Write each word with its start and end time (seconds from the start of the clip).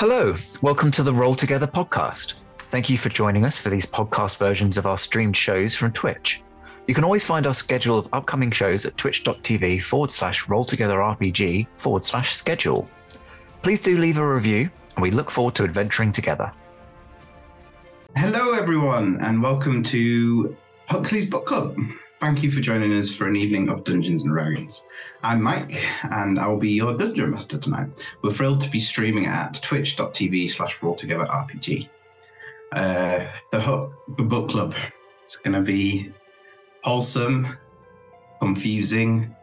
Hello, 0.00 0.34
welcome 0.62 0.90
to 0.92 1.02
the 1.02 1.12
Roll 1.12 1.34
Together 1.34 1.66
podcast. 1.66 2.36
Thank 2.56 2.88
you 2.88 2.96
for 2.96 3.10
joining 3.10 3.44
us 3.44 3.60
for 3.60 3.68
these 3.68 3.84
podcast 3.84 4.38
versions 4.38 4.78
of 4.78 4.86
our 4.86 4.96
streamed 4.96 5.36
shows 5.36 5.74
from 5.74 5.92
Twitch. 5.92 6.42
You 6.88 6.94
can 6.94 7.04
always 7.04 7.22
find 7.22 7.46
our 7.46 7.52
schedule 7.52 7.98
of 7.98 8.08
upcoming 8.14 8.50
shows 8.50 8.86
at 8.86 8.96
twitch.tv 8.96 9.82
forward 9.82 10.10
slash 10.10 10.48
roll 10.48 10.64
together 10.64 10.96
RPG 10.96 11.66
forward 11.76 12.02
slash 12.02 12.32
schedule. 12.32 12.88
Please 13.60 13.82
do 13.82 13.98
leave 13.98 14.16
a 14.16 14.26
review, 14.26 14.70
and 14.96 15.02
we 15.02 15.10
look 15.10 15.30
forward 15.30 15.54
to 15.56 15.64
adventuring 15.64 16.12
together. 16.12 16.50
Hello, 18.16 18.54
everyone, 18.54 19.18
and 19.20 19.42
welcome 19.42 19.82
to 19.82 20.56
Huxley's 20.88 21.28
Book 21.28 21.44
Club. 21.44 21.76
Thank 22.20 22.42
you 22.42 22.50
for 22.50 22.60
joining 22.60 22.92
us 22.92 23.10
for 23.10 23.26
an 23.28 23.34
evening 23.34 23.70
of 23.70 23.82
Dungeons 23.82 24.24
and 24.24 24.32
Dragons. 24.32 24.86
I'm 25.22 25.40
Mike, 25.40 25.82
and 26.02 26.38
I 26.38 26.48
will 26.48 26.58
be 26.58 26.70
your 26.70 26.94
dungeon 26.94 27.30
master 27.30 27.56
tonight. 27.56 27.88
We're 28.20 28.30
thrilled 28.30 28.60
to 28.60 28.68
be 28.68 28.78
streaming 28.78 29.24
at 29.24 29.54
twitch.tv 29.62 30.50
slash 30.50 30.80
rolltogetherrpg. 30.80 31.88
Uh, 32.72 33.26
the, 33.52 33.90
the 34.18 34.22
book 34.22 34.50
club. 34.50 34.74
It's 35.22 35.36
going 35.36 35.54
to 35.54 35.62
be 35.62 36.12
wholesome, 36.84 37.56
confusing, 38.38 39.34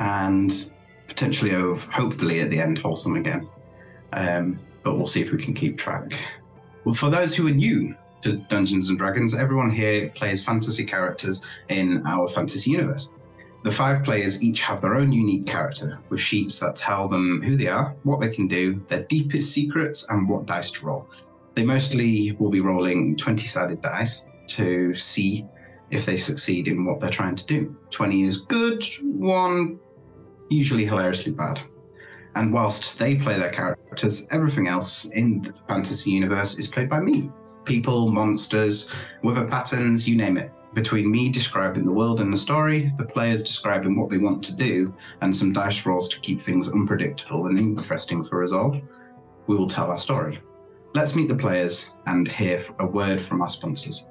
and 0.00 0.72
potentially, 1.06 1.52
hopefully, 1.52 2.40
at 2.40 2.50
the 2.50 2.60
end, 2.60 2.78
wholesome 2.78 3.14
again. 3.14 3.48
Um, 4.12 4.58
but 4.82 4.96
we'll 4.96 5.06
see 5.06 5.20
if 5.20 5.30
we 5.30 5.38
can 5.38 5.54
keep 5.54 5.78
track. 5.78 6.12
Well, 6.84 6.96
for 6.96 7.08
those 7.08 7.36
who 7.36 7.46
are 7.46 7.52
new 7.52 7.94
to 8.24 8.38
Dungeons 8.48 8.88
and 8.88 8.98
Dragons, 8.98 9.36
everyone 9.36 9.70
here 9.70 10.08
plays 10.08 10.42
fantasy 10.42 10.84
characters 10.84 11.46
in 11.68 12.02
our 12.06 12.26
fantasy 12.26 12.70
universe. 12.70 13.10
The 13.64 13.70
five 13.70 14.02
players 14.02 14.42
each 14.42 14.62
have 14.62 14.80
their 14.80 14.94
own 14.94 15.12
unique 15.12 15.46
character, 15.46 15.98
with 16.08 16.20
sheets 16.20 16.58
that 16.60 16.74
tell 16.74 17.06
them 17.06 17.42
who 17.42 17.56
they 17.56 17.66
are, 17.66 17.94
what 18.02 18.20
they 18.20 18.30
can 18.30 18.48
do, 18.48 18.82
their 18.88 19.04
deepest 19.04 19.52
secrets, 19.52 20.06
and 20.08 20.26
what 20.28 20.46
dice 20.46 20.70
to 20.72 20.86
roll. 20.86 21.06
They 21.54 21.64
mostly 21.64 22.32
will 22.38 22.50
be 22.50 22.60
rolling 22.60 23.16
20 23.16 23.46
sided 23.46 23.82
dice 23.82 24.26
to 24.48 24.94
see 24.94 25.46
if 25.90 26.06
they 26.06 26.16
succeed 26.16 26.66
in 26.66 26.84
what 26.84 27.00
they're 27.00 27.10
trying 27.10 27.36
to 27.36 27.46
do. 27.46 27.76
20 27.90 28.22
is 28.22 28.38
good, 28.38 28.82
one 29.02 29.78
usually 30.48 30.86
hilariously 30.86 31.32
bad. 31.32 31.60
And 32.36 32.52
whilst 32.52 32.98
they 32.98 33.16
play 33.16 33.38
their 33.38 33.52
characters, 33.52 34.26
everything 34.30 34.66
else 34.66 35.10
in 35.12 35.42
the 35.42 35.52
fantasy 35.68 36.10
universe 36.10 36.58
is 36.58 36.66
played 36.66 36.88
by 36.88 37.00
me, 37.00 37.30
people, 37.64 38.08
monsters, 38.10 38.94
weather 39.22 39.46
patterns, 39.46 40.08
you 40.08 40.16
name 40.16 40.36
it. 40.36 40.52
Between 40.74 41.10
me 41.10 41.30
describing 41.30 41.84
the 41.84 41.92
world 41.92 42.20
and 42.20 42.32
the 42.32 42.36
story, 42.36 42.92
the 42.98 43.04
players 43.04 43.42
describing 43.42 43.98
what 43.98 44.10
they 44.10 44.18
want 44.18 44.44
to 44.44 44.54
do, 44.54 44.92
and 45.20 45.34
some 45.34 45.52
dice 45.52 45.86
rolls 45.86 46.08
to 46.08 46.20
keep 46.20 46.40
things 46.40 46.72
unpredictable 46.72 47.46
and 47.46 47.58
interesting 47.58 48.24
for 48.24 48.42
us 48.42 48.52
all, 48.52 48.80
we 49.46 49.56
will 49.56 49.68
tell 49.68 49.90
our 49.90 49.98
story. 49.98 50.40
Let's 50.94 51.16
meet 51.16 51.28
the 51.28 51.36
players 51.36 51.92
and 52.06 52.26
hear 52.26 52.64
a 52.78 52.86
word 52.86 53.20
from 53.20 53.42
our 53.42 53.48
sponsors. 53.48 54.06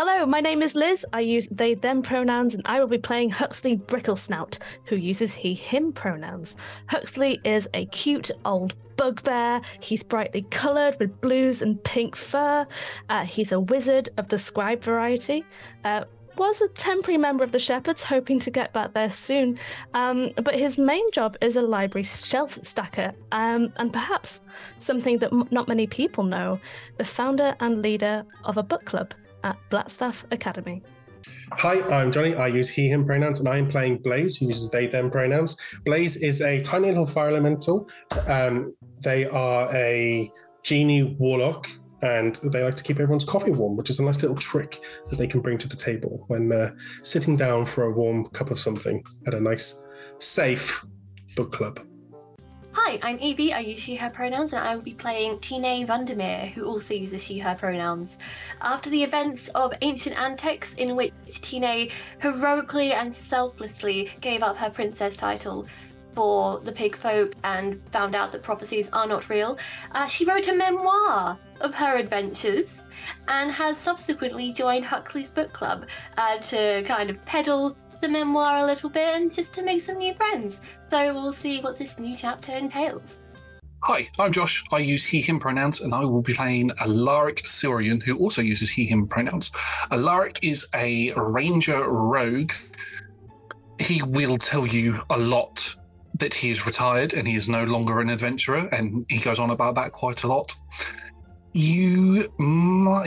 Hello, 0.00 0.24
my 0.26 0.38
name 0.38 0.62
is 0.62 0.76
Liz. 0.76 1.04
I 1.12 1.22
use 1.22 1.48
they 1.48 1.74
them 1.74 2.02
pronouns, 2.02 2.54
and 2.54 2.62
I 2.66 2.78
will 2.78 2.86
be 2.86 2.98
playing 2.98 3.30
Huxley 3.30 3.76
Bricklesnout, 3.76 4.58
who 4.84 4.94
uses 4.94 5.34
he 5.34 5.54
him 5.54 5.92
pronouns. 5.92 6.56
Huxley 6.86 7.40
is 7.42 7.68
a 7.74 7.84
cute 7.86 8.30
old 8.44 8.76
bugbear. 8.96 9.60
He's 9.80 10.04
brightly 10.04 10.42
coloured 10.42 11.00
with 11.00 11.20
blues 11.20 11.62
and 11.62 11.82
pink 11.82 12.14
fur. 12.14 12.64
Uh, 13.08 13.24
he's 13.24 13.50
a 13.50 13.58
wizard 13.58 14.10
of 14.18 14.28
the 14.28 14.38
scribe 14.38 14.84
variety. 14.84 15.44
Uh, 15.82 16.04
was 16.36 16.60
a 16.60 16.68
temporary 16.68 17.18
member 17.18 17.42
of 17.42 17.50
the 17.50 17.58
Shepherds, 17.58 18.04
hoping 18.04 18.38
to 18.38 18.52
get 18.52 18.72
back 18.72 18.94
there 18.94 19.10
soon. 19.10 19.58
Um, 19.94 20.30
but 20.36 20.54
his 20.54 20.78
main 20.78 21.10
job 21.10 21.36
is 21.40 21.56
a 21.56 21.62
library 21.62 22.04
shelf 22.04 22.52
stacker, 22.62 23.14
um, 23.32 23.72
and 23.78 23.92
perhaps 23.92 24.42
something 24.78 25.18
that 25.18 25.32
m- 25.32 25.48
not 25.50 25.66
many 25.66 25.88
people 25.88 26.22
know 26.22 26.60
the 26.98 27.04
founder 27.04 27.56
and 27.58 27.82
leader 27.82 28.24
of 28.44 28.58
a 28.58 28.62
book 28.62 28.84
club 28.84 29.12
at 29.44 29.56
Blackstaff 29.70 30.24
Academy. 30.32 30.82
Hi, 31.52 31.82
I'm 31.90 32.12
Johnny. 32.12 32.34
I 32.34 32.46
use 32.46 32.68
he, 32.68 32.88
him 32.88 33.04
pronouns, 33.04 33.40
and 33.40 33.48
I 33.48 33.58
am 33.58 33.68
playing 33.68 33.98
Blaze, 33.98 34.36
who 34.36 34.46
uses 34.46 34.70
they, 34.70 34.86
them 34.86 35.10
pronouns. 35.10 35.56
Blaze 35.84 36.16
is 36.16 36.40
a 36.40 36.60
tiny 36.60 36.88
little 36.88 37.06
fire 37.06 37.28
elemental. 37.28 37.88
Um, 38.26 38.72
they 39.02 39.26
are 39.26 39.74
a 39.74 40.30
genie 40.62 41.16
warlock, 41.18 41.66
and 42.02 42.36
they 42.52 42.62
like 42.62 42.76
to 42.76 42.82
keep 42.82 43.00
everyone's 43.00 43.24
coffee 43.24 43.50
warm, 43.50 43.76
which 43.76 43.90
is 43.90 43.98
a 43.98 44.04
nice 44.04 44.22
little 44.22 44.36
trick 44.36 44.80
that 45.10 45.16
they 45.16 45.26
can 45.26 45.40
bring 45.40 45.58
to 45.58 45.68
the 45.68 45.76
table 45.76 46.24
when 46.28 46.52
uh, 46.52 46.70
sitting 47.02 47.36
down 47.36 47.66
for 47.66 47.84
a 47.84 47.92
warm 47.92 48.26
cup 48.26 48.50
of 48.50 48.58
something 48.58 49.04
at 49.26 49.34
a 49.34 49.40
nice, 49.40 49.84
safe 50.18 50.84
book 51.36 51.52
club. 51.52 51.80
Hi, 52.80 53.00
I'm 53.02 53.18
Evie. 53.18 53.52
I 53.52 53.58
use 53.58 53.80
she, 53.80 53.96
her 53.96 54.08
pronouns, 54.08 54.52
and 54.52 54.64
I 54.64 54.76
will 54.76 54.82
be 54.82 54.94
playing 54.94 55.40
Tine 55.40 55.84
Vandermeer, 55.84 56.46
who 56.54 56.64
also 56.64 56.94
uses 56.94 57.22
she, 57.22 57.36
her 57.40 57.56
pronouns. 57.56 58.18
After 58.62 58.88
the 58.88 59.02
events 59.02 59.48
of 59.48 59.74
Ancient 59.82 60.16
Antics, 60.16 60.74
in 60.74 60.94
which 60.94 61.12
Tine 61.42 61.90
heroically 62.20 62.92
and 62.92 63.12
selflessly 63.12 64.12
gave 64.20 64.44
up 64.44 64.56
her 64.56 64.70
princess 64.70 65.16
title 65.16 65.66
for 66.14 66.60
the 66.60 66.70
pig 66.70 66.94
folk 66.94 67.34
and 67.42 67.82
found 67.90 68.14
out 68.14 68.30
that 68.30 68.44
prophecies 68.44 68.88
are 68.92 69.08
not 69.08 69.28
real, 69.28 69.58
uh, 69.90 70.06
she 70.06 70.24
wrote 70.24 70.46
a 70.46 70.54
memoir 70.54 71.36
of 71.60 71.74
her 71.74 71.96
adventures 71.96 72.82
and 73.26 73.50
has 73.50 73.76
subsequently 73.76 74.52
joined 74.52 74.84
Huxley's 74.84 75.32
book 75.32 75.52
club 75.52 75.88
uh, 76.16 76.38
to 76.38 76.84
kind 76.86 77.10
of 77.10 77.22
peddle 77.24 77.76
the 78.00 78.08
memoir 78.08 78.58
a 78.58 78.66
little 78.66 78.90
bit 78.90 79.16
and 79.16 79.32
just 79.32 79.52
to 79.54 79.62
make 79.62 79.82
some 79.82 79.98
new 79.98 80.14
friends. 80.14 80.60
So 80.80 81.14
we'll 81.14 81.32
see 81.32 81.60
what 81.60 81.76
this 81.76 81.98
new 81.98 82.14
chapter 82.14 82.52
entails. 82.52 83.20
Hi, 83.84 84.08
I'm 84.18 84.32
Josh. 84.32 84.64
I 84.72 84.78
use 84.78 85.04
he, 85.04 85.20
him 85.20 85.38
pronouns, 85.38 85.82
and 85.82 85.94
I 85.94 86.04
will 86.04 86.20
be 86.20 86.32
playing 86.32 86.72
Alaric 86.80 87.46
Saurian, 87.46 88.00
who 88.00 88.18
also 88.18 88.42
uses 88.42 88.68
he, 88.68 88.84
him 88.84 89.06
pronouns. 89.06 89.52
Uh, 89.90 89.94
Alaric 89.94 90.40
is 90.42 90.66
a 90.74 91.12
ranger 91.14 91.88
rogue. 91.88 92.50
He 93.78 94.02
will 94.02 94.36
tell 94.36 94.66
you 94.66 95.00
a 95.10 95.16
lot 95.16 95.76
that 96.14 96.34
he 96.34 96.50
is 96.50 96.66
retired 96.66 97.14
and 97.14 97.28
he 97.28 97.36
is 97.36 97.48
no 97.48 97.62
longer 97.62 98.00
an 98.00 98.10
adventurer, 98.10 98.68
and 98.72 99.06
he 99.08 99.18
goes 99.18 99.38
on 99.38 99.50
about 99.50 99.76
that 99.76 99.92
quite 99.92 100.24
a 100.24 100.26
lot. 100.26 100.52
You, 101.52 102.32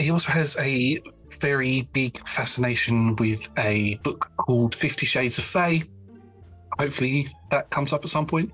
he 0.00 0.10
also 0.10 0.32
has 0.32 0.56
a 0.58 0.98
very 1.42 1.88
big 1.92 2.26
fascination 2.26 3.16
with 3.16 3.50
a 3.58 3.96
book 4.04 4.30
called 4.36 4.76
Fifty 4.76 5.04
Shades 5.04 5.38
of 5.38 5.44
Fey. 5.44 5.82
Hopefully, 6.78 7.28
that 7.50 7.68
comes 7.70 7.92
up 7.92 8.04
at 8.04 8.10
some 8.10 8.26
point. 8.26 8.52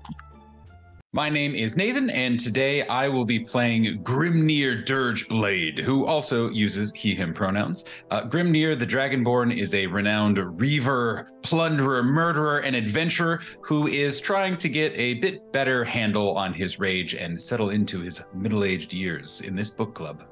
My 1.13 1.29
name 1.29 1.53
is 1.53 1.77
Nathan, 1.77 2.09
and 2.09 2.39
today 2.39 2.85
I 2.87 3.07
will 3.07 3.25
be 3.25 3.39
playing 3.39 4.03
Grimnir 4.03 4.85
Dirgeblade, 4.85 5.79
who 5.79 6.05
also 6.05 6.49
uses 6.49 6.91
he, 6.93 7.13
him 7.13 7.31
pronouns. 7.33 7.85
Uh, 8.09 8.21
Grimnir 8.23 8.77
the 8.77 8.85
Dragonborn 8.87 9.55
is 9.55 9.73
a 9.75 9.85
renowned 9.87 10.37
reaver, 10.59 11.29
plunderer, 11.43 12.03
murderer, 12.03 12.59
and 12.59 12.75
adventurer 12.75 13.39
who 13.61 13.87
is 13.87 14.19
trying 14.19 14.57
to 14.57 14.69
get 14.69 14.93
a 14.95 15.15
bit 15.15 15.51
better 15.51 15.83
handle 15.83 16.35
on 16.37 16.53
his 16.53 16.79
rage 16.79 17.13
and 17.13 17.39
settle 17.39 17.69
into 17.69 18.01
his 18.01 18.23
middle 18.33 18.63
aged 18.63 18.93
years 18.93 19.41
in 19.41 19.55
this 19.55 19.69
book 19.69 19.93
club. 19.93 20.23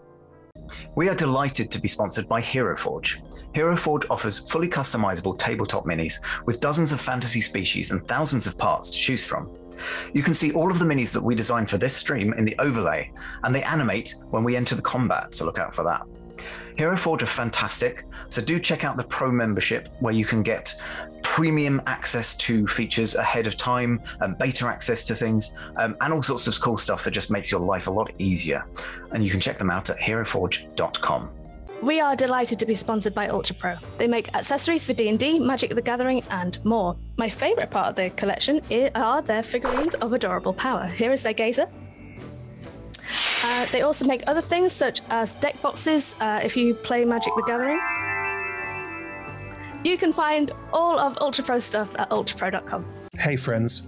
We 0.96 1.10
are 1.10 1.16
delighted 1.16 1.72
to 1.72 1.82
be 1.82 1.88
sponsored 1.88 2.28
by 2.28 2.42
Hero 2.42 2.76
Forge. 2.76 3.22
Hero 3.54 3.76
Forge 3.76 4.06
offers 4.10 4.40
fully 4.40 4.68
customizable 4.70 5.38
tabletop 5.38 5.86
minis 5.86 6.20
with 6.46 6.62
dozens 6.62 6.92
of 6.92 7.02
fantasy 7.02 7.42
species 7.42 7.92
and 7.92 8.06
thousands 8.08 8.48
of 8.48 8.58
parts 8.58 8.92
to 8.92 8.98
choose 8.98 9.26
from. 9.26 9.52
You 10.14 10.24
can 10.24 10.34
see 10.34 10.54
all 10.54 10.72
of 10.72 10.80
the 10.80 10.86
minis 10.86 11.12
that 11.12 11.24
we 11.24 11.36
designed 11.36 11.70
for 11.70 11.78
this 11.78 11.96
stream 11.96 12.34
in 12.34 12.46
the 12.46 12.56
overlay, 12.60 13.12
and 13.44 13.56
they 13.56 13.64
animate 13.64 14.16
when 14.30 14.44
we 14.44 14.56
enter 14.56 14.76
the 14.76 14.82
combat, 14.82 15.34
so 15.34 15.46
look 15.46 15.60
out 15.60 15.74
for 15.74 15.84
that. 15.84 16.02
Hero 16.78 16.96
Forge 16.96 17.24
are 17.24 17.26
fantastic, 17.26 18.06
so 18.30 18.40
do 18.40 18.60
check 18.60 18.84
out 18.84 18.98
the 18.98 19.04
Pro 19.04 19.32
membership 19.32 19.90
where 20.00 20.14
you 20.14 20.26
can 20.26 20.44
get 20.44 20.76
premium 21.24 21.82
access 21.88 22.36
to 22.36 22.68
features 22.68 23.16
ahead 23.16 23.48
of 23.48 23.58
time 23.58 24.00
and 24.22 24.38
beta 24.38 24.68
access 24.68 25.04
to 25.06 25.16
things 25.16 25.56
um, 25.78 25.98
and 26.02 26.14
all 26.14 26.22
sorts 26.22 26.48
of 26.48 26.60
cool 26.62 26.78
stuff 26.78 27.04
that 27.04 27.12
just 27.12 27.32
makes 27.32 27.52
your 27.52 27.62
life 27.62 27.88
a 27.88 27.92
lot 27.92 28.12
easier. 28.20 28.64
And 29.12 29.26
you 29.26 29.32
can 29.32 29.40
check 29.40 29.58
them 29.58 29.72
out 29.72 29.90
at 29.90 29.98
heroforge.com. 29.98 31.32
We 31.82 32.00
are 32.00 32.16
delighted 32.16 32.60
to 32.60 32.66
be 32.66 32.76
sponsored 32.76 33.16
by 33.16 33.28
Ultra 33.28 33.56
Pro. 33.56 33.76
They 33.98 34.08
make 34.08 34.34
accessories 34.36 34.86
for 34.86 34.94
D&D, 34.94 35.40
Magic 35.40 35.74
the 35.74 35.82
Gathering, 35.82 36.24
and 36.30 36.64
more. 36.64 36.96
My 37.18 37.30
favorite 37.30 37.72
part 37.72 37.90
of 37.90 37.96
their 37.96 38.12
collection 38.12 38.62
are 38.94 39.22
their 39.24 39.42
figurines 39.42 39.96
of 39.96 40.14
adorable 40.14 40.54
power. 40.54 40.86
Here 40.86 41.12
is 41.12 41.24
their 41.24 41.34
gazer. 41.34 41.68
Uh, 43.44 43.66
they 43.72 43.82
also 43.82 44.06
make 44.06 44.24
other 44.28 44.42
things 44.42 44.74
such 44.74 45.02
as 45.10 45.34
deck 45.36 45.62
boxes 45.62 46.16
uh, 46.22 46.42
if 46.44 46.58
you 46.58 46.74
play 46.74 47.06
Magic 47.06 47.32
the 47.36 47.44
Gathering. 47.48 47.80
You 49.84 49.98
can 49.98 50.12
find 50.12 50.52
all 50.74 51.00
of 51.00 51.18
Ultra 51.22 51.44
Pro 51.44 51.60
stuff 51.60 51.96
at 51.98 52.10
ultrapro.com. 52.10 52.86
Hey, 53.18 53.36
friends. 53.36 53.88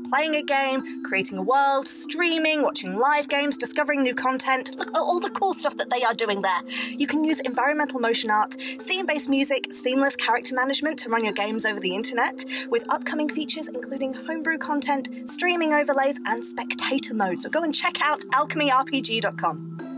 Playing 0.11 0.35
a 0.35 0.43
game, 0.43 1.03
creating 1.03 1.37
a 1.37 1.41
world, 1.41 1.87
streaming, 1.87 2.63
watching 2.63 2.97
live 2.97 3.29
games, 3.29 3.57
discovering 3.57 4.03
new 4.03 4.13
content. 4.13 4.75
Look 4.77 4.89
at 4.89 4.97
all 4.97 5.21
the 5.21 5.29
cool 5.29 5.53
stuff 5.53 5.77
that 5.77 5.89
they 5.89 6.03
are 6.03 6.13
doing 6.13 6.41
there. 6.41 6.61
You 6.97 7.07
can 7.07 7.23
use 7.23 7.39
environmental 7.39 8.01
motion 8.01 8.29
art, 8.29 8.59
scene 8.59 9.05
based 9.05 9.29
music, 9.29 9.71
seamless 9.71 10.17
character 10.17 10.53
management 10.53 10.99
to 10.99 11.09
run 11.09 11.23
your 11.23 11.33
games 11.33 11.65
over 11.65 11.79
the 11.79 11.95
internet, 11.95 12.43
with 12.69 12.83
upcoming 12.89 13.29
features 13.29 13.69
including 13.69 14.13
homebrew 14.13 14.57
content, 14.57 15.29
streaming 15.29 15.73
overlays, 15.73 16.19
and 16.25 16.43
spectator 16.43 17.13
mode. 17.13 17.39
So 17.39 17.49
go 17.49 17.63
and 17.63 17.73
check 17.73 18.01
out 18.01 18.19
alchemyrpg.com. 18.33 19.90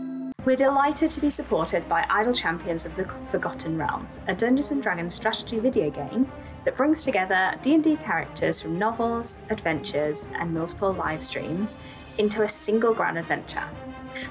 We're 0.44 0.56
delighted 0.56 1.10
to 1.12 1.22
be 1.22 1.30
supported 1.30 1.88
by 1.88 2.04
Idle 2.10 2.34
Champions 2.34 2.84
of 2.84 2.96
the 2.96 3.06
Forgotten 3.30 3.78
Realms, 3.78 4.18
a 4.28 4.34
Dungeons 4.34 4.70
and 4.72 4.82
Dragons 4.82 5.14
strategy 5.14 5.58
video 5.58 5.88
game 5.88 6.30
that 6.66 6.76
brings 6.76 7.02
together 7.02 7.54
D&D 7.62 7.96
characters 7.96 8.60
from 8.60 8.78
novels, 8.78 9.38
adventures, 9.48 10.28
and 10.34 10.52
multiple 10.52 10.92
live 10.92 11.24
streams 11.24 11.78
into 12.18 12.42
a 12.42 12.48
single 12.48 12.92
grand 12.92 13.16
adventure. 13.16 13.64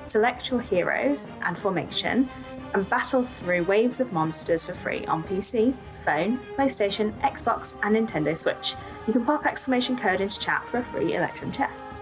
Select 0.06 0.52
your 0.52 0.62
heroes 0.62 1.32
and 1.42 1.58
formation 1.58 2.30
and 2.76 2.88
battle 2.92 3.24
through 3.24 3.64
waves 3.64 4.00
of 4.00 4.14
monsters 4.14 4.62
for 4.62 4.76
free 4.76 5.06
on 5.08 5.24
PC, 5.24 5.74
phone, 6.06 6.38
PlayStation, 6.56 7.20
Xbox, 7.22 7.76
and 7.82 7.96
Nintendo 7.96 8.38
Switch. 8.38 8.76
You 9.08 9.14
can 9.14 9.26
pop 9.26 9.48
exclamation 9.48 9.98
code 9.98 10.22
into 10.22 10.40
chat 10.40 10.68
for 10.68 10.78
a 10.78 10.84
free 10.84 11.16
Electrum 11.16 11.52
chest. 11.52 12.02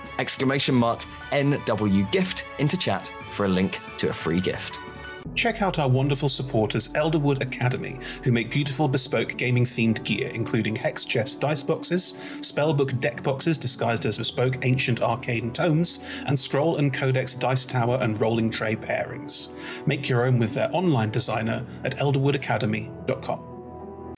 exclamation 0.19 0.75
mark 0.75 0.99
NW 1.31 2.11
gift 2.11 2.47
into 2.59 2.77
chat 2.77 3.13
for 3.31 3.45
a 3.45 3.49
link 3.49 3.79
to 3.97 4.09
a 4.09 4.13
free 4.13 4.41
gift. 4.41 4.79
Check 5.35 5.61
out 5.61 5.79
our 5.79 5.87
wonderful 5.87 6.29
supporters, 6.29 6.91
Elderwood 6.93 7.41
Academy, 7.41 7.97
who 8.23 8.31
make 8.31 8.51
beautiful 8.51 8.87
bespoke 8.87 9.37
gaming 9.37 9.65
themed 9.65 10.03
gear, 10.03 10.29
including 10.33 10.75
hex 10.75 11.05
chest 11.05 11.39
dice 11.39 11.63
boxes, 11.63 12.13
spellbook 12.41 12.99
deck 12.99 13.23
boxes 13.23 13.57
disguised 13.57 14.05
as 14.05 14.17
bespoke 14.17 14.57
ancient 14.65 15.01
arcane 15.01 15.51
tomes, 15.51 15.99
and 16.27 16.37
scroll 16.37 16.77
and 16.77 16.93
codex 16.93 17.33
dice 17.33 17.65
tower 17.65 17.97
and 18.01 18.19
rolling 18.19 18.49
tray 18.49 18.75
pairings. 18.75 19.49
Make 19.87 20.09
your 20.09 20.25
own 20.25 20.37
with 20.37 20.53
their 20.53 20.69
online 20.75 21.11
designer 21.11 21.65
at 21.83 21.97
elderwoodacademy.com. 21.97 23.50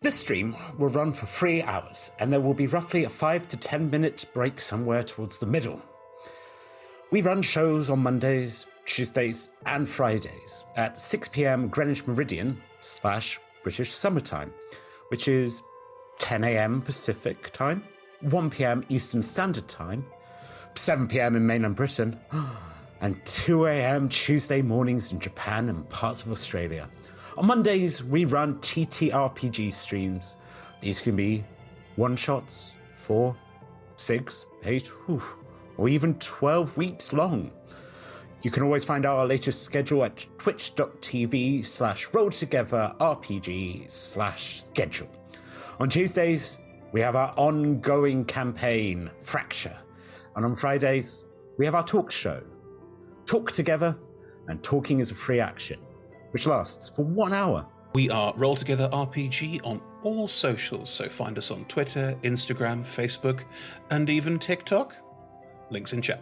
This 0.03 0.19
stream 0.19 0.57
will 0.77 0.89
run 0.89 1.13
for 1.13 1.27
three 1.27 1.63
hours, 1.63 2.11
and 2.19 2.31
there 2.31 2.41
will 2.41 2.53
be 2.53 2.67
roughly 2.67 3.05
a 3.05 3.09
five 3.09 3.47
to 3.47 3.55
ten 3.55 3.89
minute 3.89 4.25
break 4.33 4.59
somewhere 4.59 5.01
towards 5.01 5.39
the 5.39 5.45
middle. 5.45 5.81
We 7.09 7.21
run 7.21 7.41
shows 7.41 7.89
on 7.89 7.99
Mondays, 7.99 8.67
Tuesdays, 8.85 9.51
and 9.65 9.87
Fridays 9.87 10.65
at 10.75 10.99
6 10.99 11.29
pm 11.29 11.69
Greenwich 11.69 12.05
Meridian 12.05 12.61
slash 12.81 13.39
British 13.63 13.93
Summertime, 13.93 14.53
which 15.07 15.29
is 15.29 15.63
10 16.19 16.43
am 16.43 16.81
Pacific 16.81 17.51
Time, 17.51 17.81
1 18.19 18.49
pm 18.49 18.83
Eastern 18.89 19.21
Standard 19.21 19.69
Time, 19.69 20.05
7 20.75 21.07
pm 21.07 21.37
in 21.37 21.47
mainland 21.47 21.77
Britain, 21.77 22.19
and 22.99 23.23
2 23.25 23.67
am 23.67 24.09
Tuesday 24.09 24.61
mornings 24.61 25.13
in 25.13 25.19
Japan 25.21 25.69
and 25.69 25.89
parts 25.89 26.25
of 26.25 26.31
Australia. 26.31 26.89
On 27.35 27.47
Mondays, 27.47 28.03
we 28.03 28.25
run 28.25 28.59
TTRPG 28.59 29.73
streams. 29.73 30.37
These 30.81 31.01
can 31.01 31.15
be 31.15 31.43
one 31.95 32.15
shots, 32.15 32.75
four, 32.93 33.35
six, 33.95 34.45
eight, 34.63 34.87
whew, 35.07 35.23
or 35.77 35.89
even 35.89 36.13
12 36.19 36.77
weeks 36.77 37.11
long. 37.11 37.51
You 38.43 38.51
can 38.51 38.61
always 38.61 38.85
find 38.85 39.05
our 39.07 39.25
latest 39.25 39.63
schedule 39.63 40.03
at 40.03 40.27
twitch.tv 40.37 41.65
slash 41.65 42.07
rolltogetherrpg 42.09 43.89
slash 43.89 44.63
schedule. 44.65 45.09
On 45.79 45.89
Tuesdays, 45.89 46.59
we 46.91 47.01
have 47.01 47.15
our 47.15 47.33
ongoing 47.35 48.25
campaign, 48.25 49.09
Fracture. 49.21 49.77
And 50.35 50.45
on 50.45 50.55
Fridays, 50.55 51.25
we 51.57 51.65
have 51.65 51.73
our 51.73 51.83
talk 51.83 52.11
show, 52.11 52.43
Talk 53.25 53.51
Together, 53.51 53.97
and 54.47 54.61
Talking 54.61 54.99
is 54.99 55.09
a 55.09 55.15
Free 55.15 55.39
Action, 55.39 55.79
which 56.33 56.47
lasts 56.47 56.89
for 56.89 57.05
one 57.05 57.31
hour. 57.33 57.65
We 57.93 58.09
are 58.09 58.33
Roll 58.35 58.55
Together 58.55 58.89
RPG 58.91 59.61
on 59.63 59.79
all 60.01 60.27
socials, 60.27 60.89
so 60.89 61.07
find 61.07 61.37
us 61.37 61.51
on 61.51 61.63
Twitter, 61.65 62.17
Instagram, 62.23 62.79
Facebook, 62.79 63.43
and 63.91 64.09
even 64.09 64.39
TikTok. 64.39 64.95
Links 65.69 65.93
in 65.93 66.01
chat. 66.01 66.21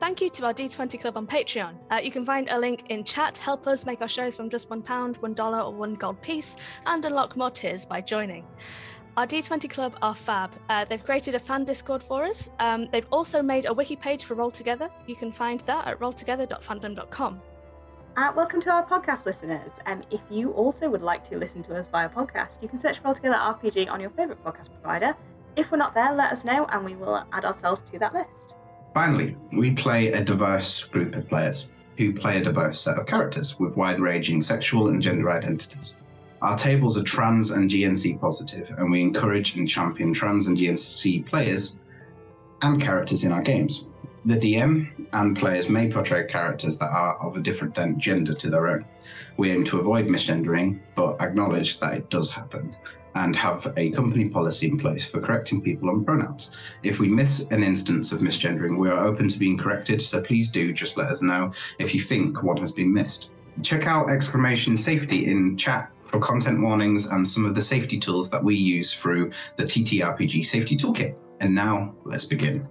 Thank 0.00 0.20
you 0.20 0.30
to 0.30 0.46
our 0.46 0.54
D20 0.54 1.00
Club 1.00 1.16
on 1.16 1.26
Patreon. 1.26 1.74
Uh, 1.90 2.00
you 2.02 2.10
can 2.10 2.24
find 2.24 2.48
a 2.48 2.58
link 2.58 2.86
in 2.88 3.04
chat. 3.04 3.38
Help 3.38 3.68
us 3.68 3.86
make 3.86 4.00
our 4.00 4.08
shows 4.08 4.36
from 4.36 4.50
just 4.50 4.68
£1, 4.68 4.82
$1, 4.82 5.64
or 5.64 5.72
one 5.72 5.94
gold 5.94 6.20
piece, 6.22 6.56
and 6.86 7.04
unlock 7.04 7.36
more 7.36 7.50
tiers 7.50 7.86
by 7.86 8.00
joining. 8.00 8.44
Our 9.16 9.26
D20 9.26 9.68
Club 9.68 9.94
are 10.00 10.14
fab. 10.14 10.50
Uh, 10.70 10.86
they've 10.86 11.04
created 11.04 11.34
a 11.34 11.38
fan 11.38 11.64
Discord 11.64 12.02
for 12.02 12.24
us. 12.24 12.50
Um, 12.58 12.88
they've 12.90 13.06
also 13.12 13.42
made 13.42 13.66
a 13.66 13.72
wiki 13.72 13.94
page 13.94 14.24
for 14.24 14.34
Roll 14.34 14.50
Together. 14.50 14.90
You 15.06 15.14
can 15.14 15.30
find 15.30 15.60
that 15.60 15.86
at 15.86 16.00
rolltogether.fandom.com. 16.00 17.42
Uh, 18.14 18.30
welcome 18.36 18.60
to 18.60 18.70
our 18.70 18.84
podcast 18.84 19.24
listeners. 19.24 19.80
Um, 19.86 20.02
if 20.10 20.20
you 20.28 20.50
also 20.52 20.90
would 20.90 21.00
like 21.00 21.26
to 21.30 21.38
listen 21.38 21.62
to 21.62 21.74
us 21.78 21.88
via 21.88 22.10
podcast, 22.10 22.60
you 22.60 22.68
can 22.68 22.78
search 22.78 22.98
for 22.98 23.04
Roll 23.06 23.14
Together 23.14 23.36
RPG 23.36 23.90
on 23.90 24.00
your 24.00 24.10
favourite 24.10 24.44
podcast 24.44 24.68
provider. 24.70 25.16
If 25.56 25.70
we're 25.70 25.78
not 25.78 25.94
there, 25.94 26.12
let 26.12 26.30
us 26.30 26.44
know 26.44 26.66
and 26.66 26.84
we 26.84 26.94
will 26.94 27.24
add 27.32 27.46
ourselves 27.46 27.80
to 27.90 27.98
that 28.00 28.12
list. 28.12 28.54
Finally, 28.92 29.34
we 29.50 29.70
play 29.70 30.12
a 30.12 30.22
diverse 30.22 30.84
group 30.84 31.14
of 31.14 31.26
players 31.26 31.70
who 31.96 32.12
play 32.12 32.36
a 32.36 32.44
diverse 32.44 32.78
set 32.78 32.98
of 32.98 33.06
characters 33.06 33.58
with 33.58 33.76
wide 33.76 33.98
ranging 33.98 34.42
sexual 34.42 34.88
and 34.88 35.00
gender 35.00 35.30
identities. 35.30 36.02
Our 36.42 36.58
tables 36.58 37.00
are 37.00 37.04
trans 37.04 37.50
and 37.50 37.70
GNC 37.70 38.20
positive, 38.20 38.74
and 38.76 38.90
we 38.90 39.00
encourage 39.00 39.56
and 39.56 39.66
champion 39.66 40.12
trans 40.12 40.48
and 40.48 40.58
GNC 40.58 41.24
players 41.24 41.78
and 42.60 42.78
characters 42.78 43.24
in 43.24 43.32
our 43.32 43.42
games. 43.42 43.86
The 44.24 44.36
DM 44.36 45.08
and 45.12 45.36
players 45.36 45.68
may 45.68 45.90
portray 45.90 46.26
characters 46.26 46.78
that 46.78 46.90
are 46.90 47.16
of 47.16 47.36
a 47.36 47.40
different 47.40 47.98
gender 47.98 48.34
to 48.34 48.50
their 48.50 48.68
own. 48.68 48.84
We 49.36 49.50
aim 49.50 49.64
to 49.64 49.80
avoid 49.80 50.06
misgendering, 50.06 50.80
but 50.94 51.20
acknowledge 51.20 51.80
that 51.80 51.94
it 51.94 52.08
does 52.08 52.30
happen 52.30 52.74
and 53.16 53.34
have 53.34 53.72
a 53.76 53.90
company 53.90 54.28
policy 54.28 54.68
in 54.68 54.78
place 54.78 55.08
for 55.08 55.20
correcting 55.20 55.60
people 55.60 55.90
on 55.90 56.04
pronouns. 56.04 56.56
If 56.84 57.00
we 57.00 57.08
miss 57.08 57.48
an 57.50 57.64
instance 57.64 58.12
of 58.12 58.20
misgendering, 58.20 58.78
we 58.78 58.88
are 58.88 59.04
open 59.04 59.28
to 59.28 59.38
being 59.38 59.58
corrected, 59.58 60.00
so 60.00 60.22
please 60.22 60.50
do 60.50 60.72
just 60.72 60.96
let 60.96 61.08
us 61.08 61.20
know 61.20 61.52
if 61.80 61.92
you 61.92 62.00
think 62.00 62.44
one 62.44 62.58
has 62.58 62.72
been 62.72 62.92
missed. 62.92 63.30
Check 63.62 63.86
out 63.86 64.08
exclamation 64.08 64.76
safety 64.76 65.26
in 65.26 65.56
chat 65.56 65.90
for 66.04 66.20
content 66.20 66.62
warnings 66.62 67.10
and 67.10 67.26
some 67.26 67.44
of 67.44 67.54
the 67.54 67.60
safety 67.60 67.98
tools 67.98 68.30
that 68.30 68.42
we 68.42 68.54
use 68.54 68.94
through 68.94 69.30
the 69.56 69.64
TTRPG 69.64 70.46
Safety 70.46 70.76
Toolkit. 70.76 71.16
And 71.40 71.54
now, 71.54 71.94
let's 72.04 72.24
begin. 72.24 72.68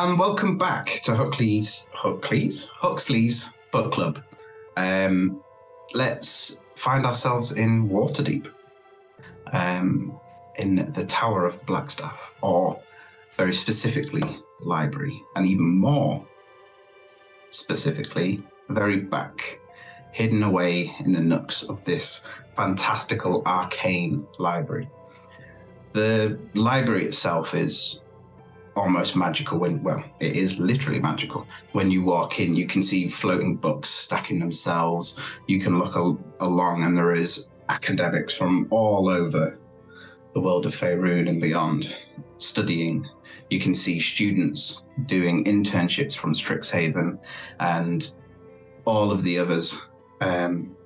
And 0.00 0.16
welcome 0.16 0.56
back 0.56 1.00
to 1.02 1.16
Huxley's 1.16 1.90
Huxley's 1.92 2.68
Huxley's 2.68 3.50
Book 3.72 3.90
Club. 3.90 4.22
Um, 4.76 5.42
let's 5.92 6.62
find 6.76 7.04
ourselves 7.04 7.50
in 7.50 7.88
Waterdeep, 7.88 8.48
um, 9.52 10.16
in 10.54 10.76
the 10.92 11.04
Tower 11.04 11.46
of 11.46 11.58
the 11.58 11.64
Blackstaff, 11.64 12.16
or 12.42 12.80
very 13.32 13.52
specifically, 13.52 14.22
library, 14.60 15.20
and 15.34 15.44
even 15.44 15.80
more 15.80 16.24
specifically, 17.50 18.40
the 18.68 18.74
very 18.74 19.00
back, 19.00 19.58
hidden 20.12 20.44
away 20.44 20.94
in 21.00 21.10
the 21.10 21.20
nooks 21.20 21.64
of 21.64 21.84
this 21.84 22.24
fantastical 22.54 23.42
arcane 23.46 24.24
library. 24.38 24.88
The 25.92 26.38
library 26.54 27.04
itself 27.04 27.52
is 27.52 28.02
almost 28.78 29.16
magical 29.16 29.58
when 29.58 29.82
well 29.82 30.02
it 30.20 30.36
is 30.36 30.58
literally 30.58 31.00
magical. 31.00 31.46
When 31.72 31.90
you 31.90 32.04
walk 32.04 32.40
in 32.40 32.56
you 32.56 32.66
can 32.66 32.82
see 32.82 33.08
floating 33.08 33.56
books 33.56 33.88
stacking 33.88 34.38
themselves. 34.38 35.20
You 35.46 35.60
can 35.60 35.78
look 35.78 35.96
al- 35.96 36.22
along 36.40 36.84
and 36.84 36.96
there 36.96 37.12
is 37.12 37.50
academics 37.68 38.36
from 38.36 38.68
all 38.70 39.08
over 39.08 39.58
the 40.32 40.40
world 40.40 40.66
of 40.66 40.74
Faerun 40.74 41.28
and 41.28 41.40
beyond 41.40 41.96
studying. 42.38 43.06
You 43.50 43.60
can 43.60 43.74
see 43.74 43.98
students 43.98 44.84
doing 45.06 45.44
internships 45.44 46.16
from 46.16 46.34
Strixhaven 46.34 47.18
and 47.60 48.10
all 48.84 49.10
of 49.10 49.22
the 49.22 49.38
others 49.38 49.88
um, 50.20 50.76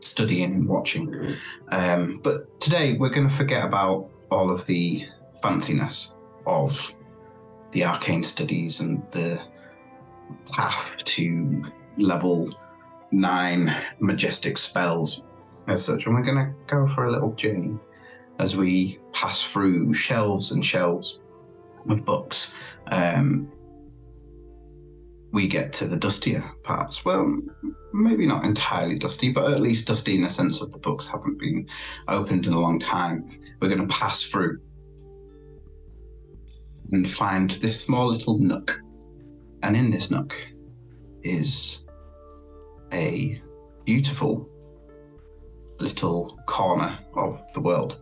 studying 0.00 0.52
and 0.54 0.68
watching. 0.68 1.36
Um, 1.68 2.20
but 2.22 2.60
today 2.60 2.96
we're 2.98 3.10
going 3.10 3.28
to 3.28 3.34
forget 3.34 3.64
about 3.64 4.10
all 4.30 4.50
of 4.50 4.66
the 4.66 5.06
fanciness 5.42 6.14
of 6.46 6.94
the 7.72 7.84
arcane 7.84 8.22
studies 8.22 8.80
and 8.80 9.02
the 9.12 9.40
path 10.50 10.96
to 11.04 11.64
level 11.96 12.52
nine 13.12 13.74
majestic 14.00 14.58
spells 14.58 15.22
as 15.68 15.84
such. 15.84 16.06
And 16.06 16.14
we're 16.14 16.22
going 16.22 16.36
to 16.36 16.54
go 16.66 16.86
for 16.88 17.04
a 17.04 17.10
little 17.10 17.32
journey 17.32 17.78
as 18.38 18.56
we 18.56 18.98
pass 19.12 19.42
through 19.44 19.92
shelves 19.92 20.52
and 20.52 20.64
shelves 20.64 21.20
of 21.88 22.04
books. 22.04 22.54
Um, 22.88 23.50
we 25.32 25.46
get 25.46 25.72
to 25.74 25.86
the 25.86 25.96
dustier 25.96 26.44
parts. 26.64 27.04
Well, 27.04 27.40
maybe 27.92 28.26
not 28.26 28.44
entirely 28.44 28.98
dusty, 28.98 29.30
but 29.30 29.52
at 29.52 29.60
least 29.60 29.86
dusty 29.86 30.16
in 30.16 30.22
the 30.22 30.28
sense 30.28 30.58
that 30.58 30.72
the 30.72 30.78
books 30.78 31.06
haven't 31.06 31.38
been 31.38 31.68
opened 32.08 32.46
in 32.46 32.52
a 32.52 32.58
long 32.58 32.78
time. 32.78 33.38
We're 33.60 33.68
going 33.68 33.86
to 33.86 33.94
pass 33.94 34.22
through 34.22 34.60
and 36.92 37.08
find 37.08 37.50
this 37.52 37.80
small 37.80 38.06
little 38.08 38.38
nook. 38.38 38.80
And 39.62 39.76
in 39.76 39.90
this 39.90 40.10
nook 40.10 40.34
is 41.22 41.84
a 42.92 43.40
beautiful 43.84 44.48
little 45.78 46.38
corner 46.46 46.98
of 47.14 47.42
the 47.54 47.60
world. 47.60 47.98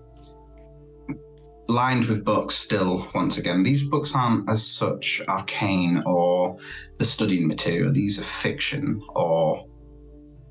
Lined 1.69 2.07
with 2.07 2.25
books, 2.25 2.55
still, 2.55 3.07
once 3.15 3.39
again. 3.39 3.63
These 3.63 3.85
books 3.85 4.15
aren't 4.15 4.49
as 4.49 4.67
such 4.67 5.21
arcane 5.29 6.03
or 6.07 6.57
the 6.97 7.05
studying 7.05 7.47
material. 7.47 7.93
These 7.93 8.19
are 8.19 8.23
fiction 8.23 9.03
or 9.11 9.67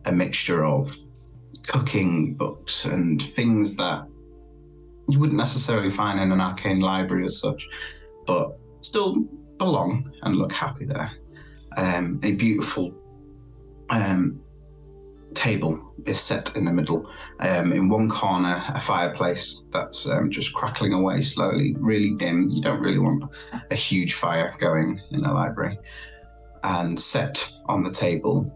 a 0.06 0.12
mixture 0.12 0.64
of 0.64 0.96
cooking 1.66 2.36
books 2.36 2.86
and 2.86 3.22
things 3.22 3.76
that 3.78 4.08
you 5.10 5.20
wouldn't 5.20 5.38
necessarily 5.38 5.92
find 5.92 6.20
in 6.20 6.32
an 6.32 6.42
arcane 6.42 6.80
library 6.80 7.26
as 7.26 7.40
such 7.40 7.68
but 8.28 8.58
still 8.82 9.16
belong 9.58 10.12
and 10.22 10.36
look 10.36 10.52
happy 10.52 10.86
there. 10.86 11.12
Um, 11.76 12.20
a 12.24 12.34
beautiful 12.34 12.94
um, 13.90 14.40
table 15.34 15.80
is 16.06 16.20
set 16.20 16.56
in 16.56 16.66
the 16.66 16.74
middle. 16.74 17.10
Um, 17.40 17.72
in 17.74 17.90
one 17.90 18.10
corner, 18.10 18.64
a 18.68 18.80
fireplace 18.80 19.62
that's 19.72 20.08
um, 20.08 20.30
just 20.30 20.54
crackling 20.54 20.94
away 20.94 21.22
slowly, 21.22 21.76
really 21.80 22.16
dim. 22.16 22.50
You 22.50 22.62
don't 22.62 22.82
really 22.82 23.00
want 23.00 23.24
a 23.72 23.76
huge 23.76 24.14
fire 24.14 24.54
going 24.60 25.02
in 25.12 25.26
a 25.26 25.34
library. 25.34 25.78
And 26.64 27.00
set 27.00 27.52
on 27.68 27.84
the 27.84 27.92
table 27.92 28.54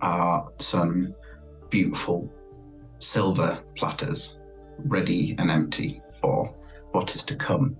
are 0.00 0.50
some 0.58 1.14
beautiful 1.70 2.32
silver 2.98 3.62
platters, 3.76 4.38
ready 4.86 5.34
and 5.38 5.50
empty 5.50 6.00
for 6.20 6.54
what 6.92 7.14
is 7.14 7.24
to 7.24 7.36
come. 7.36 7.76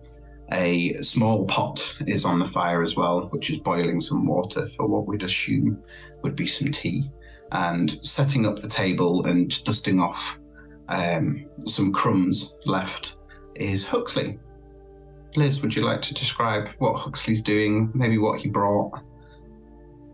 A 0.55 0.95
small 1.03 1.45
pot 1.47 1.97
is 2.07 2.25
on 2.25 2.39
the 2.39 2.45
fire 2.45 2.81
as 2.81 2.95
well, 2.95 3.23
which 3.31 3.51
is 3.51 3.59
boiling 3.59 4.01
some 4.01 4.25
water 4.25 4.69
for 4.69 4.87
what 4.87 5.07
we'd 5.07 5.25
assume 5.25 5.83
would 6.23 6.37
be 6.37 6.47
some 6.47 6.71
tea. 6.71 7.11
And 7.51 7.99
setting 8.07 8.47
up 8.47 8.61
the 8.61 8.69
table 8.69 9.27
and 9.27 9.63
dusting 9.65 10.01
off 10.01 10.39
um, 10.89 11.47
some 11.59 11.93
crumbs 11.93 12.55
left 12.67 13.17
is 13.57 13.85
Huxley. 13.85 14.39
Liz, 15.35 15.61
would 15.61 15.75
you 15.75 15.83
like 15.83 16.03
to 16.03 16.15
describe 16.15 16.69
what 16.79 17.01
Huxley's 17.01 17.43
doing, 17.43 17.91
maybe 17.93 18.19
what 18.19 18.39
he 18.39 18.49
brought? 18.49 19.03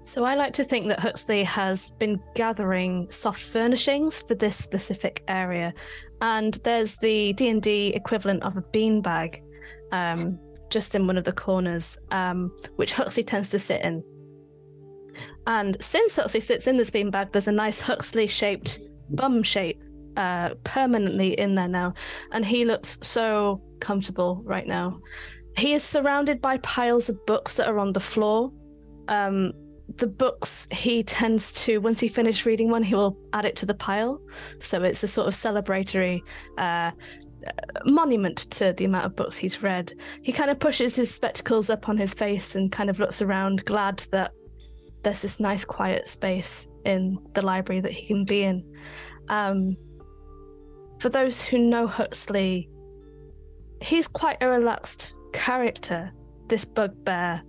So 0.03 0.25
I 0.25 0.37
like 0.37 0.55
to 0.55 0.65
think 0.65 0.89
that 0.89 1.01
Huxley 1.01 1.45
has 1.45 1.91
been 1.99 2.19
gathering 2.35 3.11
soft 3.11 3.43
furnishings 3.43 4.23
for 4.23 4.35
this 4.35 4.57
specific 4.57 5.23
area, 5.29 5.75
and 6.23 6.55
there's 6.65 6.97
the 6.97 7.35
D 7.35 7.51
and 7.51 7.61
D 7.61 7.89
equivalent 7.89 8.43
of 8.43 8.57
a 8.57 8.63
beanbag 8.63 9.43
um, 9.93 10.39
just 10.71 10.95
in 10.95 11.07
one 11.07 11.19
of 11.19 11.25
the 11.25 11.33
corners, 11.33 11.99
um, 12.11 12.55
which 12.77 12.93
Huxley 12.93 13.25
tends 13.25 13.51
to 13.51 13.59
sit 13.59 13.83
in. 13.83 14.03
And 15.47 15.77
since 15.83 16.17
Huxley 16.17 16.41
sits 16.41 16.67
in 16.67 16.77
this 16.77 16.91
beanbag, 16.91 17.33
there's 17.33 17.49
a 17.49 17.53
nice 17.53 17.81
Huxley 17.81 18.27
shaped 18.27 18.81
bum 19.11 19.43
shape 19.43 19.83
uh, 20.17 20.51
permanently 20.65 21.39
in 21.39 21.55
there 21.55 21.69
now. 21.69 21.95
And 22.33 22.45
he 22.45 22.65
looks 22.65 22.99
so 23.03 23.63
comfortable 23.81 24.43
right 24.45 24.67
now. 24.67 25.01
He 25.57 25.73
is 25.73 25.83
surrounded 25.83 26.41
by 26.41 26.59
piles 26.59 27.09
of 27.09 27.25
books 27.27 27.57
that 27.57 27.69
are 27.69 27.79
on 27.79 27.93
the 27.93 28.01
floor. 28.01 28.53
Um, 29.09 29.53
the 29.97 30.07
books 30.07 30.69
he 30.71 31.03
tends 31.03 31.53
to, 31.65 31.79
once 31.81 31.99
he 31.99 32.07
finishes 32.09 32.47
reading 32.47 32.71
one, 32.71 32.85
he 32.85 32.95
will 32.95 33.17
add 33.33 33.45
it 33.45 33.57
to 33.57 33.67
the 33.67 33.75
pile. 33.75 34.21
So 34.61 34.83
it's 34.85 35.03
a 35.03 35.09
sort 35.09 35.27
of 35.27 35.35
celebratory 35.35 36.21
uh, 36.59 36.93
monument 37.85 38.39
to 38.53 38.73
the 38.73 38.85
amount 38.85 39.07
of 39.07 39.17
books 39.17 39.37
he's 39.37 39.63
read. 39.63 39.93
He 40.23 40.33
kind 40.33 40.51
of 40.51 40.59
pushes 40.59 40.97
his 40.97 41.13
spectacles 41.13 41.71
up 41.71 41.89
on 41.89 41.97
his 41.97 42.15
face 42.15 42.55
and 42.55 42.71
kind 42.71 42.91
of 42.91 42.99
looks 42.99 43.23
around, 43.23 43.65
glad 43.65 43.99
that 44.13 44.33
there's 45.03 45.23
this 45.23 45.41
nice 45.41 45.65
quiet 45.65 46.07
space 46.07 46.69
in 46.85 47.19
the 47.35 47.43
library 47.43 47.81
that 47.81 47.93
he 47.93 48.07
can 48.07 48.25
be 48.25 48.43
in. 48.43 48.65
Um, 49.29 49.77
for 50.99 51.09
those 51.09 51.43
who 51.43 51.59
know 51.59 51.87
Huxley, 51.87 52.69
he's 53.81 54.07
quite 54.07 54.39
a 54.43 54.49
relaxed 54.49 55.15
character, 55.33 56.13
this 56.49 56.65
bugbear, 56.65 57.43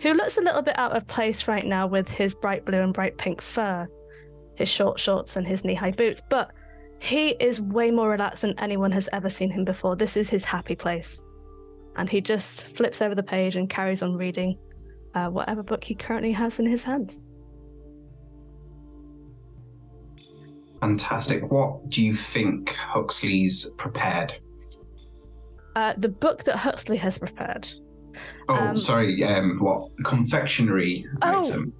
who 0.00 0.14
looks 0.14 0.38
a 0.38 0.42
little 0.42 0.62
bit 0.62 0.78
out 0.78 0.96
of 0.96 1.06
place 1.06 1.46
right 1.46 1.66
now 1.66 1.86
with 1.86 2.08
his 2.08 2.34
bright 2.34 2.64
blue 2.64 2.80
and 2.80 2.94
bright 2.94 3.16
pink 3.16 3.40
fur, 3.40 3.88
his 4.56 4.68
short 4.68 4.98
shorts, 4.98 5.36
and 5.36 5.46
his 5.46 5.64
knee 5.64 5.74
high 5.74 5.92
boots. 5.92 6.22
But 6.28 6.50
he 7.00 7.28
is 7.30 7.60
way 7.60 7.90
more 7.90 8.10
relaxed 8.10 8.42
than 8.42 8.58
anyone 8.58 8.92
has 8.92 9.08
ever 9.12 9.30
seen 9.30 9.50
him 9.50 9.64
before. 9.64 9.96
This 9.96 10.16
is 10.16 10.30
his 10.30 10.44
happy 10.44 10.74
place. 10.76 11.24
And 11.96 12.08
he 12.08 12.20
just 12.20 12.64
flips 12.66 13.00
over 13.02 13.14
the 13.14 13.22
page 13.22 13.56
and 13.56 13.68
carries 13.68 14.02
on 14.02 14.16
reading 14.16 14.58
uh, 15.14 15.28
whatever 15.28 15.62
book 15.62 15.82
he 15.84 15.94
currently 15.94 16.32
has 16.32 16.58
in 16.58 16.66
his 16.66 16.84
hands. 16.84 17.20
Fantastic. 20.80 21.50
What 21.50 21.88
do 21.90 22.04
you 22.04 22.14
think 22.14 22.74
Huxley's 22.74 23.70
prepared? 23.78 24.34
Uh, 25.74 25.94
the 25.98 26.08
book 26.08 26.44
that 26.44 26.56
Huxley 26.56 26.96
has 26.98 27.18
prepared. 27.18 27.68
Oh, 28.48 28.68
Um, 28.68 28.76
sorry. 28.76 29.22
Um, 29.24 29.58
what 29.58 29.90
confectionery 30.04 31.04
Oh. 31.22 31.40
item? 31.40 31.72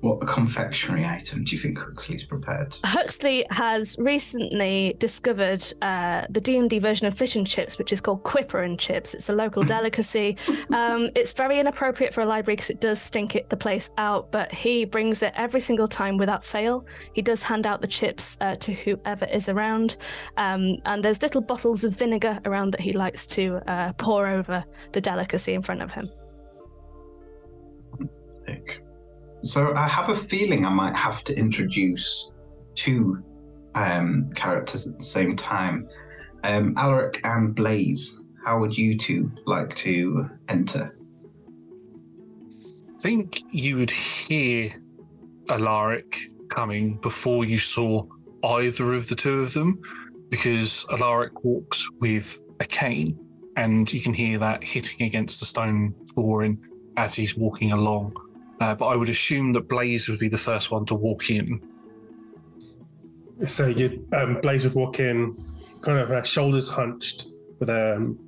What 0.00 0.26
confectionery 0.26 1.04
item 1.04 1.44
do 1.44 1.54
you 1.54 1.60
think 1.60 1.78
Huxley's 1.78 2.24
prepared? 2.24 2.74
Huxley 2.84 3.44
has 3.50 3.96
recently 3.98 4.96
discovered 4.98 5.62
uh, 5.82 6.22
the 6.30 6.40
D 6.40 6.56
and 6.56 6.70
D 6.70 6.78
version 6.78 7.06
of 7.06 7.14
fish 7.14 7.36
and 7.36 7.46
chips, 7.46 7.76
which 7.76 7.92
is 7.92 8.00
called 8.00 8.22
Quipper 8.22 8.62
and 8.62 8.78
Chips. 8.78 9.12
It's 9.12 9.28
a 9.28 9.34
local 9.34 9.62
delicacy. 9.76 10.38
Um, 10.72 11.10
it's 11.14 11.32
very 11.32 11.60
inappropriate 11.60 12.14
for 12.14 12.22
a 12.22 12.26
library 12.26 12.56
because 12.56 12.70
it 12.70 12.80
does 12.80 13.00
stink 13.00 13.36
it 13.36 13.50
the 13.50 13.58
place 13.58 13.90
out. 13.98 14.32
But 14.32 14.52
he 14.52 14.86
brings 14.86 15.22
it 15.22 15.34
every 15.36 15.60
single 15.60 15.88
time 15.88 16.16
without 16.16 16.46
fail. 16.46 16.86
He 17.12 17.20
does 17.20 17.42
hand 17.42 17.66
out 17.66 17.82
the 17.82 17.86
chips 17.86 18.38
uh, 18.40 18.56
to 18.56 18.72
whoever 18.72 19.26
is 19.26 19.50
around, 19.50 19.98
um, 20.38 20.78
and 20.86 21.04
there's 21.04 21.20
little 21.20 21.42
bottles 21.42 21.84
of 21.84 21.92
vinegar 21.92 22.40
around 22.46 22.70
that 22.72 22.80
he 22.80 22.94
likes 22.94 23.26
to 23.28 23.56
uh, 23.66 23.92
pour 23.94 24.26
over 24.26 24.64
the 24.92 25.00
delicacy 25.02 25.52
in 25.52 25.60
front 25.60 25.82
of 25.82 25.92
him. 25.92 26.08
Sick. 28.30 28.82
So 29.42 29.74
I 29.74 29.88
have 29.88 30.08
a 30.08 30.14
feeling 30.14 30.64
I 30.64 30.70
might 30.70 30.96
have 30.96 31.24
to 31.24 31.38
introduce 31.38 32.30
two 32.74 33.22
um, 33.74 34.26
characters 34.34 34.86
at 34.86 34.98
the 34.98 35.04
same 35.04 35.36
time. 35.36 35.88
Um, 36.44 36.74
Alaric 36.76 37.20
and 37.24 37.54
Blaze. 37.54 38.20
How 38.44 38.58
would 38.58 38.76
you 38.76 38.96
two 38.96 39.30
like 39.44 39.74
to 39.76 40.30
enter 40.48 40.96
I 43.00 43.02
think 43.02 43.42
you 43.50 43.78
would 43.78 43.90
hear 43.90 44.72
Alaric 45.48 46.18
coming 46.50 46.98
before 47.00 47.46
you 47.46 47.56
saw 47.56 48.04
either 48.44 48.92
of 48.92 49.08
the 49.08 49.14
two 49.14 49.40
of 49.40 49.54
them, 49.54 49.80
because 50.28 50.84
Alaric 50.92 51.42
walks 51.42 51.88
with 51.98 52.42
a 52.60 52.66
cane, 52.66 53.18
and 53.56 53.90
you 53.90 54.02
can 54.02 54.12
hear 54.12 54.38
that 54.40 54.62
hitting 54.62 55.06
against 55.06 55.40
the 55.40 55.46
stone 55.46 55.94
flooring 56.12 56.62
as 56.98 57.14
he's 57.14 57.38
walking 57.38 57.72
along. 57.72 58.14
Uh, 58.60 58.74
but 58.74 58.86
I 58.86 58.96
would 58.96 59.08
assume 59.08 59.52
that 59.54 59.68
Blaze 59.68 60.08
would 60.08 60.18
be 60.18 60.28
the 60.28 60.38
first 60.38 60.70
one 60.70 60.84
to 60.86 60.94
walk 60.94 61.30
in. 61.30 61.60
So 63.44 63.66
you, 63.66 64.06
um, 64.12 64.38
Blaze 64.42 64.64
would 64.64 64.74
walk 64.74 65.00
in, 65.00 65.34
kind 65.82 65.98
of 65.98 66.10
uh, 66.10 66.22
shoulders 66.22 66.68
hunched, 66.68 67.24
with 67.58 67.70
a 67.70 67.96
um, 67.96 68.18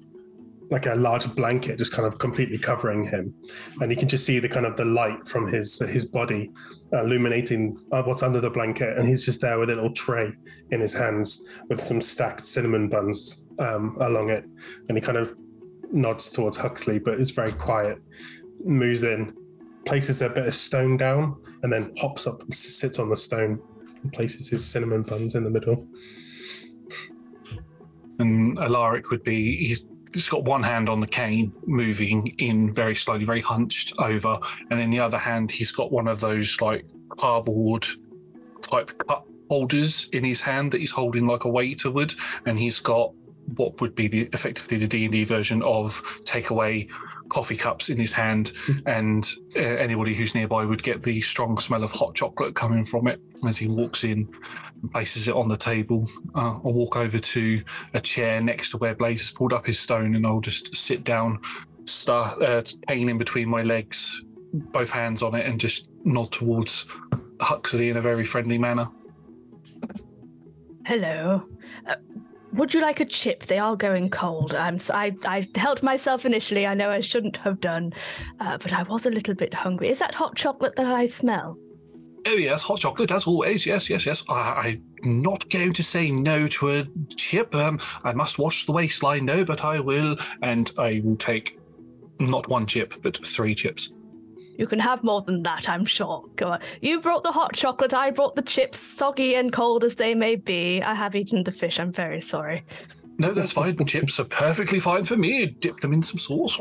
like 0.71 0.87
a 0.87 0.95
large 0.95 1.35
blanket 1.35 1.77
just 1.77 1.93
kind 1.93 2.07
of 2.07 2.19
completely 2.19 2.57
covering 2.57 3.05
him, 3.05 3.35
and 3.81 3.91
you 3.91 3.97
can 3.97 4.09
just 4.09 4.25
see 4.25 4.39
the 4.39 4.49
kind 4.49 4.65
of 4.65 4.75
the 4.77 4.87
light 4.87 5.29
from 5.29 5.47
his 5.47 5.79
his 5.81 6.07
body 6.07 6.51
illuminating 6.93 7.79
uh, 7.93 8.03
what's 8.03 8.23
under 8.23 8.41
the 8.41 8.51
blanket, 8.51 8.97
and 8.97 9.07
he's 9.07 9.27
just 9.27 9.43
there 9.43 9.59
with 9.59 9.69
a 9.69 9.75
little 9.75 9.93
tray 9.93 10.33
in 10.71 10.81
his 10.81 10.95
hands 10.95 11.47
with 11.69 11.81
some 11.81 12.01
stacked 12.01 12.47
cinnamon 12.47 12.89
buns 12.89 13.47
um, 13.59 13.97
along 14.01 14.31
it, 14.31 14.45
and 14.89 14.97
he 14.97 15.01
kind 15.03 15.19
of 15.19 15.37
nods 15.93 16.31
towards 16.31 16.57
Huxley, 16.57 16.99
but 16.99 17.21
is 17.21 17.33
very 17.33 17.53
quiet, 17.53 17.99
moves 18.65 19.03
in, 19.03 19.37
places 19.85 20.23
a 20.23 20.29
bit 20.29 20.47
of 20.47 20.55
stone 20.55 20.97
down, 20.97 21.37
and 21.63 21.73
then 21.73 21.93
hops 21.99 22.27
up 22.27 22.43
and 22.43 22.53
sits 22.55 22.99
on 22.99 23.09
the 23.09 23.17
stone 23.17 23.61
and 24.03 24.13
places 24.13 24.49
his 24.49 24.65
cinnamon 24.65 25.03
buns 25.03 25.35
in 25.35 25.45
the 25.45 25.51
middle. 25.51 25.87
and 28.19 28.59
Alaric 28.59 29.11
would 29.11 29.25
be 29.25 29.57
he's, 29.57 29.85
he's 30.13 30.29
got 30.29 30.45
one 30.45 30.63
hand 30.63 30.89
on 30.89 31.01
the 31.01 31.07
cane 31.07 31.53
moving 31.67 32.27
in 32.39 32.73
very 32.73 32.95
slowly 32.95 33.25
very 33.25 33.41
hunched 33.41 33.95
over 33.99 34.39
and 34.71 34.81
in 34.81 34.91
the 34.91 35.01
other 35.01 35.19
hand 35.19 35.51
he's 35.51 35.73
got 35.73 35.91
one 35.91 36.09
of 36.09 36.21
those 36.21 36.61
like 36.61 36.85
cardboard 37.17 37.87
type 38.61 38.97
cup 39.07 39.27
holders 39.49 40.09
in 40.13 40.25
his 40.25 40.41
hand 40.41 40.73
that 40.73 40.79
he's 40.79 40.91
holding 40.91 41.27
like 41.27 41.45
a 41.45 41.49
waiter 41.49 41.91
would 41.91 42.15
and 42.47 42.59
he's 42.59 42.79
got 42.79 43.13
what 43.57 43.81
would 43.81 43.95
be 43.95 44.09
the 44.09 44.29
effectively 44.33 44.79
the 44.79 44.87
D&D 44.87 45.25
version 45.25 45.63
of 45.63 46.03
takeaway 46.25 46.89
coffee 47.33 47.57
cups 47.57 47.89
in 47.89 47.97
his 47.97 48.13
hand 48.13 48.53
and 48.87 49.27
uh, 49.57 49.61
anybody 49.61 50.15
who's 50.15 50.35
nearby 50.35 50.67
would 50.67 50.83
get 50.83 51.01
the 51.01 51.19
strong 51.23 51.59
smell 51.59 51.83
of 51.83 51.91
hot 51.91 52.15
chocolate 52.15 52.55
coming 52.55 52.85
from 52.85 53.09
it 53.09 53.19
as 53.47 53.57
he 53.57 53.67
walks 53.69 54.05
in 54.05 54.29
and 54.83 54.93
places 54.93 55.29
it 55.29 55.35
on 55.35 55.49
the 55.49 55.57
table. 55.57 56.07
Uh, 56.35 56.59
I'll 56.63 56.75
walk 56.75 56.97
over 56.97 57.19
to 57.19 57.63
a 57.95 58.01
chair 58.01 58.43
next 58.43 58.71
to 58.71 58.77
where 58.77 58.95
Blaze 58.95 59.23
has 59.23 59.33
pulled 59.33 59.55
up 59.55 59.65
his 59.65 59.81
stone, 59.81 60.15
and 60.15 60.27
I'll 60.27 60.41
just 60.41 60.77
sit 60.77 61.05
down, 61.05 61.41
start 61.87 62.43
uh, 62.43 62.63
pain 62.87 63.09
in 63.09 63.17
between 63.17 63.49
my 63.49 63.63
legs, 63.63 64.25
both 64.53 64.91
hands 64.91 65.23
on 65.23 65.35
it, 65.35 65.47
and 65.47 65.59
just 65.59 65.89
nod 66.05 66.33
towards 66.33 66.87
Huxley 67.41 67.89
in 67.89 67.97
a 67.97 68.03
very 68.03 68.25
friendly 68.25 68.59
manner. 68.59 68.89
Hello. 70.85 71.47
Would 72.53 72.75
you 72.75 72.81
like 72.83 73.01
a 73.01 73.05
chip? 73.07 73.45
They 73.45 73.59
are 73.59 73.77
going 73.77 74.11
cold. 74.11 74.55
I'm. 74.55 74.75
s- 74.75 74.91
I. 74.91 75.17
I 75.25 75.47
held 75.55 75.83
myself 75.83 76.27
initially. 76.27 76.67
I 76.67 76.75
know 76.75 76.91
I 76.91 77.01
shouldn't 77.01 77.39
have 77.39 77.61
done, 77.61 77.93
uh, 78.41 78.59
but 78.59 78.73
I 78.73 78.83
was 78.83 79.07
a 79.07 79.11
little 79.11 79.35
bit 79.35 79.55
hungry. 79.55 79.89
Is 79.89 79.99
that 80.01 80.15
hot 80.15 80.37
chocolate 80.37 80.77
that 80.77 80.87
I 80.87 81.07
smell? 81.07 81.57
Oh 82.27 82.35
yes, 82.35 82.63
hot 82.63 82.79
chocolate 82.79 83.11
as 83.11 83.27
always. 83.27 83.67
Yes, 83.67 83.89
yes, 83.91 84.07
yes. 84.07 84.23
I, 84.29 84.79
I'm 85.03 85.23
not 85.23 85.49
going 85.51 85.73
to 85.73 85.83
say 85.83 86.11
no 86.11 86.47
to 86.47 86.71
a 86.79 86.85
chip. 87.17 87.55
Um, 87.55 87.79
I 88.05 88.13
must 88.13 88.39
watch 88.39 88.67
the 88.67 88.73
waistline 88.73 89.27
though, 89.27 89.45
but 89.45 89.65
I 89.65 89.81
will, 89.81 90.17
and 90.43 90.71
I 90.79 91.01
will 91.03 91.17
take 91.17 91.59
not 92.21 92.49
one 92.49 92.67
chip, 92.67 92.95
but 93.03 93.17
three 93.27 93.55
chips. 93.55 93.91
You 94.59 94.67
can 94.67 94.79
have 94.79 95.03
more 95.03 95.23
than 95.23 95.43
that, 95.45 95.69
I'm 95.69 95.85
sure. 95.85 96.25
Go 96.37 96.53
on. 96.53 96.61
You 96.81 97.01
brought 97.01 97.23
the 97.23 97.33
hot 97.33 97.55
chocolate. 97.55 97.95
I 97.95 98.11
brought 98.11 98.37
the 98.37 98.43
chips, 98.43 98.79
soggy 98.79 99.35
and 99.35 99.53
cold 99.53 99.83
as 99.83 99.95
they 99.97 100.15
may 100.15 100.37
be. 100.37 100.83
I 100.83 100.95
have 100.95 101.17
eaten 101.17 101.43
the 101.45 101.53
fish. 101.53 101.81
I'm 101.81 101.93
very 101.93 102.21
sorry. 102.21 102.65
No, 103.19 103.33
that's 103.33 103.53
fine. 103.53 103.77
The 103.77 103.85
chips 103.85 104.21
are 104.21 104.25
perfectly 104.25 104.81
fine 104.81 105.05
for 105.05 105.17
me. 105.17 105.47
Dip 105.47 105.81
them 105.81 105.93
in 105.93 106.03
some 106.03 106.19
sauce. 106.19 106.61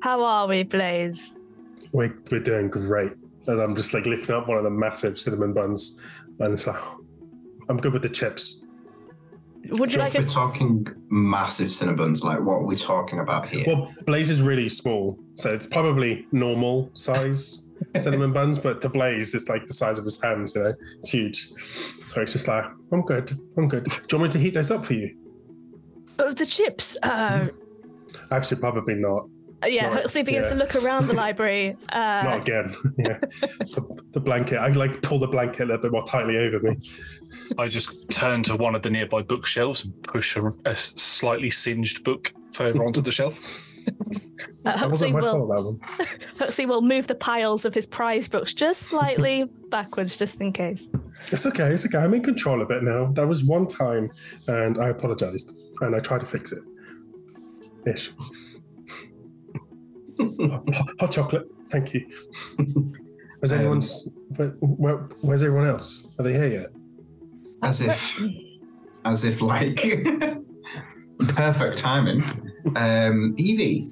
How 0.00 0.22
are 0.22 0.46
we, 0.46 0.62
Blaze? 0.64 1.40
We're, 1.92 2.14
we're 2.30 2.40
doing 2.40 2.68
great. 2.68 3.12
And 3.46 3.60
I'm 3.60 3.76
just 3.76 3.94
like 3.94 4.06
lifting 4.06 4.34
up 4.34 4.48
one 4.48 4.58
of 4.58 4.64
the 4.64 4.70
massive 4.70 5.18
cinnamon 5.18 5.52
buns, 5.52 6.00
and 6.40 6.54
it's 6.54 6.66
like, 6.66 6.80
I'm 7.68 7.78
good 7.78 7.92
with 7.92 8.02
the 8.02 8.08
chips. 8.08 8.63
Would 9.72 9.92
you 9.92 9.98
like 9.98 10.14
We're 10.14 10.22
a 10.22 10.26
talking 10.26 10.86
massive 11.08 11.68
Cinnabons. 11.68 12.22
Like, 12.22 12.40
what 12.40 12.56
are 12.56 12.64
we 12.64 12.76
talking 12.76 13.20
about 13.20 13.48
here? 13.48 13.64
Well, 13.66 13.92
Blaze 14.06 14.30
is 14.30 14.42
really 14.42 14.68
small, 14.68 15.18
so 15.34 15.52
it's 15.52 15.66
probably 15.66 16.26
normal 16.32 16.90
size 16.94 17.70
cinnamon 17.96 18.32
buns, 18.32 18.58
but 18.58 18.80
to 18.82 18.88
Blaze, 18.88 19.34
it's 19.34 19.48
like 19.48 19.66
the 19.66 19.74
size 19.74 19.98
of 19.98 20.04
his 20.04 20.20
hands. 20.22 20.54
You 20.54 20.64
know, 20.64 20.74
it's 20.98 21.10
huge. 21.10 21.48
So 22.06 22.22
it's 22.22 22.32
just 22.32 22.46
like, 22.48 22.64
I'm 22.92 23.02
good. 23.02 23.32
I'm 23.56 23.68
good. 23.68 23.84
Do 23.84 23.92
you 24.12 24.18
want 24.18 24.22
me 24.24 24.32
to 24.32 24.38
heat 24.38 24.54
those 24.54 24.70
up 24.70 24.84
for 24.84 24.94
you? 24.94 25.16
oh, 26.18 26.32
the 26.32 26.46
chips? 26.46 26.96
Uh, 27.02 27.48
Actually, 28.30 28.60
probably 28.60 28.94
not. 28.94 29.28
yeah. 29.66 29.84
Not- 29.88 29.92
Huxley 29.94 30.22
begins 30.22 30.48
to 30.50 30.54
look 30.54 30.76
around 30.76 31.06
the 31.08 31.14
library. 31.14 31.76
Uh, 31.92 32.22
Not 32.24 32.40
again. 32.42 32.74
Yeah, 32.98 33.18
the, 33.20 34.02
the 34.12 34.20
blanket. 34.20 34.58
I 34.58 34.68
like 34.68 35.02
pull 35.02 35.18
the 35.18 35.26
blanket 35.28 35.62
a 35.62 35.66
little 35.66 35.82
bit 35.82 35.92
more 35.92 36.04
tightly 36.04 36.36
over 36.38 36.60
me. 36.60 36.76
I 37.58 37.68
just 37.68 38.10
turn 38.10 38.42
to 38.44 38.56
one 38.56 38.74
of 38.74 38.82
the 38.82 38.90
nearby 38.90 39.22
bookshelves 39.22 39.84
and 39.84 40.02
push 40.02 40.36
a, 40.36 40.42
a 40.64 40.74
slightly 40.74 41.50
singed 41.50 42.04
book 42.04 42.32
further 42.52 42.84
onto 42.84 43.00
the 43.00 43.12
shelf. 43.12 43.40
Uh, 43.86 43.90
That 44.62 44.78
Huxley 44.78 45.12
wasn't 45.12 45.12
my 45.12 45.20
will 45.20 45.46
fault. 45.46 45.80
That 45.88 46.06
one. 46.06 46.08
Huxley 46.38 46.66
will 46.66 46.80
move 46.80 47.06
the 47.06 47.14
piles 47.14 47.64
of 47.66 47.74
his 47.74 47.86
prize 47.86 48.28
books 48.28 48.54
just 48.54 48.82
slightly 48.82 49.44
backwards, 49.70 50.16
just 50.16 50.40
in 50.40 50.52
case. 50.52 50.90
It's 51.30 51.44
okay. 51.44 51.70
It's 51.72 51.84
okay. 51.86 51.98
I'm 51.98 52.14
in 52.14 52.22
control 52.22 52.62
a 52.62 52.66
bit 52.66 52.82
now. 52.82 53.12
That 53.12 53.28
was 53.28 53.44
one 53.44 53.66
time, 53.66 54.10
and 54.48 54.78
I 54.78 54.88
apologized, 54.88 55.54
and 55.82 55.94
I 55.94 56.00
tried 56.00 56.20
to 56.20 56.26
fix 56.26 56.52
it. 56.52 56.62
Ish. 57.86 58.12
hot, 60.18 60.68
hot 61.00 61.12
chocolate. 61.12 61.46
Thank 61.68 61.94
you. 61.94 62.06
Has 63.42 63.52
Um, 63.52 63.58
anyone's? 63.60 64.08
Where, 64.36 64.48
where, 64.60 64.96
where's 65.20 65.42
everyone 65.42 65.66
else? 65.66 66.14
Are 66.18 66.22
they 66.22 66.32
here 66.32 66.48
yet? 66.48 66.68
As 67.62 67.80
if, 67.80 68.20
as 69.04 69.24
if 69.24 69.40
like 69.40 69.76
perfect 71.28 71.78
timing. 71.78 72.22
Um, 72.76 73.34
Evie, 73.38 73.90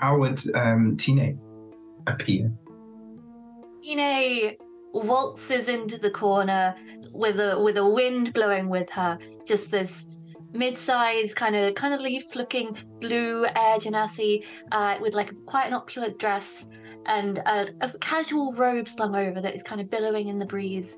how 0.00 0.18
would 0.18 0.42
um, 0.54 0.96
Tine 0.96 1.38
appear? 2.06 2.52
Tine 3.84 4.56
waltzes 4.92 5.68
into 5.68 5.98
the 5.98 6.10
corner 6.10 6.74
with 7.12 7.38
a 7.38 7.58
with 7.60 7.76
a 7.76 7.86
wind 7.86 8.32
blowing 8.32 8.68
with 8.68 8.90
her. 8.90 9.18
Just 9.46 9.70
this 9.70 10.08
mid-sized 10.52 11.36
kind 11.36 11.54
of 11.54 11.74
kind 11.74 11.94
of 11.94 12.00
leaf-looking 12.00 12.76
blue 13.00 13.46
air 13.46 13.76
genasi 13.78 14.44
uh, 14.72 14.96
with 15.00 15.14
like 15.14 15.32
quite 15.46 15.66
an 15.66 15.74
opulent 15.74 16.18
dress 16.18 16.68
and 17.06 17.38
a, 17.38 17.68
a 17.80 17.98
casual 17.98 18.52
robe 18.52 18.88
slung 18.88 19.14
over 19.14 19.40
that 19.40 19.54
is 19.54 19.62
kind 19.62 19.80
of 19.80 19.90
billowing 19.90 20.28
in 20.28 20.38
the 20.38 20.46
breeze. 20.46 20.96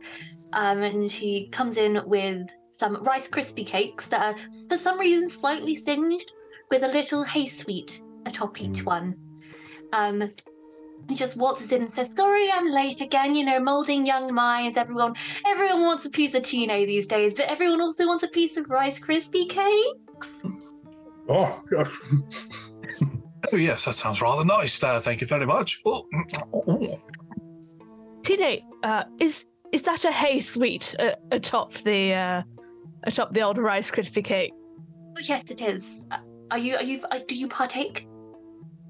Um, 0.53 0.83
and 0.83 1.11
she 1.11 1.49
comes 1.49 1.77
in 1.77 2.03
with 2.07 2.49
some 2.71 3.03
Rice 3.03 3.29
Krispie 3.29 3.67
cakes 3.67 4.07
that 4.07 4.21
are, 4.21 4.41
for 4.69 4.77
some 4.77 4.99
reason, 4.99 5.29
slightly 5.29 5.75
singed, 5.75 6.33
with 6.71 6.83
a 6.83 6.89
little 6.89 7.23
hay 7.25 7.47
sweet 7.47 8.01
atop 8.27 8.61
each 8.61 8.85
one. 8.85 9.17
Um, 9.93 10.31
he 11.09 11.17
just 11.17 11.37
waltzes 11.37 11.73
in 11.73 11.83
and 11.83 11.93
says, 11.93 12.15
"Sorry, 12.15 12.51
I'm 12.51 12.69
late 12.69 13.01
again. 13.01 13.35
You 13.35 13.45
know, 13.45 13.61
molding 13.61 14.07
young 14.07 14.33
minds. 14.33 14.79
Everyone, 14.79 15.15
everyone 15.47 15.83
wants 15.83 16.07
a 16.07 16.11
piece 16.11 16.35
of 16.35 16.43
Tino 16.43 16.87
these 16.87 17.07
days, 17.07 17.35
but 17.35 17.47
everyone 17.47 17.81
also 17.81 18.07
wants 18.07 18.25
a 18.25 18.29
piece 18.29 18.57
of 18.57 18.71
Rice 18.71 19.01
Krispie 19.01 19.49
cakes." 19.49 20.43
Oh, 21.29 21.63
gosh. 21.71 21.99
Oh 23.53 23.57
yes, 23.57 23.85
that 23.87 23.95
sounds 23.95 24.23
rather 24.23 24.45
nice. 24.45 24.83
Uh, 24.83 25.01
thank 25.01 25.21
you 25.21 25.27
very 25.27 25.47
much. 25.47 25.81
Oh, 25.85 26.07
oh, 26.55 27.01
Tine, 28.25 28.61
uh, 28.83 29.05
is 29.19 29.47
is 29.73 29.83
that 29.83 30.05
a 30.05 30.13
hay 30.13 30.41
sweet 30.41 30.95
uh, 30.99 31.15
atop 31.31 31.73
the 31.73 32.15
uh, 32.15 32.43
atop 33.05 33.33
the 33.33 33.43
old 33.43 33.59
Rice 33.59 33.91
Krispie 33.91 34.25
cake? 34.25 34.53
Oh, 34.55 35.21
yes, 35.23 35.51
it 35.51 35.61
is. 35.61 36.03
Uh, 36.11 36.19
are 36.51 36.59
you? 36.59 36.77
Are 36.77 36.83
you? 36.83 37.03
Uh, 37.11 37.21
do 37.27 37.35
you 37.35 37.49
partake? 37.49 38.07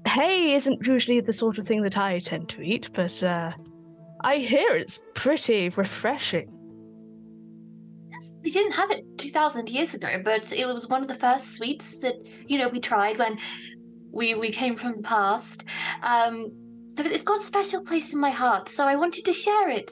Hay 0.05 0.53
isn't 0.53 0.85
usually 0.85 1.21
the 1.21 1.33
sort 1.33 1.57
of 1.57 1.65
thing 1.65 1.81
that 1.81 1.97
I 1.97 2.19
tend 2.19 2.49
to 2.49 2.61
eat, 2.61 2.89
but 2.93 3.23
uh, 3.23 3.53
I 4.21 4.37
hear 4.37 4.75
it's 4.75 5.01
pretty 5.15 5.69
refreshing. 5.69 6.49
We 8.41 8.51
didn't 8.51 8.73
have 8.73 8.91
it 8.91 9.03
two 9.17 9.29
thousand 9.29 9.69
years 9.69 9.93
ago, 9.95 10.21
but 10.23 10.51
it 10.53 10.65
was 10.65 10.87
one 10.87 11.01
of 11.01 11.07
the 11.07 11.15
first 11.15 11.55
sweets 11.55 11.99
that 11.99 12.15
you 12.47 12.57
know 12.57 12.69
we 12.69 12.79
tried 12.79 13.17
when 13.17 13.37
we 14.13 14.35
we 14.35 14.51
came 14.51 14.77
from 14.77 14.97
the 14.97 15.03
past. 15.03 15.65
Um, 16.01 16.51
so 16.87 17.03
it's 17.03 17.23
got 17.23 17.41
a 17.41 17.43
special 17.43 17.81
place 17.81 18.13
in 18.13 18.19
my 18.19 18.29
heart. 18.29 18.69
So 18.69 18.85
I 18.85 18.95
wanted 18.95 19.25
to 19.25 19.33
share 19.33 19.69
it 19.69 19.91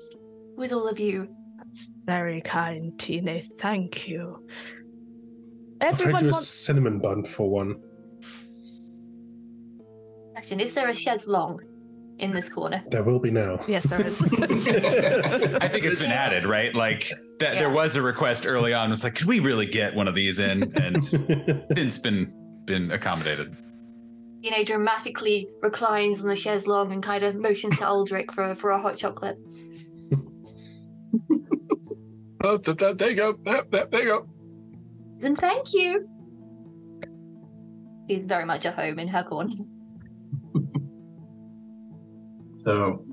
with 0.55 0.71
all 0.71 0.87
of 0.87 0.99
you. 0.99 1.27
That's 1.57 1.89
very 2.05 2.41
kind, 2.41 2.97
Tine. 2.99 3.41
Thank 3.59 4.07
you. 4.07 4.47
I'll 5.81 5.93
trade 5.93 6.01
Everyone 6.01 6.23
you 6.25 6.29
a 6.29 6.33
cinnamon 6.33 6.99
bun 6.99 7.23
for 7.23 7.49
one. 7.49 7.81
Question: 10.33 10.59
Is 10.59 10.73
there 10.75 10.87
a 10.87 10.95
chaise 10.95 11.27
longue? 11.27 11.61
in 12.19 12.31
this 12.31 12.49
corner. 12.49 12.83
There 12.91 13.03
will 13.03 13.19
be 13.19 13.31
now. 13.31 13.59
Yes, 13.67 13.83
there 13.85 14.05
is. 14.05 14.21
I 14.21 15.67
think 15.67 15.85
it's 15.85 15.99
been 15.99 16.11
added, 16.11 16.45
right? 16.45 16.75
Like 16.75 17.09
that. 17.39 17.57
There 17.57 17.71
was 17.71 17.95
a 17.95 18.01
request 18.03 18.45
early 18.45 18.75
on. 18.75 18.91
It's 18.91 19.03
like, 19.03 19.15
could 19.15 19.25
we 19.25 19.39
really 19.39 19.65
get 19.65 19.95
one 19.95 20.07
of 20.07 20.13
these 20.13 20.37
in? 20.37 20.71
And 20.77 21.03
since 21.75 21.97
been 21.97 22.31
been 22.65 22.91
accommodated. 22.91 23.55
You 24.41 24.51
know, 24.51 24.63
dramatically 24.63 25.49
reclines 25.61 26.21
on 26.21 26.27
the 26.27 26.35
chaise 26.35 26.65
long 26.65 26.91
and 26.91 27.03
kind 27.03 27.23
of 27.23 27.35
motions 27.35 27.77
to 27.77 27.85
Alaric 27.85 28.31
for 28.31 28.55
for 28.55 28.71
a 28.71 28.81
hot 28.81 28.97
chocolate. 28.97 29.37
Oh, 32.43 32.57
th- 32.57 32.75
th- 32.75 32.97
there 32.97 33.11
you 33.11 33.15
go. 33.15 33.37
There, 33.43 33.63
there, 33.69 33.85
there 33.91 34.01
you 34.01 34.07
go. 34.07 34.27
And 35.23 35.37
thank 35.37 35.73
you. 35.73 36.07
She's 38.09 38.25
very 38.25 38.45
much 38.45 38.65
at 38.65 38.73
home 38.73 38.97
in 38.97 39.07
her 39.07 39.23
corner. 39.23 39.53
So 42.63 43.03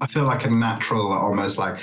I 0.00 0.06
feel 0.06 0.24
like 0.24 0.46
a 0.46 0.50
natural, 0.50 1.12
almost 1.12 1.58
like 1.58 1.80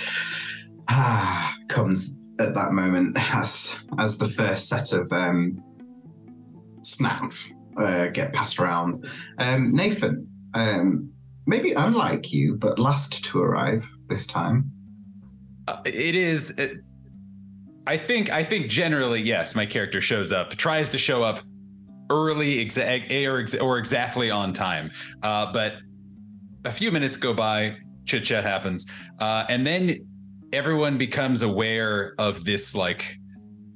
ah, 0.87 1.55
comes 1.67 2.15
at 2.39 2.55
that 2.55 2.71
moment 2.71 3.15
as 3.35 3.79
as 3.99 4.17
the 4.17 4.27
first 4.27 4.67
set 4.67 4.93
of 4.93 5.11
um, 5.13 5.63
snacks 6.81 7.53
uh, 7.77 8.07
get 8.07 8.33
passed 8.33 8.59
around. 8.59 9.09
Um, 9.37 9.73
Nathan, 9.73 10.27
um, 10.53 11.11
maybe 11.45 11.73
unlike 11.73 12.31
you, 12.31 12.55
but 12.55 12.79
last 12.79 13.23
to 13.25 13.39
arrive 13.39 13.87
this 14.09 14.25
time. 14.25 14.71
Uh, 15.67 15.81
it 15.85 16.15
is. 16.15 16.57
It, 16.59 16.77
I 17.87 17.97
think. 17.97 18.31
I 18.31 18.43
think 18.43 18.67
generally, 18.67 19.21
yes. 19.21 19.55
My 19.55 19.65
character 19.65 20.01
shows 20.01 20.31
up, 20.31 20.51
tries 20.51 20.89
to 20.89 20.97
show 20.97 21.23
up 21.23 21.39
early, 22.09 22.65
exa- 22.65 23.27
or, 23.27 23.39
ex- 23.39 23.55
or 23.55 23.77
exactly 23.77 24.29
on 24.29 24.53
time. 24.53 24.91
Uh, 25.21 25.51
but 25.51 25.75
a 26.65 26.71
few 26.71 26.91
minutes 26.91 27.17
go 27.17 27.33
by, 27.33 27.75
chit 28.05 28.23
chat 28.25 28.43
happens, 28.43 28.89
uh, 29.19 29.45
and 29.49 29.65
then 29.65 29.97
everyone 30.51 30.97
becomes 30.97 31.41
aware 31.41 32.13
of 32.19 32.45
this 32.45 32.75
like 32.75 33.17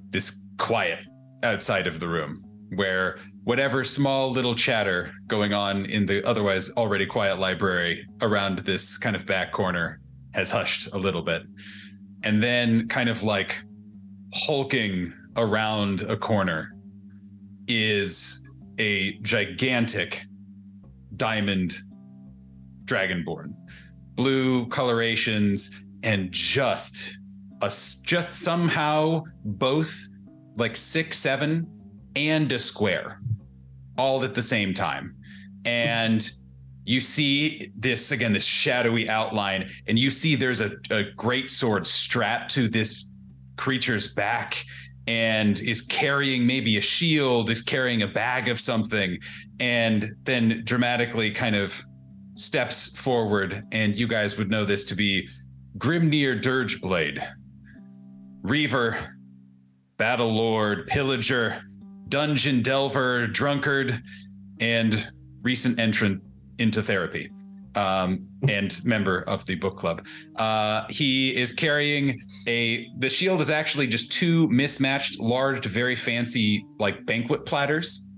this 0.09 0.45
quiet 0.57 0.99
outside 1.43 1.87
of 1.87 1.99
the 1.99 2.07
room, 2.07 2.43
where 2.75 3.17
whatever 3.47 3.81
small 3.81 4.29
little 4.29 4.53
chatter 4.53 5.09
going 5.27 5.53
on 5.53 5.85
in 5.85 6.05
the 6.05 6.21
otherwise 6.27 6.69
already 6.71 7.05
quiet 7.05 7.39
library 7.39 8.05
around 8.19 8.59
this 8.59 8.97
kind 8.97 9.15
of 9.15 9.25
back 9.25 9.53
corner 9.53 10.01
has 10.33 10.51
hushed 10.51 10.93
a 10.93 10.97
little 10.97 11.21
bit. 11.21 11.43
And 12.23 12.43
then, 12.43 12.89
kind 12.89 13.07
of 13.07 13.23
like 13.23 13.63
hulking 14.33 15.13
around 15.37 16.01
a 16.01 16.17
corner, 16.17 16.75
is 17.69 18.43
a 18.79 19.17
gigantic 19.19 20.25
diamond 21.15 21.77
dragonborn, 22.83 23.53
blue 24.15 24.67
colorations, 24.67 25.85
and 26.03 26.33
just 26.33 27.17
a, 27.61 27.71
just 28.03 28.35
somehow 28.35 29.23
both 29.45 30.05
like 30.57 30.75
six 30.75 31.17
seven 31.17 31.65
and 32.17 32.51
a 32.51 32.59
square, 32.59 33.21
all 33.97 34.23
at 34.23 34.35
the 34.35 34.41
same 34.41 34.73
time, 34.73 35.15
and 35.65 36.29
you 36.85 37.01
see 37.01 37.71
this 37.75 38.11
again 38.11 38.31
this 38.31 38.45
shadowy 38.45 39.09
outline 39.09 39.69
and 39.87 39.99
you 39.99 40.09
see 40.09 40.35
there's 40.35 40.61
a, 40.61 40.71
a 40.89 41.03
great 41.17 41.49
sword 41.49 41.85
strapped 41.85 42.49
to 42.49 42.69
this 42.69 43.09
creature's 43.57 44.13
back 44.13 44.63
and 45.05 45.59
is 45.59 45.81
carrying 45.81 46.47
maybe 46.47 46.77
a 46.77 46.81
shield 46.81 47.49
is 47.49 47.61
carrying 47.61 48.03
a 48.03 48.07
bag 48.07 48.47
of 48.47 48.59
something 48.59 49.17
and 49.59 50.15
then 50.23 50.61
dramatically 50.63 51.31
kind 51.31 51.55
of 51.55 51.81
steps 52.35 52.95
forward. 52.97 53.63
And 53.71 53.97
you 53.97 54.07
guys 54.07 54.37
would 54.37 54.49
know 54.49 54.63
this 54.63 54.85
to 54.85 54.95
be 54.95 55.27
grimnir 55.77 56.41
dirgeblade 56.41 57.25
reaver 58.41 58.97
battle 59.97 60.33
lord 60.35 60.87
pillager 60.87 61.61
dungeon 62.09 62.61
delver 62.61 63.27
drunkard 63.27 64.01
and 64.59 65.11
recent 65.41 65.79
entrant 65.79 66.21
into 66.59 66.81
therapy 66.81 67.29
um, 67.77 68.27
and 68.47 68.83
member 68.83 69.21
of 69.21 69.45
the 69.45 69.55
book 69.55 69.77
club. 69.77 70.05
Uh, 70.35 70.85
he 70.89 71.35
is 71.35 71.51
carrying 71.51 72.21
a. 72.47 72.89
The 72.97 73.09
shield 73.09 73.39
is 73.39 73.49
actually 73.49 73.87
just 73.87 74.11
two 74.11 74.49
mismatched, 74.49 75.19
large, 75.19 75.65
very 75.65 75.95
fancy 75.95 76.65
like 76.79 77.05
banquet 77.05 77.45
platters 77.45 78.09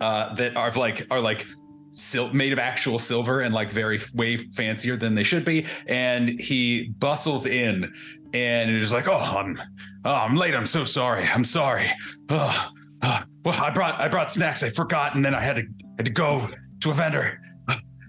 uh, 0.00 0.34
that 0.34 0.56
are 0.56 0.70
like 0.72 1.06
are 1.10 1.20
like 1.20 1.46
sil- 1.96 2.34
made 2.34 2.52
of 2.52 2.58
actual 2.58 2.98
silver 2.98 3.40
and 3.40 3.54
like 3.54 3.70
very 3.70 3.98
way 4.14 4.36
fancier 4.36 4.96
than 4.96 5.14
they 5.14 5.24
should 5.24 5.44
be. 5.44 5.64
And 5.86 6.40
he 6.40 6.90
bustles 6.98 7.46
in 7.46 7.92
and 8.34 8.70
is 8.70 8.92
like, 8.92 9.08
"Oh, 9.08 9.16
I'm, 9.38 9.58
oh, 10.04 10.14
I'm 10.14 10.36
late. 10.36 10.54
I'm 10.54 10.66
so 10.66 10.84
sorry. 10.84 11.24
I'm 11.24 11.44
sorry. 11.44 11.88
Oh, 12.28 12.68
uh, 13.02 13.22
well, 13.44 13.62
I 13.62 13.70
brought 13.70 14.00
I 14.00 14.08
brought 14.08 14.30
snacks. 14.30 14.62
I 14.62 14.70
forgot, 14.70 15.14
and 15.14 15.24
then 15.24 15.34
I 15.34 15.44
had 15.44 15.56
to 15.56 15.64
had 15.96 16.06
to 16.06 16.12
go 16.12 16.48
to 16.80 16.90
a 16.90 16.94
vendor." 16.94 17.40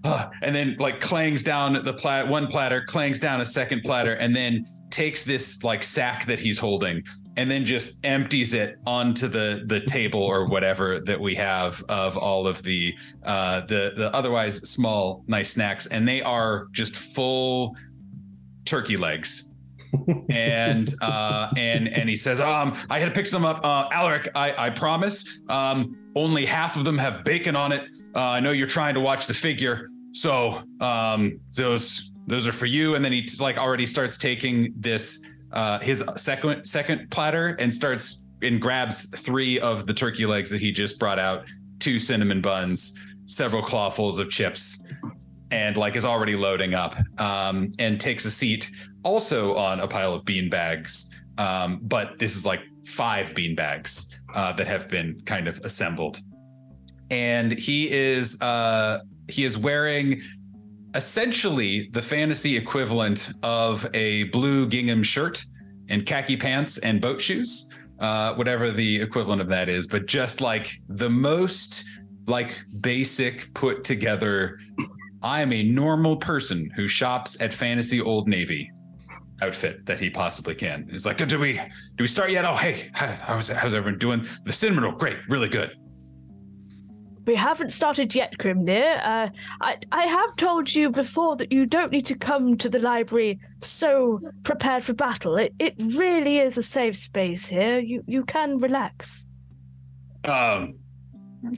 Uh, 0.04 0.30
and 0.42 0.56
then 0.56 0.76
like 0.80 1.02
clangs 1.02 1.44
down 1.44 1.74
the 1.84 1.94
plat 1.94 2.28
one 2.28 2.48
platter, 2.48 2.82
clangs 2.88 3.20
down 3.20 3.42
a 3.42 3.46
second 3.46 3.82
platter, 3.84 4.14
and 4.14 4.34
then 4.34 4.66
takes 4.90 5.26
this 5.26 5.64
like 5.64 5.84
sack 5.84 6.26
that 6.26 6.40
he's 6.40 6.58
holding 6.58 7.04
and 7.36 7.52
then 7.52 7.66
just 7.66 8.04
empties 8.04 8.54
it 8.54 8.78
onto 8.86 9.28
the 9.28 9.64
the 9.68 9.80
table 9.82 10.22
or 10.22 10.48
whatever 10.48 11.00
that 11.02 11.20
we 11.20 11.36
have 11.36 11.84
of 11.88 12.18
all 12.18 12.48
of 12.48 12.64
the 12.64 12.94
uh 13.24 13.62
the 13.62 13.94
the 13.96 14.14
otherwise 14.14 14.58
small 14.70 15.24
nice 15.28 15.52
snacks 15.52 15.88
and 15.88 16.08
they 16.08 16.22
are 16.22 16.68
just 16.72 16.96
full 16.96 17.76
turkey 18.66 18.98
legs 18.98 19.54
and 20.30 20.94
uh 21.02 21.50
and 21.58 21.88
and 21.88 22.10
he 22.10 22.16
says 22.16 22.40
um 22.40 22.76
i 22.90 23.00
had 23.00 23.06
to 23.06 23.12
pick 23.12 23.26
some 23.26 23.46
up. 23.46 23.60
Uh 23.64 23.88
alaric 23.92 24.30
i 24.36 24.68
i 24.68 24.70
promise 24.70 25.42
um 25.50 25.96
only 26.16 26.46
half 26.46 26.76
of 26.76 26.84
them 26.84 26.98
have 26.98 27.24
bacon 27.24 27.56
on 27.56 27.72
it. 27.72 27.84
Uh, 28.16 28.22
i 28.22 28.40
know 28.40 28.52
you're 28.52 28.68
trying 28.68 28.94
to 28.94 29.00
watch 29.00 29.28
the 29.28 29.34
figure. 29.34 29.88
So 30.14 30.64
um 30.80 31.40
those 31.56 32.12
those 32.28 32.46
are 32.46 32.52
for 32.52 32.66
you. 32.66 32.96
And 32.96 33.06
then 33.06 33.14
he 33.14 33.26
like 33.40 33.58
already 33.58 33.86
starts 33.86 34.18
taking 34.18 34.74
this 34.76 35.26
uh 35.54 35.80
his 35.80 36.04
second 36.16 36.66
second 36.66 37.10
platter 37.10 37.56
and 37.60 37.74
starts 37.74 38.28
and 38.42 38.62
grabs 38.62 39.10
three 39.20 39.60
of 39.60 39.86
the 39.86 39.94
turkey 39.94 40.26
legs 40.26 40.50
that 40.50 40.62
he 40.62 40.72
just 40.72 41.00
brought 41.00 41.20
out 41.20 41.46
two 41.80 42.00
cinnamon 42.00 42.42
buns 42.42 42.98
several 43.26 43.62
clawfuls 43.62 44.20
of 44.20 44.30
chips 44.30 44.92
and 45.52 45.78
like 45.78 45.96
is 45.96 46.06
already 46.06 46.36
loading 46.36 46.74
up 46.74 46.96
um 47.20 47.72
and 47.80 48.00
takes 48.00 48.26
a 48.26 48.32
seat 48.32 48.70
also 49.04 49.56
on 49.56 49.80
a 49.80 49.88
pile 49.88 50.14
of 50.14 50.26
bean 50.26 50.50
bags 50.50 51.14
um 51.38 51.80
but 51.84 52.18
this 52.20 52.36
is 52.36 52.46
like 52.46 52.62
five 52.86 53.36
bean 53.36 53.56
bags 53.56 54.22
uh 54.34 54.54
that 54.54 54.66
have 54.68 54.90
been 54.90 55.20
kind 55.26 55.48
of 55.48 55.60
assembled. 55.64 56.20
And 57.12 57.52
he 57.52 57.92
is 57.92 58.42
uh 58.42 59.00
he 59.28 59.44
is 59.44 59.58
wearing 59.58 60.22
essentially 60.96 61.90
the 61.92 62.02
fantasy 62.02 62.56
equivalent 62.56 63.32
of 63.44 63.86
a 63.94 64.24
blue 64.26 64.68
gingham 64.68 65.04
shirt 65.04 65.44
and 65.90 66.06
khaki 66.06 66.38
pants 66.38 66.78
and 66.80 67.02
boat 67.02 67.20
shoes 67.22 67.72
uh 68.00 68.34
whatever 68.36 68.72
the 68.72 69.02
equivalent 69.02 69.42
of 69.42 69.50
that 69.50 69.70
is 69.70 69.86
but 69.86 70.06
just 70.06 70.40
like 70.40 70.82
the 70.90 71.10
most 71.10 71.86
like 72.26 72.62
basic 72.82 73.54
put 73.54 73.84
together 73.84 74.58
i 75.24 75.42
am 75.42 75.52
a 75.52 75.64
normal 75.64 76.16
person 76.16 76.70
who 76.76 76.88
shops 76.88 77.40
at 77.42 77.54
fantasy 77.54 78.02
old 78.02 78.28
navy 78.28 78.72
outfit 79.42 79.86
that 79.86 80.00
he 80.00 80.10
possibly 80.10 80.56
can 80.56 80.88
He's 80.90 81.06
like 81.06 81.18
do 81.28 81.40
we 81.40 81.54
do 81.54 82.04
we 82.04 82.08
start 82.08 82.32
yet 82.32 82.46
oh 82.46 82.56
hey 82.56 82.90
how's 82.94 83.50
how's 83.50 83.74
everyone 83.74 84.00
doing 84.00 84.26
the 84.46 84.54
cinnamon 84.54 84.84
roll 84.84 84.94
great 84.94 85.18
really 85.30 85.50
good 85.50 85.76
We 87.28 87.36
haven't 87.36 87.72
started 87.72 88.16
yet, 88.16 88.38
Grimnir. 88.38 89.02
Uh, 89.04 89.28
I, 89.60 89.78
I 89.92 90.04
have 90.04 90.38
told 90.38 90.74
you 90.74 90.90
before 90.90 91.36
that 91.36 91.52
you 91.52 91.66
don't 91.66 91.92
need 91.92 92.06
to 92.06 92.16
come 92.16 92.56
to 92.58 92.70
the 92.70 92.80
library 92.80 93.38
so 93.60 94.16
prepared 94.44 94.86
for 94.86 94.94
battle. 94.94 95.36
It, 95.36 95.54
it 95.60 95.76
really 95.98 96.38
is 96.38 96.58
a 96.58 96.64
safe 96.64 96.96
space 96.96 97.50
here. 97.50 97.80
You 97.80 98.02
you 98.08 98.24
can 98.24 98.58
relax. 98.60 99.28
Um. 100.24 100.80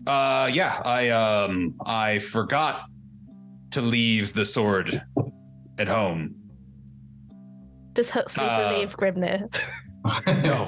Uh. 0.07 0.49
Yeah. 0.51 0.81
I 0.83 1.09
um. 1.09 1.75
I 1.85 2.17
forgot 2.17 2.85
to 3.71 3.81
leave 3.81 4.33
the 4.33 4.45
sword 4.45 5.03
at 5.77 5.87
home. 5.87 6.33
Does 7.99 8.11
Huxley 8.11 8.45
Uh, 8.45 8.71
believe 8.71 8.95
Grimnir? 8.95 9.53
No. 10.25 10.65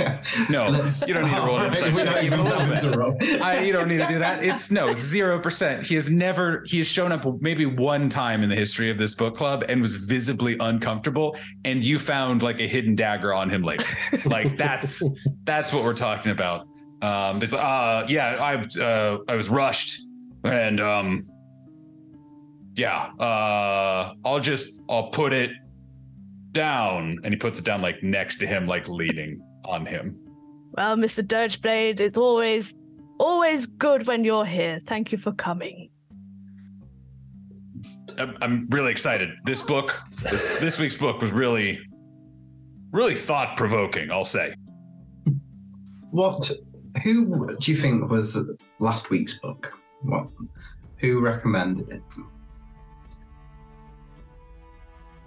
No. 0.49 0.67
Let's- 0.69 1.07
you 1.07 1.13
don't 1.13 1.23
need 1.23 1.33
to 1.33 1.41
roll 1.43 1.59
an 1.59 1.67
insight 1.67 1.93
we're 1.93 2.03
check 2.03 2.15
not 2.15 2.23
even 2.25 2.39
even 2.41 2.45
a 2.45 2.49
little 2.49 2.67
bit. 2.67 2.79
to 2.81 2.91
roll. 2.91 3.17
I, 3.41 3.61
you 3.61 3.71
don't 3.71 3.87
need 3.87 3.99
to 3.99 4.07
do 4.09 4.19
that. 4.19 4.43
It's 4.43 4.69
no 4.69 4.93
zero 4.93 5.39
percent. 5.39 5.87
He 5.87 5.95
has 5.95 6.11
never. 6.11 6.61
He 6.65 6.79
has 6.79 6.87
shown 6.87 7.13
up 7.13 7.25
maybe 7.39 7.65
one 7.65 8.09
time 8.09 8.43
in 8.43 8.49
the 8.49 8.55
history 8.57 8.89
of 8.89 8.97
this 8.97 9.13
book 9.15 9.37
club 9.37 9.63
and 9.69 9.81
was 9.81 9.95
visibly 9.95 10.57
uncomfortable. 10.59 11.37
And 11.63 11.85
you 11.85 11.99
found 11.99 12.43
like 12.43 12.59
a 12.59 12.67
hidden 12.67 12.95
dagger 12.95 13.33
on 13.33 13.49
him 13.49 13.61
later. 13.61 13.85
Like 14.25 14.57
that's 14.57 15.01
that's 15.45 15.71
what 15.71 15.85
we're 15.85 15.93
talking 15.93 16.33
about. 16.33 16.67
Um, 17.01 17.41
it's 17.41 17.53
uh 17.53 18.05
yeah. 18.09 18.35
I 18.41 18.55
uh 18.83 19.19
I 19.29 19.35
was 19.35 19.47
rushed 19.49 20.01
and 20.43 20.81
um 20.81 21.23
Yeah, 22.75 23.11
uh, 23.17 24.13
I'll 24.25 24.41
just 24.41 24.77
I'll 24.89 25.09
put 25.11 25.31
it 25.31 25.51
down, 26.51 27.19
and 27.23 27.33
he 27.33 27.37
puts 27.37 27.59
it 27.59 27.65
down 27.65 27.81
like 27.81 28.01
next 28.03 28.37
to 28.37 28.47
him, 28.47 28.67
like 28.67 28.87
leaning 28.87 29.41
on 29.65 29.85
him. 29.85 30.17
Well, 30.71 30.95
Mr. 30.95 31.23
Dirgeblade, 31.23 31.99
it's 31.99 32.17
always, 32.17 32.75
always 33.19 33.65
good 33.65 34.07
when 34.07 34.23
you're 34.23 34.45
here. 34.45 34.79
Thank 34.85 35.11
you 35.11 35.17
for 35.17 35.31
coming. 35.33 35.89
I'm, 38.17 38.37
I'm 38.41 38.67
really 38.69 38.91
excited. 38.91 39.29
This 39.45 39.61
book, 39.61 39.95
this, 40.29 40.59
this 40.59 40.79
week's 40.79 40.95
book 40.95 41.21
was 41.21 41.31
really, 41.31 41.79
really 42.91 43.15
thought 43.15 43.57
provoking. 43.57 44.11
I'll 44.11 44.25
say. 44.25 44.53
What? 46.11 46.51
Who 47.03 47.47
do 47.59 47.71
you 47.71 47.77
think 47.77 48.09
was 48.09 48.37
last 48.79 49.09
week's 49.09 49.39
book? 49.39 49.77
What? 50.01 50.27
Who 50.97 51.21
recommended 51.21 51.89
it? 51.89 52.03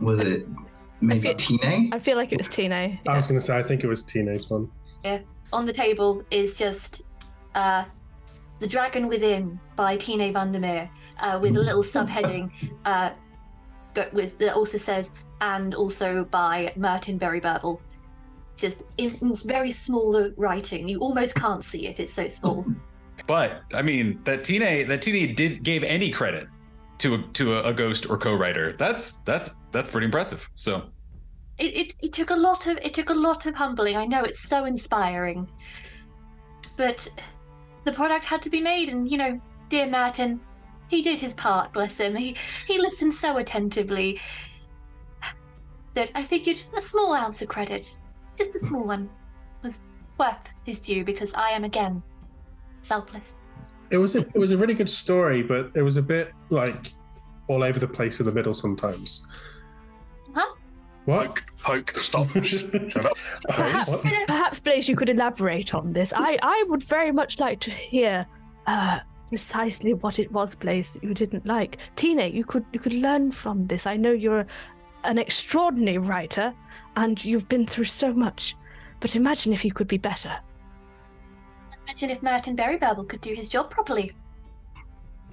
Was 0.00 0.20
it 0.20 0.46
maybe 1.06 1.34
Tine? 1.34 1.90
I 1.92 1.98
feel 1.98 2.16
like 2.16 2.32
it 2.32 2.38
was 2.38 2.48
Tine. 2.48 2.72
I 2.72 3.16
was 3.16 3.26
going 3.26 3.38
to 3.38 3.44
say, 3.44 3.58
I 3.58 3.62
think 3.62 3.84
it 3.84 3.88
was 3.88 4.02
Tina's 4.02 4.50
one. 4.50 4.70
Yeah. 5.04 5.20
On 5.52 5.64
the 5.64 5.72
table 5.72 6.22
is 6.30 6.56
just 6.56 7.02
uh, 7.54 7.84
The 8.58 8.66
Dragon 8.66 9.08
Within 9.08 9.58
by 9.76 9.96
Tine 9.96 10.32
Vandermeer 10.32 10.90
uh, 11.20 11.38
with 11.40 11.56
a 11.56 11.60
little 11.60 11.82
subheading 11.94 12.50
uh, 12.84 13.10
but 13.94 14.12
with 14.12 14.36
that 14.38 14.54
also 14.54 14.76
says 14.76 15.10
and 15.40 15.74
also 15.74 16.24
by 16.24 16.72
Martin 16.76 17.16
Berry 17.16 17.40
Burble. 17.40 17.80
Just 18.56 18.82
in, 18.98 19.10
in 19.20 19.34
very 19.36 19.70
small 19.70 20.30
writing. 20.36 20.88
You 20.88 20.98
almost 20.98 21.34
can't 21.34 21.64
see 21.64 21.86
it, 21.86 21.98
it's 21.98 22.12
so 22.12 22.28
small. 22.28 22.64
But 23.26 23.62
I 23.72 23.82
mean, 23.82 24.20
that 24.24 24.44
Tine, 24.44 24.86
that 24.88 25.02
Tine 25.02 25.34
did 25.34 25.62
gave 25.62 25.82
any 25.82 26.10
credit 26.10 26.46
to 26.98 27.14
a, 27.14 27.18
to 27.34 27.54
a, 27.54 27.70
a 27.70 27.74
ghost 27.74 28.08
or 28.08 28.16
co-writer. 28.16 28.72
That's 28.74 29.22
that's 29.22 29.56
that's 29.72 29.88
pretty 29.88 30.04
impressive. 30.06 30.48
So 30.54 30.84
it, 31.58 31.76
it, 31.76 31.94
it 32.02 32.12
took 32.12 32.30
a 32.30 32.36
lot 32.36 32.66
of 32.66 32.78
it 32.78 32.94
took 32.94 33.10
a 33.10 33.14
lot 33.14 33.46
of 33.46 33.54
humbling. 33.54 33.96
I 33.96 34.06
know 34.06 34.22
it's 34.22 34.48
so 34.48 34.64
inspiring, 34.64 35.48
but 36.76 37.08
the 37.84 37.92
product 37.92 38.24
had 38.24 38.42
to 38.42 38.50
be 38.50 38.60
made, 38.60 38.88
and 38.88 39.10
you 39.10 39.18
know, 39.18 39.40
dear 39.68 39.88
Martin, 39.88 40.40
he 40.88 41.02
did 41.02 41.18
his 41.18 41.34
part. 41.34 41.72
Bless 41.72 41.98
him. 41.98 42.16
He 42.16 42.36
he 42.66 42.78
listened 42.78 43.14
so 43.14 43.36
attentively 43.36 44.20
that 45.94 46.10
I 46.14 46.22
figured 46.22 46.60
a 46.76 46.80
small 46.80 47.14
ounce 47.14 47.40
of 47.42 47.48
credit, 47.48 47.96
just 48.36 48.54
a 48.54 48.58
small 48.58 48.84
one, 48.84 49.08
was 49.62 49.82
worth 50.18 50.48
his 50.64 50.80
due 50.80 51.04
because 51.04 51.34
I 51.34 51.50
am 51.50 51.64
again 51.64 52.02
selfless. 52.82 53.38
It 53.90 53.98
was 53.98 54.16
a, 54.16 54.20
it 54.20 54.38
was 54.38 54.50
a 54.50 54.56
really 54.56 54.74
good 54.74 54.90
story, 54.90 55.42
but 55.42 55.70
it 55.74 55.82
was 55.82 55.96
a 55.96 56.02
bit 56.02 56.32
like 56.50 56.92
all 57.46 57.62
over 57.62 57.78
the 57.78 57.86
place 57.86 58.18
in 58.18 58.26
the 58.26 58.32
middle 58.32 58.54
sometimes. 58.54 59.26
Huh? 61.06 61.12
What? 61.12 61.42
Poke, 61.62 61.90
stop. 61.96 62.28
Shut 62.42 63.06
up. 63.06 63.16
Perhaps, 63.48 64.04
perhaps, 64.26 64.60
Blaze, 64.60 64.88
you 64.88 64.96
could 64.96 65.10
elaborate 65.10 65.74
on 65.74 65.92
this. 65.92 66.12
I, 66.14 66.38
I 66.42 66.64
would 66.68 66.82
very 66.82 67.12
much 67.12 67.40
like 67.40 67.60
to 67.60 67.70
hear 67.70 68.26
uh, 68.66 69.00
precisely 69.28 69.92
what 69.92 70.18
it 70.18 70.32
was, 70.32 70.54
Blaze, 70.54 70.94
that 70.94 71.02
you 71.02 71.14
didn't 71.14 71.46
like. 71.46 71.78
Tina, 71.96 72.26
you 72.26 72.44
could 72.44 72.64
you 72.72 72.80
could 72.80 72.94
learn 72.94 73.32
from 73.32 73.66
this. 73.66 73.86
I 73.86 73.96
know 73.96 74.12
you're 74.12 74.46
an 75.04 75.18
extraordinary 75.18 75.98
writer, 75.98 76.54
and 76.96 77.22
you've 77.24 77.48
been 77.48 77.66
through 77.66 77.84
so 77.84 78.12
much. 78.12 78.56
But 79.00 79.16
imagine 79.16 79.52
if 79.52 79.64
you 79.64 79.72
could 79.72 79.88
be 79.88 79.98
better. 79.98 80.32
Imagine 81.86 82.10
if 82.10 82.22
Martin 82.22 82.56
Berrybabble 82.56 83.08
could 83.08 83.20
do 83.20 83.34
his 83.34 83.48
job 83.48 83.70
properly. 83.70 84.12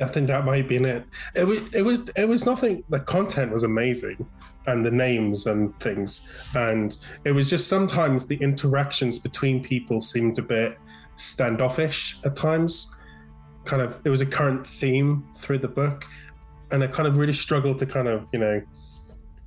I 0.01 0.05
think 0.05 0.27
that 0.27 0.45
might 0.45 0.67
be 0.67 0.77
it. 0.77 1.05
It 1.35 1.43
was 1.45 1.73
it 1.73 1.83
was 1.83 2.09
it 2.09 2.27
was 2.27 2.45
nothing 2.45 2.83
the 2.89 2.99
content 2.99 3.51
was 3.51 3.63
amazing 3.63 4.25
and 4.67 4.85
the 4.85 4.91
names 4.91 5.45
and 5.45 5.77
things. 5.79 6.27
And 6.55 6.97
it 7.25 7.31
was 7.31 7.49
just 7.49 7.67
sometimes 7.67 8.27
the 8.27 8.37
interactions 8.37 9.19
between 9.19 9.63
people 9.63 10.01
seemed 10.01 10.39
a 10.39 10.41
bit 10.41 10.77
standoffish 11.15 12.19
at 12.25 12.35
times. 12.35 12.95
Kind 13.65 13.81
of 13.81 13.99
it 14.03 14.09
was 14.09 14.21
a 14.21 14.25
current 14.25 14.65
theme 14.65 15.23
through 15.35 15.59
the 15.59 15.67
book. 15.67 16.05
And 16.71 16.83
I 16.83 16.87
kind 16.87 17.07
of 17.07 17.17
really 17.17 17.33
struggled 17.33 17.79
to 17.79 17.85
kind 17.85 18.07
of, 18.07 18.27
you 18.33 18.39
know, 18.39 18.61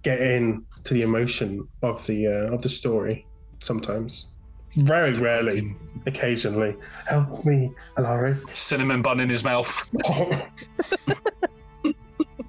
get 0.02 0.20
in 0.20 0.64
to 0.84 0.94
the 0.94 1.02
emotion 1.02 1.66
of 1.82 2.06
the 2.06 2.26
uh, 2.26 2.54
of 2.54 2.62
the 2.62 2.68
story 2.68 3.26
sometimes. 3.60 4.33
Very 4.76 5.12
rarely, 5.14 5.74
occasionally. 6.06 6.74
Help 7.08 7.44
me, 7.44 7.72
Alari. 7.96 8.36
Cinnamon 8.54 9.02
bun 9.02 9.20
in 9.20 9.28
his 9.28 9.44
mouth. 9.44 9.90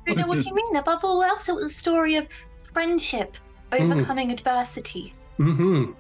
You 0.08 0.14
know 0.14 0.28
what 0.28 0.46
you 0.46 0.54
mean? 0.54 0.76
Above 0.76 1.04
all 1.04 1.24
else, 1.24 1.50
it 1.50 1.56
was 1.56 1.66
a 1.66 1.70
story 1.70 2.16
of 2.16 2.28
friendship 2.58 3.38
overcoming 3.72 4.32
adversity. 4.32 5.16
Mm-hmm. 5.40 5.94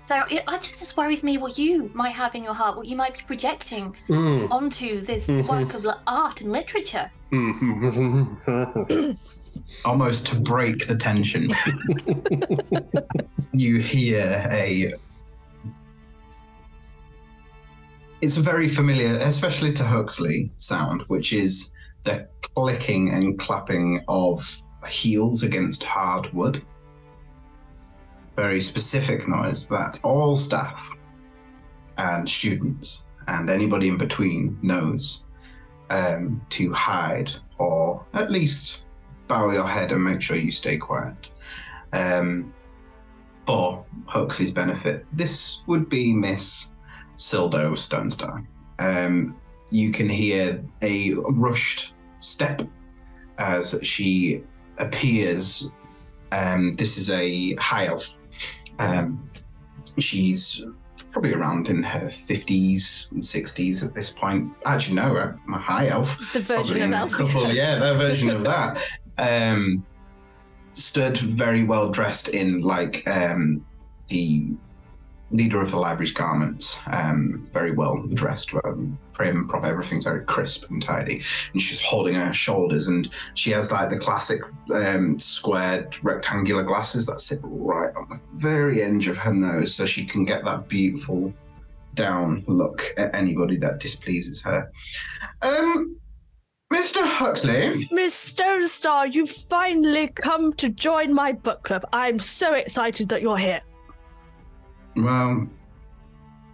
So 0.00 0.22
it, 0.30 0.42
it 0.48 0.74
just 0.78 0.96
worries 0.96 1.22
me 1.22 1.36
what 1.36 1.58
you 1.58 1.90
might 1.92 2.14
have 2.14 2.34
in 2.34 2.42
your 2.42 2.54
heart, 2.54 2.78
what 2.78 2.86
you 2.86 2.96
might 2.96 3.14
be 3.14 3.20
projecting 3.26 3.94
Mm. 4.08 4.50
onto 4.50 5.02
this 5.02 5.26
Mhm. 5.26 5.46
work 5.48 5.74
of 5.74 5.84
li- 5.84 5.92
art 6.06 6.40
and 6.40 6.50
literature. 6.50 7.10
Mm-hmm. 7.30 9.12
Almost 9.84 10.26
to 10.28 10.40
break 10.40 10.86
the 10.86 10.96
tension, 10.96 11.50
you 13.52 13.78
hear 13.80 14.44
a. 14.50 14.94
It's 18.26 18.38
a 18.38 18.40
very 18.40 18.66
familiar, 18.66 19.14
especially 19.20 19.72
to 19.74 19.84
Huxley, 19.84 20.50
sound, 20.56 21.02
which 21.02 21.32
is 21.32 21.72
the 22.02 22.26
clicking 22.56 23.10
and 23.10 23.38
clapping 23.38 24.04
of 24.08 24.60
heels 24.88 25.44
against 25.44 25.84
hard 25.84 26.34
wood. 26.34 26.60
Very 28.34 28.60
specific 28.60 29.28
noise 29.28 29.68
that 29.68 30.00
all 30.02 30.34
staff 30.34 30.90
and 31.98 32.28
students 32.28 33.06
and 33.28 33.48
anybody 33.48 33.86
in 33.86 33.96
between 33.96 34.58
knows 34.60 35.24
um, 35.90 36.44
to 36.48 36.72
hide 36.72 37.30
or 37.58 38.04
at 38.12 38.32
least 38.32 38.86
bow 39.28 39.52
your 39.52 39.68
head 39.68 39.92
and 39.92 40.02
make 40.02 40.20
sure 40.20 40.36
you 40.36 40.50
stay 40.50 40.76
quiet. 40.76 41.30
Um, 41.92 42.52
for 43.46 43.86
Huxley's 44.06 44.50
benefit, 44.50 45.06
this 45.12 45.62
would 45.68 45.88
be 45.88 46.12
Miss 46.12 46.72
Sildo 47.16 47.72
Stonestar. 47.72 48.46
Um, 48.78 49.36
you 49.70 49.90
can 49.90 50.08
hear 50.08 50.64
a 50.82 51.14
rushed 51.14 51.94
step 52.20 52.62
as 53.38 53.78
she 53.82 54.42
appears. 54.78 55.72
Um, 56.32 56.72
this 56.74 56.98
is 56.98 57.10
a 57.10 57.54
high 57.54 57.86
elf. 57.86 58.16
Um, 58.78 59.30
she's 59.98 60.64
probably 61.12 61.32
around 61.32 61.68
in 61.70 61.82
her 61.82 62.08
50s 62.08 63.10
and 63.12 63.22
60s 63.22 63.84
at 63.86 63.94
this 63.94 64.10
point. 64.10 64.52
Actually, 64.66 64.96
no, 64.96 65.16
a, 65.16 65.34
a 65.52 65.58
high 65.58 65.88
elf. 65.88 66.18
The 66.34 66.40
version 66.40 66.82
of 66.82 66.92
elf. 66.92 67.12
couple- 67.12 67.52
yeah, 67.52 67.76
their 67.78 67.94
version 67.94 68.30
of 68.30 68.42
that. 68.44 68.78
Um, 69.18 69.84
stood 70.74 71.16
very 71.16 71.64
well 71.64 71.88
dressed 71.90 72.28
in 72.28 72.60
like 72.60 73.08
um, 73.08 73.64
the 74.08 74.58
leader 75.30 75.60
of 75.60 75.70
the 75.70 75.78
library's 75.78 76.12
garments. 76.12 76.78
Um, 76.86 77.46
very 77.52 77.72
well 77.72 78.06
dressed, 78.14 78.54
um, 78.64 78.98
prim, 79.12 79.48
proper. 79.48 79.66
Everything's 79.66 80.04
very 80.04 80.24
crisp 80.24 80.70
and 80.70 80.80
tidy. 80.80 81.22
And 81.52 81.60
she's 81.60 81.82
holding 81.82 82.14
her 82.14 82.32
shoulders, 82.32 82.88
and 82.88 83.08
she 83.34 83.50
has 83.50 83.72
like 83.72 83.90
the 83.90 83.98
classic 83.98 84.40
um, 84.72 85.18
squared 85.18 85.96
rectangular 86.04 86.62
glasses 86.62 87.06
that 87.06 87.20
sit 87.20 87.40
right 87.42 87.94
on 87.96 88.08
the 88.08 88.20
very 88.34 88.82
edge 88.82 89.08
of 89.08 89.18
her 89.18 89.32
nose, 89.32 89.74
so 89.74 89.86
she 89.86 90.04
can 90.04 90.24
get 90.24 90.44
that 90.44 90.68
beautiful 90.68 91.32
down 91.94 92.44
look 92.46 92.82
at 92.98 93.14
anybody 93.16 93.56
that 93.56 93.80
displeases 93.80 94.42
her. 94.42 94.70
Um, 95.42 95.96
Mr. 96.72 97.06
Huxley. 97.06 97.88
Miss 97.92 98.32
Stonestar, 98.32 99.12
you've 99.12 99.30
finally 99.30 100.08
come 100.08 100.52
to 100.54 100.68
join 100.68 101.14
my 101.14 101.32
book 101.32 101.62
club. 101.62 101.84
I'm 101.92 102.18
so 102.18 102.54
excited 102.54 103.08
that 103.10 103.22
you're 103.22 103.38
here. 103.38 103.62
Well, 104.96 105.48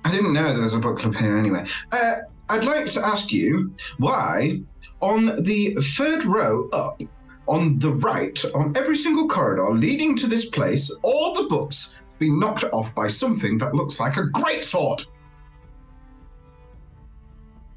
I 0.04 0.10
didn't 0.10 0.32
know 0.32 0.52
there 0.52 0.62
was 0.62 0.74
a 0.74 0.78
book 0.78 0.98
club 0.98 1.14
here 1.14 1.36
anyway. 1.36 1.64
Uh, 1.92 2.14
I'd 2.48 2.64
like 2.64 2.86
to 2.86 3.06
ask 3.06 3.32
you 3.32 3.72
why, 3.98 4.60
on 5.00 5.42
the 5.42 5.74
third 5.96 6.24
row 6.24 6.68
up, 6.72 7.00
on 7.46 7.78
the 7.78 7.92
right, 7.92 8.38
on 8.54 8.76
every 8.76 8.96
single 8.96 9.28
corridor 9.28 9.70
leading 9.70 10.16
to 10.16 10.26
this 10.26 10.46
place, 10.46 10.94
all 11.02 11.34
the 11.34 11.48
books 11.48 11.96
have 12.08 12.18
been 12.18 12.38
knocked 12.38 12.64
off 12.72 12.94
by 12.94 13.08
something 13.08 13.58
that 13.58 13.74
looks 13.74 14.00
like 14.00 14.16
a 14.16 14.28
great 14.30 14.64
sword. 14.64 15.04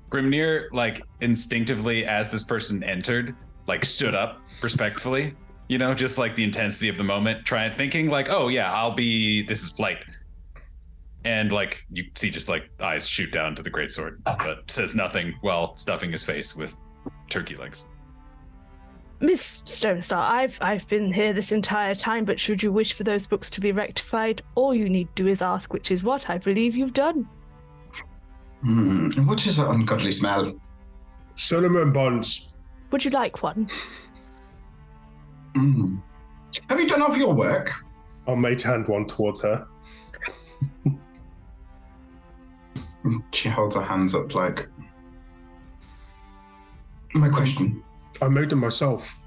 Grimnir, 0.09 0.67
like 0.71 1.01
instinctively, 1.21 2.05
as 2.05 2.29
this 2.29 2.43
person 2.43 2.83
entered, 2.83 3.35
like 3.67 3.85
stood 3.85 4.15
up 4.15 4.41
respectfully. 4.61 5.33
You 5.67 5.77
know, 5.79 5.95
just 5.95 6.17
like 6.17 6.35
the 6.35 6.43
intensity 6.43 6.89
of 6.89 6.97
the 6.97 7.03
moment, 7.03 7.43
trying 7.43 7.71
thinking 7.71 8.09
like, 8.09 8.29
"Oh 8.29 8.49
yeah, 8.49 8.71
I'll 8.71 8.93
be. 8.93 9.43
This 9.43 9.63
is 9.63 9.71
blight." 9.71 9.97
And 11.25 11.51
like 11.51 11.83
you 11.91 12.05
see, 12.15 12.29
just 12.29 12.47
like 12.47 12.69
eyes 12.79 13.09
shoot 13.09 13.31
down 13.33 13.55
to 13.55 13.63
the 13.63 13.71
greatsword, 13.71 14.23
but 14.23 14.69
says 14.69 14.95
nothing 14.95 15.33
while 15.41 15.75
stuffing 15.75 16.11
his 16.11 16.23
face 16.23 16.55
with 16.55 16.79
turkey 17.29 17.55
legs. 17.55 17.87
Miss 19.19 19.63
Stonestar, 19.65 20.19
I've 20.19 20.57
I've 20.61 20.87
been 20.87 21.11
here 21.11 21.33
this 21.33 21.51
entire 21.51 21.95
time, 21.95 22.25
but 22.25 22.39
should 22.39 22.61
you 22.61 22.71
wish 22.71 22.93
for 22.93 23.03
those 23.03 23.25
books 23.25 23.49
to 23.51 23.61
be 23.61 23.71
rectified, 23.71 24.43
all 24.53 24.73
you 24.73 24.87
need 24.87 25.07
to 25.15 25.23
do 25.23 25.27
is 25.27 25.41
ask, 25.41 25.73
which 25.73 25.89
is 25.89 26.03
what 26.03 26.29
I 26.29 26.37
believe 26.37 26.75
you've 26.77 26.93
done. 26.93 27.27
Hmm. 28.61 29.09
What 29.25 29.45
is 29.47 29.57
that 29.57 29.69
ungodly 29.69 30.11
smell? 30.11 30.53
Cinnamon 31.35 31.91
buns. 31.91 32.53
Would 32.91 33.03
you 33.03 33.11
like 33.11 33.41
one? 33.41 33.67
Hmm. 35.55 35.97
Have 36.69 36.79
you 36.79 36.87
done 36.87 37.01
off 37.01 37.17
your 37.17 37.33
work? 37.33 37.71
I'll 38.27 38.35
mage 38.35 38.61
hand 38.61 38.87
one 38.87 39.05
towards 39.07 39.41
her. 39.41 39.67
She 43.31 43.49
holds 43.49 43.75
her 43.75 43.83
hands 43.83 44.15
up 44.15 44.33
like. 44.35 44.67
My 47.13 47.29
question. 47.29 47.83
I 48.21 48.27
made 48.27 48.49
them 48.49 48.59
myself. 48.59 49.21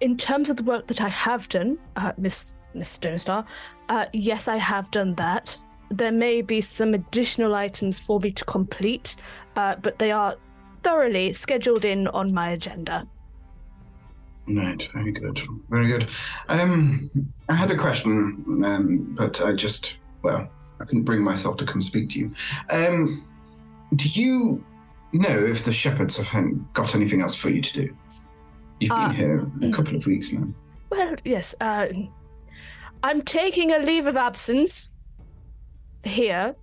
In 0.00 0.16
terms 0.16 0.48
of 0.48 0.56
the 0.56 0.62
work 0.62 0.86
that 0.86 1.00
I 1.00 1.08
have 1.08 1.48
done, 1.48 1.78
uh, 1.96 2.12
Miss 2.16 2.66
Miss 2.74 2.98
Stonestar, 2.98 3.44
uh, 3.88 4.06
yes, 4.12 4.48
I 4.48 4.56
have 4.56 4.90
done 4.90 5.14
that. 5.16 5.58
There 5.90 6.12
may 6.12 6.40
be 6.40 6.60
some 6.60 6.94
additional 6.94 7.54
items 7.54 7.98
for 7.98 8.20
me 8.20 8.30
to 8.30 8.44
complete, 8.44 9.16
uh, 9.56 9.76
but 9.76 9.98
they 9.98 10.12
are 10.12 10.36
thoroughly 10.82 11.32
scheduled 11.32 11.84
in 11.84 12.06
on 12.08 12.32
my 12.32 12.50
agenda. 12.50 13.06
Right, 14.46 14.88
very 14.94 15.12
good, 15.12 15.40
very 15.68 15.88
good. 15.88 16.08
Um, 16.48 17.10
I 17.48 17.54
had 17.54 17.70
a 17.70 17.76
question, 17.76 18.62
um, 18.64 19.14
but 19.16 19.40
I 19.42 19.52
just, 19.52 19.98
well, 20.22 20.48
I 20.80 20.84
couldn't 20.84 21.04
bring 21.04 21.22
myself 21.22 21.56
to 21.58 21.66
come 21.66 21.80
speak 21.80 22.08
to 22.10 22.18
you. 22.18 22.32
Um, 22.70 23.24
do 23.96 24.08
you 24.08 24.64
know 25.12 25.38
if 25.38 25.64
the 25.64 25.72
shepherds 25.72 26.16
have 26.16 26.72
got 26.72 26.94
anything 26.94 27.20
else 27.20 27.36
for 27.36 27.50
you 27.50 27.60
to 27.60 27.72
do? 27.72 27.96
You've 28.80 28.90
Uh, 28.92 29.08
been 29.08 29.16
here 29.16 29.50
a 29.62 29.70
couple 29.70 29.94
of 29.94 30.06
weeks 30.06 30.32
now. 30.32 30.46
Well, 30.88 31.14
yes. 31.24 31.54
Uh, 31.60 31.88
I'm 33.02 33.22
taking 33.22 33.72
a 33.72 33.78
leave 33.78 34.06
of 34.06 34.16
absence 34.16 34.94
here 36.02 36.56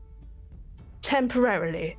temporarily. 1.02 1.98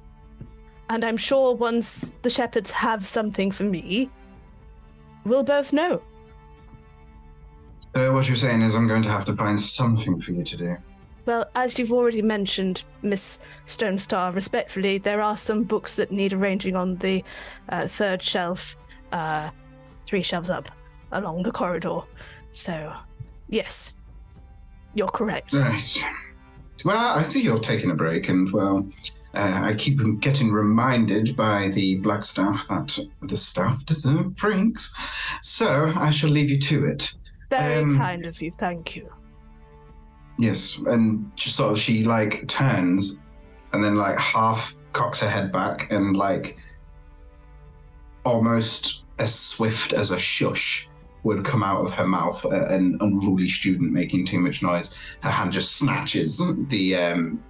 And 0.90 1.04
I'm 1.04 1.16
sure 1.16 1.54
once 1.54 2.14
the 2.22 2.30
shepherds 2.30 2.70
have 2.70 3.06
something 3.06 3.50
for 3.52 3.64
me, 3.64 4.10
we'll 5.24 5.44
both 5.44 5.72
know. 5.72 6.02
So 7.94 8.12
what 8.12 8.26
you're 8.26 8.36
saying 8.36 8.62
is 8.62 8.74
I'm 8.74 8.88
going 8.88 9.02
to 9.02 9.10
have 9.10 9.24
to 9.26 9.36
find 9.36 9.60
something 9.60 10.20
for 10.20 10.32
you 10.32 10.44
to 10.44 10.56
do. 10.56 10.76
Well, 11.28 11.50
as 11.54 11.78
you've 11.78 11.92
already 11.92 12.22
mentioned, 12.22 12.84
Miss 13.02 13.38
Stonestar, 13.66 14.34
respectfully, 14.34 14.96
there 14.96 15.20
are 15.20 15.36
some 15.36 15.62
books 15.62 15.96
that 15.96 16.10
need 16.10 16.32
arranging 16.32 16.74
on 16.74 16.96
the 16.96 17.22
uh, 17.68 17.86
third 17.86 18.22
shelf, 18.22 18.78
uh, 19.12 19.50
three 20.06 20.22
shelves 20.22 20.48
up 20.48 20.70
along 21.12 21.42
the 21.42 21.52
corridor. 21.52 22.00
So, 22.48 22.94
yes, 23.50 23.92
you're 24.94 25.08
correct. 25.08 25.52
Right. 25.52 26.02
Well, 26.86 26.96
I 26.96 27.22
see 27.24 27.42
you're 27.42 27.58
taking 27.58 27.90
a 27.90 27.94
break, 27.94 28.30
and 28.30 28.50
well, 28.50 28.88
uh, 29.34 29.60
I 29.64 29.74
keep 29.74 30.00
getting 30.20 30.50
reminded 30.50 31.36
by 31.36 31.68
the 31.68 31.96
black 31.96 32.24
staff 32.24 32.66
that 32.68 32.98
the 33.20 33.36
staff 33.36 33.84
deserve 33.84 34.34
drinks. 34.34 34.94
So 35.42 35.92
I 35.94 36.08
shall 36.08 36.30
leave 36.30 36.48
you 36.48 36.58
to 36.58 36.86
it. 36.86 37.12
Very 37.50 37.82
Um, 37.82 37.98
kind 37.98 38.24
of 38.24 38.40
you, 38.40 38.50
thank 38.52 38.96
you. 38.96 39.12
Yes, 40.38 40.78
and 40.86 41.30
just 41.36 41.56
sort 41.56 41.72
of 41.72 41.78
she 41.78 42.04
like 42.04 42.46
turns, 42.46 43.20
and 43.72 43.82
then 43.84 43.96
like 43.96 44.18
half 44.18 44.74
cocks 44.92 45.20
her 45.20 45.28
head 45.28 45.50
back, 45.52 45.90
and 45.92 46.16
like 46.16 46.56
almost 48.24 49.04
as 49.18 49.34
swift 49.34 49.92
as 49.92 50.10
a 50.12 50.18
shush 50.18 50.88
would 51.24 51.44
come 51.44 51.64
out 51.64 51.80
of 51.80 51.90
her 51.92 52.06
mouth. 52.06 52.44
uh, 52.46 52.66
An 52.68 52.96
unruly 53.00 53.48
student 53.48 53.92
making 53.92 54.24
too 54.26 54.38
much 54.38 54.62
noise. 54.62 54.94
Her 55.20 55.30
hand 55.30 55.52
just 55.52 55.76
snatches 55.76 56.40
the 56.68 56.94
um, 56.94 57.42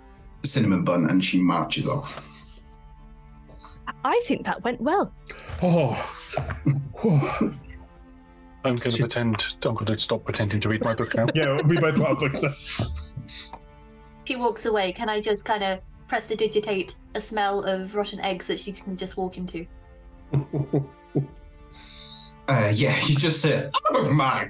cinnamon 0.44 0.84
bun, 0.84 1.10
and 1.10 1.22
she 1.22 1.40
marches 1.40 1.88
off. 1.88 2.24
I 4.04 4.18
think 4.24 4.46
that 4.46 4.64
went 4.64 4.80
well. 4.80 5.12
Oh. 5.62 7.52
I'm 8.68 8.76
going 8.76 8.92
to 8.92 8.98
pretend. 8.98 9.56
I'm 9.64 9.74
going 9.74 9.86
to 9.86 9.98
stop 9.98 10.24
pretending 10.24 10.60
to 10.60 10.68
read 10.68 10.84
my 10.84 10.94
book 10.94 11.14
now. 11.14 11.26
yeah, 11.34 11.60
we 11.62 11.78
both 11.78 11.96
got 11.98 12.18
books. 12.18 12.92
She 14.24 14.36
walks 14.36 14.66
away. 14.66 14.92
Can 14.92 15.08
I 15.08 15.20
just 15.20 15.44
kind 15.44 15.64
of 15.64 15.80
prestidigitate 16.06 16.96
a 17.14 17.20
smell 17.20 17.62
of 17.64 17.94
rotten 17.94 18.20
eggs 18.20 18.46
that 18.46 18.60
she 18.60 18.72
can 18.72 18.96
just 18.96 19.16
walk 19.16 19.38
into? 19.38 19.66
Uh, 22.48 22.72
yeah, 22.74 22.96
you 23.04 23.14
just 23.14 23.42
said, 23.42 23.70
"Oh 23.90 24.10
my 24.10 24.48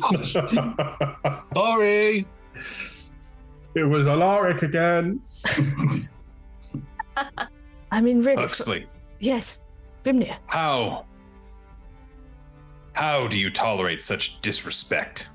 gosh!" 0.00 0.32
Sorry. 1.54 2.26
It 3.74 3.84
was 3.84 4.06
Alaric 4.06 4.62
again. 4.62 5.20
I 7.92 8.00
mean, 8.00 8.22
really. 8.22 8.40
Huxley, 8.40 8.86
Yes, 9.20 9.60
Grimnir. 10.02 10.38
how? 10.46 11.04
How 12.96 13.26
do 13.28 13.38
you 13.38 13.50
tolerate 13.50 14.00
such 14.02 14.40
disrespect? 14.40 15.28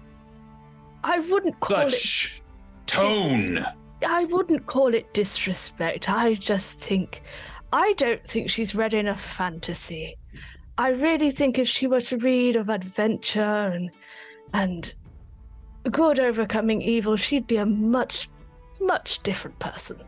I 1.03 1.19
wouldn't 1.19 1.59
call 1.59 1.89
Such 1.91 2.41
tone. 2.87 3.57
it. 3.59 3.65
I 4.07 4.23
wouldn't 4.25 4.65
call 4.65 4.95
it 4.95 5.13
disrespect. 5.13 6.09
I 6.09 6.33
just 6.33 6.79
think. 6.79 7.21
I 7.71 7.93
don't 7.93 8.27
think 8.27 8.49
she's 8.49 8.73
read 8.73 8.95
enough 8.95 9.21
fantasy. 9.21 10.17
I 10.79 10.89
really 10.89 11.29
think 11.29 11.59
if 11.59 11.67
she 11.67 11.85
were 11.85 12.01
to 12.01 12.17
read 12.17 12.55
of 12.55 12.67
adventure 12.69 13.39
and 13.41 13.91
and 14.53 14.95
good 15.91 16.19
overcoming 16.19 16.81
evil, 16.81 17.15
she'd 17.15 17.45
be 17.45 17.57
a 17.57 17.65
much, 17.65 18.27
much 18.79 19.21
different 19.21 19.59
person. 19.59 20.01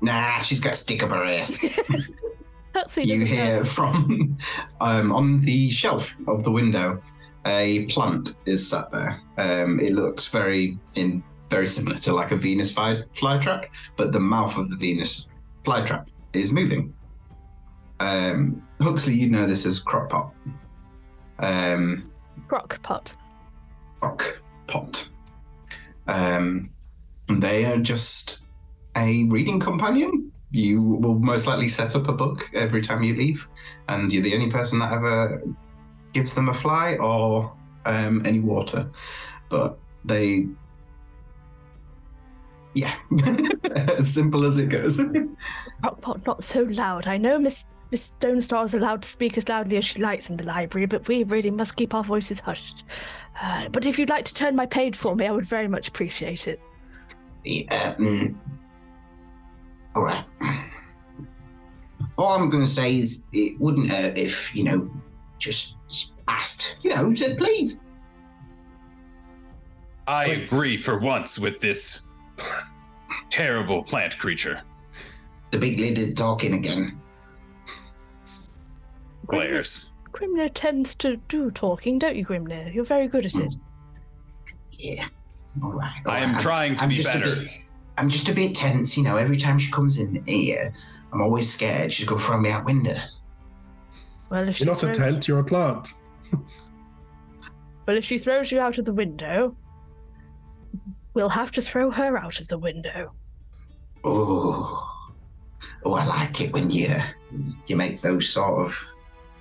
Nah, 0.00 0.38
she's 0.38 0.60
got 0.60 0.72
a 0.74 0.76
stick 0.76 1.02
up 1.02 1.10
her 1.10 1.24
ass. 1.24 1.64
You 3.04 3.24
hear 3.24 3.58
know. 3.58 3.64
from 3.76 4.38
um, 4.80 5.12
on 5.12 5.40
the 5.40 5.70
shelf 5.70 6.16
of 6.26 6.44
the 6.44 6.50
window 6.50 7.00
a 7.46 7.86
plant 7.86 8.36
is 8.46 8.68
sat 8.68 8.90
there. 8.90 9.20
Um, 9.38 9.80
it 9.80 9.94
looks 9.94 10.26
very 10.28 10.78
in 10.94 11.22
very 11.48 11.66
similar 11.66 11.96
to 11.98 12.12
like 12.12 12.30
a 12.30 12.36
venus 12.36 12.72
fly, 12.72 13.02
flytrap 13.14 13.66
but 13.96 14.12
the 14.12 14.20
mouth 14.20 14.56
of 14.56 14.70
the 14.70 14.76
venus 14.76 15.26
flytrap 15.64 16.08
is 16.32 16.52
moving. 16.52 16.94
Um, 17.98 18.62
huxley 18.80 19.14
you 19.14 19.28
know 19.28 19.46
this 19.46 19.66
is 19.66 19.84
crockpot 19.84 20.32
um, 21.38 22.10
Crock 22.48 22.82
pot. 22.82 23.14
crockpot 24.00 25.10
um, 26.06 26.70
and 27.28 27.42
they 27.42 27.66
are 27.66 27.76
just 27.76 28.44
a 28.96 29.24
reading 29.24 29.60
companion 29.60 30.32
you 30.50 30.82
will 30.82 31.18
most 31.18 31.46
likely 31.46 31.68
set 31.68 31.94
up 31.94 32.08
a 32.08 32.12
book 32.12 32.50
every 32.54 32.82
time 32.82 33.02
you 33.02 33.14
leave, 33.14 33.48
and 33.88 34.12
you're 34.12 34.22
the 34.22 34.34
only 34.34 34.50
person 34.50 34.78
that 34.80 34.92
ever 34.92 35.42
gives 36.12 36.34
them 36.34 36.48
a 36.48 36.54
fly 36.54 36.96
or 36.96 37.52
um, 37.84 38.24
any 38.26 38.40
water. 38.40 38.90
But 39.48 39.78
they, 40.04 40.46
yeah, 42.74 42.94
as 43.74 44.12
simple 44.12 44.44
as 44.44 44.58
it 44.58 44.68
goes. 44.68 45.00
Crock 45.82 46.00
pot, 46.00 46.26
not 46.26 46.42
so 46.42 46.62
loud. 46.62 47.06
I 47.06 47.16
know 47.16 47.38
Miss 47.38 47.66
Miss 47.90 48.12
Stonestar 48.20 48.64
is 48.64 48.74
allowed 48.74 49.02
to 49.02 49.08
speak 49.08 49.36
as 49.36 49.48
loudly 49.48 49.76
as 49.76 49.84
she 49.84 50.00
likes 50.00 50.30
in 50.30 50.36
the 50.36 50.44
library, 50.44 50.86
but 50.86 51.08
we 51.08 51.24
really 51.24 51.50
must 51.50 51.76
keep 51.76 51.94
our 51.94 52.04
voices 52.04 52.40
hushed. 52.40 52.84
Uh, 53.40 53.68
but 53.68 53.84
if 53.84 53.98
you'd 53.98 54.10
like 54.10 54.24
to 54.26 54.34
turn 54.34 54.54
my 54.54 54.66
page 54.66 54.96
for 54.96 55.16
me, 55.16 55.26
I 55.26 55.32
would 55.32 55.46
very 55.46 55.66
much 55.66 55.88
appreciate 55.88 56.46
it. 56.46 56.60
Yeah. 57.44 57.96
All 59.94 60.02
right. 60.02 60.24
All 62.16 62.34
I'm 62.34 62.50
going 62.50 62.62
to 62.62 62.68
say 62.68 62.96
is 62.96 63.26
it 63.32 63.58
wouldn't 63.60 63.90
hurt 63.90 64.16
if, 64.16 64.54
you 64.54 64.64
know, 64.64 64.90
just 65.38 65.76
asked, 66.28 66.78
you 66.82 66.94
know, 66.94 67.14
said 67.14 67.38
please. 67.38 67.84
I 70.06 70.26
agree 70.26 70.76
for 70.76 70.98
once 70.98 71.38
with 71.38 71.60
this 71.60 72.08
terrible 73.30 73.82
plant 73.82 74.18
creature. 74.18 74.60
The 75.50 75.58
big 75.58 75.78
lid 75.78 75.98
is 75.98 76.14
talking 76.14 76.54
again. 76.54 77.00
Glares. 79.26 79.92
Grimnir 80.12 80.50
tends 80.52 80.94
to 80.96 81.16
do 81.28 81.50
talking, 81.52 81.98
don't 81.98 82.16
you, 82.16 82.26
Grimnir? 82.26 82.72
You're 82.74 82.84
very 82.84 83.06
good 83.08 83.26
at 83.26 83.34
it. 83.34 83.54
Yeah. 84.72 85.06
All 85.62 85.70
right. 85.72 85.92
all 86.06 86.12
I 86.12 86.18
am 86.18 86.32
right. 86.32 86.40
trying 86.42 86.76
to 86.76 86.82
I'm 86.82 86.88
be 86.90 87.02
better. 87.02 87.36
bit- 87.36 87.48
I'm 88.00 88.08
just 88.08 88.28
a 88.30 88.34
bit 88.34 88.56
tense, 88.56 88.96
you 88.96 89.04
know. 89.04 89.16
Every 89.16 89.36
time 89.36 89.58
she 89.58 89.70
comes 89.70 89.98
in 90.00 90.24
here, 90.26 90.74
I'm 91.12 91.20
always 91.20 91.52
scared 91.52 91.92
she's 91.92 92.06
going 92.06 92.18
to 92.18 92.26
throw 92.26 92.38
me 92.40 92.50
out 92.50 92.64
window. 92.64 92.96
Well, 94.30 94.48
if 94.48 94.56
she 94.56 94.64
You're 94.64 94.72
not 94.72 94.82
a 94.82 94.86
throws, 94.86 94.96
tent, 94.96 95.28
you're 95.28 95.40
a 95.40 95.44
plant. 95.44 95.92
well, 97.86 97.96
if 97.96 98.04
she 98.04 98.16
throws 98.16 98.50
you 98.50 98.58
out 98.58 98.78
of 98.78 98.86
the 98.86 98.92
window, 98.94 99.54
we'll 101.12 101.28
have 101.28 101.52
to 101.52 101.60
throw 101.60 101.90
her 101.90 102.16
out 102.16 102.40
of 102.40 102.48
the 102.48 102.58
window. 102.58 103.12
Oh, 104.02 104.86
Oh, 105.84 105.94
I 105.94 106.04
like 106.06 106.40
it 106.40 106.52
when 106.52 106.70
you 106.70 106.88
you 107.66 107.76
make 107.76 108.00
those 108.00 108.28
sort 108.28 108.64
of 108.66 108.86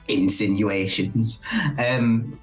insinuations. 0.07 1.41
Um, 1.77 2.39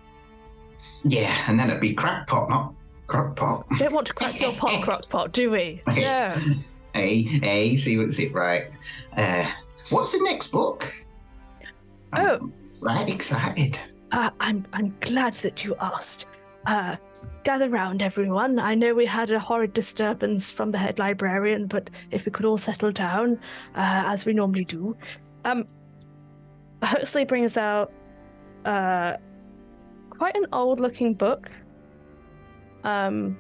yeah, 1.04 1.44
and 1.46 1.58
then 1.58 1.68
it'd 1.68 1.80
be 1.80 1.94
crackpot, 1.94 2.48
not 2.48 2.74
crockpot. 3.06 3.64
Don't 3.78 3.92
want 3.92 4.06
to 4.08 4.14
crack 4.14 4.40
your 4.40 4.52
pot, 4.52 4.82
crockpot, 4.84 5.32
do 5.32 5.50
we? 5.50 5.82
Yeah. 5.94 6.38
Hey, 6.94 7.20
hey, 7.20 7.76
see 7.76 7.98
what's 7.98 8.18
it 8.18 8.32
right. 8.32 8.70
Uh, 9.14 9.46
what's 9.90 10.12
the 10.12 10.24
next 10.24 10.46
book? 10.48 10.82
Oh, 12.14 12.50
Right, 12.80 13.10
excited. 13.10 13.78
uh, 14.12 14.30
I'm 14.40 14.64
I'm 14.72 14.96
glad 15.00 15.34
that 15.34 15.62
you 15.62 15.76
asked. 15.78 16.26
Uh, 16.64 16.96
gather 17.44 17.68
round, 17.68 18.00
everyone. 18.02 18.58
I 18.58 18.74
know 18.74 18.94
we 18.94 19.04
had 19.04 19.30
a 19.30 19.38
horrid 19.38 19.74
disturbance 19.74 20.50
from 20.50 20.70
the 20.72 20.78
head 20.78 20.98
librarian, 20.98 21.66
but 21.66 21.90
if 22.10 22.24
we 22.24 22.32
could 22.32 22.46
all 22.46 22.56
settle 22.56 22.92
down, 22.92 23.34
uh, 23.74 24.04
as 24.06 24.24
we 24.24 24.32
normally 24.32 24.64
do. 24.64 24.96
Um, 25.44 25.66
Huxley 26.82 27.26
brings 27.26 27.58
out 27.58 27.92
uh, 28.64 29.18
quite 30.08 30.34
an 30.34 30.46
old-looking 30.52 31.12
book. 31.12 31.50
Um, 32.86 33.36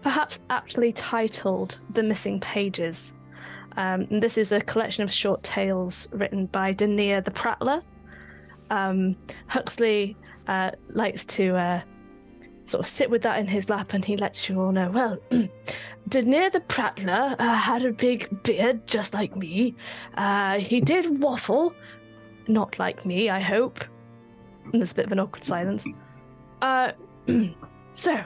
perhaps 0.00 0.40
aptly 0.48 0.92
titled 0.92 1.80
"The 1.90 2.02
Missing 2.02 2.40
Pages." 2.40 3.14
Um, 3.76 4.06
this 4.08 4.38
is 4.38 4.52
a 4.52 4.60
collection 4.60 5.02
of 5.04 5.12
short 5.12 5.42
tales 5.42 6.08
written 6.12 6.46
by 6.46 6.72
Dania 6.72 7.22
the 7.22 7.30
Prattler. 7.30 7.82
Um, 8.70 9.16
Huxley 9.48 10.16
uh, 10.46 10.70
likes 10.88 11.24
to 11.26 11.56
uh, 11.56 11.80
sort 12.64 12.80
of 12.80 12.86
sit 12.86 13.10
with 13.10 13.22
that 13.22 13.38
in 13.38 13.48
his 13.48 13.68
lap 13.68 13.92
and 13.92 14.04
he 14.04 14.16
lets 14.16 14.48
you 14.48 14.60
all 14.60 14.72
know 14.72 14.90
well, 14.90 15.18
Dania 16.08 16.50
the 16.52 16.60
Prattler 16.60 17.36
uh, 17.38 17.54
had 17.54 17.84
a 17.84 17.92
big 17.92 18.42
beard 18.42 18.86
just 18.86 19.12
like 19.12 19.36
me. 19.36 19.74
Uh, 20.16 20.58
he 20.58 20.80
did 20.80 21.20
waffle, 21.20 21.74
not 22.48 22.78
like 22.78 23.04
me, 23.04 23.28
I 23.28 23.40
hope. 23.40 23.84
And 24.72 24.80
there's 24.80 24.92
a 24.92 24.96
bit 24.96 25.06
of 25.06 25.12
an 25.12 25.20
awkward 25.20 25.44
silence. 25.44 25.86
So, 27.96 28.22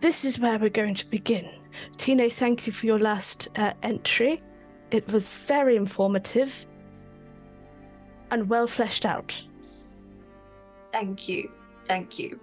this 0.00 0.26
is 0.26 0.38
where 0.38 0.58
we're 0.58 0.68
going 0.68 0.94
to 0.96 1.06
begin. 1.08 1.48
Tine, 1.96 2.28
thank 2.28 2.66
you 2.66 2.72
for 2.74 2.84
your 2.84 2.98
last 2.98 3.48
uh, 3.56 3.72
entry. 3.82 4.42
It 4.90 5.10
was 5.10 5.38
very 5.38 5.76
informative 5.76 6.66
and 8.30 8.50
well 8.50 8.66
fleshed 8.66 9.06
out. 9.06 9.42
Thank 10.92 11.26
you. 11.26 11.50
Thank 11.86 12.18
you. 12.18 12.38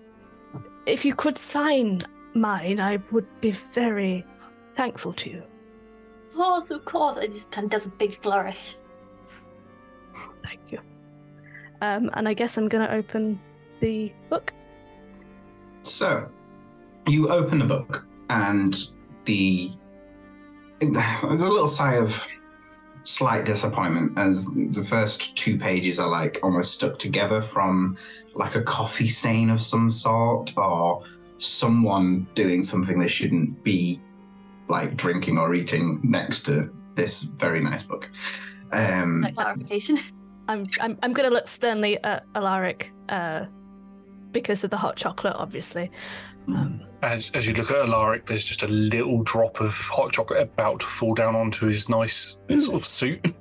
If 0.88 1.05
you 1.05 1.13
could 1.13 1.38
sign 1.38 2.01
mine, 2.34 2.80
I 2.80 2.97
would 3.11 3.28
be 3.41 3.51
very 3.51 4.26
thankful 4.74 5.13
to 5.13 5.30
you. 5.30 5.43
Of 6.28 6.34
course, 6.34 6.72
of 6.72 6.84
course. 6.86 7.18
I 7.18 7.28
just 7.28 7.51
kind 7.51 7.66
of 7.66 7.72
does 7.72 7.86
a 7.86 7.89
big 7.89 8.20
flourish. 8.24 8.76
Thank 10.43 10.72
you. 10.72 10.80
Um, 11.82 12.09
and 12.13 12.28
I 12.28 12.34
guess 12.34 12.57
I'm 12.57 12.70
going 12.70 12.88
to 12.88 12.93
open 12.93 13.39
the 13.82 14.11
book. 14.30 14.51
So, 15.86 16.27
you 17.07 17.29
open 17.29 17.59
the 17.59 17.65
book, 17.65 18.05
and 18.29 18.75
the 19.25 19.71
there's 20.79 21.41
a 21.41 21.47
little 21.47 21.67
sigh 21.67 21.95
of 21.95 22.27
slight 23.03 23.45
disappointment 23.45 24.17
as 24.17 24.51
the 24.71 24.83
first 24.83 25.38
two 25.38 25.57
pages 25.57 25.99
are 25.99 26.09
like 26.09 26.39
almost 26.41 26.73
stuck 26.73 26.97
together 26.97 27.41
from 27.41 27.95
like 28.33 28.55
a 28.55 28.63
coffee 28.63 29.07
stain 29.07 29.49
of 29.51 29.61
some 29.61 29.89
sort 29.89 30.57
or 30.57 31.03
someone 31.38 32.27
doing 32.33 32.63
something 32.63 32.99
they 32.99 33.07
shouldn't 33.07 33.63
be 33.63 34.01
like 34.67 34.97
drinking 34.97 35.38
or 35.38 35.53
eating 35.53 36.01
next 36.03 36.41
to 36.41 36.71
this 36.95 37.23
very 37.23 37.61
nice 37.61 37.83
book. 37.83 38.09
Um, 38.71 39.27
clarification. 39.36 39.99
I'm 40.47 40.65
I'm, 40.81 40.97
I'm 41.01 41.13
going 41.13 41.27
to 41.29 41.33
look 41.33 41.47
sternly 41.47 42.03
at 42.03 42.25
Alaric 42.36 42.91
uh, 43.09 43.45
because 44.36 44.65
of 44.65 44.69
the 44.69 44.77
hot 44.77 44.97
chocolate, 44.97 45.33
obviously. 45.38 45.89
Um, 46.49 46.81
as, 47.01 47.31
as 47.33 47.47
you 47.47 47.53
look 47.53 47.71
at 47.71 47.77
Alaric, 47.77 48.25
there's 48.25 48.45
just 48.45 48.63
a 48.63 48.67
little 48.67 49.23
drop 49.23 49.61
of 49.61 49.73
hot 49.73 50.11
chocolate 50.11 50.41
about 50.41 50.81
to 50.81 50.86
fall 50.86 51.15
down 51.15 51.38
onto 51.38 51.67
his 51.67 51.88
nice 51.88 52.38
sort 52.59 52.75
of 52.75 52.86
suit. 52.86 53.33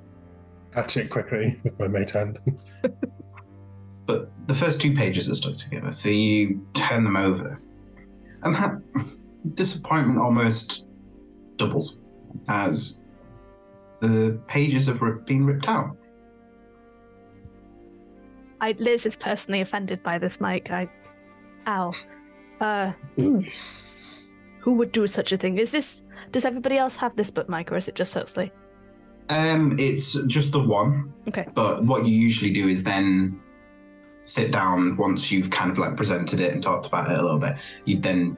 Catch 0.73 0.95
it 0.95 1.09
quickly 1.09 1.59
with 1.63 1.77
my 1.77 1.89
mage 1.89 2.13
hand. 2.13 2.39
but 4.05 4.31
the 4.47 4.55
first 4.55 4.81
two 4.81 4.95
pages 4.95 5.29
are 5.29 5.35
stuck 5.35 5.57
together, 5.57 5.91
so 5.91 6.07
you 6.07 6.65
turn 6.73 7.03
them 7.03 7.17
over, 7.17 7.59
and 8.43 8.55
that 8.55 8.81
disappointment 9.55 10.17
almost 10.17 10.87
doubles 11.57 11.99
as 12.47 13.01
the 13.99 14.39
pages 14.47 14.87
have 14.87 15.01
been 15.25 15.45
ripped 15.45 15.67
out. 15.67 15.97
I 18.61 18.75
Liz 18.79 19.05
is 19.05 19.15
personally 19.15 19.61
offended 19.61 20.01
by 20.03 20.17
this, 20.17 20.39
Mike. 20.39 20.71
I, 20.71 20.89
ow. 21.67 21.93
Uh, 22.59 22.91
who 23.15 24.73
would 24.73 24.91
do 24.91 25.07
such 25.07 25.31
a 25.31 25.37
thing? 25.37 25.57
Is 25.57 25.71
this? 25.71 26.05
Does 26.31 26.45
everybody 26.45 26.77
else 26.77 26.97
have 26.97 27.15
this 27.15 27.31
book, 27.31 27.49
Mike, 27.49 27.71
or 27.71 27.75
is 27.75 27.87
it 27.87 27.95
just 27.95 28.13
Huxley? 28.13 28.51
Um, 29.29 29.75
it's 29.79 30.23
just 30.25 30.51
the 30.51 30.59
one. 30.59 31.13
Okay. 31.27 31.47
But 31.53 31.83
what 31.83 32.05
you 32.05 32.13
usually 32.13 32.51
do 32.51 32.67
is 32.67 32.83
then 32.83 33.41
sit 34.23 34.51
down 34.51 34.97
once 34.97 35.31
you've 35.31 35.49
kind 35.49 35.71
of 35.71 35.77
like 35.77 35.95
presented 35.95 36.39
it 36.39 36.53
and 36.53 36.61
talked 36.61 36.85
about 36.85 37.11
it 37.11 37.17
a 37.17 37.21
little 37.21 37.37
bit. 37.37 37.55
You'd 37.85 38.03
then, 38.03 38.37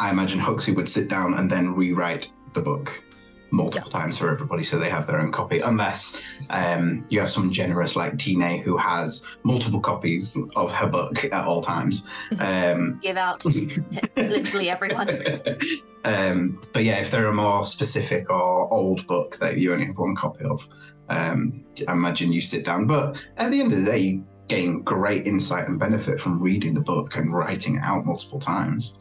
I 0.00 0.10
imagine 0.10 0.38
Huxley 0.38 0.74
would 0.74 0.88
sit 0.88 1.08
down 1.08 1.34
and 1.34 1.50
then 1.50 1.74
rewrite 1.74 2.32
the 2.54 2.60
book 2.60 3.02
multiple 3.50 3.90
times 3.90 4.18
for 4.18 4.30
everybody 4.30 4.62
so 4.62 4.78
they 4.78 4.90
have 4.90 5.06
their 5.06 5.20
own 5.20 5.32
copy 5.32 5.60
unless 5.60 6.20
um, 6.50 7.04
you 7.08 7.18
have 7.18 7.30
some 7.30 7.50
generous 7.50 7.96
like 7.96 8.18
Tina 8.18 8.58
who 8.58 8.76
has 8.76 9.26
multiple 9.42 9.80
copies 9.80 10.38
of 10.56 10.72
her 10.72 10.86
book 10.86 11.24
at 11.24 11.44
all 11.44 11.60
times 11.60 12.06
um, 12.38 12.98
Give 13.02 13.16
out 13.16 13.40
to 13.40 13.84
literally 14.16 14.70
everyone. 14.70 15.08
um, 16.04 16.62
but 16.72 16.84
yeah, 16.84 16.98
if 16.98 17.10
they're 17.10 17.26
a 17.26 17.34
more 17.34 17.64
specific 17.64 18.30
or 18.30 18.72
old 18.72 19.06
book 19.06 19.36
that 19.38 19.56
you 19.56 19.72
only 19.72 19.86
have 19.86 19.98
one 19.98 20.14
copy 20.14 20.44
of, 20.44 20.68
um, 21.08 21.64
I 21.86 21.92
imagine 21.92 22.32
you 22.32 22.40
sit 22.40 22.64
down. 22.64 22.86
But 22.86 23.22
at 23.36 23.50
the 23.50 23.60
end 23.60 23.72
of 23.72 23.80
the 23.80 23.90
day, 23.90 23.98
you 23.98 24.26
gain 24.48 24.82
great 24.82 25.26
insight 25.26 25.68
and 25.68 25.78
benefit 25.78 26.20
from 26.20 26.42
reading 26.42 26.74
the 26.74 26.80
book 26.80 27.16
and 27.16 27.32
writing 27.32 27.76
it 27.76 27.82
out 27.82 28.06
multiple 28.06 28.38
times. 28.38 28.94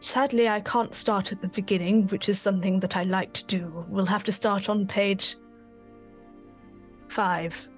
Sadly, 0.00 0.48
I 0.48 0.60
can't 0.60 0.94
start 0.94 1.32
at 1.32 1.40
the 1.40 1.48
beginning, 1.48 2.06
which 2.08 2.28
is 2.28 2.40
something 2.40 2.80
that 2.80 2.96
I 2.96 3.02
like 3.04 3.32
to 3.34 3.44
do. 3.44 3.84
We'll 3.88 4.06
have 4.06 4.24
to 4.24 4.32
start 4.32 4.68
on 4.68 4.86
page 4.86 5.36
five. 7.08 7.68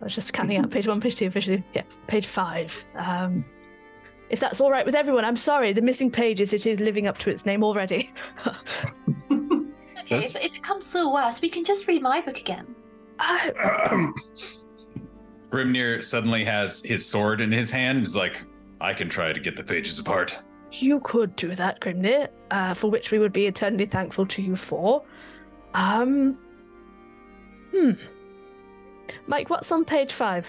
I 0.00 0.04
was 0.04 0.14
just 0.14 0.32
counting 0.32 0.58
out 0.58 0.70
page 0.72 0.86
one, 0.86 1.00
page 1.00 1.16
two, 1.16 1.30
page 1.30 1.46
three. 1.46 1.64
Yeah, 1.74 1.84
page 2.06 2.26
five. 2.26 2.84
Um, 2.96 3.44
if 4.30 4.40
that's 4.40 4.60
all 4.60 4.70
right 4.70 4.84
with 4.84 4.94
everyone, 4.94 5.24
I'm 5.24 5.36
sorry. 5.36 5.72
The 5.72 5.82
missing 5.82 6.10
pages, 6.10 6.52
it 6.52 6.66
is 6.66 6.80
living 6.80 7.06
up 7.06 7.18
to 7.18 7.30
its 7.30 7.46
name 7.46 7.62
already. 7.64 8.12
Okay, 8.46 8.88
if, 10.10 10.36
if 10.36 10.36
it 10.36 10.62
comes 10.62 10.86
to 10.92 10.98
the 10.98 11.08
worst, 11.08 11.40
we 11.42 11.48
can 11.48 11.64
just 11.64 11.86
read 11.86 12.02
my 12.02 12.20
book 12.20 12.38
again. 12.38 12.74
Grimnir 15.48 16.02
suddenly 16.02 16.44
has 16.44 16.82
his 16.82 17.06
sword 17.06 17.40
in 17.40 17.52
his 17.52 17.70
hand. 17.70 18.00
He's 18.00 18.16
like, 18.16 18.44
I 18.80 18.92
can 18.92 19.08
try 19.08 19.32
to 19.32 19.40
get 19.40 19.56
the 19.56 19.62
pages 19.62 19.98
apart. 19.98 20.42
You 20.76 21.00
could 21.00 21.36
do 21.36 21.54
that, 21.54 21.80
Grimnir, 21.80 22.28
uh, 22.50 22.74
for 22.74 22.90
which 22.90 23.10
we 23.10 23.18
would 23.18 23.32
be 23.32 23.46
eternally 23.46 23.86
thankful 23.86 24.26
to 24.26 24.42
you 24.42 24.56
for. 24.56 25.02
Um. 25.72 26.38
Hmm. 27.70 27.92
Mike, 29.26 29.50
what's 29.50 29.70
on 29.72 29.84
page 29.84 30.12
five? 30.12 30.48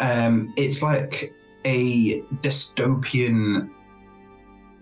Um, 0.00 0.52
it's 0.56 0.82
like 0.82 1.32
a 1.64 2.20
dystopian 2.42 3.70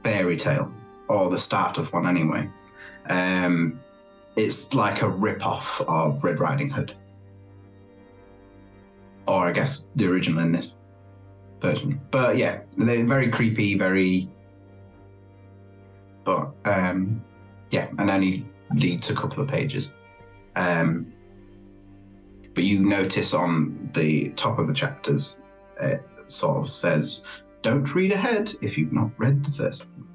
fairy 0.05 0.37
tale, 0.37 0.72
or 1.09 1.30
the 1.30 1.39
start 1.39 1.78
of 1.78 1.93
one 1.93 2.07
anyway. 2.07 2.49
Um, 3.09 3.80
it's 4.37 4.74
like 4.74 5.03
a 5.03 5.09
rip-off 5.09 5.80
of 5.83 6.22
Red 6.24 6.41
Riding 6.41 6.70
Hood, 6.70 6.95
or 9.28 9.49
I 9.49 9.53
guess 9.53 9.87
the 9.97 10.09
original 10.09 10.43
in 10.43 10.53
this 10.53 10.74
version. 11.62 12.00
But 12.10 12.36
yeah, 12.36 12.60
they're 12.76 13.06
very 13.06 13.28
creepy, 13.28 13.76
very. 13.78 14.28
But 16.24 16.52
um, 16.64 17.24
yeah, 17.70 17.88
and 17.98 18.10
only 18.10 18.46
leads 18.74 19.10
a 19.10 19.14
couple 19.14 19.42
of 19.42 19.48
pages. 19.48 19.92
Um, 20.56 21.12
but 22.54 22.64
you 22.64 22.84
notice 22.84 23.32
on 23.32 23.90
the 23.94 24.30
top 24.30 24.58
of 24.58 24.68
the 24.68 24.74
chapters, 24.74 25.40
it 25.80 26.04
sort 26.26 26.58
of 26.58 26.68
says, 26.68 27.24
"Don't 27.62 27.94
read 27.94 28.12
ahead 28.12 28.52
if 28.60 28.76
you've 28.76 28.92
not 28.92 29.10
read 29.16 29.42
the 29.44 29.50
first 29.52 29.86
one." 29.96 30.06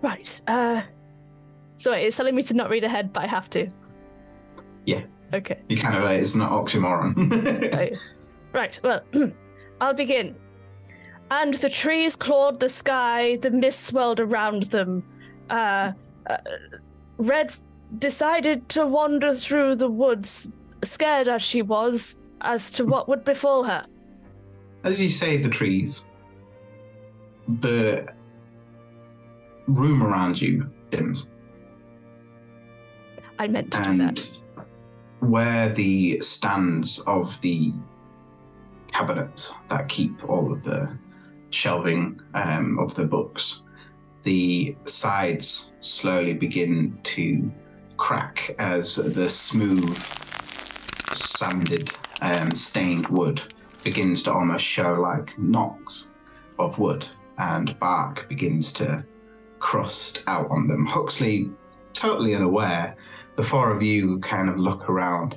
Right. 0.00 0.40
Uh. 0.46 0.82
Sorry, 1.76 2.04
it's 2.04 2.16
telling 2.16 2.36
me 2.36 2.42
to 2.44 2.54
not 2.54 2.70
read 2.70 2.84
ahead, 2.84 3.12
but 3.12 3.24
I 3.24 3.26
have 3.26 3.50
to. 3.50 3.68
Yeah, 4.86 5.02
Okay. 5.34 5.58
you 5.68 5.76
kind 5.76 5.96
of 5.96 6.04
uh, 6.04 6.12
it's 6.12 6.36
not 6.36 6.52
oxymoron. 6.52 7.72
right. 7.72 7.96
Right, 8.54 8.78
well, 8.84 9.02
I'll 9.80 9.94
begin. 9.94 10.36
And 11.30 11.54
the 11.54 11.68
trees 11.68 12.14
clawed 12.16 12.60
the 12.60 12.68
sky, 12.68 13.36
the 13.36 13.50
mist 13.50 13.80
swelled 13.84 14.20
around 14.20 14.64
them. 14.64 15.02
uh, 15.50 15.92
uh, 16.28 16.36
Red 17.18 17.52
decided 17.98 18.68
to 18.70 18.86
wander 18.86 19.34
through 19.34 19.76
the 19.76 19.90
woods, 19.90 20.50
scared 20.82 21.28
as 21.28 21.42
she 21.42 21.62
was 21.62 22.18
as 22.40 22.70
to 22.72 22.84
what 22.84 23.08
would 23.08 23.24
befall 23.24 23.64
her. 23.64 23.86
As 24.84 25.00
you 25.00 25.10
say 25.10 25.36
the 25.36 25.48
trees, 25.48 26.06
the 27.60 28.12
room 29.66 30.02
around 30.02 30.40
you 30.40 30.70
dims. 30.90 31.26
I 33.38 33.48
meant 33.48 33.72
to 33.72 33.78
do 33.78 33.84
and 33.84 34.00
that. 34.00 34.30
where 35.20 35.68
the 35.70 36.20
stands 36.20 37.00
of 37.00 37.40
the 37.40 37.72
cabinets 38.94 39.52
that 39.68 39.88
keep 39.88 40.24
all 40.28 40.52
of 40.52 40.62
the 40.62 40.96
shelving 41.50 42.20
um, 42.34 42.78
of 42.78 42.94
the 42.94 43.04
books, 43.04 43.64
the 44.22 44.76
sides 44.84 45.72
slowly 45.80 46.32
begin 46.32 46.96
to 47.02 47.52
crack 47.96 48.54
as 48.60 48.94
the 48.94 49.28
smooth, 49.28 49.96
sanded, 51.12 51.90
um, 52.22 52.54
stained 52.54 53.06
wood 53.08 53.42
begins 53.82 54.22
to 54.22 54.32
almost 54.32 54.64
show 54.64 54.92
like 54.94 55.36
knocks 55.38 56.14
of 56.60 56.78
wood, 56.78 57.06
and 57.38 57.78
bark 57.80 58.28
begins 58.28 58.72
to 58.72 59.04
crust 59.58 60.22
out 60.28 60.48
on 60.50 60.68
them. 60.68 60.86
Huxley, 60.86 61.50
totally 61.92 62.36
unaware, 62.36 62.96
the 63.34 63.42
four 63.42 63.74
of 63.74 63.82
you 63.82 64.20
kind 64.20 64.48
of 64.48 64.56
look 64.56 64.88
around 64.88 65.36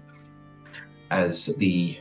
as 1.09 1.47
the 1.57 1.97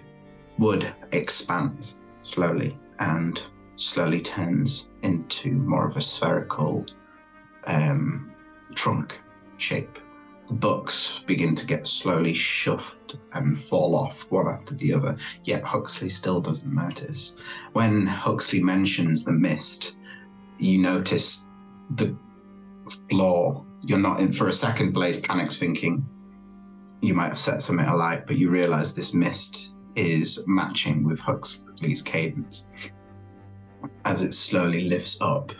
wood 0.58 0.92
expands 1.12 2.00
slowly 2.20 2.78
and 2.98 3.42
slowly 3.76 4.20
turns 4.20 4.90
into 5.02 5.52
more 5.52 5.86
of 5.86 5.96
a 5.96 6.00
spherical 6.00 6.84
um, 7.66 8.32
trunk 8.74 9.20
shape. 9.58 9.98
The 10.48 10.54
books 10.54 11.22
begin 11.26 11.54
to 11.56 11.66
get 11.66 11.86
slowly 11.86 12.32
shoved 12.32 13.18
and 13.32 13.58
fall 13.58 13.96
off 13.96 14.30
one 14.30 14.46
after 14.46 14.74
the 14.74 14.92
other, 14.92 15.16
yet 15.44 15.64
Huxley 15.64 16.08
still 16.08 16.40
doesn't 16.40 16.72
notice. 16.72 17.38
When 17.72 18.06
Huxley 18.06 18.62
mentions 18.62 19.24
the 19.24 19.32
mist, 19.32 19.96
you 20.58 20.78
notice 20.78 21.48
the 21.90 22.16
floor. 23.10 23.64
You're 23.82 23.98
not 23.98 24.20
in 24.20 24.32
for 24.32 24.48
a 24.48 24.52
second, 24.52 24.92
Blaze 24.92 25.20
panics, 25.20 25.56
thinking 25.56 26.08
you 27.02 27.12
might 27.12 27.28
have 27.28 27.38
set 27.38 27.60
something 27.60 27.86
alight, 27.86 28.26
but 28.26 28.36
you 28.36 28.48
realize 28.48 28.94
this 28.94 29.12
mist 29.14 29.65
is 29.96 30.44
matching 30.46 31.04
with 31.04 31.18
Huxley's 31.18 32.02
cadence 32.02 32.68
as 34.04 34.22
it 34.22 34.34
slowly 34.34 34.88
lifts 34.88 35.20
up. 35.20 35.52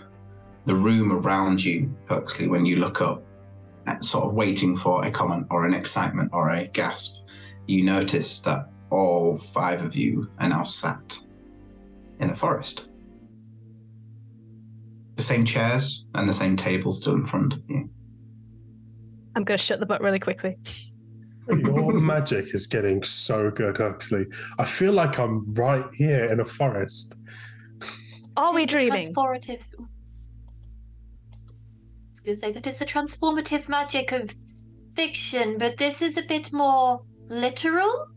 The 0.67 0.75
room 0.75 1.13
around 1.13 1.65
you, 1.65 1.95
Huxley, 2.09 2.49
when 2.49 2.67
you 2.67 2.77
look 2.77 3.01
up, 3.01 3.25
uh, 3.87 4.01
sort 4.01 4.27
of 4.27 4.35
waiting 4.35 4.77
for 4.77 5.05
a 5.05 5.11
comment 5.11 5.47
or 5.51 5.65
an 5.65 5.75
excitement 5.75 6.31
or 6.33 6.51
a 6.51 6.67
gasp, 6.69 7.25
you 7.67 7.85
notice 7.85 8.41
that 8.41 8.69
all 8.91 9.39
five 9.39 9.83
of 9.83 9.95
you 9.95 10.31
are 10.39 10.49
now 10.49 10.65
sat 10.65 11.21
in 12.21 12.31
a 12.31 12.37
forest. 12.37 12.89
The 15.17 15.23
same 15.23 15.45
chairs 15.45 16.07
and 16.15 16.29
the 16.29 16.35
same 16.35 16.57
table 16.57 16.93
still 16.93 17.15
in 17.15 17.27
front 17.27 17.55
of 17.55 17.63
you. 17.69 17.89
I'm 19.35 19.45
going 19.45 19.59
to 19.59 19.63
shut 19.65 19.81
the 19.81 19.87
book 19.87 20.03
really 20.03 20.19
quickly. 20.19 20.57
Your 21.49 21.93
magic 21.93 22.55
is 22.55 22.67
getting 22.67 23.03
so 23.03 23.51
good, 23.51 23.77
Huxley. 23.77 24.27
I 24.59 24.65
feel 24.65 24.93
like 24.93 25.19
I'm 25.19 25.53
right 25.55 25.85
here 25.95 26.25
in 26.25 26.41
a 26.41 26.45
forest. 26.45 27.19
Are 28.37 28.53
we 28.55 28.67
dreaming? 28.67 29.15
Transformative. 29.15 29.61
I 29.79 29.85
was 32.11 32.21
going 32.21 32.35
to 32.35 32.37
say 32.37 32.53
that 32.53 32.67
it's 32.67 32.79
the 32.79 32.87
transformative 32.87 33.69
magic 33.69 34.13
of 34.13 34.35
fiction, 34.95 35.57
but 35.59 35.77
this 35.77 36.03
is 36.03 36.19
a 36.19 36.23
bit 36.23 36.53
more 36.53 37.03
literal. 37.29 38.09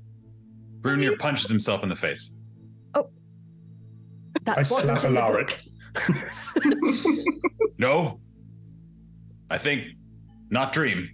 Grimnir 0.82 1.18
punches 1.20 1.50
himself 1.50 1.84
in 1.84 1.90
the 1.90 1.96
face. 1.96 2.40
Oh. 2.96 3.10
That 4.46 4.58
I 4.58 4.64
slap 4.64 5.04
in 5.04 5.14
the 5.14 5.22
Alaric. 5.22 5.62
No. 7.80 8.20
I 9.50 9.58
think 9.58 9.86
not 10.50 10.74
dream. 10.74 11.10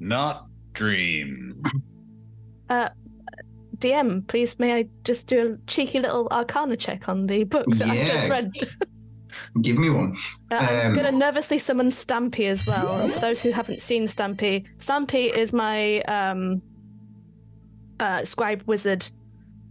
Not 0.00 0.47
dream. 0.78 1.60
Uh, 2.70 2.88
DM, 3.78 4.26
please, 4.28 4.58
may 4.60 4.74
I 4.74 4.88
just 5.02 5.26
do 5.26 5.54
a 5.54 5.66
cheeky 5.70 5.98
little 5.98 6.28
arcana 6.30 6.76
check 6.76 7.08
on 7.08 7.26
the 7.26 7.42
book 7.44 7.66
that 7.70 7.88
I 7.90 7.96
just 7.96 8.28
read? 8.28 8.52
Give 9.60 9.76
me 9.76 9.90
one. 9.90 10.14
Uh, 10.50 10.54
I'm 10.56 10.86
Um, 10.90 10.94
going 10.94 11.12
to 11.12 11.18
nervously 11.18 11.58
summon 11.58 11.88
Stampy 11.90 12.46
as 12.48 12.64
well. 12.66 13.08
For 13.08 13.18
those 13.20 13.42
who 13.42 13.50
haven't 13.50 13.80
seen 13.82 14.04
Stampy, 14.06 14.66
Stampy 14.78 15.34
is 15.34 15.52
my 15.52 16.00
um, 16.02 16.62
uh, 17.98 18.24
scribe 18.24 18.62
wizard. 18.66 19.06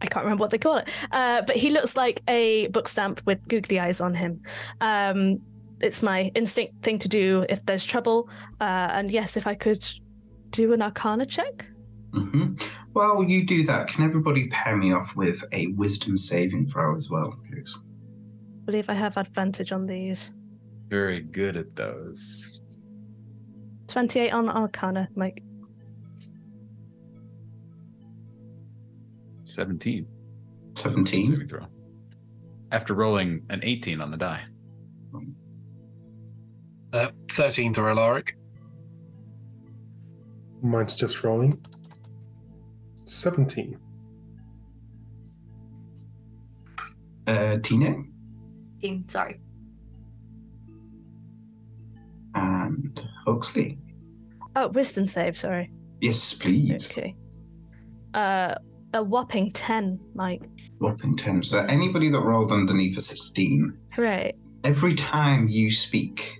I 0.01 0.07
can't 0.07 0.25
remember 0.25 0.41
what 0.41 0.51
they 0.51 0.57
call 0.59 0.77
it, 0.77 0.89
uh, 1.11 1.41
but 1.47 1.55
he 1.55 1.71
looks 1.71 1.95
like 1.97 2.21
a 2.27 2.67
book 2.67 2.87
stamp 2.87 3.21
with 3.25 3.47
googly 3.47 3.79
eyes 3.79 3.99
on 4.01 4.13
him. 4.13 4.41
Um, 4.79 5.39
it's 5.81 6.03
my 6.03 6.31
instinct 6.35 6.83
thing 6.83 6.99
to 6.99 7.07
do 7.09 7.45
if 7.49 7.65
there's 7.65 7.83
trouble. 7.85 8.29
Uh, 8.61 8.89
and 8.91 9.09
yes, 9.09 9.37
if 9.37 9.47
I 9.47 9.55
could 9.55 9.83
do 10.57 10.73
an 10.73 10.81
arcana 10.81 11.25
check. 11.25 11.67
hmm 12.13 12.53
While 12.93 13.23
you 13.23 13.45
do 13.45 13.63
that, 13.67 13.87
can 13.87 14.03
everybody 14.03 14.47
pair 14.47 14.75
me 14.75 14.91
off 14.91 15.15
with 15.15 15.43
a 15.51 15.67
wisdom 15.67 16.17
saving 16.17 16.67
throw 16.67 16.95
as 16.95 17.11
well, 17.11 17.31
please? 17.47 17.77
I 17.77 18.65
believe 18.65 18.89
I 18.89 18.93
have 18.93 19.17
advantage 19.17 19.71
on 19.71 19.85
these. 19.85 20.33
Very 20.87 21.21
good 21.21 21.55
at 21.57 21.75
those. 21.75 22.59
28 23.87 24.31
on 24.31 24.49
arcana, 24.49 25.09
Mike. 25.15 25.43
17. 29.43 30.07
17. 30.75 31.23
Saving 31.23 31.47
throw. 31.47 31.67
After 32.71 32.95
rolling 32.95 33.43
an 33.51 33.59
18 33.61 34.01
on 34.01 34.09
the 34.09 34.17
die. 34.17 34.43
Uh, 36.91 37.09
13 37.31 37.73
to 37.73 37.81
Alaric. 37.87 38.35
Mine's 40.61 40.95
just 40.95 41.23
rolling. 41.23 41.59
17. 43.05 43.77
Uh, 47.25 47.57
Tina 47.61 47.95
Mm, 48.83 49.09
Sorry. 49.09 49.39
and 52.35 53.07
Huxley. 53.25 53.77
Oh, 54.55 54.67
wisdom 54.69 55.07
save, 55.07 55.35
sorry. 55.37 55.71
Yes, 56.01 56.33
please. 56.35 56.91
Okay. 56.91 57.15
Uh, 58.13 58.53
a 58.93 59.03
whopping 59.03 59.51
10, 59.51 59.99
Mike. 60.13 60.43
Whopping 60.79 61.15
10. 61.17 61.41
So 61.43 61.59
anybody 61.67 62.09
that 62.09 62.21
rolled 62.21 62.51
underneath 62.51 62.97
a 62.97 63.01
16, 63.01 63.75
Hooray. 63.93 64.31
every 64.63 64.93
time 64.93 65.47
you 65.47 65.71
speak, 65.71 66.39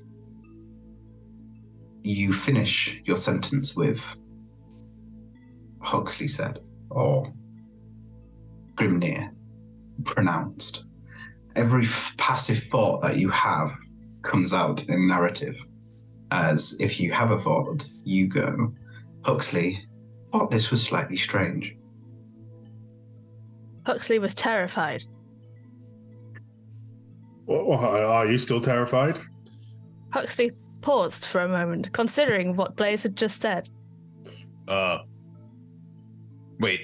you 2.07 2.31
finish 2.33 3.01
your 3.05 3.17
sentence 3.17 3.75
with 3.75 4.01
Huxley 5.81 6.27
said 6.27 6.59
or 6.89 7.33
Grimnir 8.75 9.31
pronounced. 10.05 10.85
Every 11.55 11.83
f- 11.83 12.13
passive 12.17 12.63
thought 12.71 13.01
that 13.01 13.17
you 13.17 13.29
have 13.29 13.73
comes 14.21 14.53
out 14.53 14.87
in 14.87 15.07
narrative. 15.07 15.55
As 16.31 16.77
if 16.79 16.99
you 16.99 17.11
have 17.11 17.31
a 17.31 17.39
thought, 17.39 17.89
you 18.03 18.27
go, 18.27 18.73
Huxley 19.23 19.85
thought 20.31 20.51
this 20.51 20.71
was 20.71 20.83
slightly 20.83 21.17
strange. 21.17 21.75
Huxley 23.85 24.19
was 24.19 24.35
terrified. 24.35 25.03
Oh, 27.49 27.71
Are 27.73 28.25
you 28.27 28.37
still 28.37 28.59
terrified? 28.61 29.17
Huxley 30.11 30.51
paused 30.81 31.25
for 31.25 31.41
a 31.41 31.47
moment, 31.49 31.91
considering 31.93 32.55
what 32.55 32.75
Blaze 32.75 33.03
had 33.03 33.15
just 33.15 33.41
said. 33.41 33.69
Uh 34.67 34.99
Wait. 36.59 36.81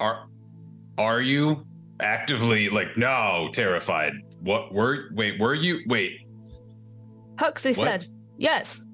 Are 0.00 0.28
are 0.98 1.20
you 1.20 1.64
actively 2.00 2.68
like 2.68 2.96
no 2.96 3.48
terrified? 3.52 4.12
What 4.40 4.72
were 4.72 5.10
wait, 5.14 5.40
were 5.40 5.54
you 5.54 5.80
wait. 5.86 6.12
Huxley 7.38 7.72
What? 7.72 8.02
said, 8.02 8.06
Yes, 8.36 8.86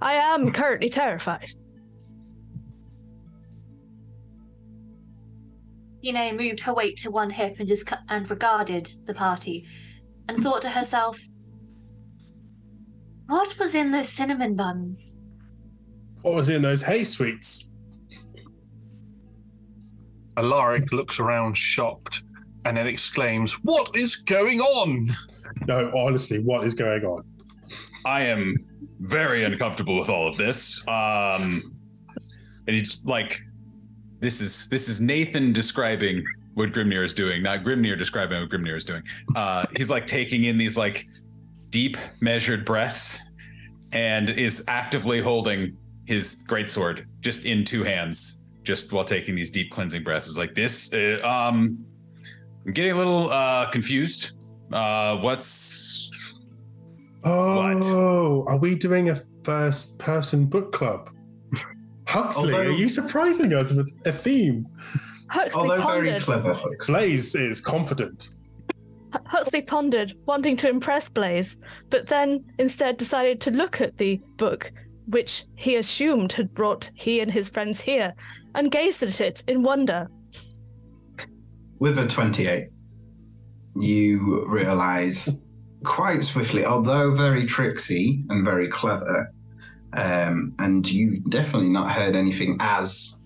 I 0.00 0.14
am 0.14 0.52
currently 0.52 0.88
terrified. 0.88 1.50
Tine 6.04 6.36
moved 6.36 6.60
her 6.60 6.74
weight 6.74 6.96
to 6.98 7.10
one 7.10 7.30
hip 7.30 7.56
and 7.58 7.68
just 7.68 7.86
cu- 7.86 7.96
and 8.08 8.28
regarded 8.28 8.92
the 9.04 9.14
party, 9.14 9.66
and 10.28 10.42
thought 10.42 10.62
to 10.62 10.68
herself, 10.70 11.18
"What 13.26 13.58
was 13.58 13.74
in 13.74 13.92
those 13.92 14.08
cinnamon 14.08 14.56
buns?" 14.56 15.14
What 16.22 16.34
was 16.34 16.48
in 16.48 16.62
those 16.62 16.82
hay 16.82 17.04
sweets? 17.04 17.72
Alaric 20.36 20.92
looks 20.92 21.20
around 21.20 21.56
shocked 21.56 22.22
and 22.64 22.76
then 22.76 22.86
exclaims, 22.86 23.54
What 23.64 23.96
is 23.96 24.16
going 24.16 24.60
on? 24.60 25.06
No, 25.66 25.92
honestly, 25.94 26.38
what 26.38 26.64
is 26.64 26.74
going 26.74 27.04
on? 27.04 27.24
I 28.06 28.22
am 28.22 28.56
very 29.00 29.44
uncomfortable 29.44 29.98
with 29.98 30.08
all 30.08 30.26
of 30.26 30.36
this. 30.36 30.86
Um, 30.88 31.76
and 32.66 32.76
he's 32.76 33.04
like, 33.04 33.40
this 34.20 34.40
is 34.40 34.68
this 34.68 34.88
is 34.88 35.00
Nathan 35.00 35.52
describing 35.52 36.24
what 36.54 36.72
Grimnir 36.72 37.04
is 37.04 37.12
doing, 37.12 37.42
not 37.42 37.64
Grimnir 37.64 37.98
describing 37.98 38.40
what 38.40 38.48
Grimnir 38.48 38.76
is 38.76 38.84
doing. 38.84 39.02
Uh, 39.34 39.66
he's 39.76 39.90
like 39.90 40.06
taking 40.06 40.44
in 40.44 40.56
these 40.56 40.76
like 40.76 41.06
deep, 41.72 41.96
measured 42.20 42.64
breaths, 42.64 43.20
and 43.90 44.30
is 44.30 44.64
actively 44.68 45.20
holding 45.20 45.76
his 46.04 46.44
greatsword 46.48 47.04
just 47.20 47.44
in 47.46 47.64
two 47.64 47.82
hands, 47.82 48.46
just 48.62 48.92
while 48.92 49.04
taking 49.04 49.34
these 49.34 49.50
deep 49.50 49.72
cleansing 49.72 50.04
breaths. 50.04 50.28
It's 50.28 50.38
like 50.38 50.54
this. 50.54 50.92
Uh, 50.92 51.18
um, 51.24 51.84
I'm 52.64 52.72
getting 52.72 52.92
a 52.92 52.96
little 52.96 53.30
uh, 53.30 53.68
confused. 53.70 54.32
Uh, 54.72 55.16
what's 55.16 56.10
Oh, 57.24 58.44
are 58.48 58.56
we 58.56 58.74
doing 58.74 59.10
a 59.10 59.16
first 59.44 59.98
person 59.98 60.46
book 60.46 60.72
club? 60.72 61.10
Huxley, 62.06 62.52
Although- 62.52 62.68
are 62.68 62.72
you 62.72 62.88
surprising 62.88 63.52
us 63.54 63.72
with 63.72 63.92
a 64.06 64.12
theme? 64.12 64.66
Huxley 65.28 65.62
Although 65.70 65.86
very 65.86 66.20
clever, 66.20 66.52
Huxley. 66.52 66.94
Blaze 66.94 67.34
is 67.34 67.60
confident. 67.60 68.28
Huxley 69.26 69.62
pondered, 69.62 70.14
wanting 70.26 70.56
to 70.58 70.68
impress 70.68 71.08
Blaze, 71.08 71.58
but 71.90 72.08
then 72.08 72.44
instead 72.58 72.96
decided 72.96 73.40
to 73.42 73.50
look 73.50 73.80
at 73.80 73.98
the 73.98 74.20
book, 74.36 74.72
which 75.06 75.44
he 75.56 75.76
assumed 75.76 76.32
had 76.32 76.54
brought 76.54 76.90
he 76.94 77.20
and 77.20 77.30
his 77.30 77.48
friends 77.48 77.80
here, 77.80 78.14
and 78.54 78.70
gazed 78.70 79.02
at 79.02 79.20
it 79.20 79.44
in 79.46 79.62
wonder. 79.62 80.08
With 81.78 81.98
a 81.98 82.06
28, 82.06 82.68
you 83.76 84.46
realize 84.48 85.42
quite 85.84 86.22
swiftly, 86.22 86.64
although 86.64 87.14
very 87.14 87.44
tricksy 87.44 88.24
and 88.28 88.44
very 88.44 88.66
clever, 88.66 89.32
um, 89.94 90.54
and 90.58 90.90
you 90.90 91.20
definitely 91.28 91.70
not 91.70 91.90
heard 91.90 92.14
anything 92.14 92.56
as 92.60 93.18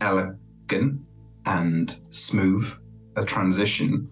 elegant 0.00 1.00
and 1.46 1.98
smooth 2.10 2.70
a 3.16 3.24
transition, 3.24 4.08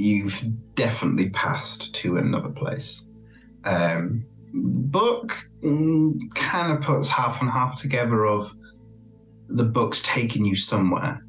you've 0.00 0.42
definitely 0.74 1.30
passed 1.30 1.94
to 1.96 2.16
another 2.16 2.50
place. 2.50 3.04
Um, 3.64 4.24
book 4.52 5.48
kind 5.62 6.72
of 6.72 6.80
puts 6.80 7.08
half 7.08 7.40
and 7.40 7.50
half 7.50 7.80
together 7.80 8.26
of 8.26 8.54
the 9.48 9.64
book's 9.64 10.00
taking 10.02 10.44
you 10.44 10.54
somewhere 10.54 11.22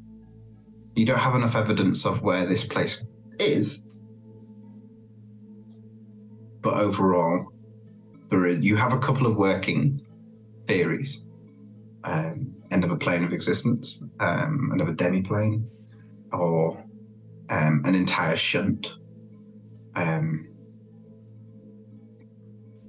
you 0.94 1.06
don't 1.06 1.18
have 1.18 1.34
enough 1.34 1.56
evidence 1.56 2.04
of 2.04 2.22
where 2.22 2.46
this 2.46 2.64
place 2.64 3.04
is. 3.38 3.84
But 6.60 6.74
overall, 6.74 7.52
there 8.28 8.46
is 8.46 8.60
you 8.60 8.76
have 8.76 8.92
a 8.92 8.98
couple 8.98 9.26
of 9.26 9.36
working 9.36 10.00
theories. 10.66 11.24
Um, 12.04 12.54
another 12.70 12.96
plane 12.96 13.24
of 13.24 13.32
existence, 13.32 14.02
um, 14.20 14.70
another 14.72 14.92
demi-plane, 14.92 15.68
or 16.32 16.84
um, 17.52 17.82
an 17.84 17.94
entire 17.94 18.36
shunt. 18.36 18.96
Um, 19.94 20.48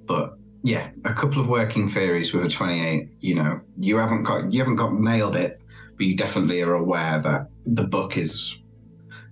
but 0.06 0.38
yeah, 0.62 0.90
a 1.04 1.12
couple 1.12 1.40
of 1.40 1.48
working 1.48 1.88
theories 1.90 2.32
with 2.32 2.46
a 2.46 2.48
28. 2.48 3.08
You 3.20 3.34
know, 3.34 3.60
you 3.78 3.98
haven't 3.98 4.22
got 4.22 4.52
you 4.52 4.58
haven't 4.58 4.76
got 4.76 4.94
nailed 4.94 5.36
it, 5.36 5.60
but 5.96 6.06
you 6.06 6.16
definitely 6.16 6.62
are 6.62 6.74
aware 6.74 7.20
that 7.20 7.48
the 7.66 7.84
book 7.84 8.16
is 8.16 8.58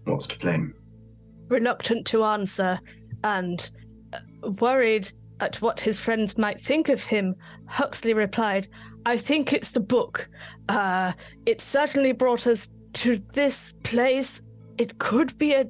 what's 0.05 0.26
to 0.28 0.39
blame. 0.39 0.74
reluctant 1.49 2.07
to 2.09 2.24
answer 2.24 2.78
and 3.24 3.70
uh, 4.12 4.51
worried 4.61 5.11
at 5.41 5.61
what 5.62 5.80
his 5.80 5.99
friends 5.99 6.37
might 6.37 6.61
think 6.61 6.89
of 6.89 7.05
him, 7.05 7.35
Huxley 7.66 8.14
replied, 8.14 8.68
I 9.07 9.16
think 9.16 9.53
it's 9.53 9.72
the 9.72 9.80
book. 9.80 10.28
Uh, 10.68 11.12
it 11.47 11.61
certainly 11.61 12.12
brought 12.12 12.47
us 12.47 12.68
to 12.95 13.20
this 13.33 13.74
place. 13.83 14.43
It 14.79 14.99
could 14.99 15.37
be 15.39 15.53
a 15.53 15.66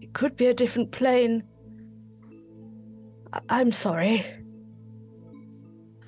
it 0.00 0.12
could 0.12 0.36
be 0.36 0.46
a 0.46 0.54
different 0.54 0.90
plane. 0.90 1.42
I- 3.32 3.40
I'm 3.48 3.72
sorry. 3.72 4.24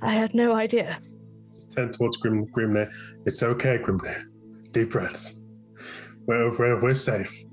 I 0.02 0.12
had 0.12 0.34
no 0.34 0.54
idea. 0.54 0.98
Just 1.52 1.72
turn 1.76 1.92
towards 1.92 2.16
Grim 2.16 2.46
Grimnir. 2.46 2.88
It's 3.26 3.42
okay, 3.42 3.78
Grimnir. 3.78 4.22
Deep 4.70 4.90
breaths. 4.90 5.42
We're, 6.26 6.56
we're, 6.58 6.80
we're 6.80 6.94
safe. 6.94 7.44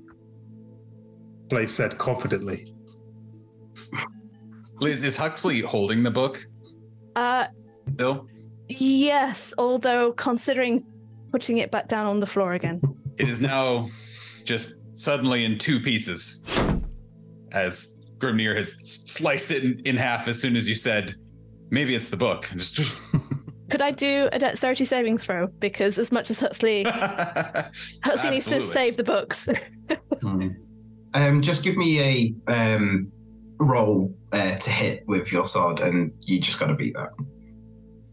Blaze 1.48 1.72
said 1.74 1.98
confidently. 1.98 2.72
Liz? 4.80 5.02
Is 5.04 5.16
Huxley 5.16 5.60
holding 5.60 6.02
the 6.02 6.10
book? 6.10 6.46
Uh 7.16 7.46
Bill? 7.96 8.26
yes, 8.68 9.54
although 9.58 10.12
considering 10.12 10.84
putting 11.32 11.58
it 11.58 11.70
back 11.70 11.88
down 11.88 12.06
on 12.06 12.20
the 12.20 12.26
floor 12.26 12.52
again. 12.52 12.80
It 13.18 13.28
is 13.28 13.40
now 13.40 13.88
just 14.48 14.72
suddenly 14.98 15.44
in 15.44 15.58
two 15.58 15.78
pieces, 15.78 16.44
as 17.52 18.00
Grimnir 18.16 18.56
has 18.56 18.72
sliced 19.10 19.52
it 19.52 19.62
in, 19.62 19.80
in 19.84 19.96
half 19.96 20.26
as 20.26 20.40
soon 20.40 20.56
as 20.56 20.68
you 20.68 20.74
said, 20.74 21.14
"Maybe 21.70 21.94
it's 21.94 22.08
the 22.08 22.16
book." 22.16 22.50
Just 22.56 22.98
Could 23.70 23.82
I 23.82 23.90
do 23.90 24.30
a 24.32 24.38
dexterity 24.38 24.86
saving 24.86 25.18
throw? 25.18 25.46
Because 25.46 25.98
as 25.98 26.10
much 26.10 26.30
as 26.30 26.40
Huxley 26.40 26.84
Huxley 26.88 28.30
needs 28.30 28.46
to 28.46 28.56
Absolutely. 28.56 28.60
save 28.64 28.96
the 28.96 29.04
books. 29.04 29.48
Um, 31.14 31.40
just 31.40 31.64
give 31.64 31.78
me 31.78 32.00
a 32.02 32.34
um, 32.52 33.10
roll 33.58 34.14
uh, 34.32 34.56
to 34.56 34.70
hit 34.70 35.04
with 35.06 35.32
your 35.32 35.46
sword, 35.46 35.80
and 35.80 36.12
you 36.26 36.38
just 36.38 36.60
got 36.60 36.66
to 36.66 36.74
beat 36.74 36.94
that. 36.94 37.12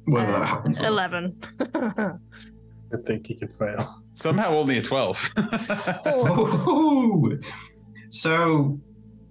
Whether 0.06 0.32
that 0.32 0.46
happens. 0.46 0.80
or 0.80 0.84
not. 0.84 0.92
Eleven. 0.92 1.38
I 2.96 3.02
think 3.06 3.28
he 3.28 3.36
can 3.36 3.50
fail. 3.50 3.88
somehow 4.14 4.56
only 4.56 4.78
a 4.78 4.82
twelve. 4.82 5.30
Ooh. 6.08 7.40
So 8.10 8.80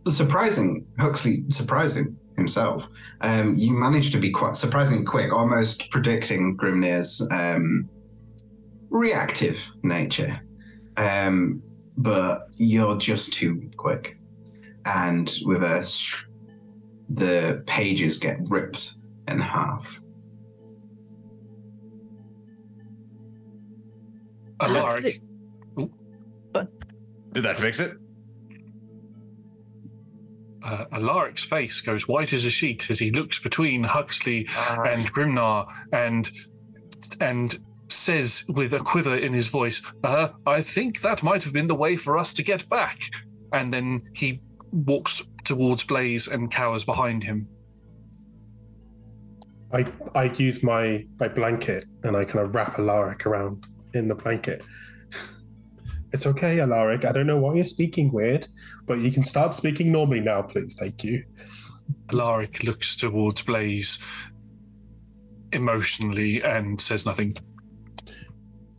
surprising, 0.08 0.86
Huxley 0.98 1.44
surprising 1.48 2.18
himself. 2.36 2.88
Um, 3.22 3.54
you 3.56 3.72
managed 3.72 4.12
to 4.12 4.18
be 4.18 4.30
quite 4.30 4.56
surprisingly 4.56 5.04
quick, 5.04 5.32
almost 5.32 5.90
predicting 5.90 6.56
Grimnir's 6.56 7.26
um, 7.30 7.88
reactive 8.90 9.66
nature. 9.82 10.38
Um, 10.98 11.62
but 11.96 12.48
you're 12.56 12.98
just 12.98 13.32
too 13.32 13.70
quick. 13.76 14.18
And 14.84 15.32
with 15.44 15.62
a 15.62 15.82
sh- 15.82 16.24
the 17.08 17.62
pages 17.66 18.18
get 18.18 18.38
ripped 18.48 18.96
in 19.28 19.38
half. 19.38 20.00
Alaric, 24.60 25.20
Did 27.32 27.42
that 27.42 27.56
fix 27.56 27.80
it? 27.80 27.96
uh, 30.64 30.86
Alaric's 30.92 31.44
face 31.44 31.80
goes 31.80 32.08
white 32.08 32.32
as 32.32 32.44
a 32.46 32.50
sheet 32.50 32.90
as 32.90 32.98
he 32.98 33.10
looks 33.10 33.38
between 33.38 33.84
Huxley 33.84 34.48
and 34.86 35.02
Grimnir 35.12 35.66
and 35.92 36.30
and 37.20 37.58
says 37.88 38.44
with 38.48 38.72
a 38.72 38.78
quiver 38.80 39.16
in 39.16 39.32
his 39.34 39.48
voice, 39.48 39.82
uh, 40.04 40.28
"I 40.46 40.62
think 40.62 41.02
that 41.02 41.22
might 41.22 41.44
have 41.44 41.52
been 41.52 41.66
the 41.66 41.74
way 41.74 41.96
for 41.96 42.16
us 42.16 42.32
to 42.34 42.42
get 42.42 42.66
back." 42.68 42.98
And 43.52 43.72
then 43.72 44.02
he 44.14 44.40
walks 44.72 45.22
towards 45.44 45.84
Blaze 45.84 46.28
and 46.28 46.50
cowers 46.50 46.84
behind 46.84 47.24
him. 47.24 47.46
I 49.72 49.84
I 50.14 50.24
use 50.24 50.62
my 50.62 51.04
my 51.20 51.28
blanket 51.28 51.84
and 52.04 52.16
I 52.16 52.24
kind 52.24 52.38
of 52.46 52.54
wrap 52.54 52.78
Alaric 52.78 53.26
around 53.26 53.66
in 53.94 54.08
the 54.08 54.14
blanket. 54.14 54.64
It's 56.12 56.26
okay, 56.26 56.60
Alaric. 56.60 57.04
I 57.04 57.12
don't 57.12 57.26
know 57.26 57.38
why 57.38 57.54
you're 57.54 57.64
speaking 57.64 58.12
weird, 58.12 58.46
but 58.86 58.98
you 58.98 59.10
can 59.10 59.24
start 59.24 59.52
speaking 59.52 59.90
normally 59.90 60.20
now, 60.20 60.42
please. 60.42 60.76
Thank 60.78 61.02
you. 61.02 61.24
Alaric 62.12 62.62
looks 62.62 62.94
towards 62.96 63.42
Blaze 63.42 63.98
emotionally 65.52 66.42
and 66.42 66.80
says 66.80 67.04
nothing. 67.04 67.36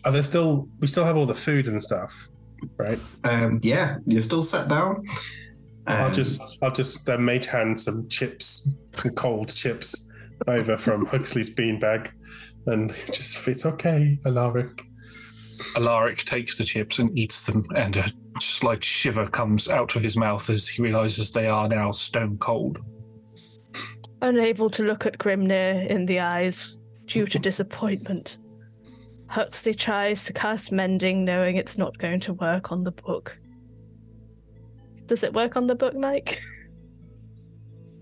Are 0.05 0.11
there 0.11 0.23
still? 0.23 0.69
We 0.79 0.87
still 0.87 1.03
have 1.03 1.17
all 1.17 1.25
the 1.25 1.33
food 1.35 1.67
and 1.67 1.81
stuff, 1.81 2.29
right? 2.77 2.99
Um, 3.23 3.59
yeah, 3.63 3.97
you're 4.05 4.21
still 4.21 4.41
sat 4.41 4.69
down. 4.69 5.03
I'll 5.87 6.07
Um, 6.07 6.13
just 6.13 6.57
I'll 6.61 6.71
just 6.71 7.09
uh, 7.09 7.17
mage 7.17 7.47
hand 7.47 7.79
some 7.79 8.07
chips, 8.07 8.69
some 8.93 9.11
cold 9.11 9.53
chips 9.53 10.11
over 10.47 10.77
from 10.77 11.05
Huxley's 11.05 11.53
beanbag, 11.53 12.11
and 12.67 12.93
just 13.11 13.45
it's 13.47 13.65
okay, 13.65 14.19
Alaric. 14.25 14.85
Alaric 15.75 16.19
takes 16.19 16.57
the 16.57 16.63
chips 16.63 16.99
and 16.99 17.17
eats 17.17 17.45
them, 17.45 17.65
and 17.75 17.97
a 17.97 18.09
slight 18.39 18.83
shiver 18.83 19.27
comes 19.27 19.69
out 19.69 19.95
of 19.95 20.03
his 20.03 20.17
mouth 20.17 20.49
as 20.49 20.67
he 20.67 20.81
realizes 20.81 21.31
they 21.31 21.47
are 21.47 21.67
now 21.67 21.91
stone 21.91 22.37
cold. 22.37 22.79
Unable 24.21 24.69
to 24.71 24.83
look 24.83 25.05
at 25.05 25.17
Grimnir 25.17 25.87
in 25.87 26.05
the 26.05 26.19
eyes 26.19 26.77
due 27.05 27.27
to 27.27 27.39
disappointment. 27.39 28.39
Huxley 29.27 29.73
tries 29.73 30.25
to 30.25 30.33
cast 30.33 30.71
mending, 30.71 31.25
knowing 31.25 31.55
it's 31.55 31.77
not 31.77 31.97
going 31.97 32.19
to 32.21 32.33
work 32.33 32.71
on 32.71 32.83
the 32.83 32.91
book. 32.91 33.37
Does 35.05 35.23
it 35.23 35.33
work 35.33 35.55
on 35.55 35.67
the 35.67 35.75
book, 35.75 35.95
Mike? 35.95 36.41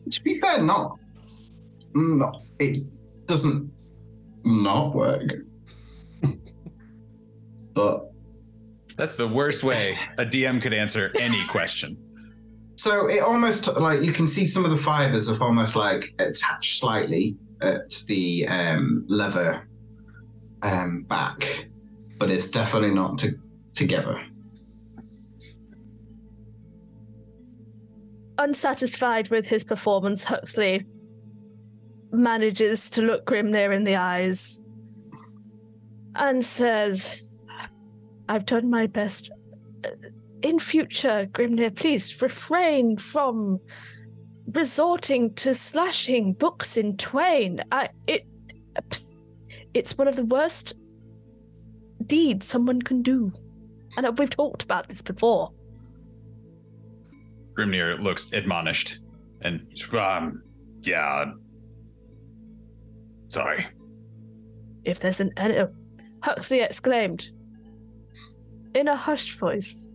To 0.09 0.21
be 0.21 0.39
fair, 0.39 0.61
not, 0.61 0.97
not 1.93 2.41
it 2.59 2.83
doesn't 3.25 3.71
not 4.45 4.93
work. 4.93 5.29
But 7.73 8.09
That's 8.95 9.15
the 9.15 9.27
worst 9.27 9.63
way 9.63 9.97
a 10.17 10.25
DM 10.25 10.61
could 10.61 10.73
answer 10.73 11.11
any 11.19 11.43
question. 11.47 11.97
So 12.75 13.07
it 13.07 13.21
almost 13.21 13.67
like 13.79 14.01
you 14.01 14.11
can 14.11 14.25
see 14.27 14.45
some 14.45 14.65
of 14.65 14.71
the 14.71 14.77
fibers 14.77 15.29
have 15.29 15.41
almost 15.41 15.75
like 15.75 16.13
attached 16.19 16.79
slightly 16.79 17.37
at 17.61 17.89
the 18.07 18.47
um, 18.47 19.05
leather 19.07 19.67
um, 20.63 21.03
back, 21.03 21.67
but 22.17 22.31
it's 22.31 22.49
definitely 22.49 22.91
not 22.93 23.17
to- 23.19 23.39
together. 23.73 24.21
Unsatisfied 28.37 29.29
with 29.29 29.47
his 29.47 29.63
performance, 29.63 30.25
Huxley 30.25 30.85
manages 32.11 32.89
to 32.91 33.01
look 33.01 33.25
Grimnir 33.25 33.75
in 33.75 33.83
the 33.83 33.95
eyes 33.95 34.61
and 36.15 36.43
says, 36.43 37.22
I've 38.27 38.45
done 38.45 38.69
my 38.69 38.87
best. 38.87 39.31
In 40.41 40.59
future, 40.59 41.27
Grimnir, 41.31 41.75
please 41.75 42.21
refrain 42.21 42.97
from 42.97 43.59
resorting 44.47 45.33
to 45.35 45.53
slashing 45.53 46.33
books 46.33 46.77
in 46.77 46.97
twain. 46.97 47.61
I, 47.71 47.89
it, 48.07 48.25
it's 49.73 49.97
one 49.97 50.07
of 50.07 50.15
the 50.15 50.25
worst 50.25 50.73
deeds 52.05 52.47
someone 52.47 52.81
can 52.81 53.01
do. 53.01 53.31
And 53.95 54.17
we've 54.17 54.29
talked 54.29 54.63
about 54.63 54.89
this 54.89 55.01
before. 55.01 55.51
Grimnir 57.57 58.01
looks 58.01 58.33
admonished 58.33 59.05
and, 59.41 59.61
um, 59.93 60.41
yeah. 60.81 61.31
Sorry. 63.27 63.65
If 64.83 64.99
there's 64.99 65.19
an 65.19 65.31
enemy. 65.37 65.71
Huxley 66.21 66.61
exclaimed 66.61 67.31
in 68.73 68.87
a 68.87 68.95
hushed 68.95 69.37
voice. 69.39 69.91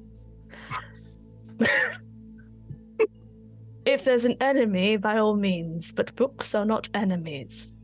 if 3.85 4.05
there's 4.05 4.25
an 4.25 4.37
enemy, 4.41 4.97
by 4.97 5.19
all 5.19 5.37
means, 5.37 5.93
but 5.93 6.15
books 6.17 6.55
are 6.55 6.65
not 6.65 6.89
enemies. 6.95 7.77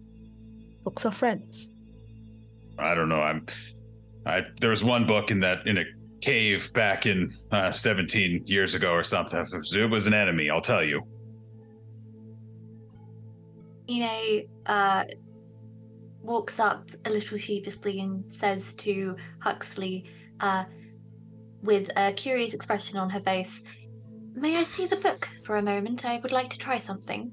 Books 0.85 1.05
are 1.07 1.13
friends. 1.13 1.71
I 2.79 2.95
don't 2.95 3.09
know. 3.09 3.23
I'm. 3.23 3.47
I 4.27 4.43
there 4.61 4.71
was 4.71 4.83
one 4.83 5.07
book 5.07 5.31
in 5.31 5.41
that 5.41 5.67
in 5.67 5.79
a 5.79 5.85
cave 6.21 6.73
back 6.73 7.05
in 7.07 7.35
uh, 7.53 7.71
17 7.71 8.45
years 8.47 8.75
ago 8.75 8.93
or 8.93 9.03
something. 9.03 9.47
It 9.75 9.91
was 9.91 10.07
an 10.07 10.15
enemy. 10.15 10.51
I'll 10.51 10.61
tell 10.61 10.83
you. 10.83 11.03
You 13.87 14.01
know, 14.01 14.41
uh, 14.65 15.05
walks 16.23 16.59
up 16.59 16.91
a 17.05 17.11
little 17.11 17.37
sheepishly 17.37 18.01
and 18.01 18.33
says 18.33 18.73
to 18.75 19.15
Huxley, 19.41 20.07
uh, 20.41 20.65
with 21.65 21.91
a 21.97 22.13
curious 22.13 22.55
expression 22.55 22.99
on 22.99 23.11
her 23.11 23.21
face, 23.21 23.63
May 24.37 24.57
I 24.57 24.65
see 24.65 24.87
the 24.87 24.97
book 24.97 25.29
for 25.45 25.57
a 25.57 25.63
moment? 25.63 26.05
I 26.05 26.19
would 26.19 26.33
like 26.33 26.51
to 26.51 26.59
try 26.59 26.77
something. 26.77 27.31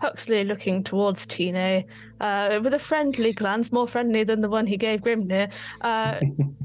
Huxley 0.00 0.44
looking 0.44 0.84
towards 0.84 1.26
Tine, 1.26 1.84
uh, 2.20 2.60
with 2.62 2.72
a 2.72 2.78
friendly 2.78 3.32
glance, 3.32 3.72
more 3.72 3.88
friendly 3.88 4.22
than 4.22 4.40
the 4.40 4.48
one 4.48 4.68
he 4.68 4.76
gave 4.76 5.02
Grimnir, 5.02 5.52
uh, 5.80 6.20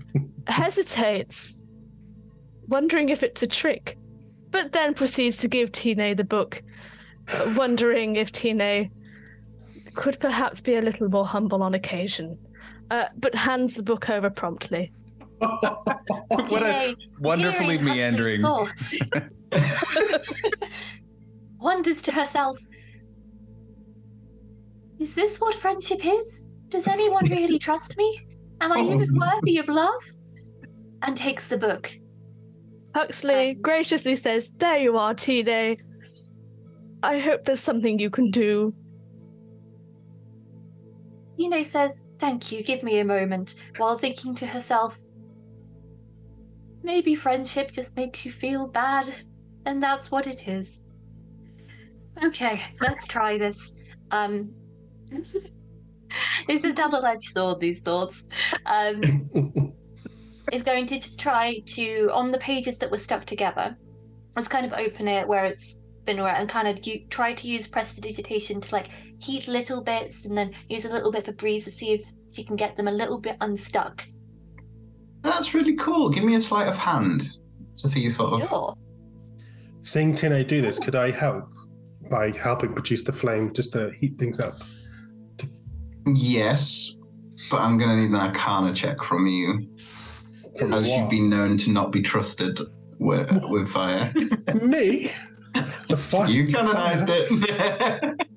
hesitates, 0.48 1.58
wondering 2.68 3.10
if 3.10 3.24
it's 3.24 3.42
a 3.42 3.48
trick, 3.48 3.98
but 4.52 4.72
then 4.74 4.94
proceeds 4.94 5.38
to 5.38 5.48
give 5.48 5.72
Tine 5.72 6.16
the 6.16 6.24
book, 6.24 6.62
uh, 7.30 7.54
wondering 7.58 8.16
if 8.16 8.32
Tine 8.32 8.92
could 9.96 10.20
perhaps 10.20 10.62
be 10.62 10.76
a 10.76 10.82
little 10.84 11.10
more 11.10 11.26
humble 11.26 11.64
on 11.64 11.74
occasion, 11.74 12.38
uh, 12.92 13.06
but 13.18 13.34
hands 13.34 13.74
the 13.74 13.84
book 13.84 14.12
over 14.12 14.30
promptly. 14.30 14.92
what 16.28 16.64
a 16.64 16.96
wonderfully 17.20 17.78
hearing 17.78 17.86
meandering. 17.86 18.42
thoughts, 18.42 18.98
wonders 21.60 22.02
to 22.02 22.12
herself, 22.12 22.58
Is 25.00 25.16
this 25.16 25.38
what 25.40 25.56
friendship 25.56 26.06
is? 26.06 26.48
Does 26.70 26.88
anyone 26.88 27.30
really 27.30 27.60
trust 27.60 27.98
me? 27.98 28.28
Am 28.62 28.72
I 28.72 28.80
even 28.80 29.10
oh. 29.16 29.20
worthy 29.20 29.58
of 29.58 29.68
love? 29.68 30.04
And 31.02 31.18
takes 31.18 31.48
the 31.48 31.58
book. 31.58 31.92
Huxley 32.96 33.52
um, 33.52 33.62
graciously 33.62 34.16
says, 34.16 34.54
There 34.58 34.78
you 34.78 34.98
are, 34.98 35.14
Tine. 35.14 35.78
I 37.02 37.20
hope 37.20 37.44
there's 37.44 37.60
something 37.60 38.00
you 38.00 38.10
can 38.10 38.32
do. 38.32 38.74
Tine 41.38 41.64
says, 41.66 42.04
Thank 42.20 42.52
you, 42.52 42.64
give 42.64 42.84
me 42.84 43.00
a 43.00 43.06
moment, 43.06 43.56
while 43.78 43.98
thinking 43.98 44.34
to 44.36 44.48
herself, 44.48 45.02
Maybe 46.84 47.16
friendship 47.16 47.72
just 47.72 47.96
makes 47.96 48.26
you 48.26 48.32
feel 48.32 48.68
bad, 48.68 49.10
and 49.66 49.82
that's 49.82 50.12
what 50.12 50.28
it 50.28 50.48
is. 50.48 50.82
Okay, 52.24 52.62
let's 52.82 53.08
try 53.08 53.38
this. 53.38 53.74
Um, 54.12 54.54
it's 56.48 56.64
a 56.64 56.74
double 56.74 57.06
edged 57.06 57.32
sword, 57.32 57.60
these 57.60 57.80
thoughts. 57.80 58.26
Um, 58.66 59.74
is 60.52 60.64
going 60.64 60.86
to 60.88 61.00
just 61.00 61.20
try 61.20 61.60
to, 61.66 62.10
on 62.14 62.32
the 62.32 62.38
pages 62.38 62.78
that 62.78 62.92
were 62.92 62.98
stuck 62.98 63.26
together, 63.26 63.76
let's 64.36 64.48
kind 64.48 64.66
of 64.66 64.74
open 64.74 65.08
it 65.08 65.28
where 65.28 65.46
it's 65.46 65.80
been 66.06 66.20
around 66.20 66.36
and 66.36 66.50
kind 66.50 66.68
of 66.68 66.86
you, 66.86 67.06
try 67.10 67.34
to 67.34 67.48
use 67.48 67.68
prestidigitation 67.68 68.60
to 68.62 68.72
like 68.72 68.90
heat 69.20 69.48
little 69.48 69.82
bits 69.82 70.26
and 70.26 70.38
then 70.38 70.54
use 70.70 70.86
a 70.86 70.92
little 70.92 71.12
bit 71.12 71.28
of 71.28 71.34
a 71.34 71.38
breeze 71.38 71.64
to 71.64 71.72
see 71.72 71.94
if 71.94 72.06
she 72.32 72.44
can 72.44 72.56
get 72.56 72.76
them 72.76 72.88
a 72.88 72.92
little 72.92 73.20
bit 73.20 73.38
unstuck. 73.42 74.06
That's 75.24 75.54
really 75.54 75.76
cool. 75.76 76.10
Give 76.10 76.24
me 76.24 76.36
a 76.36 76.40
sleight 76.40 76.68
of 76.68 76.78
hand 76.78 77.24
to 77.78 77.88
see 77.88 78.02
you 78.02 78.10
sort 78.10 78.42
of. 78.42 78.48
Sure. 78.50 78.76
Seeing 79.80 80.14
Tine 80.16 80.46
do 80.46 80.62
this, 80.62 80.80
could 80.80 80.96
I 80.96 81.12
help 81.12 81.46
by 82.10 82.32
helping 82.32 82.74
produce 82.74 83.04
the 83.04 83.12
flame 83.14 83.54
just 83.54 83.74
to 83.74 83.92
heat 84.00 84.18
things 84.20 84.40
up? 84.40 84.54
Yes, 86.06 86.98
but 87.50 87.62
I'm 87.62 87.78
going 87.78 87.90
to 87.90 87.96
need 87.96 88.10
an 88.10 88.16
Arcana 88.16 88.74
check 88.74 89.02
from 89.02 89.26
you, 89.28 89.68
From 90.60 90.74
as 90.74 90.90
what? 90.90 91.00
you've 91.00 91.10
been 91.10 91.30
known 91.30 91.58
to 91.58 91.72
not 91.72 91.92
be 91.92 92.02
trusted 92.02 92.60
with, 93.00 93.30
with 93.50 93.70
fire. 93.70 94.12
Me? 94.62 95.12
The 95.88 95.98
fire. 95.98 96.30
you 96.30 96.48
canonized 96.48 97.10
it. 97.10 98.22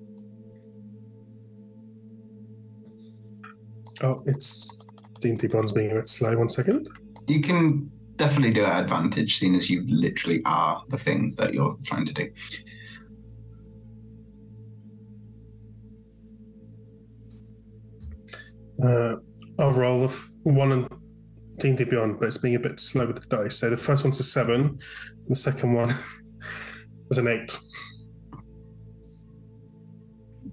Oh, 4.02 4.22
it's 4.26 4.86
D&D 5.20 5.48
Beyond's 5.48 5.72
being 5.72 5.90
a 5.90 5.94
bit 5.94 6.08
slow. 6.08 6.36
One 6.36 6.48
second. 6.48 6.88
you 7.28 7.40
can 7.40 7.90
definitely 8.16 8.52
do 8.54 8.62
it 8.62 8.68
at 8.68 8.84
advantage, 8.84 9.38
seeing 9.38 9.54
as 9.54 9.68
you 9.68 9.84
literally 9.88 10.42
are 10.46 10.82
the 10.88 10.96
thing 10.98 11.34
that 11.36 11.52
you're 11.54 11.76
trying 11.84 12.06
to 12.06 12.12
do. 12.14 12.30
Uh, 18.82 19.16
I'll 19.58 19.72
roll 19.72 20.02
a 20.02 20.06
f- 20.06 20.28
one 20.42 20.72
and 20.72 20.88
D&D 21.58 21.84
Beyond, 21.84 22.18
but 22.20 22.26
it's 22.26 22.38
being 22.38 22.54
a 22.56 22.60
bit 22.60 22.78
slow 22.78 23.06
with 23.06 23.20
the 23.20 23.26
dice. 23.36 23.58
So 23.58 23.70
the 23.70 23.76
first 23.76 24.04
one's 24.04 24.20
a 24.20 24.22
seven, 24.22 24.60
and 24.60 25.28
the 25.28 25.36
second 25.36 25.72
one 25.72 25.90
is 27.10 27.18
an 27.18 27.28
eight. 27.28 27.58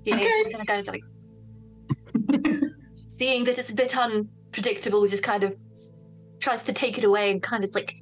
You 0.04 0.16
know, 0.18 0.24
she's 0.24 0.50
gonna 0.50 0.66
kind 0.66 0.88
of 0.88 0.94
like 0.94 1.04
seeing 2.94 3.44
that 3.46 3.58
it's 3.58 3.72
a 3.72 3.76
bit 3.76 3.92
unpredictable, 4.54 5.06
just 5.08 5.24
kind 5.24 5.44
of 5.44 5.56
tries 6.40 6.64
to 6.64 6.74
take 6.74 6.98
it 6.98 7.04
away 7.04 7.32
and 7.32 7.42
kind 7.42 7.64
of 7.64 7.74
like 7.74 7.96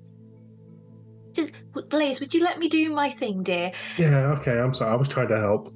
just 1.33 1.53
Blaze, 1.89 2.19
would 2.19 2.33
you 2.33 2.43
let 2.43 2.59
me 2.59 2.67
do 2.67 2.89
my 2.89 3.09
thing, 3.09 3.41
dear? 3.41 3.71
Yeah, 3.97 4.35
okay, 4.37 4.59
I'm 4.59 4.73
sorry. 4.73 4.91
I 4.91 4.95
was 4.95 5.07
trying 5.07 5.29
to 5.29 5.37
help. 5.37 5.69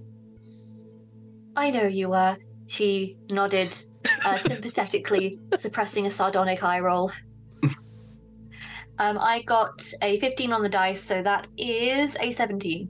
I 1.56 1.70
know 1.72 1.84
you 1.84 2.10
were. 2.10 2.36
She 2.68 3.18
nodded 3.32 3.74
uh, 4.26 4.36
sympathetically, 4.38 5.40
suppressing 5.56 6.06
a 6.08 6.12
sardonic 6.12 6.64
eye 6.64 6.80
roll. 6.80 7.12
Um, 8.98 9.18
I 9.20 9.42
got 9.42 9.86
a 10.02 10.18
15 10.22 10.54
on 10.54 10.64
the 10.64 10.70
dice, 10.70 11.04
so 11.04 11.22
that 11.22 11.50
is 11.58 12.16
a 12.22 12.32
17. 12.32 12.90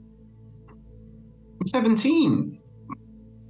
17. 1.66 2.60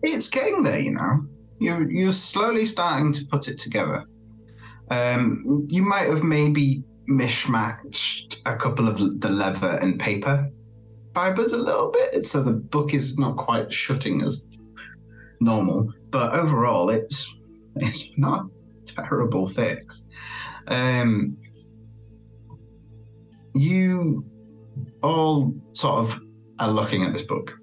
It's 0.02 0.30
getting 0.30 0.62
there, 0.62 0.78
you 0.78 0.92
know. 0.92 1.26
You're, 1.60 1.90
you're 1.90 2.12
slowly 2.12 2.64
starting 2.64 3.12
to 3.12 3.26
put 3.26 3.48
it 3.48 3.58
together. 3.58 4.06
Um, 4.90 5.66
you 5.68 5.82
might 5.82 6.08
have 6.08 6.22
maybe 6.22 6.84
mishmatched 7.08 8.36
a 8.46 8.56
couple 8.56 8.88
of 8.88 9.20
the 9.20 9.28
leather 9.28 9.78
and 9.80 9.98
paper 9.98 10.50
fibers 11.14 11.52
a 11.52 11.58
little 11.58 11.90
bit, 11.90 12.24
so 12.24 12.42
the 12.42 12.52
book 12.52 12.94
is 12.94 13.18
not 13.18 13.36
quite 13.36 13.72
shutting 13.72 14.22
as 14.22 14.46
normal. 15.40 15.92
But 16.10 16.34
overall, 16.34 16.90
it's 16.90 17.34
it's 17.76 18.10
not 18.16 18.46
terrible 18.84 19.48
fix. 19.48 20.04
Um, 20.68 21.36
you 23.54 24.24
all 25.02 25.54
sort 25.72 26.04
of 26.04 26.20
are 26.58 26.70
looking 26.70 27.04
at 27.04 27.12
this 27.12 27.22
book 27.22 27.54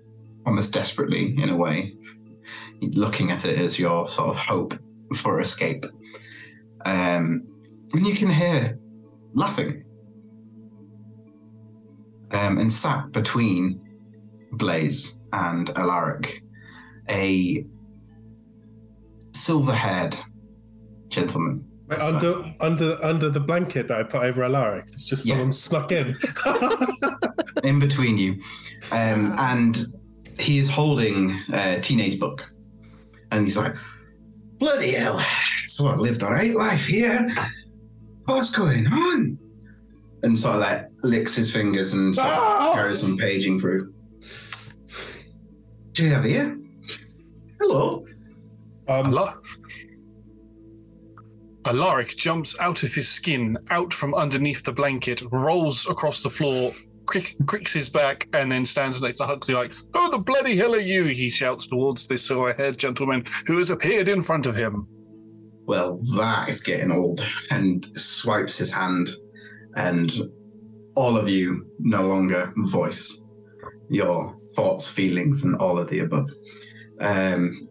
almost 0.45 0.73
desperately 0.73 1.35
in 1.37 1.49
a 1.49 1.55
way, 1.55 1.95
looking 2.81 3.31
at 3.31 3.45
it 3.45 3.57
as 3.57 3.79
your 3.79 4.07
sort 4.07 4.29
of 4.29 4.37
hope 4.37 4.73
for 5.17 5.39
escape. 5.39 5.85
Um, 6.85 7.47
and 7.93 8.05
you 8.07 8.15
can 8.15 8.29
hear 8.29 8.77
laughing. 9.33 9.83
Um, 12.31 12.57
and 12.57 12.73
sat 12.73 13.11
between 13.11 13.79
Blaze 14.53 15.19
and 15.31 15.69
Alaric, 15.77 16.41
a 17.09 17.63
silver-haired 19.33 20.17
gentleman. 21.09 21.63
Wait, 21.87 21.99
under 21.99 22.53
under 22.61 22.97
under 23.03 23.29
the 23.29 23.39
blanket 23.39 23.87
that 23.89 23.99
I 23.99 24.03
put 24.03 24.23
over 24.23 24.43
Alaric, 24.43 24.85
it's 24.87 25.07
just 25.07 25.27
Yeah. 25.27 25.33
someone 25.35 25.51
snuck 25.51 25.91
in. 25.91 26.15
in 27.63 27.79
between 27.79 28.17
you, 28.17 28.39
um, 28.91 29.35
and 29.37 29.77
he 30.39 30.57
is 30.57 30.69
holding 30.69 31.39
uh, 31.53 31.79
Teenage 31.81 32.19
book, 32.19 32.49
and 33.31 33.45
he's 33.45 33.57
like, 33.57 33.75
"Bloody 34.57 34.91
hell! 34.91 35.21
So 35.73 35.87
I 35.87 35.95
lived 35.95 36.21
a 36.21 36.27
right 36.27 36.53
life 36.53 36.85
here. 36.85 37.35
What's 38.25 38.51
going 38.51 38.85
on?" 38.85 39.39
And 40.21 40.37
sort 40.37 40.57
of 40.57 40.61
like 40.61 40.87
licks 41.01 41.35
his 41.35 41.51
fingers 41.51 41.93
and 41.93 42.15
sort 42.15 42.27
of 42.27 42.75
carries 42.75 43.03
on 43.03 43.17
paging 43.17 43.59
through. 43.59 43.91
Do 45.93 46.03
you 46.03 46.11
have 46.11 46.25
here? 46.25 46.59
Hello. 47.59 48.05
Um, 48.87 49.11
Alar- 49.11 49.43
Alaric 51.65 52.17
jumps 52.17 52.59
out 52.59 52.83
of 52.83 52.93
his 52.93 53.09
skin, 53.09 53.57
out 53.71 53.91
from 53.95 54.13
underneath 54.13 54.63
the 54.63 54.71
blanket, 54.71 55.23
rolls 55.31 55.87
across 55.89 56.21
the 56.21 56.29
floor, 56.29 56.73
crick, 57.07 57.35
cricks 57.47 57.73
his 57.73 57.89
back, 57.89 58.27
and 58.33 58.51
then 58.51 58.63
stands 58.63 59.01
next 59.01 59.17
to 59.17 59.25
Huxley 59.25 59.55
like, 59.55 59.73
Who 59.95 60.11
the 60.11 60.19
bloody 60.19 60.55
hell 60.55 60.75
are 60.75 60.79
you? 60.79 61.05
He 61.05 61.31
shouts 61.31 61.65
towards 61.65 62.05
this 62.05 62.27
silver-haired 62.27 62.77
gentleman 62.77 63.25
who 63.47 63.57
has 63.57 63.71
appeared 63.71 64.07
in 64.07 64.21
front 64.21 64.45
of 64.45 64.55
him. 64.55 64.87
Well, 65.65 65.97
that 66.15 66.49
is 66.49 66.61
getting 66.61 66.91
old. 66.91 67.25
And 67.51 67.85
swipes 67.97 68.57
his 68.57 68.73
hand, 68.73 69.09
and 69.75 70.11
all 70.95 71.17
of 71.17 71.29
you 71.29 71.67
no 71.79 72.07
longer 72.07 72.53
voice 72.65 73.23
your 73.89 74.37
thoughts, 74.55 74.87
feelings, 74.87 75.43
and 75.43 75.55
all 75.57 75.77
of 75.79 75.89
the 75.89 75.99
above. 75.99 76.29
Um, 76.99 77.67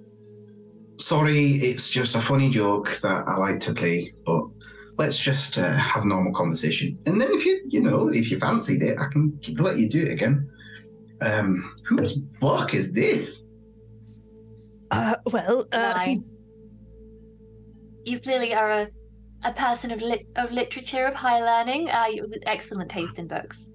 sorry, 0.99 1.53
it's 1.53 1.89
just 1.91 2.17
a 2.17 2.21
funny 2.21 2.49
joke 2.49 2.97
that 3.03 3.25
I 3.27 3.37
like 3.37 3.61
to 3.61 3.75
play, 3.75 4.13
but 4.25 4.43
let's 4.99 5.19
just 5.19 5.59
uh, 5.59 5.73
have 5.73 6.05
normal 6.05 6.33
conversation. 6.33 6.99
And 7.07 7.21
then 7.21 7.29
if 7.33 7.45
you, 7.45 7.61
you 7.69 7.81
know, 7.81 8.09
if 8.09 8.31
you 8.31 8.39
fancied 8.39 8.83
it, 8.83 8.99
I 8.99 9.07
can 9.11 9.39
let 9.59 9.79
you 9.79 9.89
do 9.89 10.03
it 10.03 10.11
again. 10.13 10.49
Um, 11.21 11.77
whose 11.87 12.21
book 12.21 12.75
is 12.75 12.93
this? 12.93 13.47
Uh, 14.91 15.15
well, 15.31 15.67
uh, 15.73 15.99
he- 16.01 16.17
Nine. 16.17 16.25
You 18.05 18.19
clearly 18.21 18.53
are 18.55 18.71
a, 18.71 18.89
a 19.45 19.53
person 19.53 19.91
of, 19.91 20.01
lit, 20.03 20.27
of 20.37 20.51
literature, 20.51 21.07
of 21.07 21.15
high 21.15 21.41
learning, 21.41 21.89
uh, 21.91 22.07
you- 22.11 22.27
with 22.29 22.43
excellent 22.47 22.91
taste 22.91 23.19
in 23.19 23.29
books. 23.29 23.69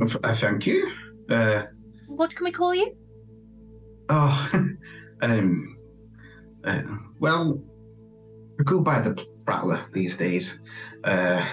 Uh, 0.00 0.34
thank 0.34 0.66
you. 0.66 0.92
Uh, 1.30 1.62
What 2.06 2.34
can 2.34 2.44
we 2.44 2.52
call 2.52 2.74
you? 2.74 2.94
Oh, 4.08 4.50
um, 5.22 5.78
uh, 6.64 6.82
well, 7.18 7.62
I 8.60 8.62
go 8.64 8.80
by 8.80 9.00
the 9.00 9.26
Prattler 9.44 9.86
these 9.92 10.16
days. 10.16 10.60
Uh, 11.04 11.44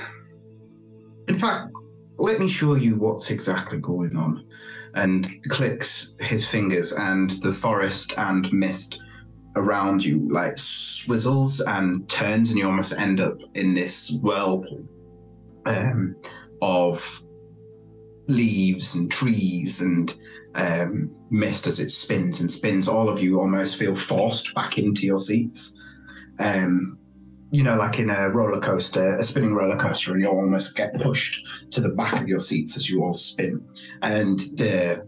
in 1.27 1.35
fact, 1.35 1.69
let 2.17 2.39
me 2.39 2.47
show 2.49 2.75
you 2.75 2.95
what's 2.95 3.31
exactly 3.31 3.79
going 3.79 4.15
on. 4.15 4.45
And 4.95 5.27
clicks 5.49 6.15
his 6.19 6.47
fingers, 6.47 6.91
and 6.93 7.31
the 7.41 7.53
forest 7.53 8.13
and 8.17 8.51
mist 8.53 9.01
around 9.55 10.03
you 10.03 10.27
like 10.31 10.55
swizzles 10.55 11.61
and 11.67 12.07
turns, 12.09 12.49
and 12.49 12.59
you 12.59 12.65
almost 12.65 12.93
end 12.99 13.19
up 13.19 13.39
in 13.55 13.73
this 13.73 14.19
whirlpool 14.21 14.87
um, 15.65 16.15
of 16.61 17.21
leaves 18.27 18.95
and 18.95 19.11
trees 19.11 19.81
and 19.81 20.15
um, 20.55 21.13
mist 21.29 21.67
as 21.67 21.79
it 21.79 21.89
spins 21.89 22.39
and 22.39 22.51
spins. 22.51 22.87
All 22.87 23.09
of 23.09 23.21
you 23.21 23.39
almost 23.39 23.77
feel 23.77 23.95
forced 23.95 24.53
back 24.53 24.77
into 24.77 25.05
your 25.05 25.19
seats. 25.19 25.75
Um, 26.39 26.97
you 27.53 27.61
know, 27.61 27.75
like 27.75 27.99
in 27.99 28.09
a 28.09 28.31
roller 28.31 28.59
coaster, 28.59 29.15
a 29.15 29.23
spinning 29.23 29.53
roller 29.53 29.77
coaster, 29.77 30.11
and 30.11 30.19
you 30.19 30.27
almost 30.27 30.75
get 30.75 30.99
pushed 30.99 31.71
to 31.71 31.81
the 31.81 31.89
back 31.89 32.19
of 32.19 32.27
your 32.27 32.39
seats 32.39 32.75
as 32.75 32.89
you 32.89 33.03
all 33.03 33.13
spin. 33.13 33.63
And 34.01 34.39
the 34.57 35.07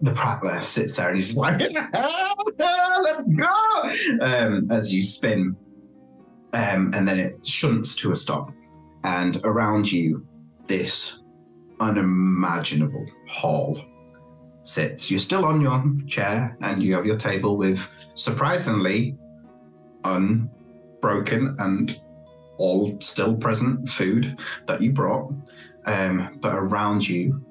the 0.00 0.12
prattler 0.12 0.62
sits 0.62 0.96
there 0.96 1.08
and 1.08 1.18
he's 1.18 1.36
like, 1.36 1.60
"Let's 1.60 3.26
go!" 3.26 4.22
Um, 4.22 4.68
as 4.70 4.94
you 4.94 5.04
spin, 5.04 5.54
um, 6.54 6.92
and 6.94 7.06
then 7.06 7.20
it 7.20 7.46
shunts 7.46 7.94
to 7.96 8.12
a 8.12 8.16
stop, 8.16 8.50
and 9.04 9.38
around 9.44 9.92
you, 9.92 10.26
this 10.66 11.22
unimaginable 11.78 13.04
hall 13.28 13.84
sits. 14.62 15.10
You're 15.10 15.20
still 15.20 15.44
on 15.44 15.60
your 15.60 15.84
chair 16.06 16.56
and 16.62 16.82
you 16.82 16.94
have 16.94 17.04
your 17.04 17.16
table 17.16 17.58
with 17.58 17.86
surprisingly 18.14 19.18
unbroken 21.02 21.56
and 21.58 22.00
all 22.58 22.96
still 23.00 23.36
present 23.36 23.88
food 23.88 24.38
that 24.66 24.80
you 24.80 24.92
brought. 24.92 25.32
Um, 25.86 26.38
but 26.40 26.54
around 26.54 27.08
you, 27.08 27.44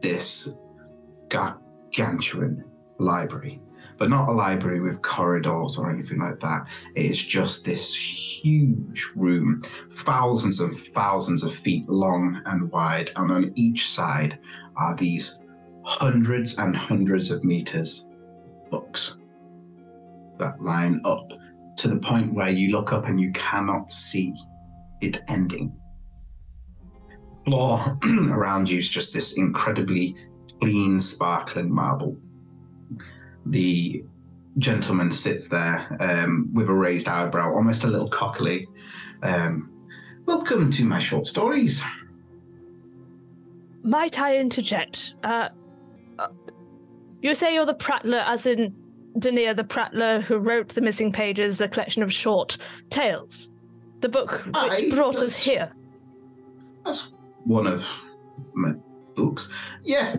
this 0.00 0.56
gargantuan 1.28 2.64
library. 2.98 3.60
But 3.98 4.10
not 4.10 4.28
a 4.28 4.32
library 4.32 4.80
with 4.80 5.00
corridors 5.00 5.78
or 5.78 5.90
anything 5.90 6.18
like 6.18 6.40
that. 6.40 6.68
It 6.94 7.06
is 7.06 7.24
just 7.24 7.64
this 7.64 7.94
huge 7.96 9.10
room, 9.14 9.62
thousands 9.90 10.60
and 10.60 10.76
thousands 10.94 11.42
of 11.42 11.54
feet 11.54 11.88
long 11.88 12.42
and 12.44 12.70
wide. 12.70 13.10
And 13.16 13.30
on 13.30 13.52
each 13.54 13.88
side 13.88 14.38
are 14.76 14.94
these 14.94 15.40
hundreds 15.82 16.58
and 16.58 16.76
hundreds 16.76 17.30
of 17.30 17.42
meters 17.44 18.08
books 18.70 19.16
that 20.38 20.62
line 20.62 21.00
up 21.04 21.32
to 21.76 21.88
the 21.88 21.98
point 21.98 22.32
where 22.32 22.50
you 22.50 22.70
look 22.70 22.92
up 22.92 23.06
and 23.06 23.20
you 23.20 23.30
cannot 23.32 23.92
see 23.92 24.34
it 25.00 25.20
ending. 25.28 25.74
The 27.44 27.50
Floor 27.50 27.98
around 28.30 28.68
you 28.68 28.78
is 28.78 28.88
just 28.88 29.12
this 29.12 29.36
incredibly 29.36 30.16
clean, 30.60 30.98
sparkling 30.98 31.72
marble. 31.72 32.16
The 33.46 34.04
gentleman 34.58 35.12
sits 35.12 35.48
there 35.48 35.96
um, 36.00 36.50
with 36.52 36.68
a 36.68 36.74
raised 36.74 37.08
eyebrow, 37.08 37.54
almost 37.54 37.84
a 37.84 37.88
little 37.88 38.08
cockily. 38.08 38.66
Um, 39.22 39.70
Welcome 40.26 40.72
to 40.72 40.84
my 40.84 40.98
short 40.98 41.24
stories. 41.28 41.84
might 43.84 44.18
I 44.18 44.38
interject? 44.38 45.14
Uh, 45.22 45.50
uh, 46.18 46.28
you 47.22 47.32
say 47.32 47.54
you're 47.54 47.64
the 47.64 47.74
prattler, 47.74 48.24
as 48.26 48.44
in 48.44 48.74
Denier 49.18 49.54
the 49.54 49.64
prattler 49.64 50.20
who 50.20 50.36
wrote 50.38 50.68
the 50.70 50.80
missing 50.80 51.10
pages, 51.12 51.60
a 51.60 51.68
collection 51.68 52.02
of 52.02 52.12
short 52.12 52.58
tales. 52.90 53.50
The 54.00 54.08
book 54.08 54.44
which 54.44 54.54
Aye, 54.54 54.90
brought 54.92 55.16
us 55.22 55.36
here. 55.36 55.70
That's 56.84 57.12
one 57.44 57.66
of 57.66 57.88
my 58.54 58.74
books. 59.14 59.50
Yeah. 59.82 60.16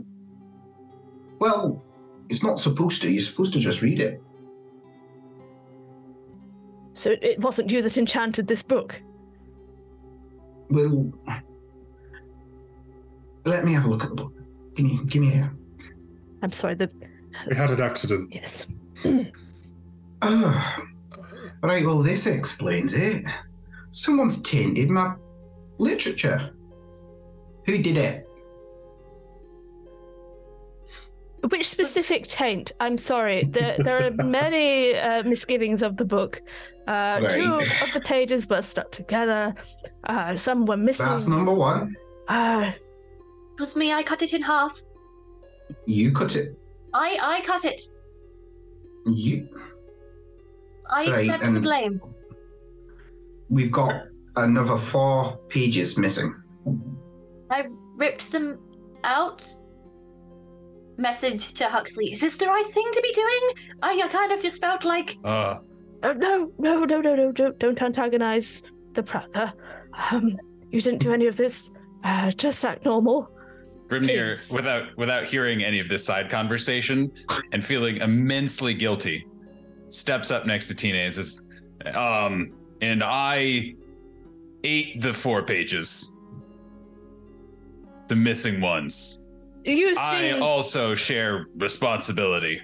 Well, 1.39 1.83
it's 2.29 2.43
not 2.43 2.59
supposed 2.59 3.01
to. 3.03 3.11
You're 3.11 3.21
supposed 3.21 3.53
to 3.53 3.59
just 3.59 3.81
read 3.83 3.99
it. 3.99 4.21
So 6.93 7.11
it- 7.11 7.23
it 7.23 7.39
wasn't 7.39 7.69
you 7.71 7.83
that 7.83 7.97
enchanted 7.97 8.47
this 8.47 8.63
book. 8.63 8.99
Well, 10.69 11.13
let 13.45 13.63
me 13.63 13.73
have 13.73 13.85
a 13.85 13.87
look 13.89 14.03
at 14.03 14.09
the 14.09 14.15
book. 14.15 14.33
Give 14.73 14.85
me, 14.85 14.99
give 15.05 15.21
me 15.21 15.29
here. 15.29 15.53
I'm 16.41 16.51
sorry, 16.51 16.73
the 16.75 16.89
we 17.47 17.55
had 17.55 17.69
an 17.71 17.81
accident. 17.81 18.33
yes. 18.33 18.65
Oh, 20.21 20.77
right. 21.61 21.85
Well, 21.85 22.01
this 22.03 22.25
explains 22.27 22.93
it. 22.93 23.25
Someone's 23.91 24.41
tainted 24.41 24.89
my 24.89 25.15
literature. 25.77 26.51
Who 27.65 27.77
did 27.81 27.97
it? 27.97 28.27
Which 31.49 31.69
specific 31.69 32.27
taint? 32.27 32.71
I'm 32.79 32.97
sorry. 32.97 33.45
There, 33.45 33.77
there 33.79 34.05
are 34.05 34.11
many 34.11 34.95
uh, 34.95 35.23
misgivings 35.23 35.81
of 35.83 35.97
the 35.97 36.05
book. 36.05 36.41
Uh, 36.87 37.19
Two 37.19 37.55
of 37.55 37.93
the 37.93 38.01
pages 38.03 38.47
were 38.49 38.61
stuck 38.61 38.91
together. 38.91 39.53
Uh, 40.05 40.35
some 40.35 40.65
were 40.65 40.77
missing. 40.77 41.05
That's 41.05 41.27
number 41.27 41.53
one. 41.53 41.95
Uh, 42.27 42.71
It 43.53 43.59
was 43.59 43.75
me, 43.75 43.93
I 43.93 44.03
cut 44.03 44.21
it 44.21 44.33
in 44.33 44.41
half. 44.41 44.79
You 45.85 46.11
cut 46.11 46.35
it. 46.35 46.57
I, 46.93 47.17
I 47.21 47.41
cut 47.45 47.65
it. 47.65 47.81
You. 49.07 49.47
I 50.89 51.09
Right, 51.09 51.29
accept 51.29 51.53
the 51.53 51.59
blame. 51.59 52.01
We've 53.49 53.71
got 53.71 54.07
another 54.35 54.77
four 54.77 55.37
pages 55.49 55.97
missing. 55.97 56.33
I 57.49 57.67
ripped 57.95 58.31
them 58.31 58.59
out. 59.03 59.45
Message 60.97 61.53
to 61.53 61.65
Huxley. 61.65 62.11
Is 62.11 62.21
this 62.21 62.37
the 62.37 62.47
right 62.47 62.65
thing 62.65 62.89
to 62.91 63.01
be 63.01 63.13
doing? 63.13 63.73
I, 63.81 64.01
I 64.03 64.07
kind 64.07 64.31
of 64.31 64.41
just 64.41 64.61
felt 64.61 64.83
like 64.83 65.17
Uh, 65.23 65.57
Oh, 66.03 66.13
no, 66.13 66.51
no, 66.59 66.83
no, 66.85 67.01
no, 67.01 67.15
no, 67.15 67.31
don't, 67.31 67.57
don't 67.57 67.81
antagonize 67.81 68.61
the 68.93 69.01
Prattler. 69.01 69.51
Um, 70.11 70.37
you 70.69 70.79
didn't 70.79 70.99
do 70.99 71.11
any 71.11 71.25
of 71.25 71.35
this. 71.37 71.71
Uh, 72.03 72.29
just 72.31 72.63
act 72.63 72.85
normal. 72.85 73.31
Grimnir, 73.87 74.35
Please. 74.35 74.51
without 74.51 74.97
without 74.97 75.25
hearing 75.25 75.63
any 75.63 75.79
of 75.79 75.87
this 75.89 76.05
side 76.05 76.29
conversation 76.29 77.11
and 77.51 77.63
feeling 77.63 77.97
immensely 77.97 78.73
guilty, 78.73 79.25
steps 79.87 80.29
up 80.31 80.45
next 80.45 80.67
to 80.67 80.75
Tine 80.75 80.95
and 80.95 81.13
says, 81.13 81.47
"Um, 81.93 82.51
and 82.81 83.01
I 83.03 83.75
ate 84.63 85.01
the 85.01 85.13
four 85.13 85.43
pages, 85.43 86.19
the 88.07 88.15
missing 88.15 88.59
ones. 88.59 89.25
You 89.63 89.93
I 89.97 90.37
also 90.39 90.93
share 90.93 91.47
responsibility." 91.55 92.61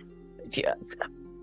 Yeah, 0.51 0.74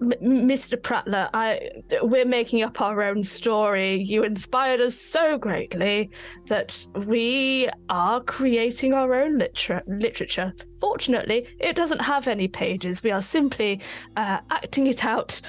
M- 0.01 0.49
Mr. 0.49 0.81
Prattler, 0.81 1.29
I 1.35 1.71
we're 2.03 2.25
making 2.25 2.63
up 2.63 2.81
our 2.81 3.03
own 3.03 3.23
story. 3.23 4.03
You 4.03 4.25
inspired 4.25 4.81
us 4.81 4.95
so 4.95 5.37
greatly 5.37 6.11
that 6.47 6.87
we 7.07 7.69
are 7.89 8.23
creating 8.23 8.95
our 8.95 9.15
own 9.15 9.39
liter- 9.39 9.83
literature. 9.87 10.55
Fortunately, 10.81 11.47
it 11.59 11.77
doesn't 11.77 12.01
have 12.01 12.29
any 12.29 12.49
pages. 12.49 13.03
We 13.03 13.11
are 13.11 13.23
simply 13.23 13.81
uh, 14.17 14.41
acting 14.51 14.87
it 14.87 15.05
out 15.05 15.41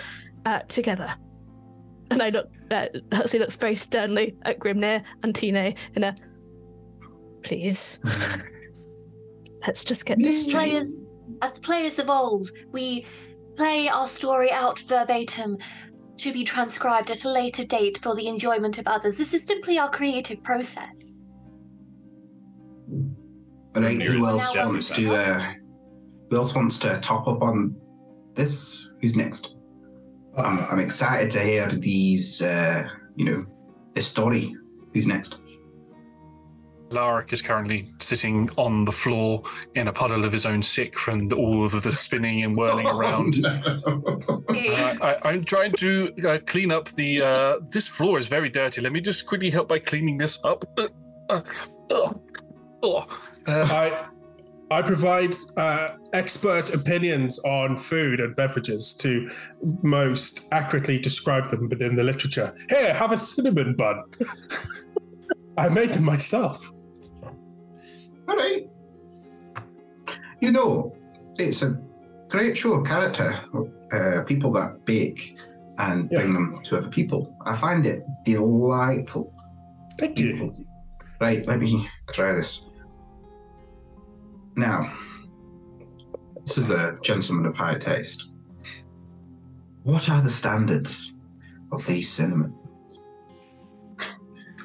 uh, 0.46 0.60
together. 0.68 1.14
And 2.10 2.22
I 2.22 2.30
look, 2.30 2.50
uh, 2.72 2.88
Huxley 3.14 3.40
looks 3.40 3.56
very 3.56 3.76
sternly 3.76 4.36
at 4.44 4.60
Grimnir 4.60 5.02
and 5.24 5.34
Tine 5.34 5.76
in 5.96 6.04
a, 6.04 6.14
please, 7.42 8.02
let's 9.66 9.86
just 9.86 10.06
get 10.06 10.20
this 10.20 10.40
as 10.40 10.42
straight. 10.42 10.72
players, 10.72 11.02
as 11.42 11.58
players 11.60 12.00
of 12.00 12.10
old, 12.10 12.50
we 12.74 13.06
play 13.56 13.88
our 13.88 14.08
story 14.08 14.52
out 14.52 14.80
verbatim 14.80 15.58
to 16.18 16.32
be 16.32 16.44
transcribed 16.44 17.10
at 17.12 17.24
a 17.24 17.30
later 17.30 17.66
date 17.66 17.98
for 17.98 18.16
the 18.16 18.28
enjoyment 18.28 18.78
of 18.78 18.88
others. 18.88 19.18
This 19.18 19.34
is 19.34 19.46
simply 19.46 19.80
our 19.80 19.90
creative 19.90 20.44
process. 20.44 20.96
All 23.76 23.82
right, 23.82 24.02
who 24.02 24.26
else 24.26 24.56
wants 24.56 24.96
to? 24.96 25.16
Uh, 25.16 25.54
who 26.30 26.36
else 26.36 26.54
wants 26.54 26.78
to 26.80 27.00
top 27.02 27.28
up 27.28 27.42
on 27.42 27.76
this? 28.36 28.90
Who's 29.02 29.16
next? 29.16 29.56
I'm, 30.38 30.60
I'm 30.60 30.80
excited 30.80 31.32
to 31.32 31.40
hear 31.40 31.68
these. 31.68 32.42
Uh, 32.42 32.88
you 33.16 33.26
know, 33.26 33.46
this 33.94 34.08
story. 34.08 34.56
Who's 34.94 35.08
next? 35.08 35.41
Lark 36.92 37.34
is 37.34 37.42
currently 37.42 37.92
sitting 38.00 38.50
on 38.58 38.86
the 38.86 38.92
floor 38.92 39.44
in 39.76 39.88
a 39.88 39.94
puddle 39.94 40.26
of 40.26 40.32
his 40.32 40.46
own 40.46 40.62
sick 40.62 40.98
from 40.98 41.28
the, 41.28 41.36
all 41.36 41.66
of 41.66 41.82
the 41.84 41.92
spinning 41.92 42.44
and 42.44 42.56
whirling 42.56 42.88
around. 42.96 43.36
Oh, 43.46 44.44
Uh, 44.50 44.96
I, 45.02 45.18
I'm 45.30 45.44
trying 45.44 45.74
to 45.74 46.12
uh, 46.28 46.38
clean 46.46 46.72
up 46.72 46.90
the. 46.90 47.22
Uh, 47.22 47.56
this 47.70 47.88
floor 47.88 48.20
is 48.20 48.28
very 48.28 48.50
dirty. 48.50 48.82
Let 48.82 48.92
me 48.92 49.02
just 49.02 49.26
quickly 49.26 49.50
help 49.50 49.68
by 49.70 49.80
cleaning 49.80 50.18
this 50.18 50.40
up. 50.44 50.64
Uh, 50.78 50.88
uh, 51.30 51.42
uh, 51.92 52.14
uh, 52.84 52.88
uh, 52.98 53.06
I 53.48 54.08
I 54.72 54.82
provide 54.82 55.34
uh, 55.58 55.92
expert 56.14 56.74
opinions 56.74 57.40
on 57.40 57.76
food 57.78 58.22
and 58.22 58.34
beverages 58.36 58.94
to 58.96 59.30
most 59.84 60.48
accurately 60.54 60.98
describe 60.98 61.50
them 61.50 61.68
within 61.70 61.96
the 61.96 62.04
literature. 62.04 62.56
Here, 62.70 62.94
have 62.94 63.12
a 63.12 63.18
cinnamon 63.18 63.76
bun. 63.76 64.04
I 65.58 65.68
made 65.68 65.92
them 65.94 66.06
myself. 66.06 66.71
All 68.32 68.38
right. 68.38 68.66
You 70.40 70.54
know, 70.54 70.96
it's 71.38 71.64
a 71.64 71.78
great 72.30 72.58
show 72.58 72.76
of 72.76 72.88
character. 72.88 73.34
Uh, 73.92 74.24
people 74.24 74.54
that 74.54 74.86
bake 74.86 75.38
and 75.80 76.10
Yeah. 76.10 76.22
bring 76.22 76.34
them 76.34 76.62
to 76.64 76.78
other 76.78 76.88
people. 76.88 77.36
I 77.46 77.58
find 77.58 77.86
it 77.86 78.06
delightful. 78.24 79.34
Thank 80.00 80.18
you. 80.18 80.54
Right, 81.20 81.46
let 81.46 81.60
me 81.60 81.90
try 82.14 82.32
this. 82.32 82.70
Now, 84.56 84.94
this 86.46 86.58
is 86.58 86.70
a 86.70 86.98
gentleman 87.04 87.46
of 87.48 87.58
high 87.58 87.78
taste. 87.78 88.32
What 89.84 90.10
are 90.10 90.22
the 90.22 90.30
standards 90.30 91.16
of 91.74 91.86
these 91.86 92.10
cinnamons? 92.10 92.56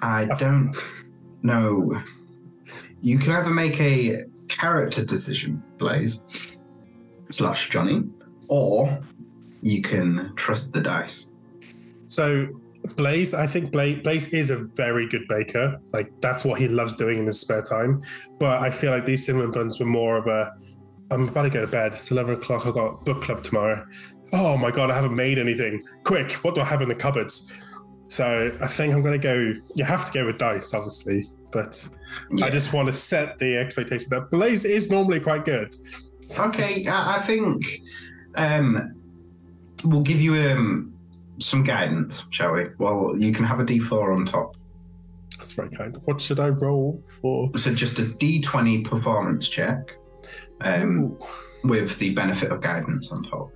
I 0.02 0.26
don't 0.38 0.76
know. 1.42 2.00
You 3.02 3.18
can 3.18 3.32
either 3.32 3.50
make 3.50 3.80
a 3.80 4.24
character 4.48 5.04
decision, 5.04 5.62
Blaze, 5.78 6.24
slash 7.30 7.68
Johnny, 7.70 8.04
or 8.48 8.98
you 9.62 9.82
can 9.82 10.32
trust 10.36 10.72
the 10.72 10.80
dice. 10.80 11.32
So 12.06 12.48
Blaze, 12.94 13.34
I 13.34 13.46
think 13.46 13.72
Blaze, 13.72 14.28
is 14.32 14.50
a 14.50 14.56
very 14.56 15.08
good 15.08 15.26
baker. 15.28 15.80
Like 15.92 16.12
that's 16.20 16.44
what 16.44 16.60
he 16.60 16.68
loves 16.68 16.94
doing 16.94 17.18
in 17.18 17.26
his 17.26 17.40
spare 17.40 17.62
time. 17.62 18.02
But 18.38 18.62
I 18.62 18.70
feel 18.70 18.92
like 18.92 19.06
these 19.06 19.26
cinnamon 19.26 19.50
buns 19.50 19.78
were 19.80 19.86
more 19.86 20.16
of 20.16 20.26
a. 20.26 20.52
I'm 21.10 21.28
about 21.28 21.42
to 21.42 21.50
go 21.50 21.64
to 21.64 21.70
bed. 21.70 21.94
It's 21.94 22.10
eleven 22.10 22.34
o'clock. 22.34 22.66
I 22.66 22.70
got 22.70 23.04
book 23.04 23.22
club 23.22 23.42
tomorrow. 23.42 23.84
Oh 24.32 24.56
my 24.56 24.70
god, 24.70 24.90
I 24.90 24.94
haven't 24.94 25.14
made 25.14 25.38
anything. 25.38 25.82
Quick, 26.04 26.32
what 26.44 26.54
do 26.54 26.60
I 26.60 26.64
have 26.64 26.82
in 26.82 26.88
the 26.88 26.94
cupboards? 26.94 27.52
So 28.08 28.56
I 28.60 28.66
think 28.66 28.94
I'm 28.94 29.02
gonna 29.02 29.18
go. 29.18 29.54
You 29.74 29.84
have 29.84 30.06
to 30.06 30.12
go 30.12 30.26
with 30.26 30.38
dice, 30.38 30.72
obviously, 30.74 31.28
but 31.56 31.88
I 32.42 32.50
just 32.50 32.74
want 32.74 32.86
to 32.88 32.92
set 32.92 33.38
the 33.38 33.56
expectation 33.56 34.08
that 34.10 34.30
Blaze 34.30 34.66
is 34.66 34.90
normally 34.90 35.20
quite 35.20 35.46
good. 35.46 35.74
Okay, 36.38 36.86
I, 36.86 37.16
I 37.16 37.18
think 37.20 37.80
um, 38.34 38.94
we'll 39.82 40.02
give 40.02 40.20
you 40.20 40.34
um, 40.34 40.94
some 41.38 41.64
guidance, 41.64 42.28
shall 42.30 42.52
we? 42.52 42.66
Well, 42.76 43.14
you 43.16 43.32
can 43.32 43.46
have 43.46 43.58
a 43.58 43.64
D4 43.64 44.14
on 44.14 44.26
top. 44.26 44.58
That's 45.38 45.54
very 45.54 45.70
kind. 45.70 45.96
What 46.04 46.20
should 46.20 46.40
I 46.40 46.50
roll 46.50 47.02
for? 47.22 47.50
So 47.56 47.74
just 47.74 47.98
a 48.00 48.02
D20 48.02 48.84
performance 48.84 49.48
check 49.48 49.96
um, 50.60 51.18
with 51.64 51.98
the 51.98 52.12
benefit 52.12 52.52
of 52.52 52.60
guidance 52.60 53.12
on 53.12 53.22
top. 53.22 53.50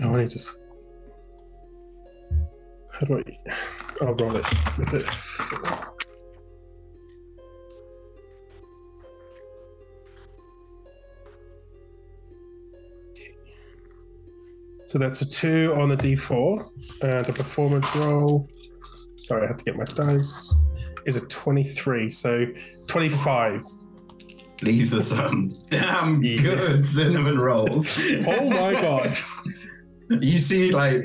Oh, 0.00 0.04
I 0.04 0.06
want 0.06 0.30
to 0.30 0.34
just. 0.34 0.61
How 3.02 3.08
do 3.08 3.18
I? 3.18 3.52
I'll 4.00 4.14
roll 4.14 4.36
it 4.36 4.46
with 4.78 4.94
it. 4.94 5.04
So 14.86 14.98
that's 14.98 15.20
a 15.22 15.28
two 15.28 15.74
on 15.76 15.88
the 15.88 15.96
d4, 15.96 17.02
and 17.02 17.26
the 17.26 17.32
performance 17.32 17.96
roll. 17.96 18.48
Sorry, 19.16 19.42
I 19.42 19.46
have 19.48 19.56
to 19.56 19.64
get 19.64 19.74
my 19.74 19.84
dice. 19.84 20.54
Is 21.04 21.20
a 21.20 21.26
23, 21.26 22.08
so 22.08 22.46
25. 22.86 23.64
These 24.62 24.94
are 24.94 25.02
some 25.02 25.50
damn 25.70 26.22
Yeah. 26.22 26.40
good 26.40 26.86
cinnamon 26.86 27.40
rolls. 27.40 28.00
Oh 28.28 28.48
my 28.48 28.74
god. 28.74 29.18
you 30.20 30.38
see, 30.38 30.70
like, 30.70 31.02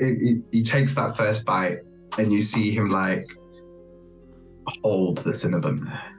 he, 0.52 0.62
takes 0.62 0.94
that 0.94 1.16
first 1.16 1.44
bite, 1.44 1.78
and 2.18 2.32
you 2.32 2.42
see 2.42 2.70
him, 2.70 2.88
like, 2.88 3.22
hold 4.82 5.18
the 5.18 5.32
cinnamon 5.32 5.80
there. 5.80 6.12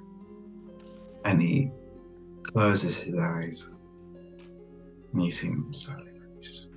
And 1.26 1.42
he 1.42 1.72
closes 2.44 3.00
his 3.00 3.18
eyes. 3.18 3.70
And 5.14 5.24
you 5.24 5.32
see 5.32 5.48
him 5.48 5.74
slowly. 5.74 6.06
just- 6.42 6.72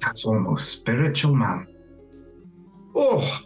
That's 0.00 0.26
almost 0.26 0.68
spiritual, 0.70 1.34
man. 1.34 1.66
Oh. 2.94 3.40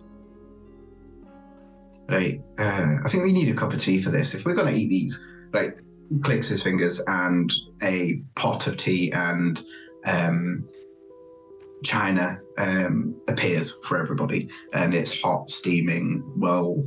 Right. 2.09 2.41
Uh, 2.59 2.97
I 3.05 3.09
think 3.09 3.25
we 3.25 3.33
need 3.33 3.49
a 3.49 3.55
cup 3.55 3.73
of 3.73 3.81
tea 3.81 4.01
for 4.01 4.11
this. 4.11 4.35
If 4.35 4.45
we're 4.45 4.55
going 4.55 4.73
to 4.73 4.81
eat 4.81 4.89
these, 4.89 5.25
right, 5.53 5.73
clicks 6.23 6.49
his 6.49 6.63
fingers 6.63 7.03
and 7.07 7.53
a 7.83 8.23
pot 8.35 8.67
of 8.67 8.77
tea 8.77 9.13
and 9.13 9.63
um, 10.07 10.67
china 11.85 12.41
um, 12.59 13.15
appears 13.29 13.77
for 13.85 13.99
everybody, 13.99 14.49
and 14.73 14.95
it's 14.95 15.21
hot, 15.21 15.51
steaming, 15.51 16.25
well 16.37 16.85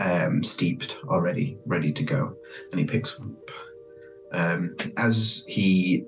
um, 0.00 0.42
steeped 0.42 0.98
already, 1.08 1.58
ready 1.66 1.92
to 1.92 2.02
go. 2.04 2.34
And 2.70 2.80
he 2.80 2.86
picks 2.86 3.18
up. 3.20 3.50
Um, 4.32 4.74
as 4.96 5.44
he 5.48 6.04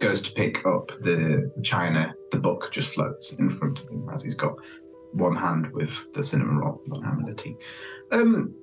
goes 0.00 0.22
to 0.22 0.32
pick 0.32 0.64
up 0.64 0.88
the 0.88 1.52
china, 1.62 2.14
the 2.30 2.38
book 2.38 2.70
just 2.72 2.94
floats 2.94 3.32
in 3.34 3.50
front 3.50 3.80
of 3.80 3.88
him 3.88 4.08
as 4.12 4.22
he's 4.22 4.34
got 4.34 4.56
one 5.12 5.36
hand 5.36 5.72
with 5.72 6.12
the 6.12 6.22
cinnamon 6.22 6.58
roll, 6.58 6.80
one 6.86 7.02
hand 7.02 7.18
with 7.18 7.26
the 7.26 7.42
tea. 7.42 7.56
Um, 8.12 8.54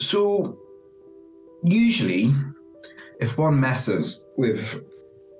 so 0.00 0.58
usually, 1.62 2.32
if 3.20 3.38
one 3.38 3.58
messes 3.58 4.26
with 4.36 4.82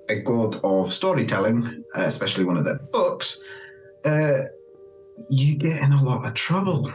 a 0.09 0.21
god 0.21 0.57
of 0.63 0.93
storytelling, 0.93 1.85
uh, 1.97 2.03
especially 2.03 2.45
one 2.45 2.57
of 2.57 2.65
their 2.65 2.79
books, 2.93 3.43
uh, 4.05 4.43
you 5.31 5.57
get 5.57 5.83
in 5.83 5.93
a 5.93 6.03
lot 6.03 6.27
of 6.27 6.35
trouble. 6.35 6.93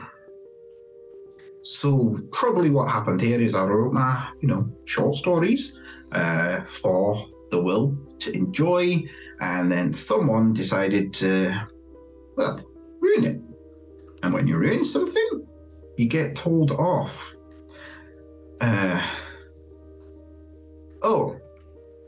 So 1.62 2.16
probably 2.32 2.70
what 2.70 2.89
happened 2.89 3.22
here 3.22 3.39
is 3.39 3.55
I 3.55 3.64
wrote 3.64 3.93
my, 3.93 4.30
you 4.41 4.47
know, 4.47 4.70
short 4.86 5.16
stories 5.16 5.80
uh, 6.12 6.62
for 6.62 7.26
the 7.51 7.62
will 7.62 7.97
to 8.20 8.36
enjoy, 8.36 9.03
and 9.39 9.72
then 9.72 9.93
someone 9.93 10.53
decided 10.53 11.14
to, 11.16 11.68
well, 12.38 12.62
ruin 12.99 13.26
it. 13.26 13.41
And 14.24 14.34
when 14.34 14.47
you 14.47 14.57
ruin 14.57 14.84
something, 14.84 15.47
you 15.97 16.07
get 16.07 16.36
told 16.36 16.72
off. 16.72 17.36
Uh, 18.62 19.01
oh, 21.01 21.39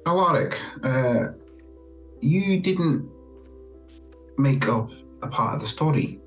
Alaric, 0.05 0.59
uh, 0.83 1.27
you 2.21 2.59
didn't 2.59 3.09
make 4.37 4.67
up 4.67 4.91
a 5.21 5.27
part 5.27 5.55
of 5.55 5.61
the 5.61 5.67
story. 5.67 6.19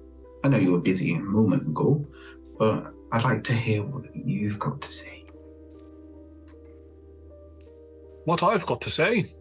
I 0.44 0.48
know 0.48 0.58
you 0.58 0.72
were 0.72 0.80
busy 0.80 1.14
a 1.14 1.20
moment 1.20 1.68
ago, 1.68 2.06
but 2.58 2.92
I'd 3.12 3.24
like 3.24 3.42
to 3.44 3.54
hear 3.54 3.82
what 3.82 4.04
you've 4.14 4.58
got 4.58 4.80
to 4.82 4.92
say. 4.92 5.24
What 8.24 8.42
I've 8.42 8.66
got 8.66 8.80
to 8.82 8.90
say. 8.90 9.34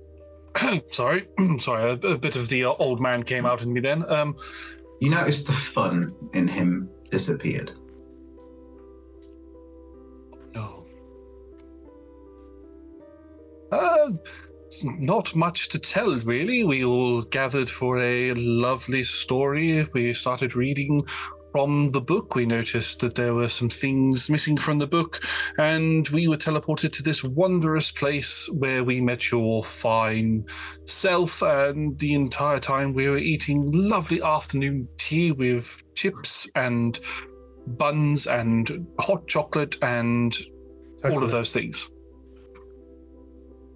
sorry, 0.91 1.27
sorry, 1.57 1.91
a, 1.91 1.93
a, 1.93 2.17
bit 2.17 2.35
of 2.35 2.49
the 2.49 2.65
uh, 2.65 2.73
old 2.79 3.01
man 3.01 3.23
came 3.23 3.45
out 3.45 3.63
in 3.63 3.73
me 3.73 3.81
then. 3.81 4.09
Um, 4.11 4.35
you 4.99 5.09
noticed 5.09 5.47
the 5.47 5.53
fun 5.53 6.15
in 6.33 6.47
him 6.47 6.89
disappeared. 7.09 7.71
Uh, 13.73 14.11
not 14.83 15.35
much 15.35 15.69
to 15.69 15.79
tell, 15.79 16.15
really. 16.19 16.63
We 16.63 16.83
all 16.83 17.21
gathered 17.21 17.69
for 17.69 17.99
a 17.99 18.33
lovely 18.33 19.03
story. 19.03 19.85
We 19.93 20.13
started 20.13 20.55
reading 20.55 21.05
from 21.51 21.91
the 21.91 22.01
book. 22.01 22.33
We 22.33 22.45
noticed 22.47 22.99
that 23.01 23.15
there 23.15 23.35
were 23.35 23.47
some 23.47 23.69
things 23.69 24.29
missing 24.29 24.57
from 24.57 24.79
the 24.79 24.87
book, 24.87 25.19
and 25.57 26.07
we 26.09 26.27
were 26.27 26.37
teleported 26.37 26.91
to 26.93 27.03
this 27.03 27.23
wondrous 27.23 27.91
place 27.91 28.49
where 28.53 28.83
we 28.83 28.99
met 29.01 29.31
your 29.31 29.63
fine 29.63 30.45
self. 30.85 31.41
And 31.43 31.97
the 31.99 32.15
entire 32.15 32.59
time 32.59 32.93
we 32.93 33.07
were 33.07 33.19
eating 33.19 33.71
lovely 33.71 34.21
afternoon 34.21 34.87
tea 34.97 35.31
with 35.31 35.83
chips 35.95 36.49
and 36.55 36.99
buns 37.67 38.27
and 38.27 38.87
hot 38.99 39.27
chocolate 39.27 39.77
and 39.83 40.35
all 41.03 41.23
of 41.23 41.31
those 41.31 41.53
things. 41.53 41.92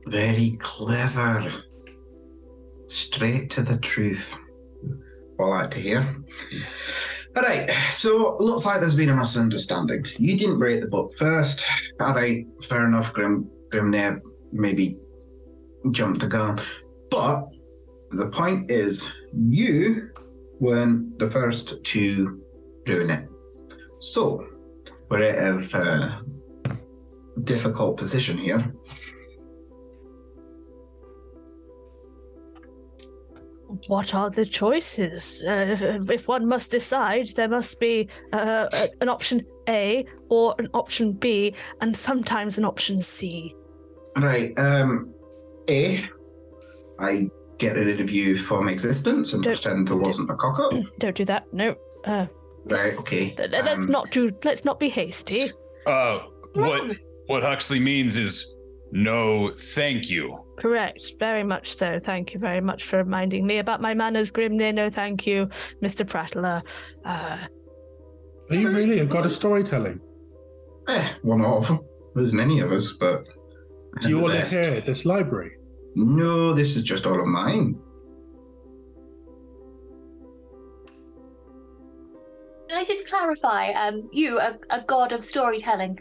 Very 0.07 0.57
clever. 0.59 1.51
Straight 2.87 3.49
to 3.51 3.61
the 3.61 3.77
truth. 3.77 4.37
All 5.39 5.49
like 5.49 5.71
to 5.71 5.79
hear. 5.79 6.23
All 7.35 7.43
right, 7.43 7.69
so 7.91 8.35
looks 8.39 8.65
like 8.65 8.79
there's 8.79 8.95
been 8.95 9.09
a 9.09 9.15
misunderstanding. 9.15 10.05
You 10.17 10.37
didn't 10.37 10.59
break 10.59 10.81
the 10.81 10.87
book 10.87 11.13
first. 11.13 11.63
All 11.99 12.15
right, 12.15 12.45
fair 12.63 12.87
enough, 12.87 13.13
Grim. 13.13 13.49
Grimnir 13.69 14.21
maybe 14.51 14.97
jumped 15.91 16.21
the 16.21 16.27
gun. 16.27 16.59
But 17.11 17.43
the 18.11 18.29
point 18.29 18.71
is, 18.71 19.11
you 19.33 20.09
weren't 20.59 21.19
the 21.19 21.29
first 21.29 21.83
to 21.83 22.41
ruin 22.87 23.09
it. 23.09 23.29
So, 23.99 24.47
we're 25.09 25.23
at 25.23 25.37
a 25.37 25.77
uh, 25.77 26.73
difficult 27.43 27.97
position 27.97 28.37
here. 28.37 28.73
What 33.87 34.13
are 34.13 34.29
the 34.29 34.45
choices? 34.45 35.43
Uh, 35.45 36.03
if 36.09 36.27
one 36.27 36.45
must 36.45 36.71
decide, 36.71 37.29
there 37.29 37.47
must 37.47 37.79
be 37.79 38.09
uh, 38.33 38.67
an 39.01 39.09
option 39.09 39.45
A 39.69 40.05
or 40.29 40.55
an 40.59 40.67
option 40.73 41.13
B, 41.13 41.53
and 41.81 41.95
sometimes 41.95 42.57
an 42.57 42.65
option 42.65 43.01
C. 43.01 43.55
Right. 44.17 44.57
Um, 44.59 45.13
A, 45.69 46.07
I 46.99 47.29
get 47.57 47.75
rid 47.75 48.01
of 48.01 48.11
you 48.11 48.37
from 48.37 48.67
existence 48.67 49.33
and 49.33 49.43
don't, 49.43 49.53
pretend 49.53 49.87
there 49.87 49.97
wasn't 49.97 50.29
a 50.29 50.35
cock 50.35 50.59
up. 50.59 50.73
Don't 50.99 51.15
do 51.15 51.25
that. 51.25 51.51
No. 51.53 51.75
Uh, 52.05 52.27
right. 52.65 52.93
Okay. 52.99 53.35
Let's 53.37 53.85
um, 53.85 53.85
not 53.87 54.11
do. 54.11 54.31
Let's 54.43 54.65
not 54.65 54.79
be 54.79 54.89
hasty. 54.89 55.51
Uh, 55.85 56.19
what 56.53 56.97
what 57.27 57.43
Huxley 57.43 57.79
means 57.79 58.17
is 58.17 58.55
no, 58.91 59.53
thank 59.55 60.09
you. 60.09 60.46
Correct. 60.57 61.13
Very 61.19 61.43
much 61.43 61.75
so. 61.75 61.99
Thank 61.99 62.33
you 62.33 62.39
very 62.39 62.61
much 62.61 62.83
for 62.83 62.97
reminding 62.97 63.45
me 63.45 63.59
about 63.59 63.79
my 63.79 63.93
manners, 63.93 64.31
Grimnir. 64.31 64.73
No, 64.73 64.89
thank 64.89 65.27
you, 65.27 65.49
Mr. 65.83 66.05
Prattler. 66.05 66.63
Uh, 67.05 67.37
Are 68.49 68.55
you 68.55 68.69
really 68.69 68.99
a 68.99 69.05
god 69.05 69.27
of 69.27 69.31
storytelling? 69.31 70.01
Eh, 70.87 71.09
one 71.21 71.45
of. 71.45 71.79
There's 72.15 72.33
many 72.33 72.59
of 72.59 72.71
us, 72.71 72.93
but. 72.93 73.23
Do 74.01 74.09
you 74.09 74.19
want 74.19 74.33
to 74.33 74.45
hear 74.47 74.81
this 74.81 75.05
library? 75.05 75.51
No, 75.95 76.53
this 76.53 76.75
is 76.75 76.83
just 76.83 77.05
all 77.05 77.19
of 77.19 77.27
mine. 77.27 77.79
Can 82.69 82.77
I 82.77 82.83
just 82.83 83.07
clarify? 83.07 83.71
Um, 83.71 84.09
you, 84.11 84.39
a, 84.39 84.57
a 84.69 84.81
god 84.81 85.11
of 85.13 85.23
storytelling, 85.23 85.99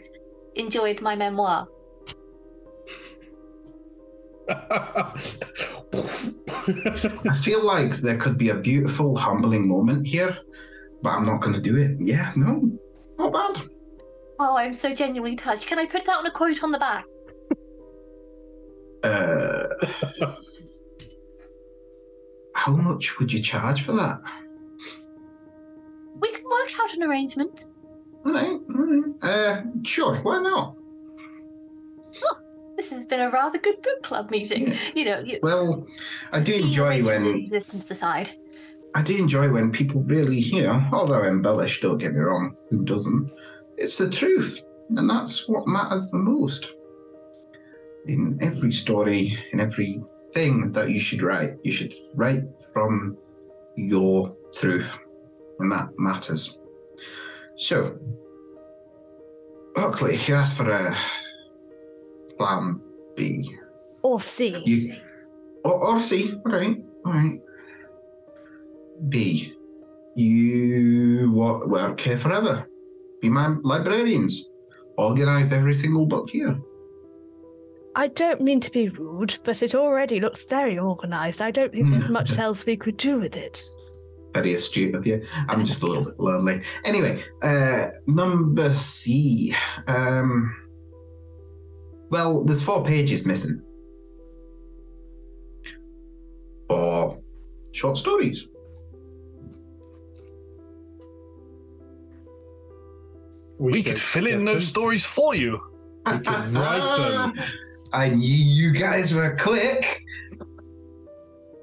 enjoyed 0.55 1.01
my 1.01 1.15
memoir. 1.15 1.67
I 4.49 5.13
feel 7.43 7.65
like 7.65 7.97
there 7.97 8.17
could 8.17 8.37
be 8.37 8.49
a 8.49 8.55
beautiful, 8.55 9.15
humbling 9.15 9.67
moment 9.67 10.05
here, 10.07 10.37
but 11.01 11.11
I'm 11.11 11.25
not 11.25 11.41
going 11.41 11.55
to 11.55 11.61
do 11.61 11.77
it. 11.77 11.97
Yeah, 11.99 12.31
no, 12.35 12.69
not 13.17 13.33
bad. 13.33 13.69
Oh, 14.39 14.55
I'm 14.55 14.73
so 14.73 14.93
genuinely 14.93 15.35
touched. 15.35 15.67
Can 15.67 15.79
I 15.79 15.85
put 15.85 16.05
that 16.05 16.17
on 16.17 16.25
a 16.25 16.31
quote 16.31 16.63
on 16.63 16.71
the 16.71 16.79
back? 16.79 17.05
Uh, 19.03 19.67
how 22.55 22.75
much 22.75 23.19
would 23.19 23.31
you 23.31 23.41
charge 23.41 23.83
for 23.83 23.93
that? 23.93 24.19
We 26.19 26.31
can 26.31 26.43
work 26.43 26.71
out 26.81 26.93
an 26.93 27.03
arrangement. 27.03 27.67
All 28.25 28.33
right, 28.33 28.45
all 28.45 28.85
right. 28.85 29.13
Uh, 29.21 29.61
sure, 29.83 30.15
why 30.17 30.39
not? 30.41 30.75
Oh, 32.23 32.39
this 32.77 32.91
has 32.91 33.05
been 33.05 33.19
a 33.19 33.29
rather 33.29 33.57
good 33.57 33.81
book 33.81 34.03
club 34.03 34.31
meeting. 34.31 34.71
Hmm. 34.71 34.97
You 34.97 35.05
know. 35.05 35.19
You, 35.19 35.39
well, 35.43 35.85
I 36.31 36.39
do 36.39 36.53
enjoy 36.53 37.03
when 37.03 37.25
existence 37.27 37.91
aside. 37.91 38.31
I 38.95 39.01
do 39.01 39.17
enjoy 39.17 39.51
when 39.51 39.71
people 39.71 40.01
really, 40.03 40.39
you 40.39 40.63
know, 40.63 40.81
although 40.93 41.23
embellished, 41.23 41.81
Don't 41.81 41.97
get 41.97 42.13
me 42.13 42.19
wrong. 42.19 42.55
Who 42.69 42.85
doesn't? 42.85 43.31
It's 43.77 43.97
the 43.97 44.09
truth, 44.09 44.63
and 44.89 45.09
that's 45.09 45.47
what 45.47 45.67
matters 45.67 46.09
the 46.09 46.17
most. 46.17 46.73
In 48.07 48.39
every 48.41 48.71
story, 48.71 49.37
in 49.51 49.59
every 49.59 50.01
thing 50.33 50.71
that 50.71 50.89
you 50.89 50.99
should 50.99 51.21
write, 51.21 51.53
you 51.63 51.71
should 51.71 51.93
write 52.15 52.43
from 52.73 53.17
your 53.75 54.35
truth, 54.53 54.97
and 55.59 55.71
that 55.71 55.89
matters. 55.97 56.57
So, 57.55 57.99
Huxley, 59.75 60.17
you 60.25 60.35
asked 60.35 60.57
for 60.57 60.69
a 60.69 60.95
plan 62.37 62.81
B. 63.15 63.57
Or 64.03 64.21
C. 64.21 64.61
You, 64.65 64.95
or, 65.63 65.95
or 65.95 65.99
C, 65.99 66.33
all 66.45 66.51
right, 66.51 66.77
all 67.05 67.13
right. 67.13 67.39
B. 69.09 69.53
You 70.15 71.31
work 71.31 71.99
here 71.99 72.17
forever. 72.17 72.67
Be 73.21 73.29
my 73.29 73.55
librarians. 73.61 74.51
Organize 74.97 75.51
every 75.51 75.75
single 75.75 76.05
book 76.05 76.29
here. 76.29 76.59
I 77.95 78.07
don't 78.07 78.41
mean 78.41 78.59
to 78.61 78.71
be 78.71 78.89
rude, 78.89 79.37
but 79.43 79.61
it 79.63 79.73
already 79.73 80.19
looks 80.19 80.43
very 80.43 80.77
organized. 80.77 81.41
I 81.41 81.51
don't 81.51 81.73
think 81.73 81.89
there's 81.89 82.09
much 82.09 82.37
else 82.37 82.65
we 82.65 82.77
could 82.77 82.97
do 82.97 83.19
with 83.19 83.35
it. 83.35 83.63
Very 84.33 84.53
astute 84.53 84.93
of 84.93 85.07
you. 85.07 85.25
I'm 85.49 85.65
just 85.65 85.81
a 85.81 85.87
little 85.87 86.05
bit 86.05 86.19
lonely. 86.19 86.61
Anyway, 86.83 87.23
uh, 87.41 87.87
number 88.05 88.73
C. 88.73 89.55
Um, 89.87 90.55
well, 92.09 92.43
there's 92.43 92.63
four 92.63 92.83
pages 92.83 93.25
missing. 93.25 93.61
Four 96.67 97.21
short 97.71 97.97
stories. 97.97 98.47
We, 103.59 103.71
we 103.71 103.83
could 103.83 103.99
fill 103.99 104.27
in 104.27 104.45
those 104.45 104.67
stories 104.67 105.05
for 105.05 105.35
you. 105.35 105.59
We 106.05 106.19
could 106.19 106.27
write 106.53 107.33
them. 107.33 107.33
I 107.91 108.09
knew 108.09 108.35
you 108.35 108.71
guys 108.73 109.13
were 109.13 109.35
quick. 109.39 109.85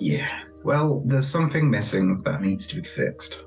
Yeah. 0.00 0.40
Well, 0.64 1.02
there's 1.04 1.28
something 1.28 1.70
missing 1.70 2.22
that 2.22 2.40
needs 2.40 2.66
to 2.68 2.80
be 2.80 2.88
fixed. 2.88 3.44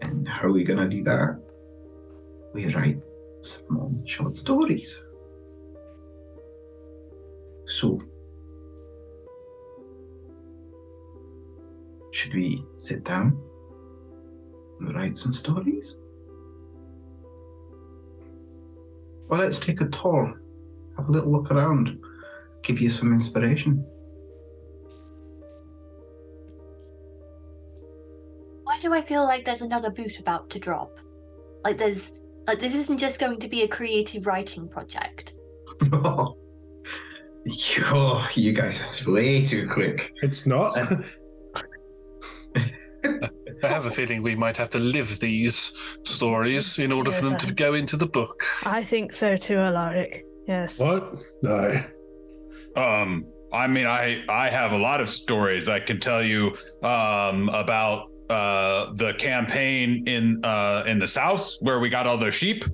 And 0.00 0.26
how 0.26 0.48
are 0.48 0.52
we 0.52 0.64
going 0.64 0.78
to 0.78 0.88
do 0.88 1.02
that? 1.04 1.42
We 2.54 2.72
write 2.74 3.00
some 3.42 3.66
more 3.70 3.90
short 4.06 4.36
stories. 4.36 5.04
So, 7.72 7.98
should 12.10 12.34
we 12.34 12.66
sit 12.76 13.02
down? 13.02 13.40
And 14.78 14.94
write 14.94 15.16
some 15.16 15.32
stories. 15.32 15.96
Well, 19.26 19.40
let's 19.40 19.58
take 19.58 19.80
a 19.80 19.86
tour, 19.86 20.42
have 20.98 21.08
a 21.08 21.12
little 21.12 21.32
look 21.32 21.50
around, 21.50 21.98
give 22.62 22.78
you 22.78 22.90
some 22.90 23.10
inspiration. 23.10 23.82
Why 28.64 28.78
do 28.80 28.92
I 28.92 29.00
feel 29.00 29.24
like 29.24 29.46
there's 29.46 29.62
another 29.62 29.90
boot 29.90 30.18
about 30.18 30.50
to 30.50 30.58
drop? 30.58 30.98
Like 31.64 31.78
there's 31.78 32.12
like 32.46 32.60
this 32.60 32.74
isn't 32.74 32.98
just 32.98 33.18
going 33.18 33.38
to 33.38 33.48
be 33.48 33.62
a 33.62 33.68
creative 33.68 34.26
writing 34.26 34.68
project. 34.68 35.36
oh, 37.84 38.28
you 38.34 38.52
guys 38.52 39.06
are 39.06 39.12
way 39.12 39.44
too 39.44 39.68
quick. 39.68 40.12
It's 40.22 40.46
not. 40.46 40.76
I 43.64 43.68
have 43.68 43.86
a 43.86 43.90
feeling 43.90 44.22
we 44.22 44.34
might 44.34 44.56
have 44.56 44.70
to 44.70 44.78
live 44.78 45.18
these 45.20 45.72
stories 46.04 46.78
in 46.78 46.92
order 46.92 47.12
for 47.12 47.24
them 47.24 47.36
to 47.38 47.52
go 47.52 47.74
into 47.74 47.96
the 47.96 48.06
book. 48.06 48.42
I 48.64 48.82
think 48.82 49.12
so 49.12 49.36
too, 49.36 49.58
Alaric. 49.58 50.24
Yes. 50.46 50.78
What? 50.78 51.22
No. 51.42 51.82
Um, 52.76 53.26
I 53.52 53.66
mean, 53.66 53.86
I 53.86 54.24
I 54.28 54.48
have 54.48 54.72
a 54.72 54.78
lot 54.78 55.00
of 55.00 55.08
stories 55.08 55.68
I 55.68 55.80
can 55.80 56.00
tell 56.00 56.22
you 56.22 56.56
um, 56.82 57.48
about 57.50 58.10
uh, 58.30 58.92
the 58.94 59.14
campaign 59.14 60.04
in 60.06 60.44
uh, 60.44 60.84
in 60.86 60.98
the 60.98 61.08
south 61.08 61.56
where 61.60 61.78
we 61.78 61.88
got 61.88 62.06
all 62.06 62.16
those 62.16 62.34
sheep, 62.34 62.64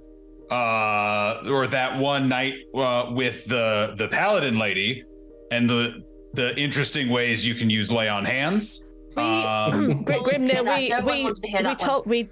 uh, 0.51 1.43
or 1.49 1.67
that 1.67 1.99
one 1.99 2.29
night 2.29 2.55
uh, 2.75 3.11
with 3.11 3.47
the 3.47 3.95
the 3.97 4.09
paladin 4.09 4.59
lady, 4.59 5.05
and 5.51 5.69
the 5.69 6.03
the 6.35 6.59
interesting 6.59 7.09
ways 7.11 7.47
you 7.47 7.55
can 7.55 7.71
use 7.71 7.91
lay 7.91 8.09
on 8.09 8.25
hands. 8.25 8.91
Um, 9.17 10.03
Grim- 10.05 10.23
Grimnir, 10.25 10.65
we 10.65 10.89
No 10.89 11.01
we 11.01 11.25
wants 11.25 11.41
to 11.41 11.49
hear 11.49 11.67
we 11.67 11.75
told 11.75 12.07
we 12.07 12.29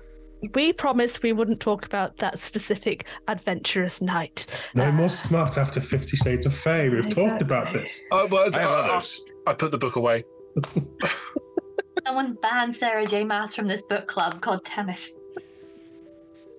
we 0.54 0.72
promised 0.72 1.22
we 1.22 1.32
wouldn't 1.32 1.60
talk 1.60 1.86
about 1.86 2.18
that 2.18 2.38
specific 2.38 3.06
adventurous 3.28 4.00
night. 4.00 4.46
No 4.74 4.92
more 4.92 5.10
smut 5.10 5.58
after 5.58 5.80
Fifty 5.80 6.16
Shades 6.16 6.46
of 6.46 6.54
Fey. 6.54 6.88
We've 6.88 7.08
talked 7.08 7.42
about 7.42 7.72
this. 7.72 8.06
Uh, 8.12 8.26
well, 8.30 8.50
I 8.54 8.58
have 8.58 8.70
uh, 8.70 8.74
others. 8.74 9.20
I 9.46 9.52
put 9.54 9.70
the 9.70 9.78
book 9.78 9.96
away. 9.96 10.24
Someone 12.04 12.36
banned 12.40 12.74
Sarah 12.74 13.06
J. 13.06 13.24
Maas 13.24 13.54
from 13.54 13.66
this 13.66 13.82
book 13.82 14.06
club. 14.06 14.40
God 14.40 14.60
damn 14.64 14.90
it. 14.90 15.08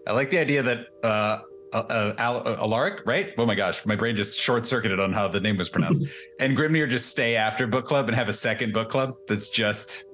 I 0.07 0.13
like 0.13 0.29
the 0.29 0.39
idea 0.39 0.63
that 0.63 0.87
uh, 1.03 1.39
uh, 1.73 1.77
uh, 1.77 2.13
Al- 2.17 2.47
uh, 2.47 2.55
Alaric, 2.61 3.05
right? 3.05 3.33
Oh 3.37 3.45
my 3.45 3.55
gosh, 3.55 3.85
my 3.85 3.95
brain 3.95 4.15
just 4.15 4.39
short 4.39 4.65
circuited 4.65 4.99
on 5.01 5.11
how 5.11 5.27
the 5.27 5.41
name 5.41 5.57
was 5.57 5.67
pronounced. 5.69 6.05
and 6.39 6.57
Grimnir 6.57 6.87
just 6.89 7.07
stay 7.09 7.35
after 7.35 7.67
book 7.67 7.85
club 7.85 8.07
and 8.07 8.15
have 8.15 8.29
a 8.29 8.33
second 8.33 8.73
book 8.73 8.89
club 8.89 9.15
that's 9.27 9.49
just 9.49 10.05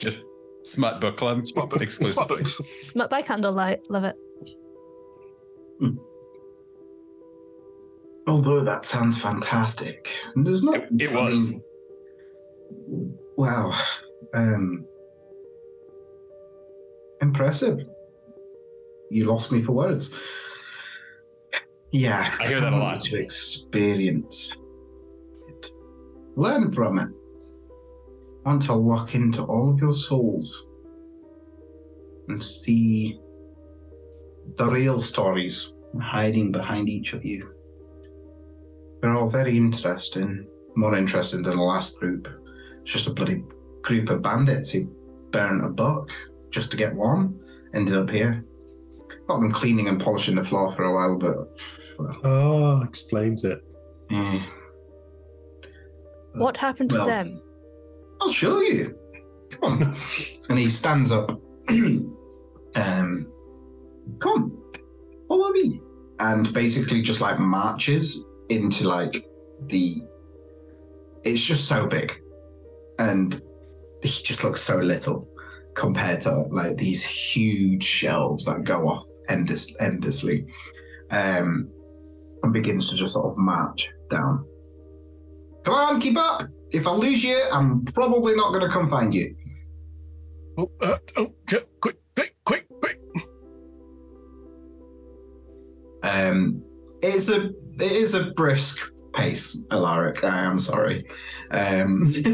just 0.00 0.24
smut 0.64 1.00
book 1.00 1.16
club, 1.16 1.46
Smut 1.46 1.70
book- 1.70 1.80
exclusive. 1.82 2.14
smut 2.16 2.28
books. 2.28 2.60
Smut 2.82 3.10
by 3.10 3.22
candlelight. 3.22 3.78
Love 3.88 4.04
it. 4.04 4.16
Although 8.26 8.62
that 8.64 8.84
sounds 8.84 9.16
fantastic, 9.20 10.14
there's 10.36 10.62
not. 10.62 10.74
It- 10.76 10.88
it 11.00 11.16
I 11.16 11.22
was. 11.22 11.52
mean, 11.52 13.14
wow, 13.36 13.72
um, 14.34 14.84
impressive. 17.22 17.86
You 19.10 19.24
lost 19.24 19.52
me 19.52 19.62
for 19.62 19.72
words. 19.72 20.12
Yeah, 21.92 22.36
I 22.38 22.48
hear 22.48 22.60
that 22.60 22.72
a 22.72 22.76
lot. 22.76 23.00
To 23.00 23.18
experience 23.18 24.54
it, 25.48 25.70
learn 26.36 26.70
from 26.72 26.98
it. 26.98 27.08
Want 28.44 28.62
to 28.62 28.74
lock 28.74 29.14
into 29.14 29.42
all 29.42 29.70
of 29.70 29.80
your 29.80 29.92
souls 29.92 30.66
and 32.28 32.42
see 32.42 33.18
the 34.56 34.66
real 34.66 34.98
stories 34.98 35.74
hiding 36.00 36.52
behind 36.52 36.88
each 36.88 37.14
of 37.14 37.24
you. 37.24 37.54
They're 39.00 39.16
all 39.16 39.30
very 39.30 39.56
interesting, 39.56 40.46
more 40.76 40.96
interesting 40.96 41.42
than 41.42 41.56
the 41.56 41.62
last 41.62 41.98
group. 41.98 42.28
It's 42.82 42.92
just 42.92 43.06
a 43.06 43.12
bloody 43.12 43.44
group 43.82 44.10
of 44.10 44.22
bandits 44.22 44.70
who 44.70 44.84
burnt 45.30 45.64
a 45.64 45.68
book 45.68 46.10
just 46.50 46.70
to 46.72 46.76
get 46.76 46.94
one. 46.94 47.38
Ended 47.74 47.96
up 47.96 48.10
here. 48.10 48.44
Got 49.28 49.40
them 49.40 49.52
cleaning 49.52 49.88
and 49.88 50.00
polishing 50.00 50.36
the 50.36 50.44
floor 50.44 50.72
for 50.72 50.84
a 50.84 50.94
while, 50.94 51.18
but 51.18 51.36
well, 51.98 52.16
Oh, 52.24 52.82
explains 52.82 53.44
it. 53.44 53.62
What 56.34 56.56
happened 56.56 56.90
to 56.90 56.96
Well, 56.96 57.06
them? 57.06 57.42
I'll 58.20 58.30
show 58.30 58.60
you. 58.60 58.96
Come 59.50 59.82
on. 59.82 59.96
and 60.48 60.58
he 60.58 60.68
stands 60.70 61.12
up. 61.12 61.30
um, 61.68 63.30
come, 64.18 64.62
follow 65.28 65.50
me. 65.50 65.80
And 66.20 66.52
basically 66.52 67.02
just 67.02 67.20
like 67.20 67.38
marches 67.38 68.26
into 68.48 68.88
like 68.88 69.24
the. 69.66 69.96
It's 71.24 71.44
just 71.44 71.68
so 71.68 71.86
big. 71.86 72.18
And 72.98 73.34
he 74.02 74.08
just 74.08 74.42
looks 74.42 74.60
so 74.62 74.78
little 74.78 75.28
compared 75.74 76.20
to 76.22 76.30
like 76.50 76.76
these 76.76 77.04
huge 77.04 77.84
shelves 77.84 78.44
that 78.46 78.64
go 78.64 78.88
off 78.88 79.06
endless, 79.28 79.74
endlessly. 79.80 80.46
Um, 81.10 81.70
and 82.42 82.52
begins 82.52 82.90
to 82.90 82.96
just 82.96 83.14
sort 83.14 83.26
of 83.26 83.38
march 83.38 83.90
down. 84.10 84.46
Come 85.64 85.74
on, 85.74 86.00
keep 86.00 86.16
up. 86.16 86.42
If 86.70 86.86
I 86.86 86.92
lose 86.92 87.22
you, 87.24 87.40
I'm 87.52 87.84
probably 87.84 88.34
not 88.36 88.52
going 88.52 88.62
to 88.62 88.68
come 88.68 88.88
find 88.88 89.14
you. 89.14 89.34
Oh, 90.58 90.70
uh, 90.82 90.98
oh, 91.16 91.32
quick, 91.48 91.68
quick, 91.80 91.98
quick, 92.44 92.66
quick. 92.80 93.00
Um, 96.02 96.62
it's 97.02 97.28
a 97.28 97.50
it 97.80 97.92
is 97.92 98.14
a 98.14 98.30
brisk 98.32 98.90
pace, 99.14 99.64
Alaric. 99.70 100.24
I 100.24 100.44
am 100.44 100.58
sorry. 100.58 101.06
Um, 101.50 102.12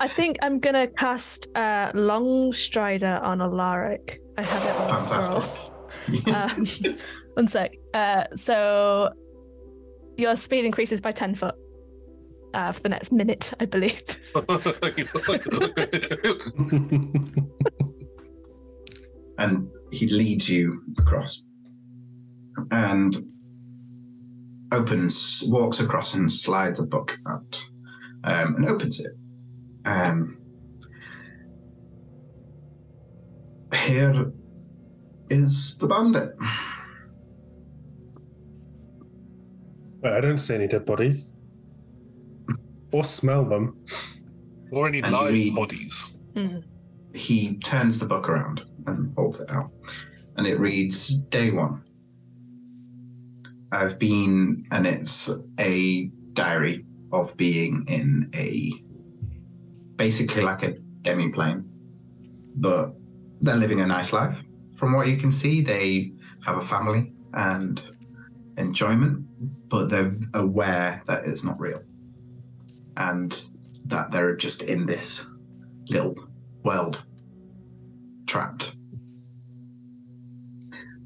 I 0.00 0.08
think 0.08 0.36
I'm 0.42 0.60
gonna 0.60 0.86
cast 0.86 1.48
uh, 1.56 1.90
Long 1.94 2.52
Strider 2.52 3.18
on 3.22 3.40
Alaric. 3.40 4.20
I 4.36 4.42
have 4.42 4.64
it 4.64 4.80
on 4.80 4.88
Fantastic. 4.88 5.42
scroll. 5.42 5.67
Um, 6.26 6.64
one 7.34 7.48
sec. 7.48 7.76
Uh, 7.94 8.24
so 8.34 9.10
your 10.16 10.36
speed 10.36 10.64
increases 10.64 11.00
by 11.00 11.12
ten 11.12 11.34
foot 11.34 11.54
uh, 12.54 12.72
for 12.72 12.82
the 12.82 12.88
next 12.88 13.12
minute, 13.12 13.52
I 13.60 13.66
believe. 13.66 14.02
and 19.38 19.70
he 19.92 20.08
leads 20.08 20.48
you 20.48 20.82
across 20.98 21.44
and 22.70 23.16
opens, 24.72 25.44
walks 25.46 25.80
across 25.80 26.14
and 26.14 26.30
slides 26.30 26.80
a 26.80 26.86
book 26.86 27.18
out 27.28 27.64
um, 28.24 28.54
and 28.56 28.68
opens 28.68 29.00
it. 29.00 29.12
Um, 29.84 30.38
here 33.74 34.32
is 35.30 35.76
the 35.78 35.86
bandit. 35.86 36.34
Wait, 40.02 40.12
I 40.12 40.20
don't 40.20 40.38
see 40.38 40.54
any 40.54 40.68
dead 40.68 40.84
bodies. 40.86 41.36
Or 42.92 43.04
smell 43.04 43.44
them. 43.44 43.84
or 44.72 44.86
any 44.88 45.00
And 45.00 45.12
live 45.12 45.32
read- 45.32 45.54
bodies. 45.54 46.14
Mm-hmm. 46.34 46.58
he 47.14 47.56
turns 47.58 47.98
the 47.98 48.06
book 48.06 48.28
around 48.28 48.60
and 48.86 49.12
holds 49.16 49.40
it 49.40 49.50
out. 49.50 49.70
And 50.36 50.46
it 50.46 50.60
reads 50.60 51.20
Day 51.22 51.50
one. 51.50 51.82
I've 53.72 53.98
been, 53.98 54.64
and 54.70 54.86
it's 54.86 55.28
a 55.58 56.04
diary 56.34 56.84
of 57.12 57.36
being 57.36 57.84
in 57.88 58.30
a 58.34 58.72
basically 59.96 60.42
like 60.42 60.62
a 60.62 60.74
demi 61.02 61.30
plane, 61.30 61.64
but 62.56 62.94
they're 63.40 63.56
living 63.56 63.80
a 63.80 63.86
nice 63.86 64.12
life. 64.12 64.44
From 64.78 64.92
what 64.92 65.08
you 65.08 65.16
can 65.16 65.32
see, 65.32 65.60
they 65.60 66.12
have 66.46 66.56
a 66.56 66.60
family 66.60 67.12
and 67.34 67.82
enjoyment, 68.56 69.26
but 69.68 69.90
they're 69.90 70.14
aware 70.34 71.02
that 71.06 71.24
it's 71.24 71.44
not 71.44 71.58
real 71.60 71.82
and 72.96 73.44
that 73.86 74.10
they're 74.12 74.36
just 74.36 74.62
in 74.62 74.86
this 74.86 75.28
little 75.88 76.14
world 76.64 77.02
trapped. 78.26 78.76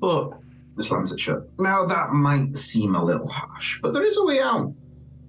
But 0.01 0.33
slams 0.81 1.13
it 1.13 1.21
shut. 1.21 1.49
Now 1.59 1.87
that 1.87 2.11
might 2.11 2.57
seem 2.57 2.95
a 2.95 3.05
little 3.05 3.29
harsh, 3.29 3.81
but 3.81 3.95
there 3.95 4.05
is 4.05 4.19
a 4.19 4.25
way 4.25 4.41
out. 4.41 4.75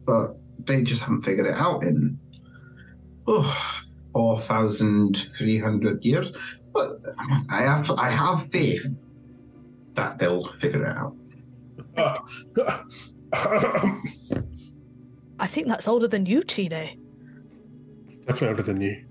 But 0.06 0.36
they 0.66 0.84
just 0.84 1.04
haven't 1.04 1.22
figured 1.22 1.48
it 1.48 1.56
out 1.56 1.84
in 1.84 2.20
oh, 3.28 3.84
four 4.14 4.40
thousand 4.40 5.18
three 5.38 5.60
hundred 5.60 6.04
years. 6.04 6.32
But 6.74 6.90
I 7.50 7.62
have 7.62 7.92
I 7.92 8.10
have 8.10 8.50
faith 8.50 8.86
that 9.96 10.18
they'll 10.18 10.52
figure 10.54 10.86
it 10.86 10.98
out. 10.98 11.16
I 15.40 15.48
think 15.48 15.68
that's 15.68 15.88
older 15.88 16.08
than 16.08 16.26
you, 16.26 16.44
Tine. 16.44 17.00
Definitely 18.26 18.48
older 18.48 18.64
than 18.64 18.82
you. 18.82 19.06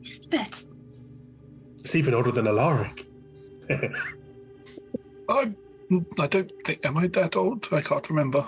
Just 0.00 0.26
a 0.26 0.28
bit. 0.30 0.64
It's 1.80 1.94
even 1.94 2.14
older 2.14 2.32
than 2.32 2.46
Alaric. 2.46 3.06
I, 5.28 5.54
I 6.18 6.26
don't 6.26 6.52
think 6.64 6.84
am 6.84 6.98
I 6.98 7.06
that 7.08 7.36
old? 7.36 7.68
I 7.72 7.80
can't 7.80 8.08
remember. 8.08 8.44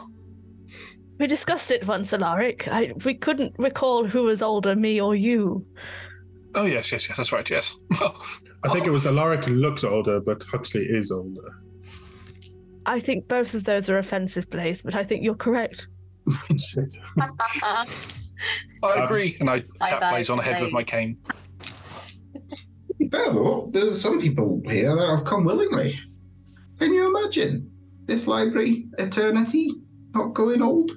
We 1.19 1.27
discussed 1.27 1.71
it 1.71 1.87
once, 1.87 2.15
Alaric. 2.15 2.67
I, 2.69 2.95
we 3.05 3.15
couldn't 3.15 3.55
recall 3.59 4.07
who 4.07 4.23
was 4.23 4.41
older, 4.41 4.75
me 4.75 5.01
or 5.01 5.15
you. 5.15 5.67
Oh 6.55 6.65
yes, 6.65 6.91
yes, 6.91 7.09
yes. 7.09 7.17
That's 7.17 7.33
right. 7.33 7.49
Yes. 7.49 7.77
I 7.93 8.69
think 8.71 8.87
it 8.87 8.91
was 8.91 9.07
Alaric 9.07 9.45
who 9.45 9.55
looks 9.55 9.85
older, 9.85 10.21
but 10.21 10.43
Huxley 10.43 10.83
is 10.83 11.11
older. 11.11 11.49
I 12.87 12.99
think 12.99 13.29
both 13.29 13.55
of 13.55 13.65
those 13.65 13.89
are 13.89 13.99
offensive, 13.99 14.51
Blaze, 14.51 14.83
but 14.83 14.95
I 14.95 15.05
think 15.05 15.23
you're 15.23 15.35
correct. 15.35 15.89
Shit. 16.57 16.93
I 17.63 17.87
um, 18.83 19.03
agree, 19.05 19.37
and 19.39 19.51
I 19.51 19.61
tap 19.61 20.01
Bye-bye, 20.01 20.11
Blaze 20.11 20.31
on 20.31 20.39
the 20.39 20.45
head 20.45 20.63
with 20.63 20.73
my 20.73 20.83
Blaze. 20.83 20.91
cane. 20.91 21.19
Fair 23.11 23.33
though, 23.33 23.69
there's 23.73 24.01
some 24.01 24.21
people 24.21 24.63
here 24.67 24.95
that 24.95 25.07
have 25.17 25.25
come 25.25 25.45
willingly. 25.45 25.99
Can 26.79 26.93
you 26.95 27.15
imagine 27.15 27.71
this 28.07 28.27
library 28.27 28.87
eternity 28.99 29.71
not 30.15 30.35
going 30.35 30.63
old? 30.63 30.93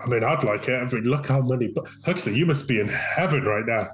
I 0.00 0.08
mean, 0.08 0.22
I'd 0.22 0.44
like 0.44 0.68
it. 0.68 0.74
I 0.74 0.84
mean, 0.94 1.04
look 1.04 1.26
how 1.26 1.40
many. 1.40 1.68
bu- 1.68 1.84
Huxley, 2.04 2.36
you 2.36 2.46
must 2.46 2.68
be 2.68 2.80
in 2.80 2.88
heaven 2.88 3.44
right 3.44 3.66
now. 3.66 3.88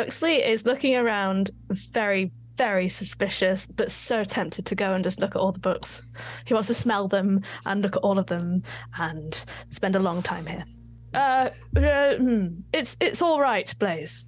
Huxley 0.00 0.42
is 0.42 0.64
looking 0.64 0.96
around 0.96 1.50
very, 1.68 2.32
very 2.56 2.88
suspicious, 2.88 3.66
but 3.66 3.92
so 3.92 4.24
tempted 4.24 4.64
to 4.64 4.74
go 4.74 4.94
and 4.94 5.04
just 5.04 5.20
look 5.20 5.32
at 5.32 5.38
all 5.38 5.52
the 5.52 5.60
books. 5.60 6.02
He 6.46 6.54
wants 6.54 6.68
to 6.68 6.74
smell 6.74 7.06
them 7.06 7.42
and 7.66 7.82
look 7.82 7.96
at 7.96 8.02
all 8.02 8.18
of 8.18 8.24
them 8.24 8.62
and 8.98 9.44
spend 9.68 9.96
a 9.96 9.98
long 9.98 10.22
time 10.22 10.46
here. 10.46 10.64
Uh, 11.12 11.50
uh 11.76 12.16
hmm, 12.16 12.46
it's 12.72 12.96
it's 12.98 13.20
all 13.20 13.40
right, 13.40 13.74
Blaze. 13.78 14.26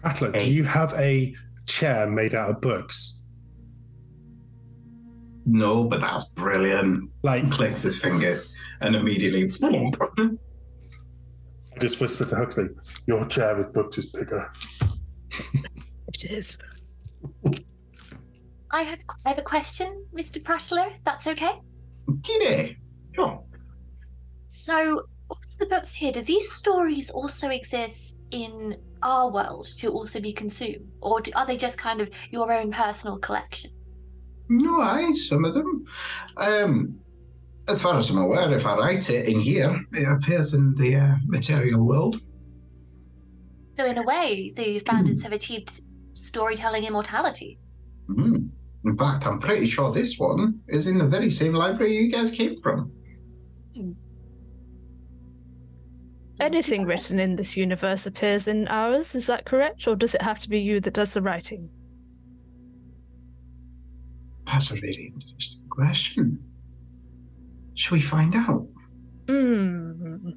Prattler, 0.00 0.32
do 0.32 0.50
you 0.50 0.64
have 0.64 0.94
a 0.94 1.34
chair 1.66 2.08
made 2.08 2.34
out 2.34 2.48
of 2.48 2.60
books? 2.62 3.22
No, 5.44 5.84
but 5.84 6.00
that's 6.00 6.30
brilliant. 6.30 7.10
Like, 7.22 7.50
clicks 7.50 7.82
his 7.82 8.00
finger 8.00 8.40
and 8.80 8.96
immediately. 8.96 9.50
I 11.74 11.78
just 11.80 12.00
whispered 12.00 12.28
to 12.30 12.36
Huxley, 12.36 12.68
your 13.06 13.26
chair 13.26 13.56
with 13.56 13.72
books 13.72 13.98
is 13.98 14.06
bigger. 14.06 14.50
It 16.22 16.30
is. 16.30 16.58
I 18.70 18.82
have 18.82 19.00
I 19.24 19.30
have 19.30 19.38
a 19.38 19.42
question, 19.42 20.06
Mr. 20.16 20.42
Prattler. 20.42 20.86
if 20.92 21.02
That's 21.02 21.26
okay. 21.26 21.60
G'day. 22.08 22.76
Sure. 23.12 23.42
So, 24.48 25.02
what's 25.26 25.56
the 25.56 25.66
books 25.66 25.92
here? 25.92 26.12
Do 26.12 26.22
these 26.22 26.52
stories 26.52 27.10
also 27.10 27.48
exist 27.48 28.18
in 28.30 28.76
our 29.02 29.30
world 29.30 29.66
to 29.78 29.88
also 29.90 30.20
be 30.20 30.32
consumed, 30.32 30.88
or 31.00 31.20
do, 31.20 31.32
are 31.34 31.46
they 31.46 31.56
just 31.56 31.78
kind 31.78 32.00
of 32.00 32.10
your 32.30 32.52
own 32.52 32.70
personal 32.70 33.18
collection? 33.18 33.72
No, 34.48 34.80
I 34.80 35.10
some 35.12 35.44
of 35.44 35.54
them. 35.54 35.84
Um, 36.36 37.00
as 37.68 37.82
far 37.82 37.96
as 37.96 38.10
I'm 38.10 38.18
aware, 38.18 38.52
if 38.52 38.66
I 38.66 38.76
write 38.76 39.08
it 39.10 39.26
in 39.28 39.40
here, 39.40 39.80
it 39.92 40.08
appears 40.08 40.54
in 40.54 40.74
the 40.74 40.96
uh, 40.96 41.14
material 41.26 41.86
world. 41.86 42.20
So, 43.76 43.86
in 43.86 43.98
a 43.98 44.02
way, 44.02 44.52
the 44.54 44.78
founders 44.80 45.22
have 45.22 45.32
achieved 45.32 45.80
storytelling 46.12 46.84
immortality. 46.84 47.58
Mm. 48.08 48.50
In 48.84 48.96
fact, 48.98 49.26
I'm 49.26 49.38
pretty 49.38 49.66
sure 49.66 49.92
this 49.92 50.18
one 50.18 50.60
is 50.68 50.86
in 50.86 50.98
the 50.98 51.06
very 51.06 51.30
same 51.30 51.54
library 51.54 51.96
you 51.96 52.12
guys 52.12 52.30
came 52.30 52.56
from. 52.58 52.92
Anything 56.40 56.84
written 56.84 57.20
in 57.20 57.36
this 57.36 57.56
universe 57.56 58.06
appears 58.06 58.48
in 58.48 58.68
ours, 58.68 59.14
is 59.14 59.28
that 59.28 59.46
correct? 59.46 59.86
Or 59.86 59.94
does 59.94 60.14
it 60.14 60.22
have 60.22 60.40
to 60.40 60.50
be 60.50 60.60
you 60.60 60.80
that 60.80 60.92
does 60.92 61.14
the 61.14 61.22
writing? 61.22 61.70
That's 64.46 64.72
a 64.72 64.74
really 64.74 65.12
interesting 65.14 65.66
question. 65.68 66.42
Shall 67.74 67.96
we 67.96 68.02
find 68.02 68.34
out? 68.34 68.66
Hmm. 69.28 70.30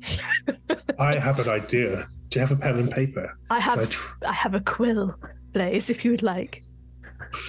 I 0.99 1.15
have 1.15 1.39
an 1.39 1.49
idea. 1.49 2.07
Do 2.29 2.39
you 2.39 2.45
have 2.45 2.51
a 2.51 2.59
pen 2.59 2.75
and 2.77 2.91
paper? 2.91 3.37
I 3.49 3.59
Can 3.59 3.79
I 3.79 3.81
have 3.81 3.89
tr- 3.89 4.25
I 4.25 4.33
have 4.33 4.53
a 4.53 4.59
quill, 4.61 5.15
Blaze, 5.53 5.89
if 5.89 6.03
you 6.03 6.11
would 6.11 6.23
like. 6.23 6.61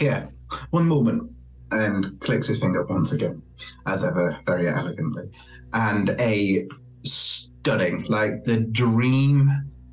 Yeah, 0.00 0.26
one 0.70 0.86
moment. 0.86 1.30
And 1.70 2.18
clicks 2.20 2.48
his 2.48 2.60
finger 2.60 2.84
once 2.86 3.12
again, 3.12 3.42
as 3.86 4.02
ever, 4.04 4.38
very 4.46 4.68
elegantly. 4.68 5.24
And 5.74 6.10
a 6.18 6.64
stunning, 7.04 8.04
like 8.08 8.44
the 8.44 8.60
dream 8.60 9.50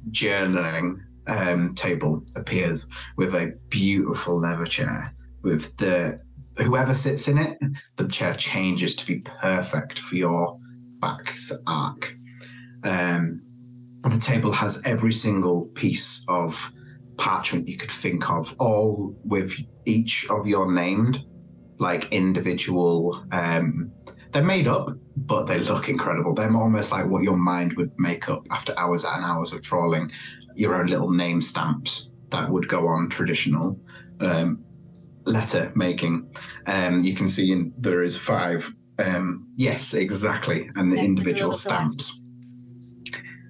journaling 0.10 1.00
um, 1.28 1.76
table 1.76 2.24
appears 2.38 2.88
with 3.18 3.36
a 3.36 3.54
beautiful 3.70 4.40
leather 4.40 4.66
chair. 4.66 5.14
With 5.42 5.76
the 5.78 6.22
whoever 6.58 6.94
sits 6.94 7.28
in 7.28 7.38
it, 7.38 7.58
the 7.96 8.08
chair 8.08 8.36
changes 8.36 8.96
to 8.96 9.06
be 9.06 9.20
perfect 9.20 10.00
for 10.00 10.16
your 10.16 10.58
back's 11.00 11.52
arc. 11.68 12.16
Um, 12.84 13.42
the 14.04 14.20
table 14.20 14.52
has 14.54 14.86
every 14.86 15.12
single 15.12 15.66
piece 15.74 16.26
of 16.30 16.72
parchment 17.18 17.68
you 17.68 17.78
could 17.78 17.92
think 17.92 18.30
of, 18.30 18.56
all 18.60 19.16
with 19.24 19.56
each 19.86 20.30
of 20.30 20.48
your 20.48 20.72
named, 20.72 21.24
like 21.80 22.12
individual. 22.14 23.26
Um, 23.32 23.92
they're 24.32 24.44
made 24.44 24.68
up, 24.68 24.90
but 25.16 25.46
they 25.46 25.60
look 25.60 25.90
incredible. 25.90 26.34
They're 26.34 26.56
almost 26.56 26.92
like 26.92 27.08
what 27.08 27.24
your 27.24 27.38
mind 27.38 27.74
would 27.78 27.92
make 27.98 28.30
up 28.30 28.46
after 28.52 28.78
hours 28.78 29.06
and 29.06 29.24
hours 29.24 29.54
of 29.54 29.62
trawling. 29.62 30.12
Your 30.56 30.76
own 30.76 30.88
little 30.88 31.12
name 31.12 31.42
stamps 31.42 32.12
that 32.30 32.50
would 32.50 32.68
go 32.68 32.88
on 32.88 33.10
traditional 33.10 33.80
um, 34.20 34.65
letter 35.26 35.72
making. 35.76 36.30
Um, 36.68 37.00
you 37.02 37.16
can 37.16 37.30
see 37.30 37.52
in, 37.52 37.74
there 37.78 38.04
is 38.04 38.18
five. 38.18 38.74
Um, 39.04 39.52
yes, 39.56 39.94
exactly, 39.94 40.70
and 40.76 40.92
the 40.92 40.98
Yeah, 40.98 41.04
individual 41.04 41.52
stamps. 41.52 42.22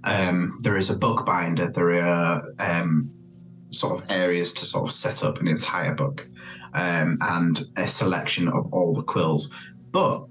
Um, 0.03 0.57
there 0.61 0.77
is 0.77 0.89
a 0.89 0.97
book 0.97 1.25
binder. 1.25 1.71
There 1.71 2.01
are 2.01 2.43
um, 2.59 3.11
sort 3.69 3.99
of 3.99 4.09
areas 4.09 4.53
to 4.53 4.65
sort 4.65 4.87
of 4.87 4.91
set 4.91 5.23
up 5.23 5.39
an 5.39 5.47
entire 5.47 5.93
book, 5.93 6.27
um, 6.73 7.17
and 7.21 7.63
a 7.77 7.87
selection 7.87 8.47
of 8.47 8.71
all 8.73 8.93
the 8.93 9.03
quills. 9.03 9.51
But 9.91 10.25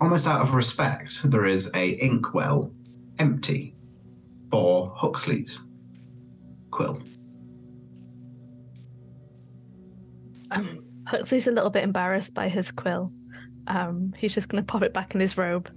almost 0.00 0.26
out 0.26 0.42
of 0.42 0.54
respect, 0.54 1.30
there 1.30 1.46
is 1.46 1.70
a 1.74 2.02
inkwell 2.04 2.72
empty 3.18 3.74
for 4.50 4.92
Huxley's 4.96 5.60
quill. 6.70 7.02
Um, 10.50 10.84
Huxley's 11.06 11.46
a 11.46 11.52
little 11.52 11.70
bit 11.70 11.84
embarrassed 11.84 12.34
by 12.34 12.48
his 12.48 12.70
quill. 12.72 13.12
Um, 13.66 14.14
he's 14.16 14.34
just 14.34 14.48
going 14.48 14.62
to 14.62 14.66
pop 14.66 14.82
it 14.82 14.94
back 14.94 15.14
in 15.14 15.20
his 15.20 15.36
robe. 15.36 15.70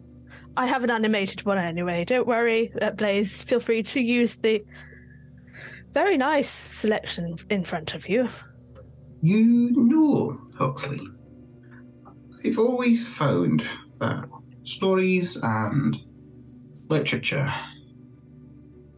I 0.55 0.65
have 0.65 0.83
an 0.83 0.91
animated 0.91 1.45
one 1.45 1.57
anyway. 1.57 2.03
Don't 2.05 2.27
worry, 2.27 2.73
uh, 2.81 2.91
Blaze. 2.91 3.43
Feel 3.43 3.59
free 3.59 3.83
to 3.83 4.01
use 4.01 4.35
the 4.37 4.63
very 5.91 6.17
nice 6.17 6.49
selection 6.49 7.35
in 7.49 7.63
front 7.63 7.93
of 7.93 8.09
you. 8.09 8.29
You 9.21 9.71
know, 9.71 10.41
Huxley, 10.57 11.01
I've 12.45 12.57
always 12.57 13.07
found 13.07 13.63
that 13.99 14.27
stories 14.63 15.39
and 15.43 15.97
literature 16.89 17.53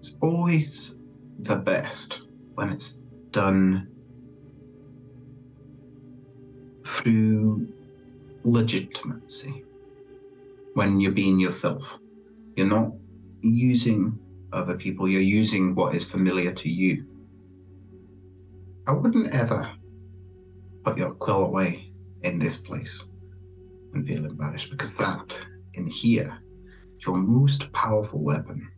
is 0.01 0.17
always 0.21 0.97
the 1.39 1.57
best 1.57 2.21
when 2.55 2.69
it's 2.69 3.03
done 3.31 3.87
through 6.85 7.67
legitimacy. 8.43 9.63
When 10.73 10.99
you're 10.99 11.11
being 11.11 11.39
yourself, 11.39 11.99
you're 12.55 12.67
not 12.67 12.91
using 13.41 14.19
other 14.51 14.77
people, 14.77 15.07
you're 15.07 15.21
using 15.21 15.75
what 15.75 15.95
is 15.95 16.09
familiar 16.09 16.53
to 16.53 16.69
you. 16.69 17.05
I 18.87 18.93
wouldn't 18.93 19.33
ever 19.33 19.69
put 20.83 20.97
your 20.97 21.13
quill 21.13 21.45
away 21.45 21.91
in 22.23 22.39
this 22.39 22.57
place 22.57 23.05
and 23.93 24.07
feel 24.07 24.25
embarrassed 24.25 24.69
because 24.69 24.95
that 24.97 25.45
in 25.75 25.87
here 25.87 26.37
is 26.97 27.05
your 27.05 27.15
most 27.15 27.71
powerful 27.71 28.21
weapon. 28.21 28.69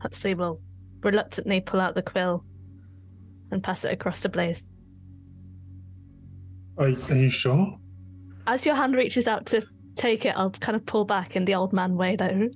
Huxley 0.00 0.34
will 0.34 0.60
reluctantly 1.02 1.60
pull 1.60 1.80
out 1.80 1.94
the 1.94 2.02
quill 2.02 2.44
and 3.50 3.62
pass 3.62 3.84
it 3.84 3.92
across 3.92 4.20
to 4.20 4.28
Blaze. 4.28 4.66
Are, 6.78 6.86
are 6.86 7.16
you 7.16 7.30
sure? 7.30 7.78
As 8.46 8.66
your 8.66 8.74
hand 8.74 8.94
reaches 8.94 9.26
out 9.28 9.46
to 9.46 9.66
take 9.94 10.24
it, 10.24 10.36
I'll 10.36 10.50
kind 10.50 10.76
of 10.76 10.84
pull 10.86 11.04
back 11.04 11.36
in 11.36 11.44
the 11.44 11.54
old 11.54 11.72
man 11.72 11.96
way, 11.96 12.16
though, 12.16 12.48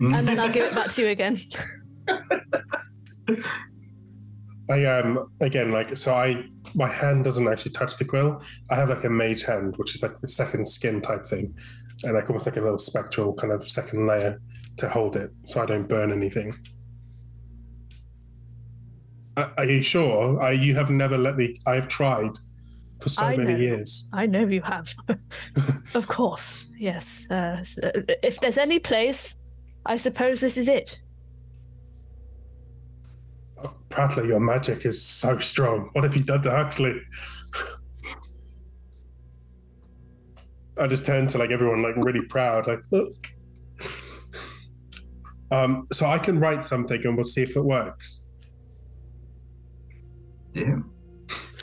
and 0.00 0.28
then 0.28 0.38
I'll 0.38 0.52
give 0.52 0.64
it 0.64 0.74
back 0.74 0.92
to 0.92 1.02
you 1.02 1.08
again. 1.08 1.38
I 4.68 4.84
um 4.84 5.30
again 5.40 5.70
like 5.70 5.96
so 5.96 6.12
I 6.12 6.44
my 6.74 6.88
hand 6.88 7.22
doesn't 7.24 7.46
actually 7.46 7.72
touch 7.72 7.96
the 7.98 8.04
quill. 8.04 8.42
I 8.68 8.74
have 8.74 8.88
like 8.88 9.04
a 9.04 9.10
mage 9.10 9.44
hand, 9.44 9.76
which 9.76 9.94
is 9.94 10.02
like 10.02 10.20
the 10.20 10.28
second 10.28 10.66
skin 10.66 11.00
type 11.00 11.24
thing, 11.24 11.54
and 12.02 12.14
like 12.14 12.28
almost 12.28 12.46
like 12.46 12.56
a 12.56 12.60
little 12.60 12.78
spectral 12.78 13.32
kind 13.34 13.52
of 13.52 13.66
second 13.68 14.06
layer 14.06 14.40
to 14.78 14.88
hold 14.88 15.16
it, 15.16 15.30
so 15.44 15.62
I 15.62 15.66
don't 15.66 15.88
burn 15.88 16.12
anything. 16.12 16.54
Are, 19.36 19.52
are 19.56 19.64
you 19.64 19.82
sure? 19.82 20.42
I, 20.42 20.52
you 20.52 20.74
have 20.74 20.90
never 20.90 21.16
let 21.16 21.36
me. 21.36 21.56
I 21.66 21.74
have 21.76 21.88
tried 21.88 22.32
for 23.06 23.10
so 23.10 23.22
I 23.22 23.36
many 23.36 23.52
know. 23.52 23.58
years. 23.58 24.08
I 24.12 24.26
know 24.26 24.44
you 24.46 24.62
have. 24.62 24.92
of 25.94 26.08
course, 26.08 26.66
yes. 26.76 27.30
Uh, 27.30 27.62
if 28.20 28.40
there's 28.40 28.58
any 28.58 28.80
place, 28.80 29.38
I 29.84 29.96
suppose 29.96 30.40
this 30.40 30.56
is 30.56 30.66
it. 30.66 31.00
Prattler, 33.90 34.24
your 34.24 34.40
magic 34.40 34.84
is 34.84 35.00
so 35.00 35.38
strong. 35.38 35.90
What 35.92 36.02
have 36.02 36.16
you 36.16 36.24
done 36.24 36.42
to 36.42 36.50
Huxley? 36.50 37.00
I 40.78 40.88
just 40.88 41.06
turned 41.06 41.30
to 41.30 41.38
like 41.38 41.52
everyone, 41.52 41.82
like 41.82 41.94
really 41.96 42.22
proud, 42.22 42.66
like 42.66 42.80
look. 42.90 43.28
Um, 45.52 45.86
so 45.92 46.06
I 46.06 46.18
can 46.18 46.40
write 46.40 46.64
something 46.64 47.00
and 47.04 47.14
we'll 47.14 47.22
see 47.22 47.44
if 47.44 47.56
it 47.56 47.64
works. 47.64 48.26
Yeah. 50.54 50.78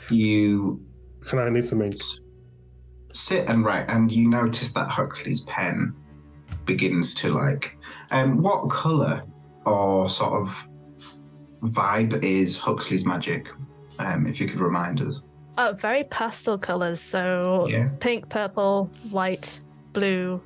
You 0.08 0.82
Can 1.26 1.38
I 1.38 1.48
need 1.48 1.64
something? 1.64 1.94
sit 3.12 3.48
and 3.48 3.64
write, 3.64 3.88
and 3.90 4.10
you 4.10 4.28
notice 4.28 4.72
that 4.72 4.88
Huxley's 4.88 5.42
pen 5.42 5.94
begins 6.66 7.14
to 7.14 7.30
like. 7.32 7.78
Um, 8.10 8.42
what 8.42 8.68
color 8.70 9.22
or 9.64 10.08
sort 10.08 10.32
of 10.42 10.68
vibe 11.62 12.22
is 12.24 12.58
Huxley's 12.58 13.06
magic? 13.06 13.46
Um, 14.00 14.26
if 14.26 14.40
you 14.40 14.48
could 14.48 14.58
remind 14.60 15.00
us. 15.00 15.22
Oh, 15.56 15.72
very 15.74 16.02
pastel 16.02 16.58
colors. 16.58 17.00
So 17.00 17.68
Yeah. 17.68 17.90
pink, 18.00 18.28
purple, 18.28 18.90
white, 19.12 19.62
blue, 19.92 20.40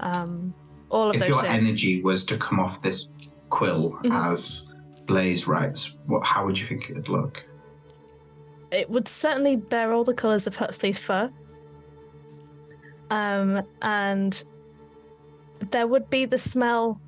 um, 0.00 0.52
all 0.90 1.10
of 1.10 1.14
if 1.14 1.20
those 1.20 1.28
your 1.28 1.40
shades. 1.42 1.54
energy 1.68 2.02
was 2.02 2.24
to 2.24 2.36
come 2.36 2.58
off 2.58 2.82
this 2.82 3.10
quill 3.48 3.92
Mhm. 4.02 4.10
as 4.30 4.72
Blaze 5.06 5.46
writes, 5.46 5.98
what? 6.06 6.24
How 6.24 6.44
would 6.44 6.58
you 6.58 6.66
think 6.66 6.90
it 6.90 6.96
would 6.96 7.08
look? 7.08 7.44
It 8.72 8.88
would 8.90 9.06
certainly 9.06 9.56
bear 9.56 9.92
all 9.92 10.02
the 10.02 10.14
colours 10.14 10.46
of 10.46 10.56
Huxley's 10.56 10.98
fur. 10.98 11.30
Um, 13.10 13.62
and 13.82 14.42
there 15.70 15.86
would 15.86 16.08
be 16.08 16.24
the 16.24 16.38
smell 16.38 17.00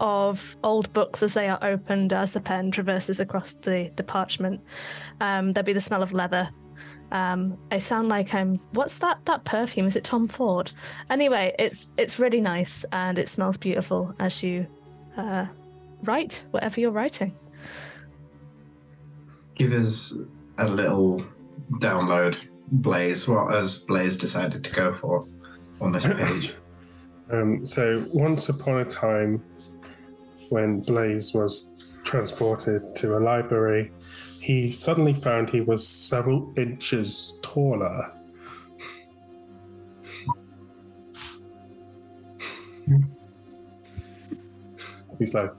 of 0.00 0.56
old 0.64 0.90
books 0.94 1.22
as 1.22 1.34
they 1.34 1.48
are 1.48 1.58
opened 1.60 2.14
as 2.14 2.32
the 2.32 2.40
pen 2.40 2.70
traverses 2.70 3.20
across 3.20 3.52
the, 3.52 3.92
the 3.96 4.02
parchment. 4.02 4.62
Um, 5.20 5.52
there'd 5.52 5.66
be 5.66 5.74
the 5.74 5.80
smell 5.80 6.02
of 6.02 6.12
leather. 6.12 6.48
Um, 7.12 7.58
I 7.70 7.78
sound 7.78 8.08
like 8.08 8.32
I'm. 8.32 8.60
What's 8.72 8.98
that? 9.00 9.24
That 9.26 9.44
perfume? 9.44 9.86
Is 9.86 9.96
it 9.96 10.04
Tom 10.04 10.28
Ford? 10.28 10.70
Anyway, 11.10 11.52
it's 11.58 11.92
it's 11.98 12.20
really 12.20 12.40
nice 12.40 12.84
and 12.92 13.18
it 13.18 13.28
smells 13.28 13.56
beautiful 13.56 14.14
as 14.20 14.44
you 14.44 14.66
uh, 15.16 15.46
write 16.04 16.46
whatever 16.52 16.80
you're 16.80 16.92
writing. 16.92 17.34
Give 19.56 19.72
us 19.72 20.16
a 20.60 20.68
little 20.68 21.24
download, 21.74 22.36
Blaze. 22.70 23.26
What 23.26 23.52
has 23.52 23.84
Blaze 23.84 24.16
decided 24.16 24.62
to 24.64 24.70
go 24.72 24.94
for 24.94 25.26
on 25.80 25.92
this 25.92 26.06
page? 26.20 26.54
Um, 27.30 27.64
so 27.64 28.04
once 28.12 28.48
upon 28.48 28.80
a 28.80 28.84
time, 28.84 29.42
when 30.50 30.80
Blaze 30.80 31.32
was 31.32 31.70
transported 32.04 32.84
to 32.96 33.16
a 33.16 33.20
library, 33.20 33.92
he 34.40 34.70
suddenly 34.70 35.14
found 35.14 35.48
he 35.48 35.60
was 35.60 35.86
several 35.86 36.52
inches 36.56 37.38
taller. 37.42 38.12
He's 45.18 45.34
like, 45.34 45.52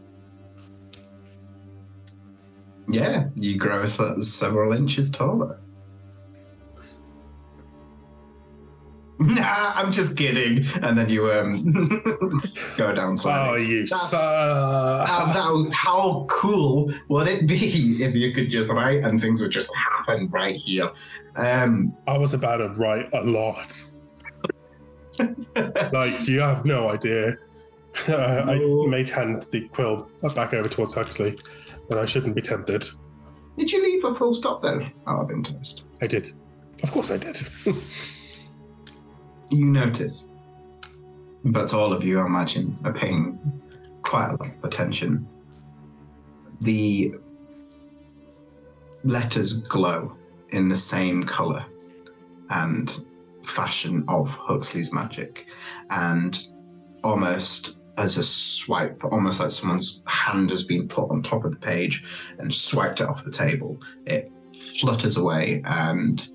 yeah, 2.91 3.29
you 3.35 3.57
grow 3.57 3.85
several 3.85 4.73
inches 4.73 5.09
taller. 5.09 5.59
Nah, 9.21 9.73
I'm 9.75 9.91
just 9.91 10.17
kidding. 10.17 10.65
And 10.81 10.97
then 10.97 11.07
you 11.09 11.31
um 11.31 11.63
go 12.77 12.93
down 12.93 13.17
"Oh, 13.23 13.55
you 13.55 13.85
suck!" 13.85 14.13
Uh, 14.13 15.05
that, 15.05 15.71
how 15.73 16.25
cool 16.27 16.91
would 17.07 17.27
it 17.27 17.47
be 17.47 17.55
if 18.03 18.15
you 18.15 18.31
could 18.33 18.49
just 18.49 18.71
write 18.71 19.03
and 19.03 19.21
things 19.21 19.41
would 19.41 19.51
just 19.51 19.71
happen 19.75 20.27
right 20.27 20.55
here? 20.55 20.89
Um, 21.35 21.95
I 22.07 22.17
was 22.17 22.33
about 22.33 22.57
to 22.57 22.69
write 22.69 23.09
a 23.13 23.21
lot. 23.21 23.83
like 25.93 26.27
you 26.27 26.39
have 26.39 26.65
no 26.65 26.89
idea. 26.89 27.37
Uh, 28.07 28.15
I 28.15 28.87
made 28.87 29.09
hand 29.09 29.43
the 29.51 29.67
quill 29.67 30.09
back 30.35 30.53
over 30.53 30.69
towards 30.69 30.93
Huxley, 30.93 31.37
and 31.91 31.99
I 31.99 32.05
shouldn't 32.05 32.35
be 32.35 32.41
tempted. 32.41 32.87
did 33.57 33.71
you 33.71 33.83
leave 33.83 34.03
a 34.05 34.13
full 34.13 34.33
stop 34.33 34.61
there? 34.61 34.91
Out 35.07 35.21
of 35.23 35.31
interest. 35.31 35.85
I 36.01 36.07
did. 36.07 36.29
Of 36.83 36.91
course, 36.91 37.11
I 37.11 37.17
did. 37.17 37.41
You 39.51 39.69
notice, 39.69 40.29
but 41.43 41.73
all 41.73 41.91
of 41.91 42.05
you, 42.05 42.21
I 42.21 42.25
imagine, 42.25 42.79
are 42.85 42.93
paying 42.93 43.37
quite 44.01 44.27
a 44.29 44.31
lot 44.31 44.47
of 44.47 44.63
attention. 44.63 45.27
The 46.61 47.15
letters 49.03 49.61
glow 49.63 50.15
in 50.51 50.69
the 50.69 50.75
same 50.75 51.21
color 51.23 51.65
and 52.49 52.97
fashion 53.43 54.05
of 54.07 54.29
Huxley's 54.29 54.93
magic, 54.93 55.47
and 55.89 56.47
almost 57.03 57.79
as 57.97 58.17
a 58.17 58.23
swipe, 58.23 59.03
almost 59.05 59.39
like 59.39 59.51
someone's 59.51 60.03
hand 60.07 60.49
has 60.49 60.63
been 60.63 60.87
put 60.87 61.09
on 61.09 61.21
top 61.21 61.43
of 61.43 61.51
the 61.51 61.57
page 61.57 62.03
and 62.39 62.53
swiped 62.53 63.01
it 63.01 63.07
off 63.07 63.23
the 63.23 63.31
table. 63.31 63.79
It 64.05 64.31
flutters 64.79 65.17
away 65.17 65.61
and 65.65 66.27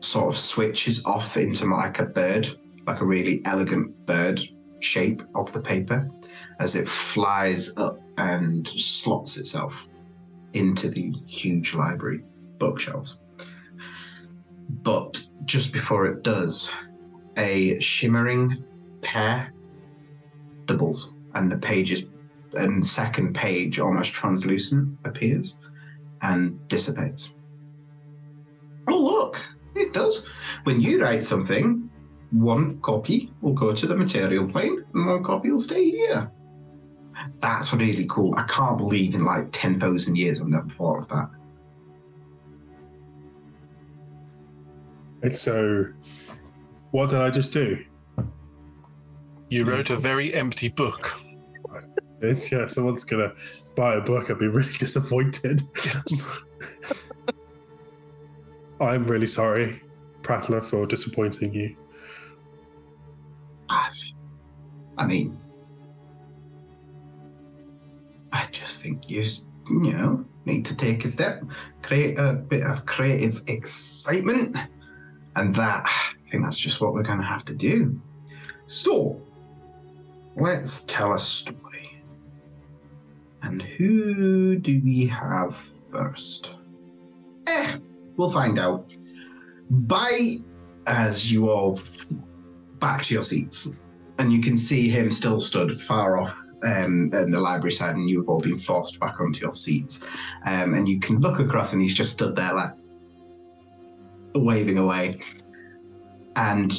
sort 0.00 0.28
of 0.28 0.36
switches 0.36 1.04
off 1.06 1.36
into 1.36 1.66
like 1.66 1.98
a 1.98 2.04
bird, 2.04 2.46
like 2.86 3.00
a 3.00 3.06
really 3.06 3.42
elegant 3.44 4.06
bird 4.06 4.40
shape 4.80 5.22
of 5.34 5.52
the 5.52 5.60
paper 5.60 6.10
as 6.60 6.74
it 6.74 6.88
flies 6.88 7.76
up 7.78 8.00
and 8.18 8.68
slots 8.68 9.36
itself 9.36 9.74
into 10.52 10.88
the 10.88 11.14
huge 11.26 11.74
library 11.74 12.22
bookshelves. 12.58 13.22
But 14.82 15.20
just 15.44 15.72
before 15.72 16.06
it 16.06 16.22
does, 16.22 16.72
a 17.36 17.78
shimmering 17.80 18.64
pair 19.00 19.52
doubles 20.66 21.14
and 21.34 21.50
the 21.50 21.56
pages 21.58 22.10
and 22.54 22.84
second 22.84 23.34
page 23.34 23.78
almost 23.78 24.12
translucent 24.12 24.96
appears 25.04 25.56
and 26.22 26.66
dissipates. 26.68 27.34
Oh 28.88 28.98
look, 28.98 29.40
it 29.74 29.92
does. 29.92 30.26
When 30.64 30.80
you 30.80 31.02
write 31.02 31.24
something, 31.24 31.90
one 32.30 32.80
copy 32.80 33.32
will 33.40 33.52
go 33.52 33.74
to 33.74 33.86
the 33.86 33.96
material 33.96 34.46
plane 34.46 34.84
and 34.94 35.06
one 35.06 35.22
copy 35.22 35.50
will 35.50 35.58
stay 35.58 35.90
here. 35.90 36.30
That's 37.40 37.72
really 37.72 38.06
cool. 38.06 38.34
I 38.36 38.42
can't 38.44 38.78
believe 38.78 39.14
in 39.14 39.24
like 39.24 39.48
10,000 39.52 40.16
years 40.16 40.42
I've 40.42 40.48
never 40.48 40.68
thought 40.68 40.98
of 40.98 41.08
that. 41.08 41.30
and 45.24 45.38
so, 45.38 45.86
what 46.90 47.08
did 47.08 47.18
I 47.18 47.30
just 47.30 47.52
do? 47.52 47.82
You 49.48 49.64
wrote 49.64 49.90
a 49.90 49.96
very 49.96 50.34
empty 50.34 50.68
book. 50.68 51.20
It's 52.20 52.50
yeah, 52.50 52.66
someone's 52.66 53.04
gonna 53.04 53.32
buy 53.76 53.94
a 53.94 54.00
book 54.00 54.30
and 54.30 54.38
be 54.38 54.48
really 54.48 54.72
disappointed. 54.78 55.62
I'm 58.80 59.06
really 59.06 59.26
sorry, 59.26 59.82
Prattler, 60.22 60.60
for 60.60 60.86
disappointing 60.86 61.54
you. 61.54 61.76
I 64.96 65.06
mean, 65.06 65.38
I 68.32 68.46
just 68.50 68.80
think 68.80 69.10
you, 69.10 69.22
you 69.68 69.92
know, 69.92 70.24
need 70.44 70.64
to 70.66 70.76
take 70.76 71.04
a 71.04 71.08
step, 71.08 71.42
create 71.82 72.18
a 72.18 72.34
bit 72.34 72.62
of 72.64 72.86
creative 72.86 73.42
excitement, 73.46 74.56
and 75.36 75.54
that, 75.54 75.84
I 75.86 76.30
think 76.30 76.44
that's 76.44 76.58
just 76.58 76.80
what 76.80 76.92
we're 76.94 77.02
going 77.02 77.18
to 77.18 77.24
have 77.24 77.44
to 77.46 77.54
do. 77.54 78.00
So, 78.66 79.20
let's 80.36 80.84
tell 80.84 81.12
a 81.12 81.18
story. 81.18 82.02
And 83.42 83.60
who 83.60 84.56
do 84.56 84.80
we 84.82 85.06
have 85.06 85.56
first? 85.90 86.54
Eh, 87.46 87.76
we'll 88.16 88.30
find 88.30 88.58
out. 88.58 88.90
Bye, 89.70 90.36
as 90.86 91.32
you 91.32 91.50
all 91.50 91.78
back 92.78 93.02
to 93.02 93.14
your 93.14 93.22
seats 93.22 93.76
and 94.18 94.32
you 94.32 94.40
can 94.40 94.56
see 94.56 94.88
him 94.88 95.10
still 95.10 95.40
stood 95.40 95.80
far 95.80 96.18
off 96.18 96.36
um, 96.64 97.10
in 97.12 97.30
the 97.30 97.40
library 97.40 97.72
side, 97.72 97.96
and 97.96 98.08
you've 98.08 98.28
all 98.28 98.40
been 98.40 98.58
forced 98.58 98.98
back 99.00 99.20
onto 99.20 99.40
your 99.40 99.52
seats. 99.52 100.04
Um, 100.46 100.74
and 100.74 100.88
you 100.88 100.98
can 100.98 101.20
look 101.20 101.38
across, 101.38 101.72
and 101.72 101.82
he's 101.82 101.94
just 101.94 102.12
stood 102.12 102.36
there, 102.36 102.54
like 102.54 102.72
waving 104.34 104.78
away. 104.78 105.20
And 106.36 106.72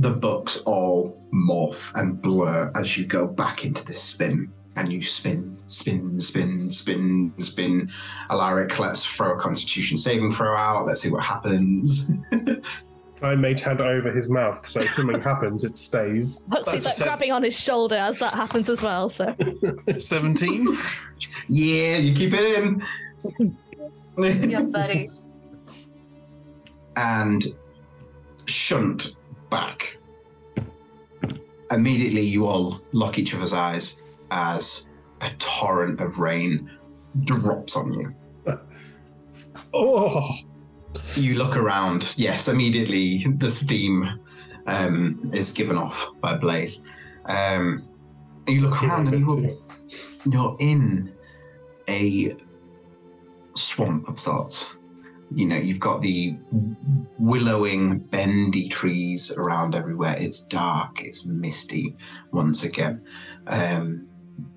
the 0.00 0.10
books 0.10 0.62
all 0.64 1.20
morph 1.32 1.92
and 1.94 2.20
blur 2.22 2.70
as 2.76 2.96
you 2.96 3.04
go 3.04 3.26
back 3.26 3.64
into 3.64 3.84
this 3.84 4.02
spin. 4.02 4.52
and 4.76 4.92
you 4.92 5.02
spin, 5.02 5.58
spin, 5.66 6.20
spin, 6.20 6.70
spin, 6.70 7.32
spin. 7.38 7.90
Alaric, 8.30 8.78
let's 8.78 9.04
throw 9.04 9.32
a 9.34 9.36
constitution 9.36 9.98
saving 9.98 10.30
throw 10.30 10.56
out. 10.56 10.86
Let's 10.86 11.00
see 11.00 11.10
what 11.10 11.24
happens. 11.24 12.06
I 13.22 13.34
mage 13.34 13.62
hand 13.62 13.80
over 13.80 14.12
his 14.12 14.28
mouth, 14.28 14.64
so 14.64 14.80
if 14.80 14.94
something 14.94 15.20
happens, 15.20 15.64
it 15.64 15.76
stays. 15.76 16.46
Huxley's 16.52 16.84
like 16.86 16.96
grabbing 16.98 17.32
on 17.32 17.42
his 17.42 17.58
shoulder 17.58 17.96
as 17.96 18.20
that 18.20 18.34
happens 18.34 18.70
as 18.70 18.80
well. 18.80 19.08
So 19.08 19.34
17. 19.98 20.68
yeah, 21.48 21.96
you 21.96 22.14
keep 22.14 22.32
it 22.32 22.58
in. 22.62 22.84
yeah, 24.48 24.62
buddy. 24.62 25.08
and 26.96 27.44
shunt 28.46 29.16
back. 29.50 29.98
Immediately, 31.70 32.22
you 32.22 32.46
all 32.46 32.80
lock 32.92 33.18
each 33.18 33.34
other's 33.34 33.52
eyes 33.52 34.02
as 34.30 34.88
a 35.20 35.28
torrent 35.38 36.00
of 36.00 36.18
rain 36.18 36.70
drops 37.24 37.76
on 37.76 37.92
you. 37.92 38.14
Oh, 39.74 40.30
You 41.16 41.36
look 41.36 41.56
around. 41.56 42.14
Yes, 42.16 42.48
immediately 42.48 43.26
the 43.36 43.50
steam 43.50 44.18
um, 44.66 45.18
is 45.32 45.52
given 45.52 45.76
off 45.76 46.08
by 46.22 46.38
Blaze. 46.38 46.88
Um, 47.26 47.86
you 48.46 48.62
look 48.62 48.82
around 48.82 49.12
and 49.12 49.28
you're, 49.28 49.56
you're 50.32 50.56
in 50.58 51.12
a 51.88 52.34
swamp 53.54 54.08
of 54.08 54.18
sorts. 54.18 54.66
You 55.34 55.46
know, 55.46 55.56
you've 55.56 55.80
got 55.80 56.00
the 56.00 56.38
willowing, 57.18 57.98
bendy 57.98 58.68
trees 58.68 59.30
around 59.32 59.74
everywhere. 59.74 60.14
It's 60.18 60.46
dark, 60.46 61.02
it's 61.02 61.26
misty 61.26 61.96
once 62.32 62.64
again. 62.64 63.02
Um, 63.46 64.08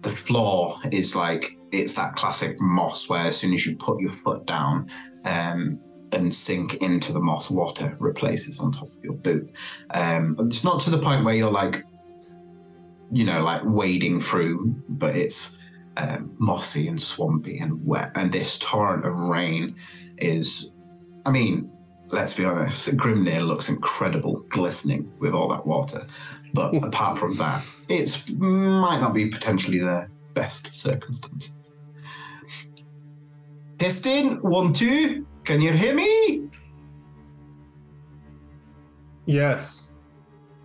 the 0.01 0.09
floor 0.09 0.77
is 0.91 1.15
like 1.15 1.57
it's 1.71 1.93
that 1.95 2.15
classic 2.15 2.59
moss 2.59 3.09
where 3.09 3.25
as 3.25 3.37
soon 3.37 3.53
as 3.53 3.65
you 3.65 3.75
put 3.77 3.99
your 3.99 4.11
foot 4.11 4.45
down 4.45 4.89
um, 5.25 5.79
and 6.11 6.33
sink 6.33 6.75
into 6.75 7.13
the 7.13 7.19
moss, 7.19 7.49
water 7.49 7.95
replaces 7.99 8.59
on 8.59 8.71
top 8.71 8.89
of 8.89 9.03
your 9.03 9.13
boot. 9.13 9.51
Um, 9.91 10.35
it's 10.41 10.63
not 10.63 10.79
to 10.81 10.89
the 10.89 10.99
point 10.99 11.23
where 11.23 11.33
you're 11.33 11.51
like, 11.51 11.83
you 13.11 13.25
know, 13.25 13.43
like 13.43 13.61
wading 13.65 14.21
through, 14.21 14.75
but 14.89 15.15
it's 15.15 15.57
um, 15.97 16.35
mossy 16.37 16.87
and 16.87 17.01
swampy 17.01 17.57
and 17.59 17.85
wet. 17.85 18.11
And 18.15 18.31
this 18.31 18.57
torrent 18.57 19.05
of 19.05 19.15
rain 19.15 19.75
is, 20.21 20.71
I 21.25 21.31
mean, 21.31 21.71
let's 22.07 22.33
be 22.33 22.45
honest, 22.45 22.95
Grimnir 22.97 23.45
looks 23.45 23.69
incredible, 23.69 24.41
glistening 24.49 25.11
with 25.19 25.33
all 25.33 25.47
that 25.49 25.65
water. 25.65 26.05
But 26.53 26.73
apart 26.83 27.17
from 27.17 27.35
that, 27.37 27.65
it's 27.89 28.27
might 28.29 28.99
not 28.99 29.13
be 29.13 29.27
potentially 29.27 29.79
the 29.79 30.07
best 30.33 30.73
circumstances. 30.73 31.55
Testing 33.77 34.35
one 34.41 34.73
two. 34.73 35.25
Can 35.43 35.61
you 35.61 35.71
hear 35.71 35.95
me? 35.95 36.47
yes. 39.25 39.93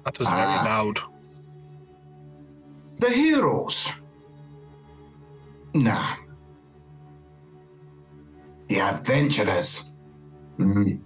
That 0.05 0.19
was 0.19 0.29
very 0.29 0.41
Ah. 0.41 0.63
loud. 0.65 1.01
The 2.99 3.11
heroes. 3.11 3.93
Nah. 5.75 6.15
The 8.69 8.81
adventurers. 8.81 9.91
Mhm. 10.59 11.01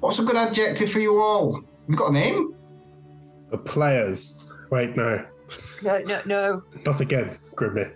What's 0.00 0.18
a 0.18 0.24
good 0.24 0.36
adjective 0.36 0.90
for 0.90 1.00
you 1.00 1.20
all? 1.20 1.60
You 1.88 1.96
got 1.96 2.10
a 2.10 2.12
name? 2.12 2.54
The 3.50 3.58
players. 3.58 4.46
Wait, 4.70 4.96
no. 4.96 5.24
No, 5.82 5.98
no, 6.00 6.20
no. 6.26 6.62
Not 6.86 7.00
again, 7.00 7.36
Grimnir. 7.56 7.92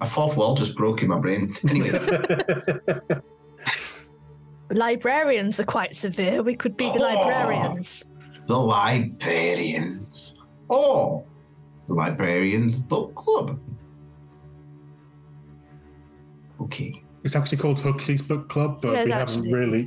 A 0.00 0.06
fourth 0.06 0.36
wall 0.36 0.54
just 0.54 0.76
broke 0.76 1.02
in 1.02 1.08
my 1.08 1.18
brain. 1.18 1.52
Anyway, 1.68 1.90
librarians 4.70 5.58
are 5.60 5.64
quite 5.64 5.94
severe. 5.94 6.42
We 6.42 6.54
could 6.56 6.76
be 6.76 6.90
the 6.92 6.98
Oh. 6.98 7.02
librarians. 7.14 8.04
the 8.48 8.58
librarians. 8.58 10.40
Or 10.68 11.24
the 11.86 11.94
librarians 11.94 12.80
book 12.80 13.14
club. 13.14 13.58
Okay. 16.62 17.02
It's 17.24 17.36
actually 17.36 17.58
called 17.58 17.80
Huxley's 17.80 18.22
Book 18.22 18.48
Club, 18.48 18.80
but 18.82 18.92
Yeah, 18.92 19.04
we 19.04 19.10
haven't 19.10 19.36
actually- 19.36 19.52
really 19.52 19.86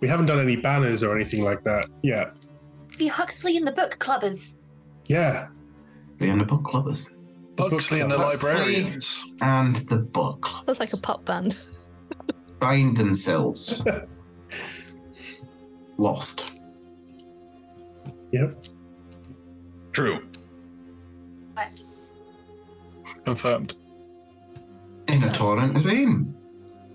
we 0.00 0.06
haven't 0.08 0.26
done 0.26 0.38
any 0.40 0.56
banners 0.56 1.02
or 1.02 1.14
anything 1.16 1.42
like 1.44 1.64
that 1.64 1.86
yet. 2.02 2.38
The 2.98 3.08
Huxley 3.08 3.56
and 3.56 3.66
the 3.66 3.72
Book 3.72 3.96
Clubbers. 3.98 4.56
Yeah. 5.06 5.48
The 6.18 6.44
book 6.44 6.62
clubbers. 6.64 7.08
Huxley 7.58 8.00
and 8.00 8.10
the 8.10 8.18
Huxley. 8.18 8.50
librarians. 8.52 9.32
And 9.40 9.76
the 9.76 9.96
book 9.98 10.40
club 10.42 10.66
That's 10.66 10.80
like 10.80 10.92
a 10.92 10.96
pop 10.98 11.24
band. 11.24 11.58
find 12.60 12.96
themselves 12.96 13.82
lost. 15.96 16.60
Yep. 18.32 18.50
True. 19.92 20.20
But 21.54 21.82
Confirmed. 23.24 23.74
In 25.10 25.22
a 25.24 25.32
torrent 25.32 25.76
of 25.76 25.84
rain. 25.84 26.34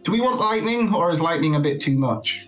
Do 0.03 0.11
we 0.11 0.21
want 0.21 0.39
lightning, 0.39 0.93
or 0.93 1.11
is 1.11 1.21
lightning 1.21 1.55
a 1.55 1.59
bit 1.59 1.81
too 1.81 1.97
much? 1.97 2.45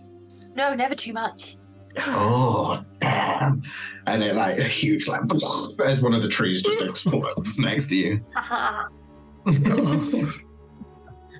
no, 0.55 0.73
never 0.73 0.95
too 0.95 1.13
much. 1.13 1.57
Oh, 1.99 2.83
damn. 2.99 3.61
And 4.07 4.23
it 4.23 4.35
like, 4.35 4.57
a 4.57 4.63
huge, 4.63 5.07
like, 5.07 5.21
as 5.85 6.01
one 6.01 6.13
of 6.13 6.21
the 6.21 6.27
trees 6.27 6.61
just 6.61 6.81
explodes 6.81 7.59
next 7.67 7.89
to 7.89 7.95
you. 7.95 8.25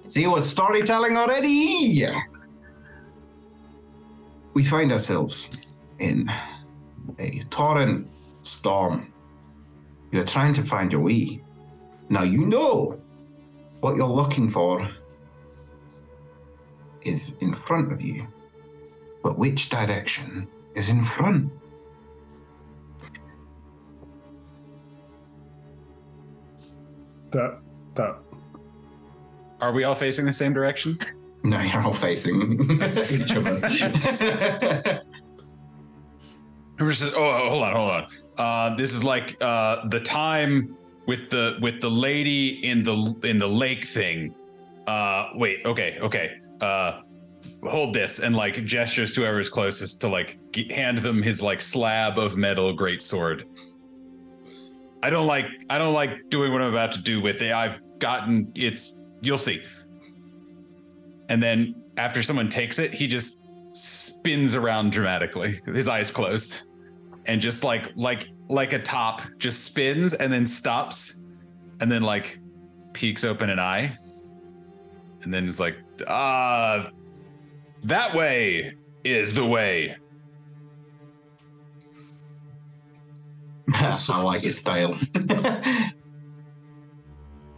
See 0.06 0.28
what's 0.28 0.45
storytelling 0.48 1.18
already? 1.18 2.06
We 4.54 4.64
find 4.64 4.91
ourselves 4.91 5.49
in 5.99 6.32
a 7.20 7.40
torrent 7.49 8.08
storm. 8.44 9.14
You're 10.12 10.24
trying 10.24 10.54
to 10.54 10.64
find 10.64 10.91
your 10.91 11.02
way. 11.02 11.41
Now 12.10 12.24
you 12.24 12.45
know 12.45 12.99
what 13.82 13.95
you're 13.95 14.08
looking 14.08 14.49
for 14.49 14.90
is 17.02 17.34
in 17.40 17.54
front 17.54 17.91
of 17.91 18.02
you. 18.02 18.28
But 19.24 19.38
which 19.38 19.70
direction 19.70 20.48
is 20.76 20.90
in 20.90 21.04
front? 21.04 21.52
That 27.32 27.60
that 27.95 28.20
Are 29.60 29.72
we 29.72 29.84
all 29.84 29.95
facing 29.95 30.26
the 30.26 30.34
same 30.34 30.54
direction? 30.54 30.99
No, 31.44 31.62
you're 31.62 31.82
all 31.84 31.94
facing 31.94 32.70
each 32.82 33.32
other. 33.38 33.54
Who 36.78 36.91
says, 36.91 37.14
"Oh, 37.16 37.49
hold 37.49 37.64
on, 37.64 37.74
hold 37.74 37.91
on. 37.91 38.08
Uh, 38.38 38.76
this 38.76 38.91
is 38.91 39.04
like 39.04 39.38
uh, 39.40 39.88
the 39.88 39.99
time 39.99 40.77
with 41.07 41.29
the 41.29 41.57
with 41.61 41.81
the 41.81 41.89
lady 41.89 42.65
in 42.65 42.84
the 42.84 43.15
in 43.23 43.39
the 43.39 43.47
lake 43.47 43.85
thing. 43.85 44.35
Uh, 44.85 45.29
wait, 45.35 45.65
okay, 45.65 45.97
okay. 45.99 46.39
Uh, 46.61 47.01
hold 47.63 47.93
this 47.93 48.19
and 48.19 48.35
like 48.35 48.63
gestures 48.65 49.11
to 49.13 49.21
whoever's 49.21 49.49
closest 49.49 50.01
to 50.01 50.07
like 50.07 50.38
g- 50.51 50.71
hand 50.71 50.99
them 50.99 51.21
his 51.21 51.41
like 51.41 51.61
slab 51.61 52.19
of 52.19 52.38
metal 52.38 52.73
great 52.73 53.01
sword. 53.01 53.45
I 55.01 55.09
don't 55.09 55.27
like 55.27 55.45
I 55.69 55.77
don't 55.77 55.93
like 55.93 56.29
doing 56.29 56.51
what 56.51 56.61
I'm 56.61 56.71
about 56.71 56.91
to 56.93 57.01
do 57.01 57.21
with 57.21 57.41
it. 57.41 57.51
I've 57.51 57.81
gotten 57.99 58.51
it's 58.55 58.99
you'll 59.21 59.38
see. 59.38 59.63
And 61.29 61.41
then 61.41 61.75
after 61.97 62.21
someone 62.21 62.49
takes 62.49 62.79
it, 62.79 62.93
he 62.93 63.07
just 63.07 63.47
spins 63.71 64.55
around 64.55 64.91
dramatically, 64.91 65.61
his 65.65 65.88
eyes 65.88 66.11
closed, 66.11 66.69
and 67.25 67.39
just 67.39 67.63
like 67.63 67.91
like 67.95 68.27
like 68.49 68.74
a 68.74 68.80
top, 68.80 69.22
just 69.38 69.64
spins 69.65 70.14
and 70.14 70.32
then 70.32 70.45
stops, 70.45 71.26
and 71.80 71.91
then 71.91 72.03
like 72.03 72.40
peeks 72.94 73.24
open 73.24 73.49
an 73.49 73.60
eye, 73.60 73.98
and 75.24 75.34
then 75.34 75.48
it's 75.48 75.60
like, 75.60 75.78
ah, 76.07 76.90
that 77.84 78.15
way 78.15 78.74
is 79.03 79.34
the 79.34 79.45
way. 79.45 79.95
I 83.74 84.22
like 84.24 84.41
his 84.41 84.57
style. 84.57 84.98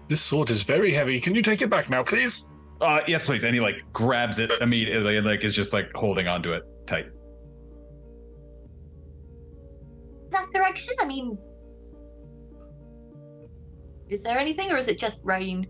This 0.09 0.21
sword 0.21 0.49
is 0.49 0.63
very 0.63 0.91
heavy. 0.91 1.19
Can 1.19 1.35
you 1.35 1.43
take 1.43 1.61
it 1.61 1.69
back 1.69 1.87
now, 1.91 2.01
please? 2.01 2.49
Uh, 2.81 3.01
yes, 3.07 3.23
please. 3.25 3.43
And 3.43 3.53
he 3.53 3.61
like 3.61 3.83
grabs 3.93 4.39
it 4.39 4.51
immediately, 4.59 5.17
and 5.17 5.25
like 5.25 5.43
is 5.43 5.55
just 5.55 5.71
like 5.71 5.91
holding 5.93 6.27
onto 6.27 6.51
it 6.51 6.63
tight. 6.87 7.05
Direction? 10.53 10.95
I 10.99 11.05
mean, 11.05 11.37
is 14.09 14.23
there 14.23 14.39
anything, 14.39 14.71
or 14.71 14.77
is 14.77 14.87
it 14.87 14.99
just 14.99 15.23
rain? 15.23 15.67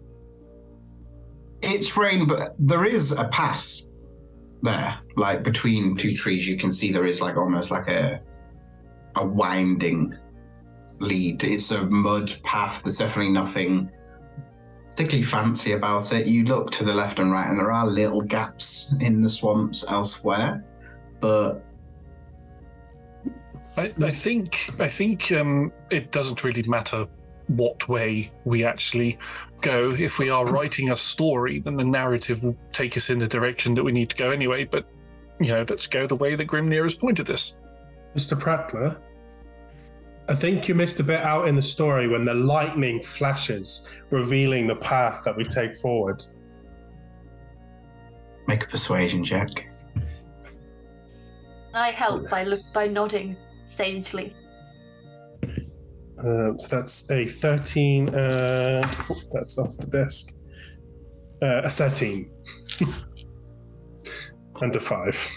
It's 1.61 1.97
rain, 1.97 2.25
but 2.27 2.55
there 2.57 2.85
is 2.85 3.11
a 3.11 3.27
pass 3.27 3.87
there. 4.61 4.97
Like 5.17 5.43
between 5.43 5.97
two 5.97 6.11
trees, 6.11 6.47
you 6.47 6.57
can 6.57 6.71
see 6.71 6.91
there 6.91 7.05
is 7.05 7.21
like 7.21 7.35
almost 7.37 7.71
like 7.71 7.87
a 7.87 8.21
a 9.15 9.25
winding 9.25 10.15
lead. 10.99 11.43
It's 11.43 11.71
a 11.71 11.85
mud 11.85 12.31
path. 12.43 12.83
There's 12.83 12.97
definitely 12.97 13.33
nothing 13.33 13.91
particularly 14.99 15.23
fancy 15.23 15.73
about 15.73 16.11
it. 16.13 16.27
You 16.27 16.43
look 16.43 16.71
to 16.71 16.83
the 16.83 16.93
left 16.93 17.19
and 17.19 17.31
right, 17.31 17.47
and 17.47 17.57
there 17.57 17.71
are 17.71 17.87
little 17.87 18.21
gaps 18.21 18.93
in 19.01 19.21
the 19.21 19.29
swamps 19.29 19.89
elsewhere, 19.89 20.63
but 21.21 21.65
I, 23.77 23.91
I 24.01 24.09
think 24.09 24.69
I 24.79 24.87
think 24.87 25.31
um, 25.31 25.71
it 25.89 26.11
doesn't 26.11 26.43
really 26.43 26.63
matter 26.63 27.07
what 27.47 27.87
way 27.87 28.31
we 28.45 28.63
actually 28.63 29.17
go. 29.61 29.91
If 29.91 30.19
we 30.19 30.29
are 30.29 30.45
writing 30.45 30.91
a 30.91 30.95
story, 30.95 31.59
then 31.59 31.77
the 31.77 31.83
narrative 31.83 32.43
will 32.43 32.57
take 32.73 32.97
us 32.97 33.09
in 33.09 33.19
the 33.19 33.27
direction 33.27 33.73
that 33.75 33.83
we 33.83 33.91
need 33.91 34.09
to 34.09 34.15
go 34.15 34.31
anyway. 34.31 34.65
But 34.65 34.85
you 35.39 35.47
know, 35.47 35.65
let's 35.67 35.87
go 35.87 36.07
the 36.07 36.15
way 36.15 36.35
that 36.35 36.47
Grimnir 36.47 36.83
has 36.83 36.95
pointed 36.95 37.29
us. 37.29 37.57
Mr. 38.15 38.37
Prattler, 38.39 38.99
I 40.27 40.35
think 40.35 40.67
you 40.67 40.75
missed 40.75 40.99
a 40.99 41.03
bit 41.03 41.21
out 41.21 41.47
in 41.47 41.55
the 41.55 41.61
story 41.61 42.07
when 42.07 42.25
the 42.25 42.33
lightning 42.33 43.01
flashes, 43.01 43.87
revealing 44.09 44.67
the 44.67 44.75
path 44.75 45.23
that 45.23 45.35
we 45.35 45.43
take 45.45 45.75
forward. 45.75 46.23
make 48.47 48.63
a 48.63 48.67
persuasion 48.67 49.23
check. 49.23 49.49
I 51.73 51.91
help 51.91 52.29
by 52.29 52.43
look 52.43 52.61
by 52.73 52.87
nodding 52.87 53.37
sagely. 53.69 54.33
Um, 56.23 56.59
so 56.59 56.75
that's 56.75 57.09
a 57.11 57.25
13, 57.25 58.09
and 58.09 58.15
oh, 58.15 59.21
that's 59.31 59.57
off 59.57 59.77
the 59.77 59.87
desk. 59.87 60.33
Uh, 61.41 61.61
a 61.63 61.69
13. 61.69 62.29
and 64.61 64.75
a 64.75 64.79
5. 64.79 65.31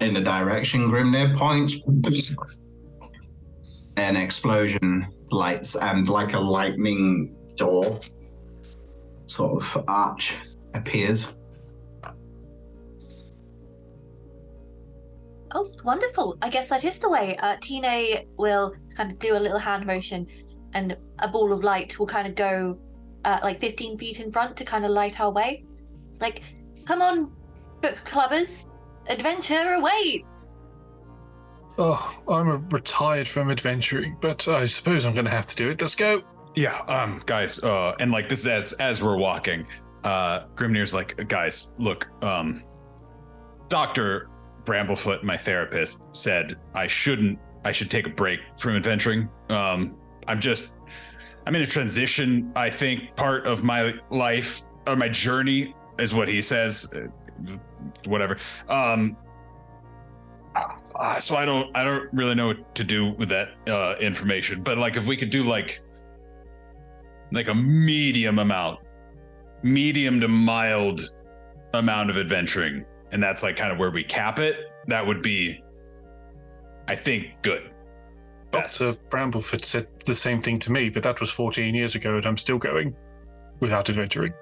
In 0.00 0.14
the 0.14 0.20
direction 0.22 0.90
Grimnir 0.90 1.36
points, 1.36 1.86
an 3.96 4.16
explosion 4.16 5.06
lights 5.30 5.76
and 5.76 6.08
like 6.08 6.32
a 6.32 6.40
lightning 6.40 7.36
door 7.56 8.00
sort 9.26 9.62
of 9.62 9.84
arch 9.88 10.38
appears. 10.74 11.39
Oh, 15.52 15.70
wonderful. 15.84 16.38
I 16.42 16.48
guess 16.48 16.68
that 16.68 16.84
is 16.84 16.98
the 16.98 17.08
way. 17.08 17.36
Uh, 17.38 17.56
Tine 17.60 18.26
will 18.36 18.74
kind 18.94 19.10
of 19.10 19.18
do 19.18 19.36
a 19.36 19.38
little 19.38 19.58
hand 19.58 19.86
motion, 19.86 20.26
and 20.74 20.96
a 21.18 21.28
ball 21.28 21.52
of 21.52 21.64
light 21.64 21.98
will 21.98 22.06
kind 22.06 22.28
of 22.28 22.34
go 22.34 22.78
uh, 23.24 23.38
like 23.42 23.60
15 23.60 23.98
feet 23.98 24.20
in 24.20 24.30
front 24.30 24.56
to 24.56 24.64
kind 24.64 24.84
of 24.84 24.90
light 24.92 25.20
our 25.20 25.30
way. 25.30 25.64
It's 26.08 26.20
like, 26.20 26.42
come 26.84 27.02
on, 27.02 27.32
book 27.82 27.96
clubbers, 28.04 28.68
adventure 29.08 29.74
awaits. 29.74 30.58
Oh, 31.78 32.20
I'm 32.28 32.68
retired 32.68 33.26
from 33.26 33.50
adventuring, 33.50 34.16
but 34.20 34.46
I 34.48 34.64
suppose 34.66 35.06
I'm 35.06 35.14
going 35.14 35.24
to 35.24 35.30
have 35.30 35.46
to 35.46 35.56
do 35.56 35.70
it. 35.70 35.80
Let's 35.80 35.94
go. 35.94 36.22
Yeah, 36.54 36.78
um, 36.88 37.20
guys, 37.26 37.62
uh, 37.62 37.94
and 38.00 38.10
like 38.10 38.28
this 38.28 38.40
is 38.40 38.46
as 38.48 38.72
as 38.74 39.02
we're 39.02 39.16
walking, 39.16 39.66
uh, 40.02 40.46
Grimnir's 40.56 40.92
like, 40.92 41.28
guys, 41.28 41.74
look, 41.78 42.08
um, 42.22 42.62
Doctor 43.68 44.29
Bramblefoot, 44.70 45.24
my 45.24 45.36
therapist, 45.36 46.04
said 46.12 46.56
I 46.74 46.86
shouldn't, 46.86 47.38
I 47.64 47.72
should 47.72 47.90
take 47.90 48.06
a 48.06 48.10
break 48.10 48.38
from 48.56 48.76
adventuring. 48.76 49.28
Um, 49.48 49.96
I'm 50.28 50.38
just, 50.38 50.74
I'm 51.44 51.54
in 51.56 51.62
a 51.62 51.66
transition. 51.66 52.52
I 52.54 52.70
think 52.70 53.16
part 53.16 53.46
of 53.46 53.64
my 53.64 53.94
life 54.10 54.62
or 54.86 54.94
my 54.94 55.08
journey 55.08 55.74
is 55.98 56.14
what 56.14 56.28
he 56.28 56.40
says. 56.40 56.92
uh, 56.94 57.56
Whatever. 58.06 58.36
Um, 58.68 59.16
uh, 60.54 61.18
so 61.18 61.34
I 61.34 61.44
don't, 61.44 61.74
I 61.76 61.82
don't 61.82 62.12
really 62.12 62.34
know 62.34 62.48
what 62.48 62.74
to 62.74 62.84
do 62.84 63.14
with 63.18 63.30
that 63.30 63.48
uh, 63.66 63.96
information. 64.00 64.62
But 64.62 64.78
like, 64.78 64.96
if 64.96 65.06
we 65.06 65.16
could 65.16 65.30
do 65.30 65.42
like, 65.42 65.80
like 67.32 67.48
a 67.48 67.54
medium 67.54 68.38
amount, 68.38 68.80
medium 69.62 70.20
to 70.20 70.28
mild 70.28 71.00
amount 71.74 72.10
of 72.10 72.16
adventuring, 72.18 72.84
and 73.12 73.22
that's 73.22 73.42
like 73.42 73.56
kind 73.56 73.72
of 73.72 73.78
where 73.78 73.90
we 73.90 74.04
cap 74.04 74.38
it. 74.38 74.56
That 74.86 75.06
would 75.06 75.22
be, 75.22 75.62
I 76.88 76.94
think, 76.96 77.26
good. 77.42 77.70
Doctor 78.50 78.94
Bramblefoot 79.10 79.64
said 79.64 79.86
the 80.04 80.14
same 80.14 80.42
thing 80.42 80.58
to 80.60 80.72
me, 80.72 80.90
but 80.90 81.02
that 81.04 81.20
was 81.20 81.30
14 81.30 81.74
years 81.74 81.94
ago, 81.94 82.16
and 82.16 82.26
I'm 82.26 82.36
still 82.36 82.58
going 82.58 82.96
without 83.60 83.88
adventuring. 83.88 84.32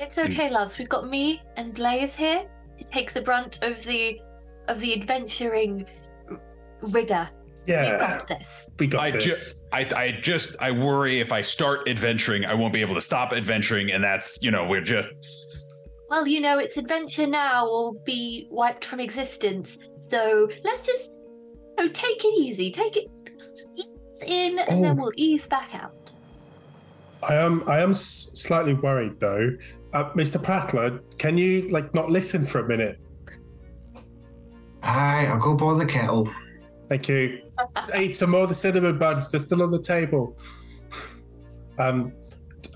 It's 0.00 0.18
okay, 0.18 0.50
loves. 0.50 0.78
We've 0.78 0.88
got 0.88 1.08
me 1.08 1.42
and 1.56 1.74
Blaze 1.74 2.16
here 2.16 2.48
to 2.76 2.84
take 2.84 3.12
the 3.12 3.22
brunt 3.22 3.62
of 3.62 3.82
the 3.84 4.20
of 4.68 4.80
the 4.80 4.94
adventuring 5.00 5.86
r- 6.28 6.40
rigor. 6.82 7.28
You 7.66 7.74
Yeah, 7.74 7.98
got 7.98 8.26
this. 8.28 8.66
we 8.80 8.88
got 8.88 9.00
I 9.00 9.10
this. 9.12 9.24
just, 9.24 9.66
I, 9.72 9.86
I 9.96 10.18
just, 10.20 10.56
I 10.60 10.72
worry 10.72 11.20
if 11.20 11.30
I 11.30 11.40
start 11.40 11.88
adventuring, 11.88 12.44
I 12.44 12.54
won't 12.54 12.72
be 12.72 12.80
able 12.80 12.94
to 12.96 13.00
stop 13.00 13.32
adventuring, 13.32 13.92
and 13.92 14.02
that's, 14.02 14.42
you 14.42 14.50
know, 14.50 14.66
we're 14.66 14.80
just. 14.80 15.51
Well, 16.12 16.26
you 16.26 16.40
know, 16.40 16.58
it's 16.58 16.76
adventure 16.76 17.26
now 17.26 17.66
or 17.66 17.94
be 18.04 18.46
wiped 18.50 18.84
from 18.84 19.00
existence. 19.00 19.78
So 19.94 20.46
let's 20.62 20.82
just, 20.82 21.10
you 21.78 21.86
know, 21.86 21.88
take 21.88 22.22
it 22.22 22.34
easy. 22.38 22.70
Take 22.70 22.98
it 22.98 23.06
ease 23.78 24.22
in, 24.26 24.58
and 24.58 24.84
then 24.84 24.98
Oh. 24.98 25.04
we'll 25.04 25.12
ease 25.16 25.48
back 25.48 25.74
out. 25.74 26.12
I 27.26 27.36
am 27.36 27.66
I 27.66 27.80
am 27.80 27.94
slightly 27.94 28.74
worried 28.74 29.20
though. 29.20 29.56
Uh, 29.94 30.10
Mr. 30.10 30.36
Prattler, 30.42 31.00
can 31.16 31.38
you 31.38 31.68
like 31.68 31.94
not 31.94 32.10
listen 32.10 32.44
for 32.44 32.58
a 32.58 32.68
minute? 32.68 32.98
Aye, 34.82 35.28
I'll 35.30 35.38
go 35.40 35.54
boil 35.54 35.76
the 35.76 35.86
kettle. 35.86 36.28
Thank 36.90 37.08
you. 37.08 37.40
Eat 37.98 38.14
some 38.14 38.32
more 38.32 38.42
of 38.42 38.50
the 38.50 38.54
cinnamon 38.54 38.98
buns. 38.98 39.30
They're 39.30 39.40
still 39.40 39.62
on 39.62 39.70
the 39.70 39.80
table. 39.80 40.36
Um, 41.78 42.12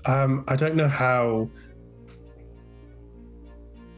um, 0.05 0.43
I 0.47 0.55
don't 0.55 0.75
know 0.75 0.87
how. 0.87 1.51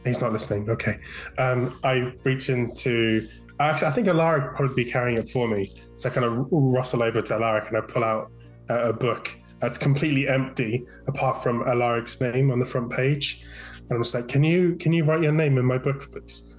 He's 0.04 0.20
not 0.20 0.32
listening. 0.32 0.70
Okay. 0.70 0.98
Um, 1.38 1.78
I 1.84 2.12
reach 2.24 2.48
into. 2.48 3.26
Actually, 3.58 3.88
I 3.88 3.90
think 3.90 4.08
Alaric 4.08 4.44
would 4.44 4.56
probably 4.56 4.84
be 4.84 4.90
carrying 4.90 5.18
it 5.18 5.28
for 5.28 5.46
me. 5.46 5.70
So 5.96 6.08
I 6.08 6.12
kind 6.12 6.24
of 6.24 6.48
rustle 6.50 7.02
over 7.02 7.20
to 7.20 7.34
Alaric 7.34 7.68
and 7.68 7.76
I 7.76 7.82
pull 7.82 8.02
out 8.02 8.32
uh, 8.70 8.88
a 8.88 8.92
book 8.92 9.36
that's 9.58 9.76
completely 9.76 10.26
empty, 10.26 10.86
apart 11.06 11.42
from 11.42 11.62
Alaric's 11.68 12.20
name 12.20 12.50
on 12.50 12.58
the 12.58 12.64
front 12.64 12.90
page. 12.90 13.44
And 13.76 13.92
I'm 13.92 14.02
just 14.02 14.14
like, 14.14 14.28
"Can 14.28 14.42
you 14.42 14.76
can 14.76 14.92
you 14.92 15.04
write 15.04 15.22
your 15.22 15.32
name 15.32 15.58
in 15.58 15.66
my 15.66 15.76
book, 15.76 16.10
please?" 16.10 16.56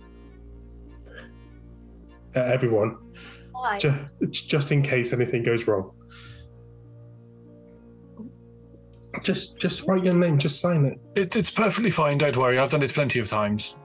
Uh, 2.36 2.40
everyone. 2.40 2.98
Why? 3.52 3.80
Just, 3.80 4.50
just 4.50 4.72
in 4.72 4.82
case 4.82 5.12
anything 5.12 5.44
goes 5.44 5.68
wrong. 5.68 5.92
Just 9.24 9.60
just 9.60 9.88
write 9.88 10.04
your 10.04 10.14
name, 10.14 10.38
just 10.38 10.60
sign 10.62 10.86
it. 10.86 11.00
It, 11.16 11.36
it's 11.36 11.52
perfectly 11.52 11.92
fine, 11.92 12.18
don't 12.18 12.36
worry. 12.38 12.58
I've 12.58 12.72
done 12.72 12.84
it 12.84 12.94
plenty 12.94 13.20
of 13.20 13.28
times. 13.28 13.78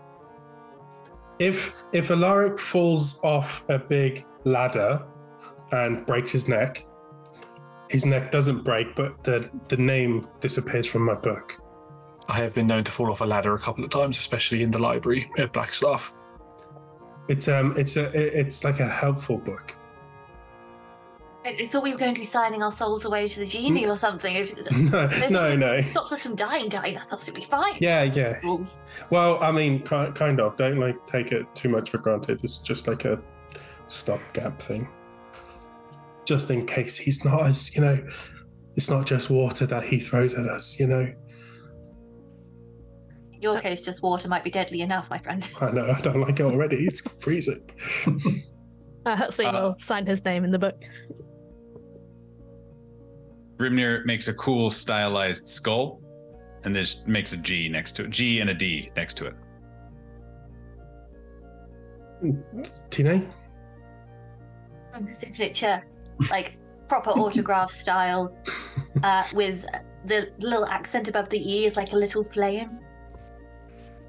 If 1.38 1.82
if 1.92 2.10
Alaric 2.10 2.58
falls 2.58 3.22
off 3.22 3.68
a 3.68 3.78
big 3.78 4.24
ladder 4.44 5.04
and 5.72 6.06
breaks 6.06 6.32
his 6.32 6.48
neck, 6.48 6.86
his 7.90 8.06
neck 8.06 8.32
doesn't 8.32 8.64
break, 8.64 8.94
but 8.94 9.22
the 9.24 9.50
the 9.68 9.76
name 9.76 10.26
disappears 10.40 10.86
from 10.86 11.02
my 11.02 11.14
book. 11.14 11.60
I 12.28 12.38
have 12.38 12.54
been 12.54 12.66
known 12.66 12.84
to 12.84 12.90
fall 12.90 13.10
off 13.10 13.20
a 13.20 13.24
ladder 13.24 13.54
a 13.54 13.58
couple 13.58 13.84
of 13.84 13.90
times, 13.90 14.18
especially 14.18 14.62
in 14.62 14.70
the 14.70 14.78
library 14.78 15.30
at 15.38 15.52
Blackstaff. 15.52 16.12
It's 17.28 17.48
um 17.48 17.74
it's 17.76 17.96
a 17.96 18.10
it's 18.14 18.64
like 18.64 18.80
a 18.80 18.88
helpful 18.88 19.38
book. 19.38 19.75
I 21.46 21.56
I 21.60 21.66
thought 21.66 21.82
we 21.84 21.92
were 21.92 21.98
going 21.98 22.14
to 22.14 22.20
be 22.20 22.26
signing 22.26 22.62
our 22.62 22.72
souls 22.72 23.04
away 23.04 23.28
to 23.28 23.40
the 23.40 23.46
genie 23.46 23.86
or 23.86 23.96
something. 23.96 24.34
If, 24.34 24.52
No, 24.92 25.04
if 25.04 25.30
no, 25.30 25.54
no. 25.54 25.80
Stops 25.82 26.12
us 26.12 26.22
from 26.22 26.34
dying, 26.34 26.68
dying. 26.68 26.94
That's 26.94 27.12
absolutely 27.12 27.46
fine. 27.46 27.76
Yeah, 27.80 28.02
yeah. 28.02 28.40
Well, 29.10 29.42
I 29.42 29.52
mean, 29.52 29.82
kind 29.82 30.40
of. 30.40 30.56
Don't 30.56 30.78
like 30.78 31.04
take 31.06 31.32
it 31.32 31.46
too 31.54 31.68
much 31.68 31.90
for 31.90 31.98
granted. 31.98 32.42
It's 32.44 32.58
just 32.58 32.88
like 32.88 33.04
a 33.04 33.22
stopgap 33.86 34.60
thing, 34.60 34.88
just 36.24 36.50
in 36.50 36.66
case 36.66 36.96
he's 36.96 37.24
not 37.24 37.46
as 37.46 37.74
you 37.76 37.82
know. 37.82 37.98
It's 38.74 38.90
not 38.90 39.06
just 39.06 39.30
water 39.30 39.64
that 39.66 39.84
he 39.84 40.00
throws 40.00 40.34
at 40.34 40.46
us, 40.48 40.78
you 40.78 40.86
know. 40.86 41.10
In 43.32 43.42
your 43.42 43.60
case, 43.60 43.80
just 43.80 44.02
water 44.02 44.28
might 44.28 44.44
be 44.44 44.50
deadly 44.50 44.80
enough, 44.82 45.08
my 45.08 45.18
friend. 45.18 45.48
I 45.60 45.70
know 45.70 45.90
I 45.90 46.00
don't 46.00 46.20
like 46.20 46.40
it 46.40 46.42
already. 46.42 46.84
It's 46.86 47.22
freezing. 47.22 47.70
Uh, 49.06 49.14
Huxley 49.14 49.46
Uh, 49.46 49.52
will 49.52 49.78
sign 49.78 50.04
his 50.04 50.24
name 50.24 50.42
in 50.42 50.50
the 50.50 50.58
book. 50.58 50.82
Grimnir 53.58 54.04
makes 54.04 54.28
a 54.28 54.34
cool 54.34 54.70
stylized 54.70 55.48
skull 55.48 56.00
and 56.64 56.74
this 56.74 57.06
makes 57.06 57.32
a 57.32 57.36
G 57.36 57.68
next 57.68 57.92
to 57.92 58.04
it. 58.04 58.10
G 58.10 58.40
and 58.40 58.50
a 58.50 58.54
D 58.54 58.90
next 58.96 59.14
to 59.14 59.26
it. 59.26 59.34
Tine, 62.90 63.30
Signature, 65.06 65.84
like 66.30 66.56
proper 66.88 67.10
autograph 67.10 67.70
style, 67.82 68.34
uh, 69.02 69.22
with 69.34 69.66
the 70.06 70.32
little 70.40 70.64
accent 70.66 71.08
above 71.08 71.28
the 71.28 71.38
E 71.38 71.66
is 71.66 71.76
like 71.76 71.92
a 71.92 71.96
little 71.96 72.24
flame. 72.24 72.78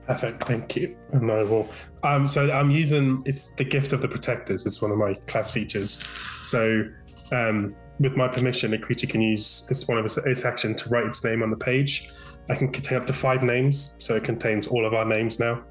perfect. 0.07 0.43
Thank 0.45 0.75
you. 0.77 0.95
And 1.11 1.29
I 1.31 1.43
will. 1.43 1.67
Um, 2.03 2.27
so 2.27 2.49
I'm 2.49 2.71
using 2.71 3.21
it's 3.25 3.47
the 3.55 3.65
gift 3.65 3.91
of 3.93 4.01
the 4.01 4.07
protectors. 4.07 4.65
It's 4.65 4.81
one 4.81 4.91
of 4.91 4.97
my 4.97 5.15
class 5.27 5.51
features. 5.51 6.03
So 6.43 6.85
Um, 7.31 7.75
with 7.99 8.15
my 8.15 8.27
permission, 8.27 8.73
a 8.73 8.77
creature 8.77 9.07
can 9.07 9.21
use 9.21 9.65
this 9.67 9.87
one 9.87 9.97
of 9.97 10.05
its, 10.05 10.17
its 10.17 10.45
action 10.45 10.75
to 10.75 10.89
write 10.89 11.05
its 11.05 11.23
name 11.23 11.41
on 11.41 11.49
the 11.49 11.57
page. 11.57 12.11
I 12.49 12.55
can 12.55 12.71
contain 12.71 12.99
up 12.99 13.07
to 13.07 13.13
five 13.13 13.43
names, 13.43 13.97
so 13.99 14.15
it 14.15 14.23
contains 14.23 14.67
all 14.67 14.85
of 14.85 14.93
our 14.93 15.05
names 15.05 15.39
now. 15.39 15.63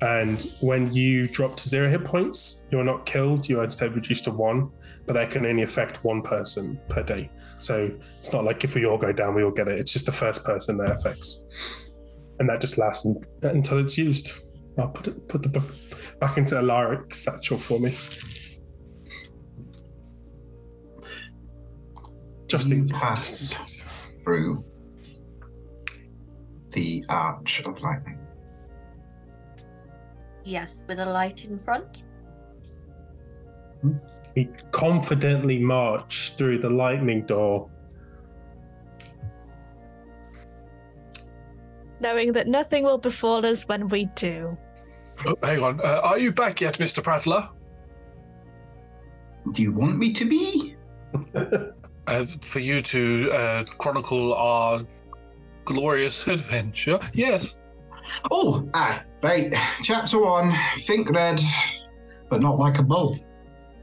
And 0.00 0.44
when 0.60 0.92
you 0.92 1.26
drop 1.28 1.56
to 1.56 1.68
zero 1.68 1.88
hit 1.88 2.04
points, 2.04 2.66
you're 2.70 2.84
not 2.84 3.06
killed. 3.06 3.48
You 3.48 3.60
are 3.60 3.64
instead 3.64 3.94
reduced 3.94 4.24
to 4.24 4.30
one, 4.30 4.70
but 5.06 5.14
that 5.14 5.30
can 5.30 5.44
only 5.46 5.62
affect 5.62 6.04
one 6.04 6.22
person 6.22 6.80
per 6.88 7.02
day. 7.02 7.30
So 7.58 7.90
it's 8.18 8.32
not 8.32 8.44
like 8.44 8.64
if 8.64 8.74
we 8.74 8.86
all 8.86 8.98
go 8.98 9.12
down, 9.12 9.34
we 9.34 9.42
all 9.42 9.50
get 9.50 9.68
it. 9.68 9.78
It's 9.78 9.92
just 9.92 10.06
the 10.06 10.12
first 10.12 10.44
person 10.44 10.76
that 10.78 10.90
affects, 10.90 11.44
and 12.38 12.48
that 12.48 12.60
just 12.60 12.78
lasts 12.78 13.06
until 13.42 13.78
it's 13.78 13.98
used. 13.98 14.32
I'll 14.78 14.88
put 14.88 15.08
it, 15.08 15.28
put 15.28 15.42
the 15.42 15.48
book 15.48 15.64
back 16.20 16.38
into 16.38 16.54
Alaric's 16.54 17.18
satchel 17.18 17.58
for 17.58 17.78
me. 17.78 17.90
Just 22.52 22.68
you 22.68 22.76
in, 22.76 22.88
pass 22.90 23.48
just 23.48 24.22
through 24.22 24.62
the 26.72 27.02
arch 27.08 27.62
of 27.64 27.80
lightning. 27.80 28.18
Yes, 30.44 30.84
with 30.86 31.00
a 31.00 31.06
light 31.06 31.46
in 31.46 31.56
front. 31.56 32.02
we 34.36 34.50
confidently 34.70 35.60
march 35.60 36.34
through 36.36 36.58
the 36.58 36.68
lightning 36.68 37.24
door. 37.24 37.70
Knowing 42.00 42.34
that 42.34 42.48
nothing 42.48 42.84
will 42.84 42.98
befall 42.98 43.46
us 43.46 43.66
when 43.66 43.88
we 43.88 44.04
do. 44.14 44.58
Oh, 45.24 45.38
hang 45.42 45.62
on. 45.62 45.80
Uh, 45.80 46.02
are 46.04 46.18
you 46.18 46.30
back 46.30 46.60
yet, 46.60 46.76
Mr. 46.76 47.02
Prattler? 47.02 47.48
Do 49.52 49.62
you 49.62 49.72
want 49.72 49.96
me 49.96 50.12
to 50.12 50.26
be? 50.26 50.76
Uh, 52.06 52.24
for 52.24 52.58
you 52.58 52.80
to 52.80 53.30
uh, 53.30 53.64
chronicle 53.78 54.34
our 54.34 54.84
glorious 55.64 56.26
adventure? 56.36 56.98
Yes. 57.12 57.58
Oh, 58.30 58.68
ah, 58.74 59.02
right. 59.22 59.52
Chapter 59.82 60.20
one. 60.20 60.52
Think 60.78 61.10
red, 61.10 61.40
but 62.28 62.40
not 62.40 62.58
like 62.58 62.78
a 62.78 62.82
bull. 62.82 63.18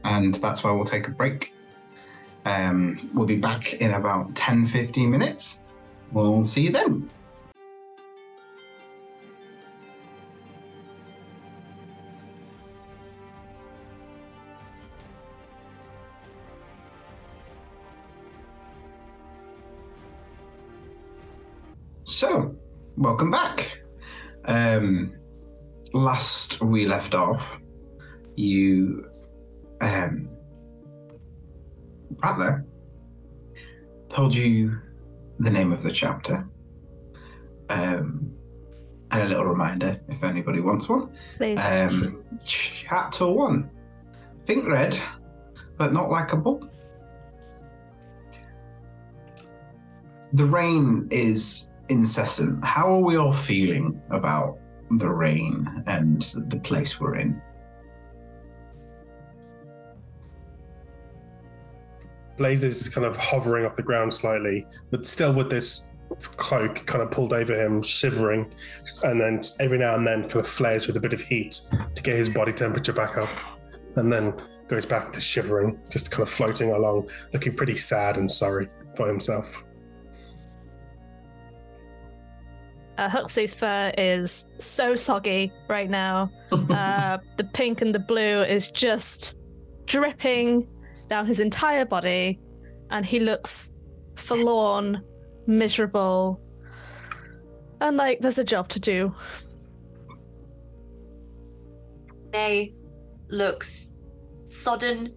And 0.04 0.34
that's 0.34 0.62
why 0.62 0.70
we'll 0.70 0.84
take 0.84 1.08
a 1.08 1.10
break. 1.10 1.54
Um, 2.44 3.10
we'll 3.14 3.26
be 3.26 3.36
back 3.36 3.74
in 3.74 3.92
about 3.92 4.34
10 4.34 4.66
15 4.66 5.10
minutes. 5.10 5.64
We'll 6.12 6.42
see 6.44 6.62
you 6.62 6.70
then. 6.70 7.10
So, 22.10 22.56
welcome 22.96 23.30
back. 23.30 23.82
Um, 24.44 25.14
last 25.92 26.60
we 26.60 26.84
left 26.84 27.14
off, 27.14 27.60
you, 28.34 29.08
um, 29.80 30.28
Prattler, 32.16 32.66
told 34.08 34.34
you 34.34 34.76
the 35.38 35.52
name 35.52 35.72
of 35.72 35.84
the 35.84 35.92
chapter. 35.92 36.48
Um, 37.68 38.32
and 39.12 39.22
a 39.22 39.28
little 39.28 39.44
reminder 39.44 40.00
if 40.08 40.24
anybody 40.24 40.58
wants 40.58 40.88
one. 40.88 41.16
Please. 41.36 41.60
Um, 41.60 42.24
chapter 42.44 43.28
one. 43.28 43.70
Think 44.44 44.66
red, 44.66 44.98
but 45.78 45.92
not 45.92 46.10
like 46.10 46.32
a 46.32 46.36
bull. 46.36 46.68
The 50.32 50.46
rain 50.46 51.06
is 51.12 51.69
incessant. 51.90 52.64
How 52.64 52.90
are 52.90 53.00
we 53.00 53.16
all 53.16 53.32
feeling 53.32 54.00
about 54.10 54.58
the 54.90 55.08
rain 55.08 55.82
and 55.86 56.22
the 56.48 56.58
place 56.58 57.00
we're 57.00 57.16
in? 57.16 57.40
Blaze 62.36 62.64
is 62.64 62.88
kind 62.88 63.06
of 63.06 63.16
hovering 63.16 63.66
off 63.66 63.74
the 63.74 63.82
ground 63.82 64.14
slightly, 64.14 64.66
but 64.90 65.04
still 65.04 65.34
with 65.34 65.50
this 65.50 65.90
cloak 66.36 66.86
kind 66.86 67.02
of 67.02 67.10
pulled 67.10 67.32
over 67.32 67.54
him, 67.54 67.82
shivering, 67.82 68.52
and 69.04 69.20
then 69.20 69.42
every 69.60 69.78
now 69.78 69.94
and 69.94 70.06
then 70.06 70.22
kind 70.22 70.36
of 70.36 70.48
flares 70.48 70.86
with 70.86 70.96
a 70.96 71.00
bit 71.00 71.12
of 71.12 71.20
heat 71.20 71.60
to 71.94 72.02
get 72.02 72.16
his 72.16 72.28
body 72.28 72.52
temperature 72.52 72.94
back 72.94 73.18
up, 73.18 73.28
and 73.96 74.10
then 74.10 74.32
goes 74.68 74.86
back 74.86 75.12
to 75.12 75.20
shivering, 75.20 75.78
just 75.90 76.10
kind 76.10 76.22
of 76.22 76.30
floating 76.30 76.70
along, 76.70 77.10
looking 77.32 77.54
pretty 77.54 77.76
sad 77.76 78.16
and 78.16 78.30
sorry 78.30 78.68
for 78.96 79.06
himself. 79.06 79.64
Uh, 83.00 83.08
Huxley's 83.08 83.54
fur 83.54 83.94
is 83.96 84.46
so 84.58 84.94
soggy 84.94 85.52
right 85.68 85.88
now. 85.88 86.30
Uh, 86.70 87.18
the 87.36 87.44
pink 87.44 87.80
and 87.80 87.94
the 87.94 87.98
blue 87.98 88.42
is 88.42 88.70
just 88.70 89.38
dripping 89.86 90.68
down 91.08 91.26
his 91.26 91.40
entire 91.40 91.84
body, 91.84 92.38
and 92.90 93.04
he 93.04 93.18
looks 93.20 93.72
forlorn, 94.16 95.02
miserable, 95.46 96.40
and 97.80 97.96
like 97.96 98.20
there's 98.20 98.38
a 98.38 98.44
job 98.44 98.68
to 98.68 98.80
do. 98.80 99.14
Nay 102.32 102.74
looks 103.28 103.94
sodden 104.44 105.12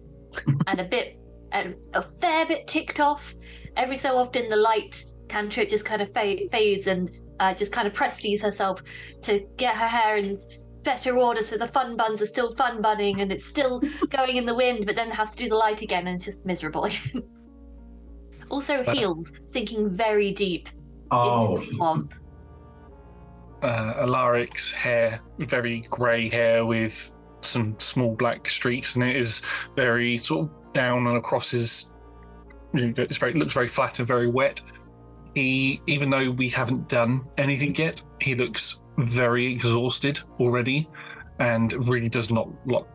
and 0.66 0.80
a 0.80 0.84
bit, 0.84 1.18
a, 1.52 1.74
a 1.94 2.02
fair 2.02 2.46
bit 2.46 2.66
ticked 2.66 3.00
off. 3.00 3.34
Every 3.76 3.96
so 3.96 4.16
often, 4.16 4.48
the 4.48 4.56
light 4.56 5.04
cantrip 5.28 5.68
just 5.68 5.84
kind 5.84 6.02
of 6.02 6.12
fa- 6.12 6.48
fades 6.50 6.86
and 6.86 7.10
uh, 7.40 7.54
just 7.54 7.72
kind 7.72 7.86
of 7.86 7.92
presties 7.92 8.40
herself 8.42 8.82
to 9.22 9.46
get 9.56 9.74
her 9.74 9.86
hair 9.86 10.16
in 10.16 10.40
better 10.82 11.16
order 11.16 11.42
so 11.42 11.56
the 11.56 11.66
fun 11.66 11.96
buns 11.96 12.20
are 12.20 12.26
still 12.26 12.52
fun 12.52 12.82
bunning 12.82 13.22
and 13.22 13.32
it's 13.32 13.44
still 13.44 13.80
going 14.10 14.36
in 14.36 14.44
the 14.44 14.54
wind, 14.54 14.86
but 14.86 14.96
then 14.96 15.10
has 15.10 15.30
to 15.32 15.44
do 15.44 15.48
the 15.48 15.56
light 15.56 15.82
again 15.82 16.06
and 16.06 16.16
it's 16.16 16.24
just 16.24 16.44
miserable. 16.44 16.88
also, 18.50 18.82
heels 18.92 19.32
sinking 19.46 19.90
very 19.94 20.32
deep 20.32 20.68
Oh, 21.10 21.58
the 23.60 23.68
uh, 23.68 24.06
Alaric's 24.06 24.72
hair, 24.72 25.20
very 25.38 25.80
grey 25.88 26.28
hair 26.28 26.66
with 26.66 27.14
some 27.40 27.78
small 27.78 28.14
black 28.14 28.48
streaks, 28.48 28.96
and 28.96 29.04
it 29.04 29.16
is 29.16 29.42
very 29.76 30.18
sort 30.18 30.48
of 30.48 30.72
down 30.74 31.06
and 31.06 31.16
across 31.16 31.50
his. 31.50 31.92
It's 32.74 33.18
very 33.18 33.32
looks 33.34 33.54
very 33.54 33.68
flat 33.68 33.98
and 34.00 34.08
very 34.08 34.28
wet. 34.28 34.60
He, 35.34 35.80
even 35.86 36.10
though 36.10 36.30
we 36.30 36.48
haven't 36.48 36.88
done 36.88 37.26
anything 37.38 37.74
yet, 37.74 38.02
he 38.20 38.34
looks 38.34 38.80
very 38.98 39.46
exhausted 39.46 40.20
already, 40.38 40.88
and 41.38 41.72
really 41.88 42.08
does 42.08 42.30
not 42.30 42.48
look 42.66 42.88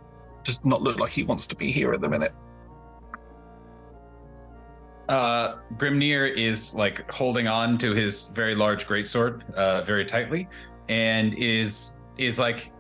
does 0.44 0.64
not 0.64 0.82
look 0.82 0.98
like 0.98 1.12
he 1.12 1.24
wants 1.24 1.46
to 1.48 1.56
be 1.56 1.72
here 1.72 1.94
at 1.94 2.02
the 2.02 2.08
minute. 2.10 2.34
Uh, 5.10 5.58
Grimnir 5.76 6.32
is 6.32 6.76
like 6.76 7.12
holding 7.12 7.48
on 7.48 7.78
to 7.80 7.94
his 7.94 8.30
very 8.30 8.56
large 8.56 8.88
greatsword 8.88 9.52
uh, 9.56 9.82
very 9.82 10.06
tightly, 10.06 10.48
and 10.88 11.34
is 11.34 12.00
is 12.18 12.38
like 12.38 12.72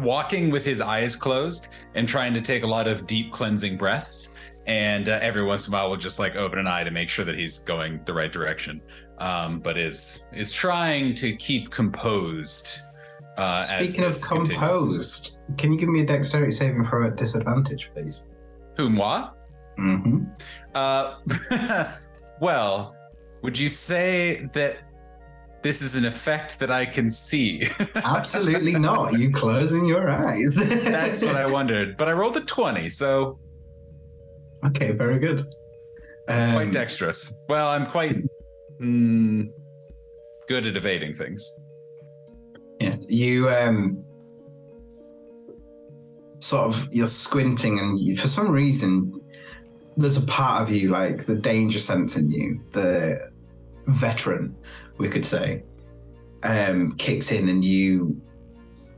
walking 0.00 0.50
with 0.50 0.64
his 0.64 0.80
eyes 0.80 1.16
closed 1.16 1.68
and 1.94 2.08
trying 2.08 2.34
to 2.34 2.42
take 2.42 2.62
a 2.62 2.66
lot 2.66 2.86
of 2.86 3.06
deep 3.06 3.32
cleansing 3.32 3.76
breaths. 3.76 4.34
And 4.66 5.08
uh, 5.08 5.18
every 5.22 5.44
once 5.44 5.68
in 5.68 5.74
a 5.74 5.76
while, 5.76 5.88
will 5.88 5.96
just 5.96 6.18
like 6.18 6.34
open 6.34 6.58
an 6.58 6.66
eye 6.66 6.82
to 6.82 6.90
make 6.90 7.08
sure 7.08 7.24
that 7.24 7.38
he's 7.38 7.60
going 7.60 8.00
the 8.04 8.12
right 8.12 8.32
direction. 8.32 8.82
Um, 9.18 9.60
but 9.60 9.78
is 9.78 10.28
is 10.32 10.52
trying 10.52 11.14
to 11.14 11.34
keep 11.36 11.70
composed. 11.70 12.80
Uh, 13.36 13.60
speaking 13.60 14.04
of 14.04 14.12
this 14.12 14.26
continues. 14.26 14.58
composed, 14.58 15.38
can 15.56 15.72
you 15.72 15.78
give 15.78 15.88
me 15.88 16.00
a 16.00 16.06
dexterity 16.06 16.50
saving 16.50 16.84
throw 16.84 17.06
at 17.06 17.16
disadvantage, 17.16 17.90
please? 17.94 18.24
Who 18.76 18.90
moi? 18.90 19.30
Mm-hmm. 19.78 20.24
Uh, 20.74 21.92
well, 22.40 22.96
would 23.42 23.58
you 23.58 23.68
say 23.68 24.48
that 24.54 24.78
this 25.62 25.82
is 25.82 25.96
an 25.96 26.04
effect 26.06 26.58
that 26.58 26.70
I 26.70 26.86
can 26.86 27.10
see? 27.10 27.68
Absolutely 27.94 28.78
not. 28.78 29.18
You 29.18 29.30
closing 29.32 29.84
your 29.84 30.08
eyes. 30.08 30.56
That's 30.56 31.24
what 31.24 31.36
I 31.36 31.46
wondered. 31.46 31.96
But 31.96 32.08
I 32.08 32.12
rolled 32.12 32.36
a 32.36 32.40
20, 32.40 32.88
so 32.88 33.38
Okay, 34.64 34.92
very 34.92 35.18
good. 35.18 35.40
Um, 36.28 36.52
quite 36.52 36.72
dexterous. 36.72 37.38
Well, 37.48 37.68
I'm 37.68 37.86
quite 37.86 38.16
mm, 38.80 39.48
good 40.48 40.66
at 40.66 40.76
evading 40.76 41.14
things. 41.14 41.60
Yes, 42.80 43.06
you 43.08 43.48
um, 43.48 44.04
sort 46.40 46.66
of 46.66 46.88
you're 46.90 47.06
squinting, 47.06 47.78
and 47.78 47.98
you, 47.98 48.16
for 48.16 48.28
some 48.28 48.50
reason, 48.50 49.12
there's 49.96 50.16
a 50.16 50.26
part 50.26 50.62
of 50.62 50.70
you, 50.70 50.90
like 50.90 51.24
the 51.24 51.36
danger 51.36 51.78
sense 51.78 52.16
in 52.16 52.30
you, 52.30 52.60
the 52.72 53.30
veteran, 53.86 54.54
we 54.98 55.08
could 55.08 55.24
say, 55.24 55.62
um, 56.42 56.92
kicks 56.96 57.32
in, 57.32 57.48
and 57.48 57.64
you 57.64 58.20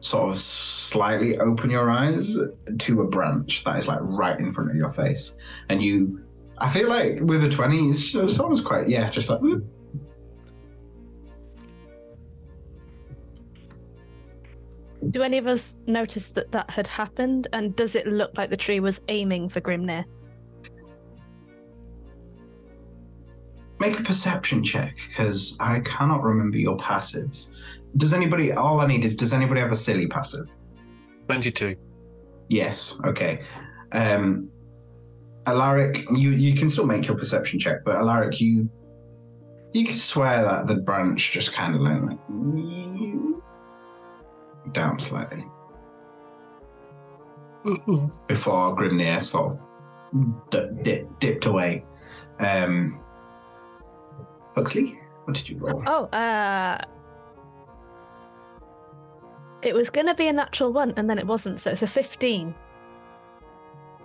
sort 0.01 0.31
of 0.31 0.39
slightly 0.39 1.39
open 1.39 1.71
your 1.71 1.91
eyes 1.91 2.39
to 2.79 3.01
a 3.01 3.07
branch 3.07 3.65
that 3.65 3.79
is 3.79 3.89
like 3.89 3.99
right 4.03 4.39
in 4.39 4.53
front 4.53 4.71
of 4.71 4.77
your 4.77 4.91
face, 4.91 5.37
and 5.69 5.83
you 5.83 6.21
I 6.61 6.69
feel 6.69 6.89
like 6.89 7.21
with 7.21 7.45
a 7.45 7.49
20, 7.49 7.91
it's, 7.91 8.41
almost 8.41 8.65
quite, 8.65 8.89
yeah, 8.89 9.09
just 9.11 9.31
like, 9.31 9.41
whoop. 9.41 9.65
Do 15.11 15.23
any 15.23 15.39
of 15.39 15.47
us 15.47 15.77
notice 15.87 16.31
that 16.31 16.51
that 16.53 16.69
had 16.71 16.89
happened? 16.89 17.47
And 17.53 17.77
does 17.77 17.95
it 17.95 18.07
look 18.07 18.37
like 18.37 18.51
the 18.51 18.57
tree 18.57 18.81
was 18.81 19.01
aiming 19.09 19.49
for 19.49 19.61
Grimnir? 19.61 20.05
Make 23.81 23.99
a 23.99 24.03
perception 24.03 24.63
check 24.63 24.97
because 25.09 25.57
I 25.61 25.81
cannot 25.81 26.23
remember 26.23 26.59
your 26.59 26.77
passives. 26.77 27.51
Does 27.97 28.13
anybody, 28.13 28.53
all 28.53 28.81
I 28.81 28.87
need 28.87 29.05
is, 29.05 29.17
does 29.17 29.33
anybody 29.33 29.61
have 29.61 29.71
a 29.71 29.77
silly 29.77 30.07
passive? 30.07 30.47
22. 31.27 31.77
Yes, 32.49 33.01
okay. 33.05 33.43
Um, 33.93 34.51
Alaric, 35.47 36.05
you, 36.11 36.31
you 36.31 36.55
can 36.55 36.69
still 36.69 36.87
make 36.87 37.07
your 37.07 37.17
perception 37.17 37.59
check, 37.59 37.85
but 37.85 37.97
Alaric, 37.97 38.41
you 38.41 38.69
you 39.73 39.85
can 39.85 39.97
swear 39.97 40.43
that 40.43 40.67
the 40.67 40.77
branch 40.77 41.31
just 41.31 41.53
kind 41.53 41.75
of 41.75 41.83
like, 41.83 42.01
like 42.03 42.19
down 44.73 44.99
slightly 44.99 45.45
before 48.27 48.75
Grimnir 48.77 49.23
sort 49.23 49.59
of 50.15 50.51
d- 50.51 50.69
dip, 50.83 51.19
dipped 51.19 51.47
away. 51.47 51.85
Um, 52.41 53.01
Huxley, 54.59 54.99
what 55.25 55.37
did 55.37 55.49
you 55.49 55.57
roll? 55.59 55.85
Oh, 55.87 56.05
uh. 56.07 56.79
It 59.63 59.73
was 59.73 59.89
going 59.89 60.09
to 60.09 60.15
be 60.15 60.27
a 60.27 60.33
natural 60.33 60.73
one, 60.73 60.95
and 60.97 61.09
then 61.09 61.17
it 61.17 61.27
wasn't, 61.27 61.61
so 61.61 61.71
it's 61.71 61.83
a 61.83 61.87
15. 61.87 62.55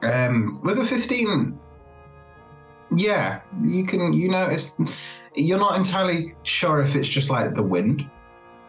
Um, 0.04 0.60
with 0.64 0.78
a 0.78 0.86
15, 0.86 1.60
yeah, 2.98 3.42
you 3.64 3.84
can, 3.84 4.14
you 4.14 4.30
notice, 4.30 4.80
you're 5.36 5.58
not 5.58 5.76
entirely 5.76 6.36
sure 6.44 6.82
if 6.82 6.96
it's 6.96 7.08
just 7.08 7.32
like 7.32 7.56
the 7.56 7.64
wind 7.64 8.10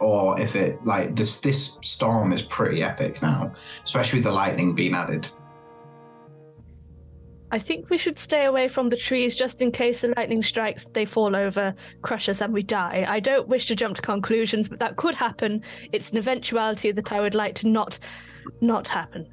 or 0.01 0.41
if 0.41 0.57
it, 0.57 0.83
like, 0.87 1.15
this, 1.15 1.41
this 1.43 1.79
storm 1.83 2.33
is 2.33 2.41
pretty 2.41 2.83
epic 2.83 3.21
now, 3.21 3.53
especially 3.83 4.21
with 4.21 4.25
the 4.25 4.33
lightning 4.33 4.75
being 4.75 4.95
added. 4.95 5.29
I 7.51 7.59
think 7.59 7.91
we 7.91 7.99
should 7.99 8.19
stay 8.19 8.47
away 8.47 8.69
from 8.69 8.89
the 8.89 8.97
trees 8.97 9.35
just 9.35 9.63
in 9.63 9.71
case 9.71 10.01
the 10.01 10.13
lightning 10.17 10.43
strikes, 10.43 10.87
they 10.87 11.05
fall 11.05 11.37
over, 11.37 11.75
crush 12.03 12.29
us, 12.29 12.41
and 12.41 12.53
we 12.53 12.63
die. 12.63 13.05
I 13.07 13.21
don't 13.21 13.49
wish 13.49 13.67
to 13.67 13.77
jump 13.77 13.97
to 13.97 14.03
conclusions, 14.03 14.69
but 14.69 14.81
that 14.81 14.97
could 14.97 15.15
happen. 15.15 15.63
It's 15.93 16.11
an 16.11 16.19
eventuality 16.19 16.91
that 16.91 17.13
I 17.13 17.21
would 17.21 17.35
like 17.35 17.55
to 17.57 17.69
not 17.69 17.99
not 18.61 18.89
happen. 18.89 19.27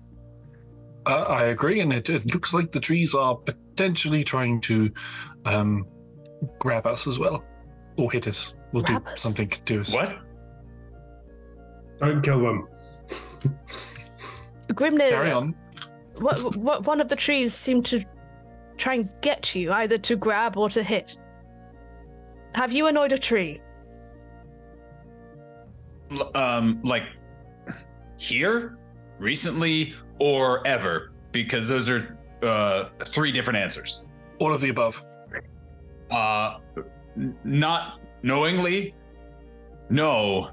Uh, 1.05 1.23
I 1.23 1.45
agree, 1.45 1.79
and 1.79 1.91
it, 1.91 2.09
it 2.09 2.31
looks 2.33 2.53
like 2.53 2.71
the 2.71 2.79
trees 2.79 3.15
are 3.15 3.35
potentially 3.35 4.23
trying 4.23 4.61
to 4.61 4.91
um, 5.45 5.87
grab 6.59 6.85
us 6.85 7.07
as 7.07 7.17
well, 7.17 7.43
or 7.97 8.11
hit 8.11 8.27
us. 8.27 8.53
We'll 8.71 8.83
Grab 8.83 9.05
do 9.05 9.11
us? 9.11 9.21
something 9.21 9.49
to 9.49 9.81
us. 9.81 9.93
What? 9.93 10.19
Don't 11.99 12.21
kill 12.21 12.41
them. 12.41 12.67
Grimnir, 14.69 15.09
Carry 15.09 15.31
on. 15.31 15.55
What, 16.17 16.55
what, 16.57 16.85
one 16.85 17.01
of 17.01 17.09
the 17.09 17.15
trees 17.15 17.53
seemed 17.53 17.85
to 17.87 18.03
try 18.77 18.95
and 18.95 19.09
get 19.21 19.55
you, 19.55 19.71
either 19.71 19.97
to 19.99 20.15
grab 20.15 20.57
or 20.57 20.69
to 20.69 20.83
hit. 20.83 21.17
Have 22.55 22.71
you 22.71 22.87
annoyed 22.87 23.13
a 23.13 23.17
tree? 23.17 23.61
L- 26.11 26.31
Um, 26.35 26.81
like 26.83 27.03
here, 28.17 28.77
recently, 29.19 29.95
or 30.19 30.65
ever? 30.67 31.11
Because 31.31 31.67
those 31.67 31.89
are 31.89 32.17
uh, 32.43 32.85
three 33.05 33.31
different 33.31 33.57
answers. 33.57 34.07
All 34.39 34.53
of 34.53 34.61
the 34.61 34.69
above. 34.69 35.03
Uh, 36.09 36.57
n- 37.15 37.37
not 37.43 37.99
knowingly. 38.23 38.93
No. 39.89 40.51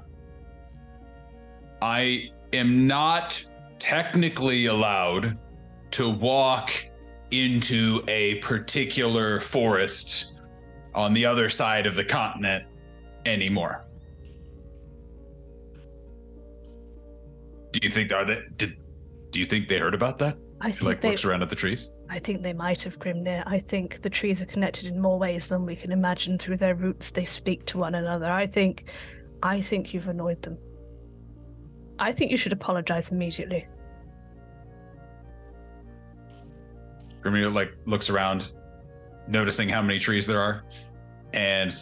I 1.81 2.29
am 2.53 2.87
not 2.87 3.43
technically 3.77 4.67
allowed 4.67 5.37
to 5.91 6.09
walk 6.09 6.71
into 7.31 8.03
a 8.07 8.35
particular 8.35 9.39
forest 9.39 10.39
on 10.95 11.13
the 11.13 11.25
other 11.25 11.49
side 11.49 11.85
of 11.85 11.95
the 11.95 12.03
continent 12.03 12.65
anymore. 13.25 13.85
Do 17.71 17.79
you 17.83 17.89
think 17.89 18.11
are 18.11 18.25
they 18.25 18.41
did 18.55 18.77
do 19.31 19.39
you 19.39 19.45
think 19.45 19.67
they 19.67 19.77
heard 19.77 19.93
about 19.93 20.17
that? 20.19 20.37
I 20.61 20.71
think 20.71 20.83
like 20.83 21.01
they, 21.01 21.09
looks 21.09 21.23
around 21.23 21.41
at 21.43 21.49
the 21.49 21.55
trees. 21.55 21.95
I 22.09 22.19
think 22.19 22.41
they 22.41 22.53
might 22.53 22.83
have 22.83 22.99
Grimnir. 22.99 23.43
I 23.45 23.59
think 23.59 24.01
the 24.01 24.09
trees 24.09 24.41
are 24.41 24.45
connected 24.45 24.87
in 24.87 24.99
more 24.99 25.17
ways 25.17 25.47
than 25.47 25.65
we 25.65 25.75
can 25.75 25.91
imagine. 25.91 26.37
Through 26.37 26.57
their 26.57 26.75
roots, 26.75 27.11
they 27.11 27.23
speak 27.23 27.65
to 27.67 27.77
one 27.77 27.95
another. 27.95 28.25
I 28.25 28.47
think, 28.47 28.89
I 29.41 29.61
think 29.61 29.93
you've 29.93 30.07
annoyed 30.07 30.41
them. 30.41 30.57
I 31.97 32.11
think 32.11 32.31
you 32.31 32.37
should 32.37 32.53
apologize 32.53 33.11
immediately. 33.11 33.67
Grimnir 37.21 37.53
like 37.53 37.73
looks 37.85 38.09
around, 38.09 38.53
noticing 39.27 39.69
how 39.69 39.81
many 39.81 39.99
trees 39.99 40.25
there 40.27 40.41
are, 40.41 40.63
and 41.33 41.73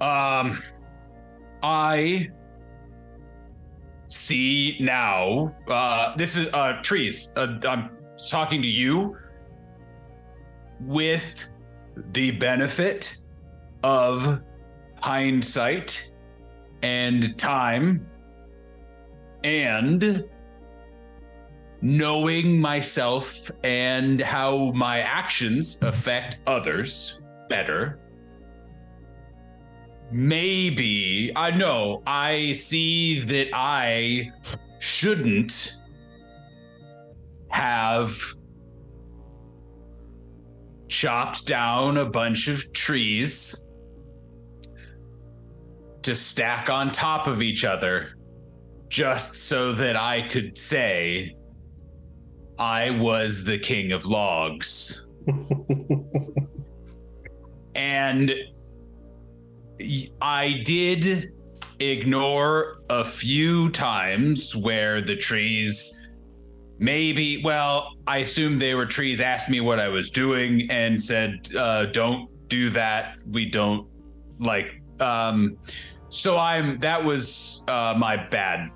um, 0.00 0.62
I 1.62 2.30
see 4.06 4.76
now. 4.80 5.54
Uh, 5.68 6.16
this 6.16 6.36
is 6.36 6.48
uh 6.52 6.80
trees. 6.82 7.32
Uh, 7.36 7.58
I'm 7.68 7.90
talking 8.28 8.62
to 8.62 8.68
you 8.68 9.16
with 10.80 11.50
the 12.12 12.32
benefit 12.32 13.16
of 13.82 14.42
hindsight 15.00 16.14
and 16.82 17.38
time 17.38 18.06
and 19.44 20.24
knowing 21.84 22.58
myself 22.58 23.50
and 23.62 24.18
how 24.18 24.72
my 24.74 25.00
actions 25.00 25.82
affect 25.82 26.38
others 26.46 27.20
better. 27.50 28.00
Maybe 30.10 31.30
I 31.36 31.50
know 31.50 32.02
I 32.06 32.54
see 32.54 33.20
that 33.20 33.48
I 33.52 34.32
shouldn't 34.78 35.78
have 37.50 38.18
chopped 40.88 41.46
down 41.46 41.98
a 41.98 42.06
bunch 42.06 42.48
of 42.48 42.72
trees 42.72 43.68
to 46.00 46.14
stack 46.14 46.70
on 46.70 46.90
top 46.92 47.26
of 47.26 47.42
each 47.42 47.62
other 47.66 48.14
just 48.88 49.36
so 49.36 49.72
that 49.72 49.96
I 49.96 50.22
could 50.28 50.56
say 50.56 51.36
I 52.58 52.90
was 52.90 53.44
the 53.44 53.58
king 53.58 53.92
of 53.92 54.06
logs. 54.06 55.06
and 57.74 58.32
I 60.20 60.62
did 60.64 61.32
ignore 61.80 62.78
a 62.88 63.04
few 63.04 63.70
times 63.70 64.54
where 64.54 65.00
the 65.00 65.16
trees 65.16 66.00
maybe 66.78 67.42
well 67.42 67.94
i 68.06 68.18
assume 68.18 68.58
they 68.58 68.74
were 68.74 68.86
trees 68.86 69.20
asked 69.20 69.48
me 69.48 69.60
what 69.60 69.78
i 69.78 69.88
was 69.88 70.10
doing 70.10 70.68
and 70.70 71.00
said 71.00 71.48
uh, 71.56 71.86
don't 71.86 72.28
do 72.48 72.68
that 72.70 73.16
we 73.30 73.48
don't 73.48 73.88
like 74.40 74.80
um 75.00 75.56
so 76.08 76.38
i'm 76.38 76.78
that 76.80 77.02
was 77.02 77.64
uh 77.68 77.94
my 77.96 78.16
bad 78.16 78.70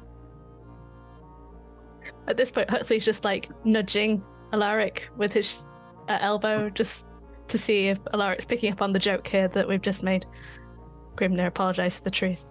At 2.28 2.36
this 2.36 2.50
point, 2.50 2.68
Huxley's 2.68 3.06
just 3.06 3.24
like 3.24 3.48
nudging 3.64 4.22
Alaric 4.52 5.08
with 5.16 5.32
his 5.32 5.66
uh, 6.08 6.18
elbow 6.20 6.68
just 6.68 7.08
to 7.48 7.58
see 7.58 7.88
if 7.88 7.98
Alaric's 8.12 8.44
picking 8.44 8.70
up 8.70 8.82
on 8.82 8.92
the 8.92 8.98
joke 8.98 9.26
here 9.26 9.48
that 9.48 9.66
we've 9.66 9.80
just 9.80 10.02
made. 10.02 10.26
Grimnir 11.16 11.46
apologized 11.46 11.98
for 11.98 12.04
the 12.04 12.10
truth. 12.10 12.46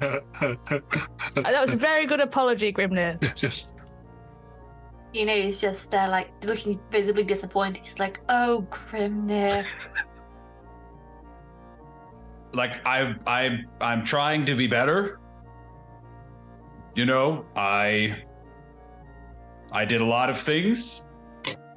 Uh, 0.40 1.42
that 1.42 1.60
was 1.60 1.72
a 1.72 1.76
very 1.76 2.06
good 2.06 2.20
apology, 2.20 2.72
Grimnir. 2.72 3.34
Just 3.34 3.68
You 5.12 5.26
know, 5.26 5.34
he's 5.34 5.60
just 5.60 5.90
there, 5.90 6.08
like 6.08 6.30
looking 6.44 6.80
visibly 6.90 7.24
disappointed, 7.24 7.82
just 7.84 7.98
like, 7.98 8.20
oh, 8.28 8.66
Grimnir. 8.70 9.66
like 12.54 12.80
I 12.86 13.14
I 13.26 13.58
I'm 13.80 14.04
trying 14.04 14.44
to 14.46 14.54
be 14.54 14.66
better. 14.68 15.18
You 16.94 17.06
know, 17.06 17.44
I 17.56 18.22
I 19.72 19.84
did 19.84 20.00
a 20.00 20.04
lot 20.04 20.30
of 20.30 20.38
things. 20.38 21.08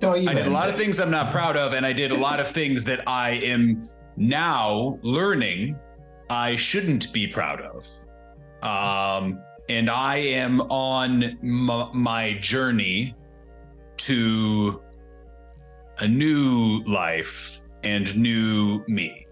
No, 0.02 0.16
you 0.16 0.30
I 0.30 0.34
did 0.34 0.48
a 0.48 0.50
lot 0.50 0.70
of 0.70 0.76
things 0.76 1.00
I'm 1.00 1.12
not 1.12 1.32
proud 1.32 1.56
of, 1.56 1.74
and 1.74 1.86
I 1.86 1.94
did 1.94 2.12
a 2.12 2.18
lot 2.18 2.40
of 2.40 2.48
things 2.48 2.84
that 2.86 3.08
I 3.08 3.32
am 3.32 3.90
now 4.18 4.98
learning 5.04 5.78
I 6.30 6.56
shouldn't 6.56 7.12
be 7.12 7.28
proud 7.28 7.62
of. 7.62 7.86
Um, 8.64 9.42
and 9.70 9.90
I 9.90 10.18
am 10.18 10.62
on 10.62 11.24
m- 11.24 11.90
my 11.94 12.38
journey 12.40 13.16
to 13.98 14.82
a 16.00 16.08
new 16.08 16.82
life 16.88 17.62
and 17.84 18.16
new 18.16 18.84
me. 18.88 19.28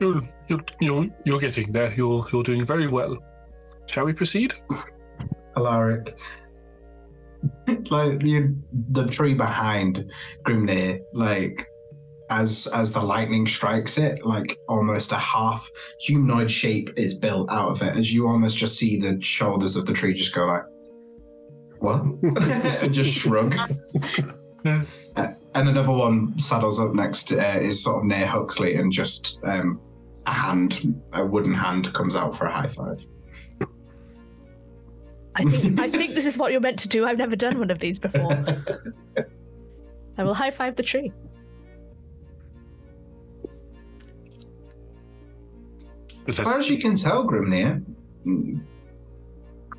You're, 0.00 0.22
you're, 0.48 0.64
you're, 0.80 1.06
you're 1.24 1.38
getting 1.38 1.70
there. 1.70 1.92
You're, 1.94 2.24
you're 2.32 2.42
doing 2.42 2.64
very 2.64 2.88
well. 2.88 3.18
Shall 3.86 4.06
we 4.06 4.12
proceed? 4.12 4.54
Alaric. 5.56 6.18
like 7.90 8.20
the 8.20 8.54
the 8.90 9.06
tree 9.06 9.34
behind 9.34 10.10
Grimnir, 10.44 11.00
like 11.12 11.66
as 12.30 12.66
as 12.74 12.92
the 12.92 13.02
lightning 13.02 13.46
strikes 13.46 13.98
it, 13.98 14.24
like 14.24 14.56
almost 14.68 15.12
a 15.12 15.16
half 15.16 15.68
humanoid 16.00 16.50
shape 16.50 16.90
is 16.96 17.14
built 17.14 17.50
out 17.50 17.70
of 17.70 17.82
it. 17.82 17.96
As 17.96 18.12
you 18.12 18.26
almost 18.26 18.56
just 18.56 18.78
see 18.78 18.98
the 18.98 19.20
shoulders 19.20 19.76
of 19.76 19.86
the 19.86 19.92
tree 19.92 20.14
just 20.14 20.34
go 20.34 20.46
like, 20.46 20.64
what? 21.78 22.02
and 22.82 22.92
just 22.94 23.12
shrug. 23.12 23.54
Uh, 24.66 25.28
and 25.54 25.68
another 25.68 25.92
one 25.92 26.38
saddles 26.38 26.80
up 26.80 26.94
next, 26.94 27.32
uh, 27.32 27.58
is 27.60 27.84
sort 27.84 27.98
of 27.98 28.04
near 28.04 28.26
Huxley, 28.26 28.76
and 28.76 28.90
just 28.90 29.38
um, 29.44 29.78
a 30.26 30.30
hand, 30.30 31.02
a 31.12 31.24
wooden 31.24 31.52
hand, 31.52 31.92
comes 31.92 32.16
out 32.16 32.34
for 32.34 32.46
a 32.46 32.50
high 32.50 32.66
five. 32.66 33.04
I 35.36 35.44
think 35.44 35.80
I 35.80 35.88
think 35.88 36.14
this 36.14 36.26
is 36.26 36.38
what 36.38 36.52
you're 36.52 36.60
meant 36.60 36.78
to 36.80 36.88
do. 36.88 37.06
I've 37.06 37.18
never 37.18 37.36
done 37.36 37.58
one 37.58 37.70
of 37.70 37.80
these 37.80 37.98
before. 37.98 38.32
I 40.18 40.22
will 40.22 40.34
high 40.34 40.50
five 40.50 40.76
the 40.76 40.82
tree. 40.82 41.12
As 46.28 46.38
far 46.38 46.58
as 46.58 46.70
you 46.70 46.78
can 46.78 46.94
tell, 46.94 47.26
Grimnir, 47.26 47.84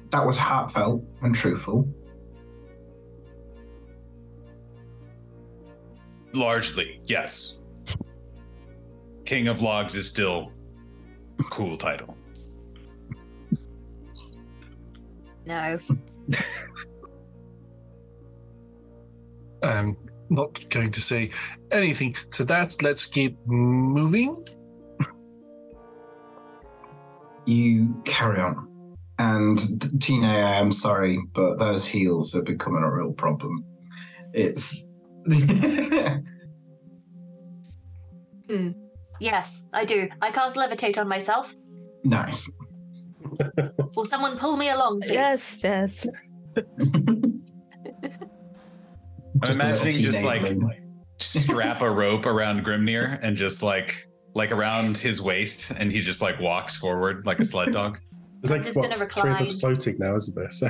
that 0.09 0.25
was 0.25 0.37
heartfelt 0.37 1.03
and 1.21 1.33
truthful. 1.33 1.87
Largely, 6.33 6.99
yes. 7.05 7.61
King 9.23 9.47
of 9.47 9.61
Logs 9.61 9.95
is 9.95 10.07
still 10.07 10.51
a 11.39 11.43
cool 11.43 11.77
title. 11.77 12.15
No. 15.45 15.79
I'm 19.63 19.97
not 20.29 20.69
going 20.69 20.91
to 20.91 21.01
say 21.01 21.31
anything 21.71 22.15
to 22.31 22.45
that. 22.45 22.81
Let's 22.81 23.05
keep 23.05 23.37
moving. 23.45 24.43
You 27.45 28.01
carry 28.05 28.39
on. 28.39 28.93
And 29.17 30.01
Tine, 30.01 30.23
I 30.23 30.59
am 30.59 30.71
sorry, 30.71 31.19
but 31.33 31.57
those 31.57 31.85
heels 31.85 32.35
are 32.35 32.43
becoming 32.43 32.83
a 32.83 32.91
real 32.91 33.13
problem. 33.13 33.63
It's 34.33 34.89
Hmm. 38.49 38.71
Yes, 39.19 39.65
I 39.73 39.85
do. 39.85 40.09
I 40.21 40.31
cast 40.31 40.55
levitate 40.55 40.97
on 40.97 41.07
myself. 41.07 41.55
nice. 42.03 42.51
Will 43.95 44.05
someone 44.05 44.37
pull 44.37 44.57
me 44.57 44.69
along, 44.69 45.01
please? 45.01 45.11
Yes, 45.11 45.61
yes. 45.63 46.07
I'm 46.55 47.41
Just 49.43 49.59
imagining 49.59 49.93
just 49.93 50.23
like 50.23 50.41
lady. 50.41 50.81
strap 51.19 51.81
a 51.81 51.89
rope 51.89 52.25
around 52.25 52.63
Grimnir 52.65 53.19
and 53.21 53.35
just 53.35 53.61
like 53.63 54.07
like 54.33 54.51
around 54.51 54.97
his 54.97 55.21
waist, 55.21 55.71
and 55.71 55.91
he 55.91 56.01
just 56.01 56.21
like 56.21 56.39
walks 56.39 56.77
forward 56.77 57.25
like 57.25 57.39
a 57.39 57.45
sled 57.45 57.71
dog. 57.71 57.99
It's 58.41 58.51
like 58.51 58.63
just 58.63 58.75
what, 58.77 58.89
gonna 58.89 59.07
three 59.07 59.31
of 59.31 59.41
us 59.41 59.59
floating 59.59 59.97
now, 59.97 60.15
isn't 60.15 60.35
there? 60.35 60.49
So 60.51 60.69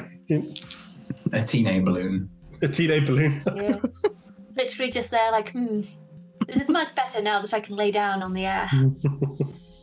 a 1.34 1.44
teenage 1.44 1.84
balloon. 1.84 2.30
a 2.62 2.68
teenage 2.68 3.06
balloon. 3.06 3.42
Yeah. 3.56 3.80
Literally 4.56 4.90
just 4.92 5.12
there, 5.12 5.32
like, 5.32 5.52
hmm. 5.52 5.82
It's 6.48 6.70
much 6.70 6.96
better 6.96 7.22
now 7.22 7.42
that 7.42 7.54
I 7.54 7.60
can 7.60 7.76
lay 7.76 7.92
down 7.92 8.24
on 8.24 8.34
the 8.34 8.46
air. 8.46 8.70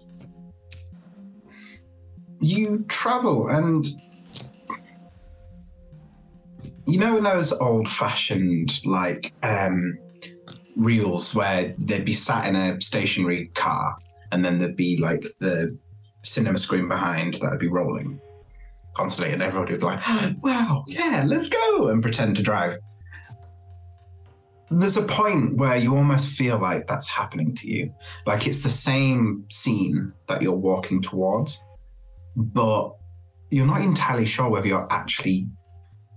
You 2.43 2.85
travel 2.89 3.49
and 3.49 3.87
you 6.87 6.99
know 6.99 7.17
in 7.17 7.23
those 7.23 7.53
old 7.53 7.89
fashioned 7.89 8.85
like 8.85 9.33
um 9.45 9.97
reels 10.77 11.35
where 11.35 11.75
they'd 11.79 12.05
be 12.05 12.13
sat 12.13 12.49
in 12.49 12.57
a 12.57 12.81
stationary 12.81 13.47
car 13.55 13.97
and 14.33 14.45
then 14.45 14.59
there'd 14.59 14.77
be 14.77 14.97
like 14.97 15.25
the 15.39 15.79
cinema 16.23 16.59
screen 16.59 16.89
behind 16.89 17.35
that'd 17.35 17.61
be 17.61 17.69
rolling 17.69 18.21
constantly 18.95 19.33
and 19.33 19.43
everybody 19.43 19.73
would 19.73 19.81
be 19.81 19.87
like 19.87 20.03
wow 20.43 20.85
yeah 20.89 21.25
let's 21.27 21.49
go 21.49 21.89
and 21.89 22.03
pretend 22.03 22.37
to 22.37 22.43
drive. 22.43 22.77
There's 24.71 24.97
a 24.97 25.03
point 25.03 25.59
where 25.59 25.77
you 25.77 25.95
almost 25.95 26.29
feel 26.29 26.59
like 26.59 26.87
that's 26.87 27.07
happening 27.07 27.55
to 27.57 27.71
you. 27.71 27.95
Like 28.27 28.47
it's 28.47 28.63
the 28.63 28.71
same 28.71 29.45
scene 29.51 30.15
that 30.29 30.41
you're 30.41 30.53
walking 30.53 31.03
towards 31.03 31.63
but 32.37 32.95
you're 33.51 33.67
not 33.67 33.83
entirely 33.83 34.27
sure 34.27 34.49
whether 34.49 34.67
you're 34.67 34.91
actually 34.91 35.47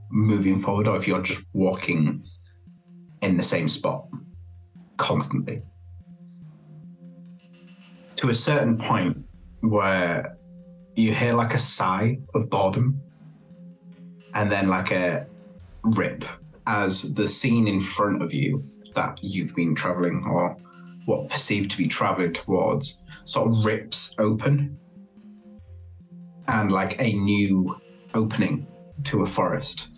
moving 0.09 0.59
forward 0.59 0.87
or 0.87 0.95
if 0.95 1.07
you're 1.07 1.21
just 1.21 1.47
walking 1.53 2.23
in 3.21 3.37
the 3.37 3.43
same 3.43 3.67
spot 3.67 4.07
constantly. 4.97 5.61
To 8.17 8.29
a 8.29 8.33
certain 8.33 8.77
point 8.77 9.17
where 9.61 10.37
you 10.95 11.13
hear 11.13 11.33
like 11.33 11.53
a 11.53 11.59
sigh 11.59 12.19
of 12.33 12.49
boredom 12.49 13.01
and 14.33 14.49
then 14.51 14.69
like 14.69 14.91
a 14.91 15.27
rip 15.83 16.23
as 16.67 17.13
the 17.13 17.27
scene 17.27 17.67
in 17.67 17.81
front 17.81 18.21
of 18.21 18.33
you 18.33 18.63
that 18.93 19.19
you've 19.21 19.53
been 19.55 19.75
traveling 19.75 20.23
or 20.25 20.57
what 21.05 21.29
perceived 21.29 21.69
to 21.71 21.77
be 21.77 21.87
traveling 21.87 22.33
towards 22.33 23.01
sort 23.25 23.49
of 23.49 23.65
rips 23.65 24.15
open 24.19 24.77
and 26.47 26.72
like 26.72 27.01
a 27.01 27.13
new 27.13 27.80
opening 28.13 28.67
to 29.03 29.23
a 29.23 29.26
forest 29.26 29.89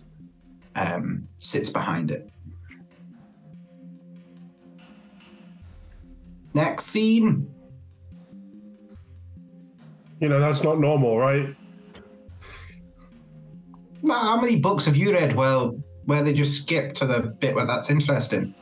um, 0.74 1.28
sits 1.38 1.70
behind 1.70 2.10
it. 2.10 2.28
Next 6.54 6.86
scene. 6.86 7.48
You 10.20 10.28
know, 10.28 10.40
that's 10.40 10.64
not 10.64 10.80
normal, 10.80 11.18
right? 11.18 11.54
Well, 14.02 14.18
How 14.18 14.40
many 14.40 14.56
books 14.56 14.84
have 14.86 14.96
you 14.96 15.12
read? 15.12 15.34
Well, 15.34 15.78
where 16.04 16.22
they 16.22 16.32
just 16.32 16.62
skip 16.62 16.94
to 16.94 17.06
the 17.06 17.34
bit 17.38 17.54
where 17.54 17.66
that's 17.66 17.90
interesting. 17.90 18.54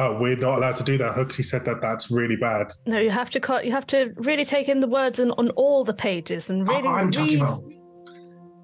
Oh, 0.00 0.16
we're 0.16 0.36
not 0.36 0.58
allowed 0.58 0.76
to 0.76 0.84
do 0.84 0.96
that. 0.98 1.14
Huxley 1.14 1.42
said 1.42 1.64
that 1.64 1.82
that's 1.82 2.08
really 2.08 2.36
bad. 2.36 2.68
No, 2.86 3.00
you 3.00 3.10
have 3.10 3.30
to 3.30 3.40
cut. 3.40 3.64
You 3.64 3.72
have 3.72 3.86
to 3.88 4.12
really 4.14 4.44
take 4.44 4.68
in 4.68 4.78
the 4.78 4.86
words 4.86 5.18
on, 5.18 5.32
on 5.32 5.50
all 5.50 5.82
the 5.82 5.92
pages 5.92 6.50
and 6.50 6.68
really 6.68 6.86
Oh, 6.86 6.92
I'm 6.92 7.10
talking 7.10 7.40
read. 7.40 7.42
about. 7.42 7.62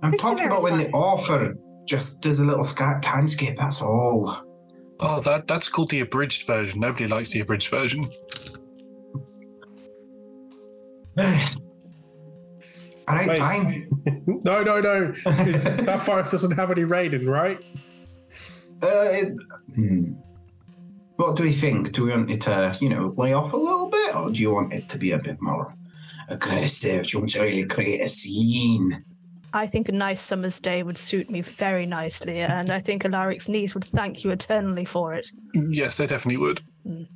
I'm 0.05 0.11
This 0.13 0.21
talking 0.21 0.47
about 0.47 0.63
when 0.63 0.79
the 0.79 0.89
author 0.91 1.57
just 1.89 2.23
does 2.23 2.39
a 2.39 2.45
little 2.45 2.63
sky 2.63 3.01
time 3.03 3.27
skip. 3.27 3.57
That's 3.57 3.83
all. 3.83 4.43
Oh, 5.01 5.19
that 5.23 5.49
that's 5.49 5.69
called 5.69 5.91
the 5.91 5.99
abridged 6.01 6.47
version. 6.47 6.79
Nobody 6.79 7.09
likes 7.09 7.33
the 7.33 7.41
abridged 7.41 7.69
version. 7.69 8.05
all 11.19 11.27
right, 13.09 13.29
Wait. 13.29 13.39
fine. 13.39 13.87
no, 14.45 14.63
no, 14.63 14.81
no. 14.81 15.11
that 15.25 16.01
forest 16.05 16.31
doesn't 16.31 16.53
have 16.53 16.71
any 16.71 16.85
rain, 16.85 17.27
right? 17.27 17.59
Uh, 18.81 19.09
it, 19.11 19.33
hmm. 19.75 20.01
What 21.17 21.37
do 21.37 21.45
we 21.45 21.53
think? 21.53 21.93
Do 21.93 22.05
we 22.05 22.11
want 22.11 22.31
it 22.31 22.41
to, 22.43 22.77
you 22.81 22.89
know, 22.89 23.15
lay 23.17 23.33
off 23.33 23.53
a 23.53 23.57
little 23.57 23.89
bit, 23.89 24.17
or 24.17 24.31
do 24.31 24.41
you 24.41 24.51
want 24.51 24.73
it 24.73 24.89
to 24.91 24.99
be 24.99 25.13
a 25.13 25.19
bit 25.19 25.41
more 25.41 25.75
aggressive? 26.29 27.05
Do 27.05 27.11
you 27.13 27.19
want 27.21 27.31
to 27.31 27.43
really 27.43 27.65
create 27.65 28.01
a 28.01 28.09
scene? 28.09 29.05
I 29.53 29.69
think 29.69 29.89
a 29.89 29.93
nice 29.93 30.21
summer's 30.21 30.59
day 30.59 30.83
would 30.83 30.99
suit 30.99 31.31
me 31.31 31.41
very 31.41 31.87
nicely, 31.87 32.41
and 32.41 32.71
I 32.71 32.81
think 32.81 33.05
Alaric's 33.05 33.49
niece 33.49 33.75
would 33.75 33.85
thank 33.85 34.25
you 34.25 34.31
eternally 34.31 34.85
for 34.85 35.15
it. 35.15 35.31
Yes, 35.55 35.97
they 35.97 36.07
definitely 36.07 36.39
would. 36.39 36.61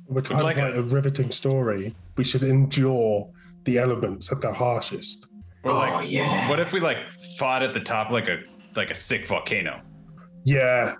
We're 0.07 0.21
trying 0.21 0.43
Like 0.43 0.55
to 0.55 0.63
write 0.63 0.77
a 0.77 0.81
riveting 0.81 1.31
story. 1.31 1.93
We 2.15 2.23
should 2.23 2.43
endure 2.43 3.29
the 3.65 3.77
elements 3.77 4.31
at 4.31 4.39
their 4.41 4.53
harshest. 4.53 5.27
Or 5.63 5.73
like, 5.73 5.93
Oh, 5.93 5.99
yeah. 5.99 6.49
What 6.49 6.61
if 6.61 6.71
we 6.71 6.79
like 6.79 7.09
fought 7.37 7.61
at 7.61 7.73
the 7.73 7.81
top 7.81 8.09
like 8.09 8.29
a 8.29 8.39
like 8.75 8.89
a 8.89 8.95
sick 8.95 9.27
volcano? 9.27 9.81
Yeah. 10.45 10.95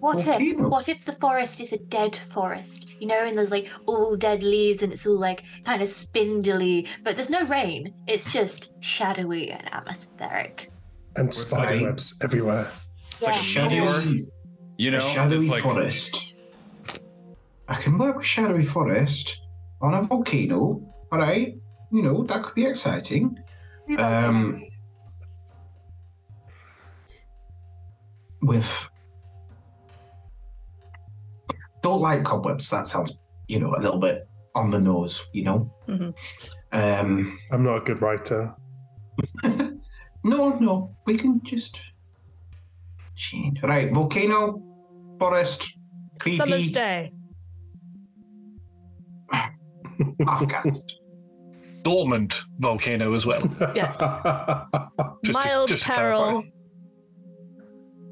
What 0.00 0.26
if? 0.26 0.58
What 0.60 0.88
if 0.88 1.04
the 1.04 1.12
forest 1.14 1.60
is 1.60 1.72
a 1.72 1.78
dead 1.78 2.16
forest? 2.16 2.88
You 3.00 3.06
know, 3.08 3.24
and 3.26 3.36
there's 3.36 3.50
like 3.50 3.68
all 3.86 4.16
dead 4.16 4.42
leaves 4.42 4.82
and 4.82 4.92
it's 4.92 5.06
all 5.06 5.18
like 5.18 5.44
kind 5.64 5.82
of 5.82 5.88
spindly, 5.88 6.86
but 7.04 7.16
there's 7.16 7.30
no 7.30 7.44
rain. 7.46 7.94
It's 8.06 8.32
just 8.32 8.70
shadowy 8.80 9.50
and 9.50 9.72
atmospheric. 9.72 10.70
And 11.16 11.26
What's 11.26 11.46
spider 11.46 11.76
that? 11.76 11.82
webs 11.82 12.18
everywhere. 12.22 12.66
It's 12.68 13.22
like 13.22 13.34
Yeah. 13.34 13.40
a 13.40 13.42
Shadowy, 13.42 14.14
you 14.76 14.90
know, 14.90 14.98
a 14.98 15.00
shadowy 15.00 15.38
it's 15.38 15.48
like 15.48 15.62
forest. 15.62 16.34
I 17.68 17.74
can 17.74 17.98
work 17.98 18.16
with 18.16 18.26
shadowy 18.26 18.64
forest 18.64 19.40
on 19.80 19.94
a 19.94 20.02
volcano. 20.02 20.82
All 21.10 21.18
right, 21.18 21.54
you 21.90 22.02
know 22.02 22.24
that 22.24 22.42
could 22.42 22.54
be 22.54 22.66
exciting. 22.66 23.38
Um, 23.96 24.62
with 28.42 28.87
don't 31.82 32.00
like 32.00 32.24
cobwebs. 32.24 32.68
That 32.70 32.88
sounds, 32.88 33.12
you 33.46 33.60
know, 33.60 33.74
a 33.74 33.80
little 33.80 33.98
bit 34.00 34.26
on 34.54 34.70
the 34.70 34.78
nose, 34.80 35.28
you 35.32 35.44
know. 35.44 35.72
Mhm. 35.88 36.14
Um, 36.72 37.38
I'm 37.52 37.62
not 37.64 37.76
a 37.78 37.80
good 37.80 38.02
writer. 38.02 38.54
no, 39.44 40.50
no, 40.58 40.96
we 41.06 41.16
can 41.16 41.40
just 41.44 41.80
change. 43.16 43.62
Right, 43.62 43.92
volcano, 43.92 44.62
forest, 45.18 45.78
creepy, 46.20 46.36
Summer's 46.38 46.70
day. 46.70 47.12
half-cast. 50.26 51.00
Dormant 51.82 52.44
volcano 52.58 53.14
as 53.14 53.24
well. 53.26 53.40
Yes. 53.74 53.96
Just 55.24 55.40
to- 55.42 55.48
Mild 55.48 55.68
just 55.68 55.84
to 55.84 55.92
peril. 55.92 56.44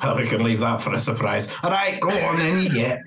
Oh, 0.02 0.16
we 0.16 0.26
can 0.26 0.42
leave 0.44 0.60
that 0.60 0.80
for 0.80 0.94
a 0.94 1.00
surprise. 1.00 1.54
All 1.62 1.70
right, 1.70 1.98
go 2.00 2.10
on 2.10 2.38
then, 2.38 2.62
you 2.62 2.68
get. 2.70 3.00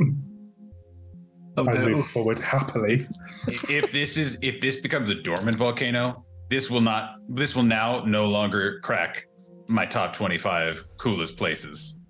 Oh, 1.60 1.69
I 1.69 1.73
no. 1.73 1.90
move 1.90 2.07
forward 2.07 2.40
happily. 2.40 3.06
if 3.48 3.91
this 3.91 4.18
is 4.18 4.40
if 4.41 4.61
this 4.61 4.80
becomes 4.80 5.10
a 5.10 5.15
dormant 5.15 5.57
volcano, 5.57 6.26
this 6.49 6.69
will 6.69 6.81
not 6.81 7.15
this 7.27 7.56
will 7.56 7.64
now 7.64 8.03
no 8.06 8.26
longer 8.26 8.80
crack 8.80 9.26
my 9.68 9.86
top 9.86 10.15
25 10.15 10.84
coolest 10.98 11.38
places 11.38 12.02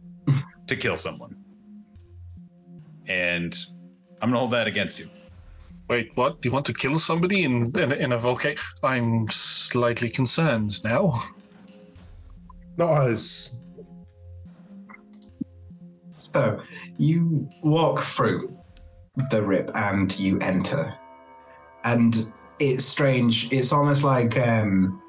to 0.67 0.75
kill 0.75 0.95
someone. 0.95 1.35
And 3.07 3.55
I'm 4.21 4.29
gonna 4.29 4.39
hold 4.39 4.51
that 4.51 4.67
against 4.67 4.99
you. 4.99 5.09
Wait, 5.89 6.11
what? 6.15 6.37
You 6.45 6.51
want 6.51 6.67
to 6.67 6.73
kill 6.73 6.99
somebody 6.99 7.43
in 7.43 7.77
in, 7.79 7.91
in 7.91 8.11
a 8.11 8.17
volcano? 8.19 8.55
I'm 8.83 9.27
slightly 9.29 10.09
concerned 10.09 10.83
now. 10.83 11.23
Not 12.77 13.07
us. 13.09 13.57
So 16.13 16.61
you 16.97 17.49
walk 17.63 18.01
through 18.01 18.58
the 19.29 19.41
rip 19.41 19.71
and 19.75 20.17
you 20.19 20.39
enter, 20.39 20.93
and 21.83 22.31
it's 22.59 22.85
strange. 22.85 23.51
It's 23.51 23.71
almost 23.71 24.03
like 24.03 24.37
um, 24.37 25.01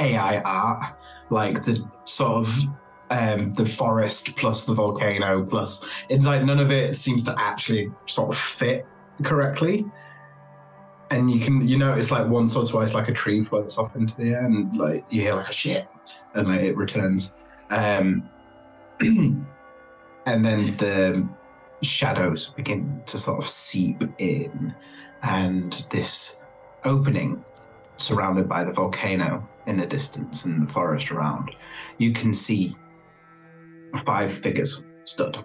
AI 0.00 0.40
art, 0.40 0.84
like 1.30 1.64
the 1.64 1.88
sort 2.04 2.46
of 2.46 2.58
um, 3.10 3.50
the 3.50 3.66
forest 3.66 4.36
plus 4.36 4.64
the 4.64 4.74
volcano 4.74 5.44
plus. 5.44 6.04
It's 6.08 6.24
like 6.24 6.44
none 6.44 6.58
of 6.58 6.70
it 6.70 6.96
seems 6.96 7.24
to 7.24 7.34
actually 7.38 7.92
sort 8.06 8.30
of 8.30 8.38
fit 8.38 8.86
correctly. 9.22 9.84
And 11.10 11.30
you 11.30 11.40
can 11.40 11.66
you 11.66 11.76
notice 11.76 12.10
like 12.10 12.26
once 12.28 12.56
or 12.56 12.64
twice 12.64 12.94
like 12.94 13.08
a 13.08 13.12
tree 13.12 13.44
floats 13.44 13.76
off 13.76 13.96
into 13.96 14.16
the 14.16 14.30
air 14.30 14.46
and 14.46 14.74
like 14.76 15.04
you 15.10 15.20
hear 15.20 15.34
like 15.34 15.48
a 15.48 15.52
shit 15.52 15.86
and 16.34 16.48
like, 16.48 16.62
it 16.62 16.76
returns. 16.76 17.34
Um, 17.70 18.28
and 19.00 19.44
then 20.26 20.76
the 20.78 21.28
shadows 21.82 22.48
begin 22.50 23.02
to 23.06 23.18
sort 23.18 23.38
of 23.38 23.48
seep 23.48 24.02
in, 24.18 24.74
and 25.22 25.84
this 25.90 26.42
opening 26.84 27.44
surrounded 27.96 28.48
by 28.48 28.64
the 28.64 28.72
volcano 28.72 29.46
in 29.66 29.76
the 29.76 29.86
distance 29.86 30.44
and 30.44 30.66
the 30.66 30.72
forest 30.72 31.10
around, 31.10 31.54
you 31.98 32.12
can 32.12 32.32
see 32.32 32.74
five 34.04 34.32
figures 34.32 34.84
stood. 35.04 35.38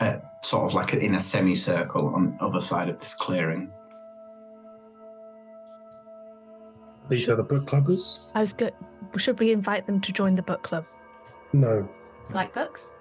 At 0.00 0.44
sort 0.44 0.64
of 0.64 0.74
like 0.74 0.94
in 0.94 1.14
a 1.14 1.20
semicircle 1.20 2.14
on 2.14 2.36
the 2.36 2.44
other 2.44 2.60
side 2.60 2.88
of 2.88 2.98
this 2.98 3.14
clearing. 3.14 3.70
These 7.08 7.28
are 7.28 7.36
the 7.36 7.42
book 7.42 7.66
clubbers? 7.66 8.32
I 8.34 8.40
was 8.40 8.52
good. 8.52 8.72
Should 9.16 9.38
we 9.38 9.52
invite 9.52 9.86
them 9.86 10.00
to 10.00 10.12
join 10.12 10.34
the 10.34 10.42
book 10.42 10.62
club? 10.62 10.84
No. 11.52 11.88
Like 12.30 12.54
books? 12.54 12.96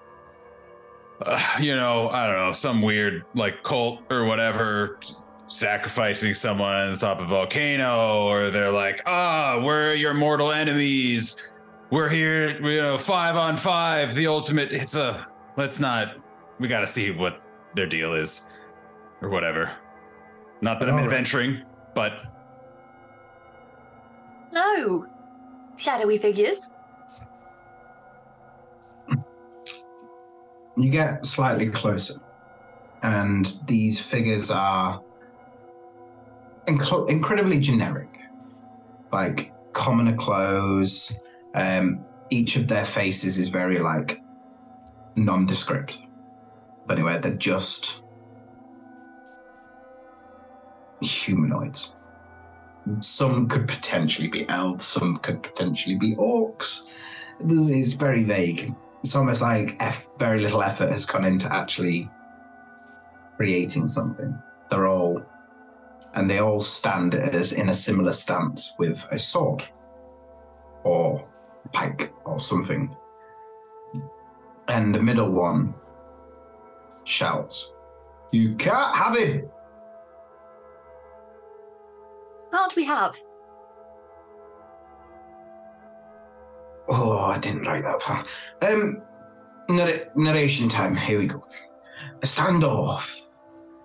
Uh, 1.22 1.40
you 1.60 1.76
know, 1.76 2.10
I 2.10 2.28
don't 2.28 2.36
know, 2.38 2.52
some 2.52 2.82
weird 2.82 3.26
like 3.36 3.64
cult 3.64 4.02
or 4.10 4.26
whatever 4.26 5.00
sacrificing 5.48 6.34
someone 6.34 6.74
on 6.74 6.92
the 6.94 6.98
top 6.98 7.20
of 7.20 7.26
a 7.26 7.28
volcano, 7.28 8.26
or 8.28 8.50
they're 8.50 8.72
like, 8.72 9.02
ah, 9.06 9.60
we're 9.62 9.94
your 9.94 10.14
mortal 10.14 10.52
enemies. 10.52 11.36
We're 11.90 12.08
here, 12.08 12.52
you 12.66 12.82
know, 12.82 12.98
five 12.98 13.36
on 13.36 13.58
five, 13.58 14.16
the 14.16 14.28
ultimate. 14.28 14.72
It's 14.72 14.96
a, 14.96 15.28
let's 15.58 15.78
not, 15.78 16.16
we 16.58 16.70
got 16.70 16.80
to 16.80 16.88
see 16.88 17.12
what 17.12 17.46
their 17.76 17.86
deal 17.86 18.14
is 18.14 18.50
or 19.22 19.30
whatever. 19.30 19.76
Not 20.62 20.80
that 20.80 20.88
I'm 20.88 20.96
All 20.96 21.00
right. 21.02 21.08
adventuring, 21.08 21.64
but 21.94 22.22
No. 24.54 25.06
Shadowy 25.76 26.18
figures. 26.18 26.76
You 30.78 30.90
get 30.90 31.26
slightly 31.26 31.70
closer, 31.70 32.16
and 33.04 33.46
these 33.68 34.00
figures 34.00 34.50
are 34.50 35.02
inc- 36.68 37.10
incredibly 37.10 37.60
generic, 37.60 38.10
like 39.12 39.52
commoner 39.74 40.16
clothes. 40.16 41.18
Um, 41.54 42.06
each 42.30 42.56
of 42.56 42.68
their 42.68 42.86
faces 42.86 43.38
is 43.38 43.50
very 43.50 43.80
like 43.80 44.18
nondescript. 45.18 46.00
But 46.86 46.98
anyway, 46.98 47.20
they're 47.20 47.36
just 47.36 48.02
humanoids. 51.02 51.94
Some 53.02 53.48
could 53.48 53.68
potentially 53.68 54.28
be 54.28 54.48
elves, 54.50 54.86
some 54.86 55.18
could 55.18 55.44
potentially 55.44 55.98
be 55.98 56.16
orcs. 56.16 56.80
It's, 57.40 57.68
it's 57.68 57.94
very 57.94 58.24
vague. 58.24 58.74
It's 59.04 59.16
almost 59.16 59.42
like 59.42 59.82
very 60.20 60.40
little 60.42 60.62
effort 60.62 60.90
has 60.90 61.06
gone 61.06 61.26
into 61.26 61.52
actually 61.52 62.10
creating 63.36 63.88
something. 63.88 64.38
They're 64.70 64.88
all, 64.88 65.26
and 66.14 66.30
they 66.30 66.38
all 66.38 66.62
stand 66.62 67.16
as 67.16 67.52
in 67.52 67.70
a 67.70 67.74
similar 67.74 68.12
stance 68.12 68.76
with 68.78 69.06
a 69.12 69.18
sword 69.18 69.64
or 70.84 71.28
a 71.66 71.70
pike 71.70 72.14
or 72.26 72.40
something. 72.40 72.96
And 74.68 74.94
the 74.94 75.02
middle 75.02 75.32
one 75.32 75.74
shouts, 77.04 77.74
You 78.32 78.54
can't 78.56 78.96
have 78.96 79.18
him! 79.18 79.50
Can't 82.52 82.76
we 82.76 82.86
have? 82.86 83.20
Oh, 86.88 87.18
I 87.20 87.38
didn't 87.40 87.64
write 87.64 87.84
that 87.84 88.02
far. 88.02 88.26
Um, 88.62 89.02
narr- 89.70 90.10
narration 90.16 90.68
time. 90.70 90.96
Here 90.96 91.20
we 91.20 91.28
go. 91.28 91.44
A 92.18 92.26
standoff 92.26 93.34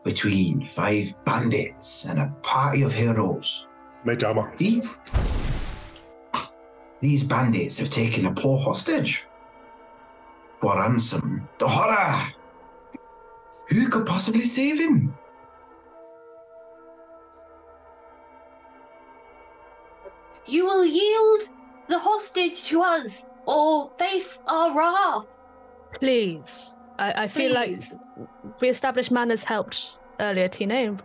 between 0.05 0.65
five 0.65 1.13
bandits 1.25 2.07
and 2.07 2.21
a 2.21 2.35
party 2.43 2.83
of 2.83 2.93
heroes. 2.93 3.69
Medama. 4.05 4.57
These, 4.57 4.99
these 7.01 7.25
bandits 7.25 7.79
have 7.79 7.91
taken 7.91 8.27
a 8.27 8.33
poor 8.33 8.59
hostage 8.59 9.27
for 10.61 10.77
ransom. 10.77 11.49
The 11.59 11.69
horror! 11.69 12.33
Who 13.69 13.89
could 13.89 14.07
possibly 14.07 14.43
save 14.43 14.79
him? 14.79 15.17
You 20.47 20.65
will 20.65 20.85
yield 20.85 21.43
the 21.89 21.99
hostage 21.99 22.65
to 22.65 22.83
us 22.83 23.29
or 23.47 23.91
face 23.99 24.39
our 24.47 24.77
wrath. 24.77 25.41
Please. 25.95 26.75
I, 26.99 27.25
I 27.25 27.29
feel 27.29 27.55
Please. 27.55 27.93
like 27.93 28.61
we 28.61 28.69
established 28.69 29.11
manners 29.11 29.45
helped 29.45 29.99
earlier, 30.21 30.49
Tine. 30.49 30.99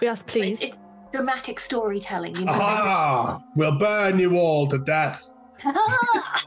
We 0.00 0.06
ask 0.08 0.26
please. 0.26 0.62
It's, 0.62 0.76
it's 0.76 0.78
dramatic 1.12 1.58
storytelling. 1.58 2.36
You 2.36 2.44
know. 2.44 2.52
Ah, 2.54 3.42
we'll 3.56 3.78
burn 3.78 4.18
you 4.18 4.36
all 4.38 4.66
to 4.68 4.78
death. 4.78 5.34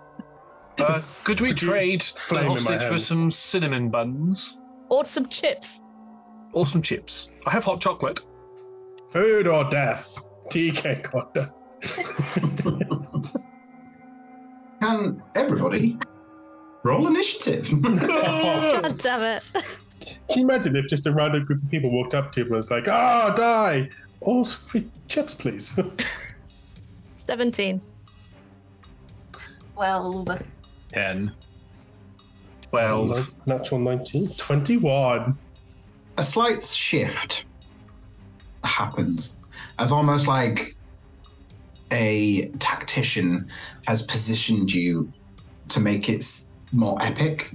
Uh, 0.79 0.99
could 1.25 1.41
we 1.41 1.49
Could 1.49 1.57
trade 1.57 2.01
the 2.01 2.19
flame 2.19 2.41
in 2.43 2.47
my 2.47 2.53
hostage 2.53 2.83
for 2.83 2.97
some 2.97 3.29
cinnamon 3.29 3.89
buns 3.89 4.57
or 4.89 5.05
some 5.05 5.27
chips. 5.27 5.83
or 6.53 6.65
some 6.65 6.81
chips? 6.81 7.29
I 7.45 7.51
have 7.51 7.65
hot 7.65 7.81
chocolate. 7.81 8.21
Food 9.11 9.45
or 9.47 9.69
death? 9.69 10.17
Tea 10.49 10.71
cake 10.71 11.13
or 11.13 11.27
death? 11.35 11.51
Can 14.81 15.21
everybody 15.35 15.97
roll 16.83 17.05
initiative? 17.07 17.71
God 17.83 18.97
damn 18.97 19.21
it. 19.21 19.43
Can 20.01 20.17
you 20.39 20.43
imagine 20.43 20.75
if 20.75 20.87
just 20.87 21.05
a 21.05 21.11
random 21.11 21.45
group 21.45 21.61
of 21.61 21.69
people 21.69 21.91
walked 21.91 22.15
up 22.15 22.31
to 22.31 22.39
you 22.39 22.45
and 22.47 22.55
was 22.55 22.71
like, 22.71 22.87
"Oh, 22.87 23.33
die! 23.35 23.89
All 24.21 24.43
free 24.43 24.89
chips, 25.07 25.35
please." 25.35 25.79
17. 27.27 27.79
Well, 29.75 30.25
10. 30.91 31.31
12. 32.71 33.35
Natural 33.45 33.79
19. 33.79 34.29
21. 34.29 35.37
a 36.17 36.23
slight 36.23 36.61
shift 36.61 37.45
happens 38.63 39.35
as 39.79 39.91
almost 39.91 40.27
like 40.27 40.75
a 41.91 42.49
tactician 42.59 43.49
has 43.87 44.01
positioned 44.01 44.71
you 44.71 45.11
to 45.69 45.79
make 45.79 46.09
it 46.09 46.25
more 46.71 46.97
epic 47.01 47.51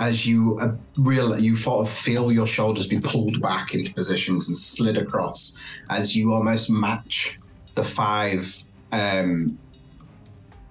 as 0.00 0.26
you 0.26 0.58
uh, 0.60 0.72
real 0.96 1.38
you 1.38 1.56
sort 1.56 1.86
of 1.86 1.92
feel 1.92 2.32
your 2.32 2.46
shoulders 2.46 2.86
be 2.86 2.98
pulled 2.98 3.40
back 3.40 3.74
into 3.74 3.92
positions 3.94 4.48
and 4.48 4.56
slid 4.56 4.98
across 4.98 5.56
as 5.90 6.16
you 6.16 6.32
almost 6.32 6.68
match 6.70 7.38
the 7.74 7.84
five 7.84 8.56
um, 8.92 9.58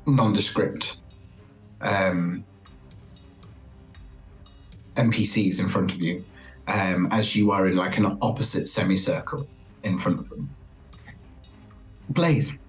nondescript 0.05 0.99
um, 1.81 2.43
NPCs 4.95 5.59
in 5.59 5.67
front 5.67 5.93
of 5.93 6.01
you, 6.01 6.23
um, 6.67 7.07
as 7.11 7.35
you 7.35 7.51
are 7.51 7.67
in 7.67 7.75
like 7.75 7.97
an 7.97 8.17
opposite 8.21 8.67
semicircle 8.67 9.47
in 9.83 9.99
front 9.99 10.19
of 10.19 10.29
them. 10.29 10.49
Blaze, 12.13 12.59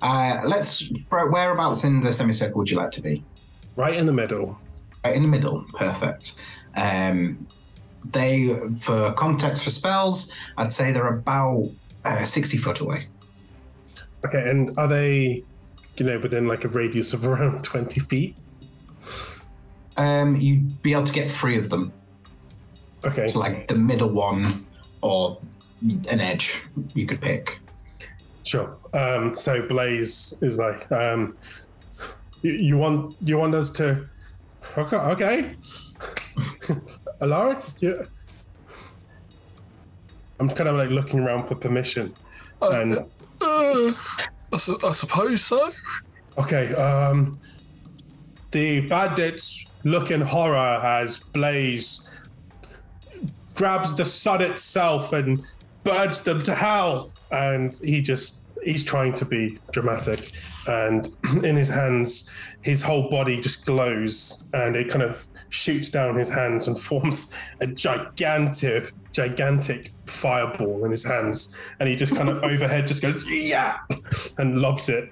uh, 0.00 0.40
let's 0.44 0.92
whereabouts 1.10 1.84
in 1.84 2.00
the 2.00 2.12
semicircle 2.12 2.58
would 2.58 2.70
you 2.70 2.76
like 2.76 2.90
to 2.92 3.00
be? 3.00 3.24
Right 3.76 3.94
in 3.94 4.06
the 4.06 4.12
middle. 4.12 4.58
Right 5.04 5.16
in 5.16 5.22
the 5.22 5.28
middle, 5.28 5.64
perfect. 5.74 6.34
Um, 6.76 7.46
they, 8.10 8.54
for 8.80 9.12
context 9.12 9.64
for 9.64 9.70
spells, 9.70 10.32
I'd 10.56 10.72
say 10.72 10.92
they're 10.92 11.06
about 11.06 11.70
uh, 12.04 12.24
sixty 12.24 12.56
foot 12.56 12.80
away. 12.80 13.08
Okay, 14.24 14.48
and 14.48 14.76
are 14.78 14.88
they, 14.88 15.44
you 15.96 16.06
know, 16.06 16.18
within 16.18 16.46
like 16.46 16.64
a 16.64 16.68
radius 16.68 17.12
of 17.12 17.26
around 17.26 17.62
twenty 17.62 18.00
feet? 18.00 18.36
Um, 19.96 20.36
you'd 20.36 20.82
be 20.82 20.92
able 20.92 21.04
to 21.04 21.12
get 21.12 21.30
three 21.30 21.58
of 21.58 21.70
them. 21.70 21.92
Okay. 23.04 23.28
So 23.28 23.38
like 23.38 23.68
the 23.68 23.74
middle 23.74 24.10
one 24.10 24.66
or 25.00 25.40
an 25.82 26.20
edge 26.20 26.66
you 26.94 27.06
could 27.06 27.20
pick. 27.20 27.58
Sure. 28.44 28.76
Um, 28.92 29.32
so 29.34 29.66
Blaze 29.68 30.38
is 30.42 30.58
like, 30.58 30.90
um, 30.92 31.36
you, 32.42 32.52
you 32.52 32.76
want 32.76 33.16
you 33.22 33.38
want 33.38 33.54
us 33.54 33.70
to? 33.72 34.08
Okay. 34.76 34.96
okay. 34.96 35.54
Alaric, 37.20 37.58
yeah. 37.78 37.92
I'm 40.40 40.48
kind 40.48 40.68
of 40.68 40.76
like 40.76 40.90
looking 40.90 41.20
around 41.20 41.46
for 41.46 41.54
permission, 41.54 42.14
and 42.60 42.98
Uh, 43.40 43.92
I, 44.52 44.56
su- 44.56 44.78
I 44.84 44.90
suppose 44.92 45.42
so. 45.44 45.70
Okay, 46.38 46.74
um, 46.74 47.38
the 48.50 48.88
bandits 48.88 49.66
look 49.84 50.10
in 50.10 50.20
horror 50.20 50.80
as 50.82 51.20
Blaze 51.20 52.08
grabs 53.54 53.94
the 53.94 54.04
sun 54.04 54.42
itself 54.42 55.12
and 55.12 55.44
burns 55.84 56.22
them 56.22 56.42
to 56.42 56.54
hell. 56.54 57.11
And 57.32 57.74
he 57.82 58.02
just, 58.02 58.46
he's 58.62 58.84
trying 58.84 59.14
to 59.14 59.24
be 59.24 59.58
dramatic. 59.72 60.30
And 60.68 61.08
in 61.44 61.56
his 61.56 61.68
hands, 61.68 62.30
his 62.62 62.82
whole 62.82 63.08
body 63.10 63.40
just 63.40 63.66
glows 63.66 64.48
and 64.52 64.76
it 64.76 64.88
kind 64.88 65.02
of 65.02 65.26
shoots 65.48 65.90
down 65.90 66.14
his 66.16 66.30
hands 66.30 66.66
and 66.68 66.78
forms 66.88 67.34
a 67.60 67.66
gigantic, 67.66 68.92
gigantic 69.12 69.92
fireball 70.06 70.84
in 70.84 70.90
his 70.90 71.04
hands. 71.04 71.56
And 71.80 71.88
he 71.88 71.96
just 71.96 72.14
kind 72.14 72.28
of 72.28 72.42
overhead 72.44 72.86
just 72.86 73.02
goes, 73.02 73.24
yeah, 73.28 73.78
and 74.38 74.60
lobs 74.60 74.88
it 74.88 75.10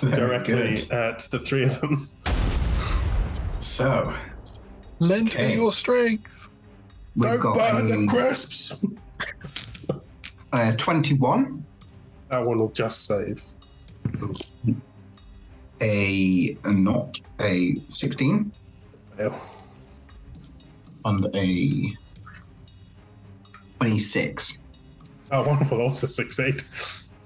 directly 0.00 0.78
at 0.90 1.20
the 1.30 1.38
three 1.38 1.62
of 1.64 1.80
them. 1.80 1.96
So, 3.58 4.14
Lend 5.00 5.30
Okay. 5.30 5.48
me 5.48 5.54
your 5.54 5.72
strength. 5.72 6.50
we've 7.16 7.24
Don't 7.30 7.40
got 7.40 7.54
burn 7.56 7.88
the 7.88 8.06
crisps. 8.08 8.74
A 10.52 10.72
21, 10.76 11.64
That 12.30 12.44
one 12.44 12.58
will 12.58 12.70
just 12.70 13.04
save. 13.06 13.42
a, 15.80 16.56
a 16.64 16.72
not, 16.72 17.20
a 17.40 17.76
16, 17.88 18.50
Fail. 19.16 19.40
and 21.04 21.36
a 21.36 21.96
26. 23.78 24.58
That 25.30 25.46
one 25.46 25.68
will 25.68 25.82
also 25.82 26.06
succeed. 26.06 26.62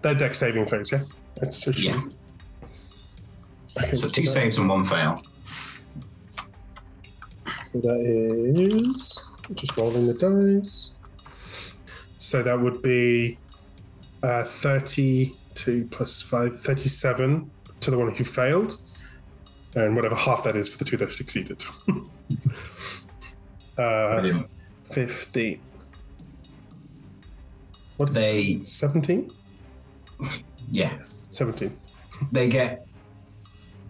They're 0.03 0.15
Dex 0.15 0.39
saving 0.39 0.67
throws, 0.67 0.91
yeah? 0.93 1.03
That's 1.37 1.63
for 1.63 1.73
sure. 1.73 1.93
Yeah. 1.93 2.03
Okay, 3.79 3.95
So 3.95 4.09
two 4.09 4.23
that- 4.23 4.29
saves 4.29 4.59
and 4.59 4.69
one 4.69 4.85
fail. 4.85 5.23
So 7.65 7.81
that 7.81 8.01
is 8.01 9.35
just 9.55 9.77
rolling 9.77 10.07
the 10.07 10.15
dice. 10.61 10.97
So 12.23 12.41
that 12.45 12.61
would 12.61 12.83
be 12.83 13.37
uh, 14.23 14.45
32 14.45 15.89
plus 15.91 16.23
5, 16.23 16.59
37 16.59 17.51
to 17.81 17.91
the 17.91 17.99
one 17.99 18.15
who 18.15 18.23
failed. 18.23 18.79
And 19.75 19.97
whatever 19.97 20.15
half 20.15 20.45
that 20.45 20.55
is 20.55 20.69
for 20.69 20.79
the 20.79 20.85
two 20.85 20.97
that 20.99 21.13
succeeded. 21.13 21.65
uh, 23.77 24.21
Brilliant. 24.21 24.47
50. 24.93 25.61
What 27.97 28.11
is 28.11 28.15
They, 28.15 28.61
17? 28.63 29.33
yeah, 30.71 30.99
17. 31.31 31.77
they 32.31 32.49
get 32.49 32.87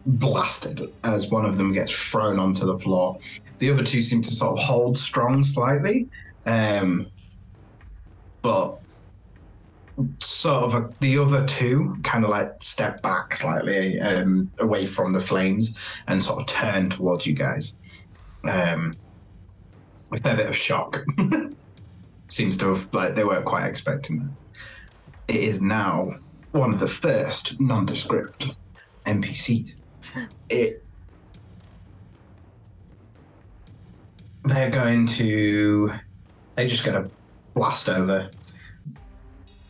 blasted 0.07 0.91
as 1.05 1.31
one 1.31 1.45
of 1.45 1.59
them 1.59 1.73
gets 1.75 1.93
thrown 1.93 2.39
onto 2.39 2.65
the 2.65 2.79
floor. 2.79 3.19
The 3.59 3.71
other 3.71 3.83
two 3.83 4.01
seem 4.01 4.23
to 4.23 4.33
sort 4.33 4.59
of 4.59 4.65
hold 4.65 4.97
strong 4.97 5.43
slightly, 5.43 6.09
um, 6.47 7.09
but 8.43 8.79
sort 10.21 10.65
of 10.65 10.75
a, 10.75 10.89
the 11.01 11.19
other 11.19 11.45
two 11.47 11.97
kind 12.03 12.25
of 12.25 12.31
like 12.31 12.51
step 12.61 13.03
back 13.03 13.35
slightly 13.35 14.01
um, 14.01 14.51
away 14.59 14.87
from 14.87 15.13
the 15.13 15.21
flames 15.21 15.77
and 16.09 16.23
sort 16.23 16.41
of 16.41 16.47
turn 16.47 16.91
towards 16.91 17.27
you 17.27 17.35
guys. 17.35 17.77
Um, 18.45 18.97
with 20.13 20.27
a 20.27 20.37
bit 20.37 20.47
of 20.47 20.57
shock. 20.57 21.03
Seems 22.29 22.57
to 22.59 22.75
have 22.75 22.89
like 22.93 23.15
they 23.15 23.25
weren't 23.25 23.47
quite 23.47 23.67
expecting 23.67 24.19
that. 24.19 24.37
It 25.29 25.41
is 25.41 25.63
now 25.63 26.13
one 26.53 26.73
of 26.73 26.81
the 26.81 26.89
first 26.89 27.59
nondescript 27.61 28.55
NPCs. 29.07 29.73
It 30.49 30.85
they're 34.45 34.71
going 34.71 35.07
to 35.07 35.93
they're 36.57 36.67
just 36.67 36.85
going 36.85 37.03
to 37.03 37.11
blast 37.55 37.89
over 37.89 38.31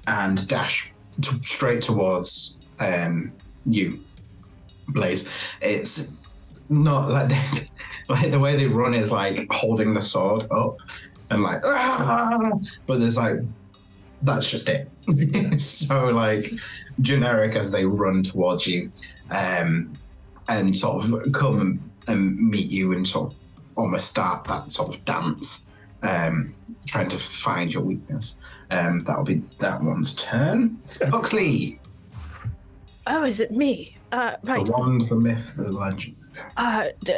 and 0.07 0.47
dash 0.49 0.93
t- 1.21 1.43
straight 1.43 1.83
towards 1.83 2.59
um, 2.81 3.33
you, 3.67 4.05
Blaze. 4.89 5.29
It's 5.61 6.13
not 6.69 7.09
like 7.11 7.29
they, 7.29 7.69
like 8.09 8.31
the 8.31 8.41
way 8.41 8.57
they 8.57 8.67
run 8.67 8.95
is 8.95 9.11
like 9.11 9.47
holding 9.51 9.95
the 9.95 10.01
sword 10.01 10.47
up 10.51 10.77
and 11.31 11.43
like, 11.43 11.63
"Ah!" 11.65 12.51
but 12.87 12.99
there's 12.99 13.17
like 13.17 13.37
that's 14.23 14.51
just 14.51 14.69
it. 14.69 14.89
so 15.61 16.07
like 16.07 16.53
generic 17.01 17.57
as 17.57 17.71
they 17.71 17.85
run 17.85 18.23
towards 18.23 18.67
you, 18.67 18.91
um, 19.31 19.97
and 20.49 20.77
sort 20.77 21.05
of 21.05 21.33
come 21.33 21.61
and, 21.61 21.91
and 22.09 22.39
meet 22.39 22.71
you 22.71 22.93
and 22.93 23.07
sort 23.07 23.33
of 23.33 23.39
almost 23.77 24.09
start 24.09 24.45
that 24.45 24.71
sort 24.71 24.95
of 24.95 25.05
dance, 25.05 25.67
um, 26.03 26.55
trying 26.87 27.09
to 27.09 27.19
find 27.19 27.73
your 27.73 27.83
weakness. 27.83 28.37
Um, 28.71 29.01
that'll 29.03 29.25
be 29.25 29.43
that 29.59 29.83
one's 29.83 30.15
turn. 30.15 30.79
Huxley, 31.11 31.79
Oh, 33.07 33.25
is 33.25 33.41
it 33.41 33.51
me? 33.51 33.97
Uh, 34.13 34.35
right. 34.45 34.65
the 34.65 34.73
wand, 34.73 35.03
the 35.09 35.17
myth, 35.17 35.57
the 35.57 35.73
legend. 35.73 36.17
Uh, 36.57 36.89
d- 37.03 37.17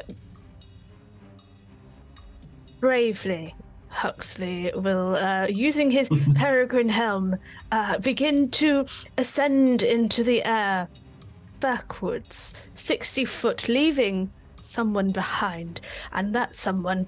bravely, 2.81 3.55
Huxley 3.89 4.73
will, 4.75 5.17
uh, 5.17 5.47
using 5.47 5.91
his 5.91 6.09
peregrine 6.35 6.89
helm, 6.89 7.37
uh, 7.73 7.99
begin 7.99 8.51
to 8.53 8.87
ascend 9.19 9.83
into 9.83 10.23
the 10.25 10.43
air 10.45 10.89
backwards, 11.61 12.55
60 12.75 13.25
foot, 13.25 13.69
leaving 13.69 14.31
someone 14.61 15.11
behind. 15.13 15.81
And 16.13 16.35
that 16.35 16.57
someone 16.57 17.07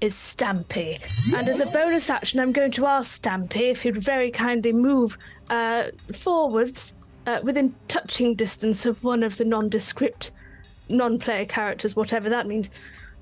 is 0.00 0.14
Stampy. 0.14 1.00
And 1.34 1.48
as 1.48 1.60
a 1.60 1.66
bonus 1.66 2.08
action, 2.08 2.40
I'm 2.40 2.52
going 2.52 2.70
to 2.72 2.86
ask 2.86 3.22
Stampy 3.22 3.70
if 3.70 3.82
he'd 3.82 3.96
very 3.96 4.30
kindly 4.30 4.72
move 4.72 5.18
uh, 5.50 5.84
forwards 6.12 6.94
uh, 7.26 7.40
within 7.42 7.74
touching 7.88 8.34
distance 8.34 8.86
of 8.86 9.02
one 9.02 9.22
of 9.22 9.36
the 9.36 9.44
nondescript 9.44 10.30
non-player 10.88 11.44
characters, 11.44 11.96
whatever 11.96 12.28
that 12.30 12.46
means. 12.46 12.70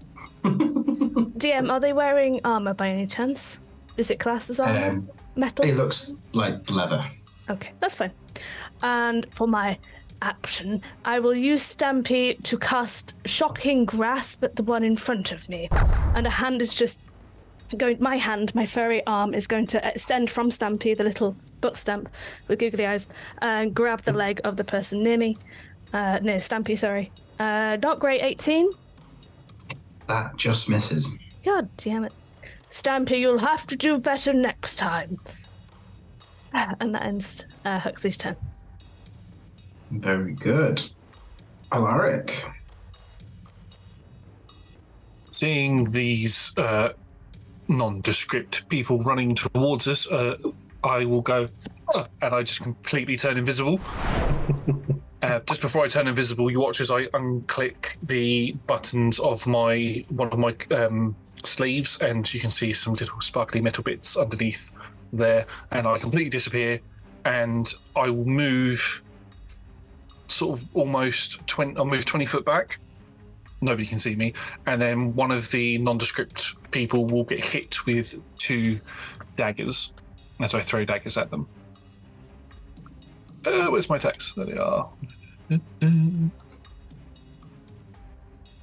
DM, 0.45 1.71
are 1.71 1.81
they 1.81 1.93
wearing 1.93 2.41
armor 2.45 2.75
by 2.75 2.89
any 2.89 3.07
chance? 3.07 3.61
Is 3.97 4.11
it 4.11 4.21
classed 4.21 4.51
as 4.51 4.61
armor? 4.61 4.87
Um, 4.87 5.11
Metal? 5.35 5.65
it 5.65 5.77
looks 5.77 6.15
like 6.33 6.71
leather. 6.71 7.05
Okay, 7.51 7.73
that's 7.81 7.97
fine. 7.97 8.13
And 8.83 9.27
for 9.35 9.47
my 9.47 9.79
action, 10.27 10.83
I 11.05 11.21
will 11.21 11.35
use 11.35 11.63
Stampy 11.63 12.43
to 12.43 12.59
cast 12.59 13.15
Shocking 13.25 13.85
Grasp 13.85 14.43
at 14.43 14.57
the 14.57 14.65
one 14.65 14.83
in 14.83 14.97
front 14.97 15.31
of 15.31 15.49
me. 15.49 15.69
And 16.15 16.27
a 16.27 16.31
hand 16.31 16.61
is 16.61 16.75
just 16.75 17.01
going, 17.77 17.99
my 18.01 18.17
hand, 18.17 18.53
my 18.55 18.67
furry 18.67 19.07
arm 19.07 19.35
is 19.35 19.47
going 19.47 19.69
to 19.69 19.89
extend 19.89 20.29
from 20.29 20.51
Stampy, 20.51 20.97
the 20.97 21.05
little 21.05 21.37
book 21.61 21.77
stamp 21.77 22.09
with 22.49 22.59
googly 22.59 22.87
eyes, 22.87 23.09
and 23.39 23.73
grab 23.73 24.03
the 24.03 24.13
leg 24.13 24.41
of 24.43 24.57
the 24.57 24.65
person 24.65 25.05
near 25.05 25.17
me. 25.17 25.39
Uh, 25.93 26.19
near 26.21 26.39
Stampy, 26.39 26.77
sorry. 26.77 27.13
Uh, 27.39 27.79
not 27.81 28.01
great, 28.01 28.21
18. 28.21 28.73
That 30.09 30.37
just 30.37 30.69
misses. 30.69 31.15
God 31.45 31.69
damn 31.77 32.05
it. 32.05 32.13
Stampy, 32.69 33.21
you'll 33.21 33.39
have 33.39 33.65
to 33.69 33.77
do 33.77 33.99
better 33.99 34.33
next 34.33 34.75
time. 34.77 35.21
And 36.81 36.95
that 36.95 37.03
ends 37.03 37.47
uh, 37.67 37.79
Huxley's 37.79 38.17
turn. 38.17 38.37
Very 39.91 40.33
good. 40.33 40.89
Alaric. 41.73 42.45
Seeing 45.31 45.85
these 45.91 46.57
uh, 46.57 46.91
nondescript 47.69 48.69
people 48.69 49.01
running 49.01 49.35
towards 49.35 49.89
us, 49.89 50.11
uh, 50.11 50.37
I 50.83 51.05
will 51.05 51.21
go, 51.21 51.49
"Oh," 51.95 52.07
and 52.23 52.35
I 52.35 52.43
just 52.43 52.63
completely 52.63 53.17
turn 53.17 53.37
invisible. 53.37 53.81
uh, 55.23 55.41
just 55.41 55.61
before 55.61 55.85
I 55.85 55.89
turn 55.89 56.09
invisible, 56.09 56.51
you 56.51 56.61
watch 56.61 56.81
as 56.81 56.91
I 56.91 57.07
unclick 57.07 57.97
the 58.03 58.53
buttons 58.67 59.19
of 59.19 59.47
my 59.47 60.05
one 60.09 60.33
of 60.33 60.39
my 60.39 60.57
um, 60.71 61.15
sleeves, 61.45 61.99
and 62.01 62.33
you 62.33 62.41
can 62.41 62.51
see 62.51 62.73
some 62.73 62.95
little 62.95 63.21
sparkly 63.21 63.61
metal 63.61 63.85
bits 63.85 64.17
underneath 64.17 64.73
there, 65.13 65.47
and 65.71 65.87
I 65.87 65.99
completely 65.99 66.31
disappear, 66.31 66.81
and 67.25 67.73
I 67.95 68.09
will 68.09 68.25
move 68.25 69.03
sort 70.29 70.59
of 70.61 70.67
almost 70.75 71.47
20 71.47 71.77
I'll 71.77 71.85
move 71.85 72.05
20 72.05 72.27
foot 72.27 72.45
back. 72.45 72.79
Nobody 73.61 73.87
can 73.87 73.99
see 73.99 74.15
me. 74.15 74.35
And 74.67 74.81
then 74.81 75.15
one 75.15 75.31
of 75.31 75.51
the 75.51 75.79
nondescript 75.79 76.71
people 76.73 77.07
will 77.07 77.25
get 77.25 77.43
hit 77.43 77.87
with 77.87 78.21
two 78.37 78.81
daggers 79.37 79.93
as 80.41 80.55
I 80.55 80.61
throw 80.61 80.85
daggers 80.85 81.17
at 81.17 81.31
them. 81.31 81.49
Uh, 83.47 83.69
where's 83.69 83.89
my 83.89 83.97
text 83.99 84.37
there 84.37 84.45
they 84.47 84.59
are. 84.59 84.89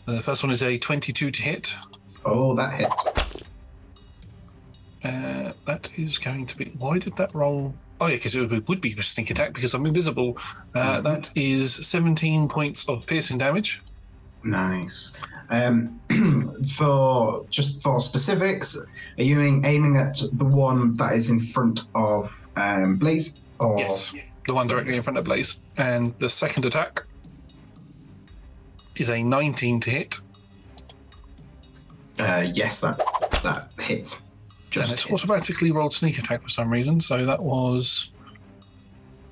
The 0.05 0.21
first 0.21 0.43
one 0.43 0.51
is 0.51 0.63
a 0.63 0.77
22 0.77 1.31
to 1.31 1.41
hit. 1.41 1.75
Oh, 2.25 2.53
that 2.55 2.73
hits. 2.73 3.43
uh, 5.03 5.53
that 5.65 5.89
is 5.97 6.17
going 6.17 6.45
to 6.45 6.57
be 6.57 6.65
why 6.77 6.97
did 6.99 7.15
that 7.17 7.33
roll 7.33 7.73
Oh 8.01 8.07
yeah, 8.07 8.15
because 8.15 8.35
it 8.35 8.49
would, 8.49 8.67
would 8.67 8.81
be 8.81 8.93
a 8.93 9.01
sneak 9.01 9.29
attack 9.29 9.53
because 9.53 9.73
I'm 9.73 9.85
invisible. 9.85 10.37
Uh, 10.73 11.01
that 11.01 11.31
is 11.35 11.73
17 11.73 12.49
points 12.49 12.87
of 12.89 13.05
piercing 13.07 13.37
damage. 13.37 13.81
Nice. 14.43 15.13
Um, 15.49 15.99
for 16.75 17.45
just 17.49 17.81
for 17.81 17.99
specifics, 17.99 18.77
are 18.77 19.23
you 19.23 19.39
aiming, 19.39 19.65
aiming 19.65 19.97
at 19.97 20.21
the 20.33 20.45
one 20.45 20.93
that 20.95 21.13
is 21.13 21.29
in 21.29 21.39
front 21.39 21.81
of 21.95 22.35
um, 22.55 22.97
Blaze? 22.97 23.39
Or 23.59 23.77
Yes, 23.77 24.13
the 24.47 24.53
one 24.53 24.67
directly 24.67 24.95
in 24.95 25.03
front 25.03 25.17
of 25.17 25.25
Blaze. 25.25 25.59
And 25.77 26.13
the 26.19 26.27
second 26.29 26.65
attack 26.65 27.03
is 28.95 29.09
a 29.09 29.23
19 29.23 29.79
to 29.81 29.89
hit, 29.89 30.19
Uh, 32.19 32.45
yes, 32.53 32.79
that 32.81 32.97
that 33.43 33.69
hits. 33.79 34.23
And 34.75 34.87
Just 34.87 35.05
it's 35.05 35.11
automatically 35.11 35.71
rolled 35.71 35.93
sneak 35.93 36.17
attack 36.17 36.41
for 36.41 36.49
some 36.49 36.69
reason. 36.69 36.99
So 36.99 37.25
that 37.25 37.41
was 37.41 38.11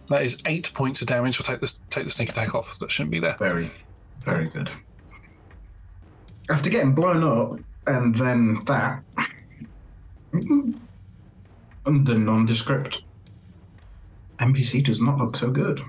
that 0.09 0.21
is 0.21 0.41
eight 0.45 0.71
points 0.73 1.01
of 1.01 1.07
damage. 1.07 1.39
We'll 1.39 1.45
take 1.45 1.61
this 1.61 1.79
take 1.89 2.03
the 2.03 2.09
sneak 2.09 2.29
attack 2.29 2.53
off. 2.53 2.77
That 2.79 2.91
shouldn't 2.91 3.11
be 3.11 3.19
there. 3.19 3.35
Very, 3.37 3.71
very 4.21 4.45
good. 4.47 4.69
After 6.49 6.69
getting 6.69 6.93
blown 6.93 7.23
up 7.23 7.59
and 7.87 8.15
then 8.15 8.63
that, 8.65 9.03
and 10.33 10.79
the 11.85 12.15
nondescript 12.15 13.03
NPC 14.39 14.83
does 14.83 15.01
not 15.01 15.17
look 15.17 15.35
so 15.35 15.49
good. 15.49 15.81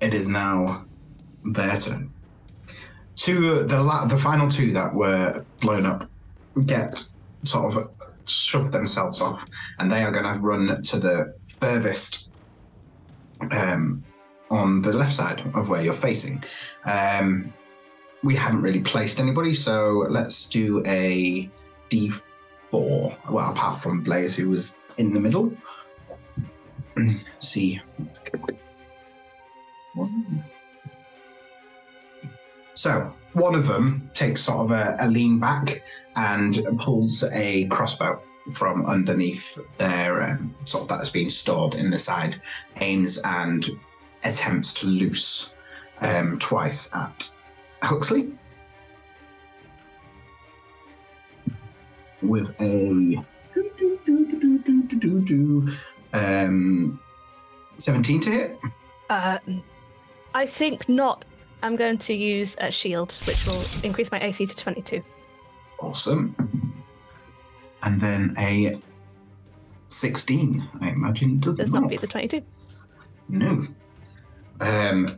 It 0.00 0.14
is 0.14 0.28
now 0.28 0.84
their 1.44 1.78
turn. 1.78 2.12
Two, 3.16 3.64
the 3.64 3.82
la- 3.82 4.06
the 4.06 4.18
final 4.18 4.48
two 4.48 4.72
that 4.72 4.94
were 4.94 5.44
blown 5.60 5.86
up 5.86 6.04
get 6.66 7.02
sort 7.44 7.74
of 7.74 7.84
shove 8.26 8.72
themselves 8.72 9.20
off, 9.20 9.44
and 9.78 9.90
they 9.90 10.02
are 10.02 10.12
going 10.12 10.24
to 10.24 10.40
run 10.40 10.82
to 10.82 10.98
the 10.98 11.32
furthest 11.60 12.30
um, 13.52 14.04
on 14.50 14.82
the 14.82 14.92
left 14.92 15.12
side 15.12 15.42
of 15.54 15.68
where 15.68 15.82
you're 15.82 15.94
facing. 15.94 16.42
Um, 16.84 17.52
we 18.22 18.34
haven't 18.34 18.62
really 18.62 18.80
placed 18.80 19.20
anybody, 19.20 19.54
so 19.54 20.06
let's 20.08 20.48
do 20.48 20.82
a 20.86 21.50
D4. 21.90 22.22
Well, 22.72 23.50
apart 23.50 23.80
from 23.80 24.02
Blaze, 24.02 24.36
who 24.36 24.50
was 24.50 24.78
in 24.98 25.12
the 25.12 25.20
middle. 25.20 25.52
See. 27.38 27.80
So, 32.76 33.10
one 33.32 33.54
of 33.54 33.66
them 33.66 34.10
takes 34.12 34.42
sort 34.42 34.58
of 34.66 34.70
a, 34.70 34.98
a 35.00 35.08
lean 35.08 35.38
back 35.38 35.82
and 36.14 36.58
pulls 36.78 37.24
a 37.32 37.66
crossbow 37.68 38.20
from 38.52 38.84
underneath 38.84 39.58
their 39.78 40.22
um, 40.22 40.54
sort 40.64 40.82
of 40.82 40.88
that's 40.88 41.08
being 41.08 41.30
stored 41.30 41.74
in 41.74 41.88
the 41.88 41.98
side, 41.98 42.36
aims 42.82 43.18
and 43.24 43.66
attempts 44.24 44.74
to 44.74 44.86
loose 44.88 45.56
um, 46.02 46.38
twice 46.38 46.94
at 46.94 47.32
Huxley 47.80 48.30
with 52.20 52.54
a 52.60 53.16
um, 56.12 57.00
17 57.78 58.20
to 58.20 58.30
hit. 58.30 58.58
Uh, 59.08 59.38
I 60.34 60.44
think 60.44 60.90
not. 60.90 61.24
I'm 61.66 61.74
going 61.74 61.98
to 61.98 62.14
use 62.14 62.56
a 62.60 62.70
shield, 62.70 63.12
which 63.24 63.44
will 63.44 63.60
increase 63.82 64.12
my 64.12 64.20
AC 64.20 64.46
to 64.46 64.56
22. 64.56 65.02
Awesome. 65.80 66.84
And 67.82 68.00
then 68.00 68.34
a 68.38 68.80
16, 69.88 70.68
I 70.80 70.90
imagine, 70.90 71.40
does 71.40 71.56
Does 71.56 71.72
not. 71.72 71.80
not 71.82 71.90
beat 71.90 72.00
the 72.00 72.06
22. 72.06 72.40
No. 73.28 73.66
Um, 74.60 75.16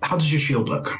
how 0.00 0.16
does 0.16 0.32
your 0.32 0.38
shield 0.38 0.68
look? 0.68 0.96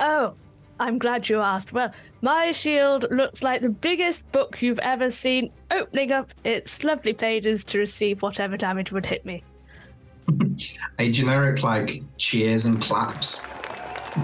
Oh, 0.00 0.34
I'm 0.80 0.98
glad 0.98 1.28
you 1.28 1.40
asked. 1.40 1.72
Well, 1.72 1.92
my 2.20 2.50
shield 2.50 3.06
looks 3.12 3.44
like 3.44 3.62
the 3.62 3.68
biggest 3.68 4.30
book 4.32 4.60
you've 4.60 4.80
ever 4.80 5.08
seen, 5.08 5.52
opening 5.70 6.10
up 6.10 6.32
its 6.42 6.82
lovely 6.82 7.12
pages 7.12 7.62
to 7.66 7.78
receive 7.78 8.22
whatever 8.22 8.56
damage 8.56 8.90
would 8.90 9.06
hit 9.06 9.24
me. 9.24 9.44
A 10.98 11.12
generic 11.12 11.62
like 11.62 12.02
cheers 12.16 12.66
and 12.66 12.82
claps 12.82 13.46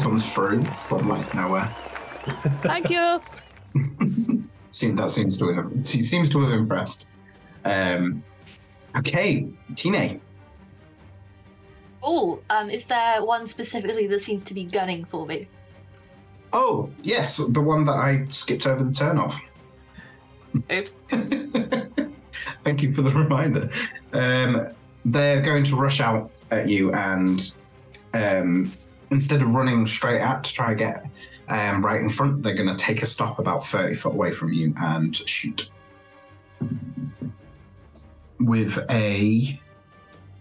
comes 0.02 0.32
through 0.32 0.62
from 0.62 1.08
like 1.08 1.34
nowhere. 1.34 1.74
Thank 2.62 2.90
you. 2.90 3.20
Seems 4.70 4.98
that 4.98 5.10
seems 5.10 5.38
to 5.38 5.52
have 5.52 5.86
seems 5.86 6.28
to 6.30 6.40
have 6.40 6.52
impressed. 6.52 7.10
Um, 7.64 8.24
okay, 8.96 9.46
Tine. 9.76 10.20
Oh, 12.02 12.40
um, 12.50 12.70
is 12.70 12.84
there 12.84 13.24
one 13.24 13.46
specifically 13.46 14.08
that 14.08 14.20
seems 14.20 14.42
to 14.42 14.52
be 14.52 14.64
gunning 14.64 15.04
for 15.04 15.26
me? 15.26 15.48
Oh 16.52 16.90
yes, 17.02 17.36
the 17.36 17.60
one 17.60 17.84
that 17.84 17.92
I 17.92 18.26
skipped 18.32 18.66
over 18.66 18.82
the 18.82 18.92
turn 18.92 19.16
off. 19.16 19.40
Oops. 20.70 20.98
Thank 22.62 22.82
you 22.82 22.92
for 22.92 23.02
the 23.02 23.10
reminder. 23.14 23.70
Um, 24.12 24.72
they're 25.04 25.40
going 25.40 25.64
to 25.64 25.76
rush 25.76 26.00
out 26.00 26.30
at 26.50 26.68
you, 26.68 26.92
and 26.92 27.54
um, 28.12 28.72
instead 29.10 29.42
of 29.42 29.54
running 29.54 29.86
straight 29.86 30.20
at 30.20 30.44
to 30.44 30.52
try 30.52 30.68
to 30.70 30.74
get 30.74 31.06
um, 31.48 31.84
right 31.84 32.00
in 32.00 32.08
front, 32.08 32.42
they're 32.42 32.54
going 32.54 32.68
to 32.68 32.76
take 32.76 33.02
a 33.02 33.06
stop 33.06 33.38
about 33.38 33.66
30 33.66 33.94
foot 33.94 34.12
away 34.12 34.32
from 34.32 34.52
you 34.52 34.74
and 34.80 35.16
shoot. 35.28 35.70
With 38.40 38.78
a 38.90 39.58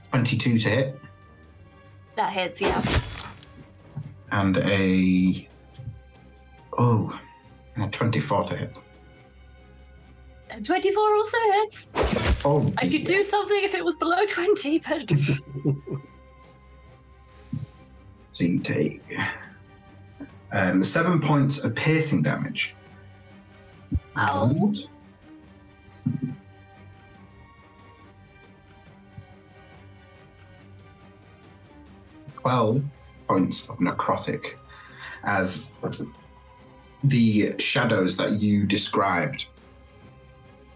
22 0.10 0.58
to 0.60 0.70
hit 0.70 1.00
That 2.16 2.32
hits, 2.32 2.62
yeah. 2.62 2.82
and 4.32 4.58
a. 4.60 5.48
Oh, 6.78 7.20
and 7.76 7.86
a 7.86 7.90
24 7.90 8.44
to 8.46 8.58
hit. 8.58 8.80
And 10.50 10.66
24 10.66 11.16
also 11.16 11.38
hits. 11.38 11.90
Oh, 12.46 12.72
I 12.78 12.88
could 12.88 13.06
do 13.06 13.24
something 13.24 13.64
if 13.64 13.74
it 13.74 13.84
was 13.84 13.98
below 13.98 14.26
20, 14.26 14.80
but 14.80 15.12
So 18.34 18.46
you 18.46 18.58
take 18.58 19.04
um, 20.52 20.84
seven 20.84 21.22
points 21.22 21.64
of 21.64 21.76
piercing 21.76 22.24
damage. 22.24 22.76
Ow. 24.18 24.74
Twelve 32.34 32.84
points 33.28 33.70
of 33.70 33.78
necrotic, 33.78 34.56
as 35.24 35.72
the 37.04 37.54
shadows 37.60 38.18
that 38.18 38.32
you 38.42 38.66
described 38.66 39.46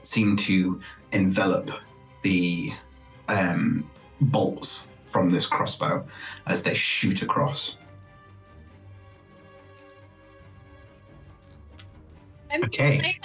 seem 0.04 0.36
to 0.36 0.80
envelop 1.12 1.72
the 2.22 2.72
um, 3.30 3.90
bolts 4.22 4.88
from 5.08 5.32
this 5.32 5.48
crossbow 5.48 6.06
as 6.46 6.62
they 6.62 6.74
shoot 6.74 7.22
across. 7.22 7.80
I'm 12.52 12.64
okay. 12.66 13.20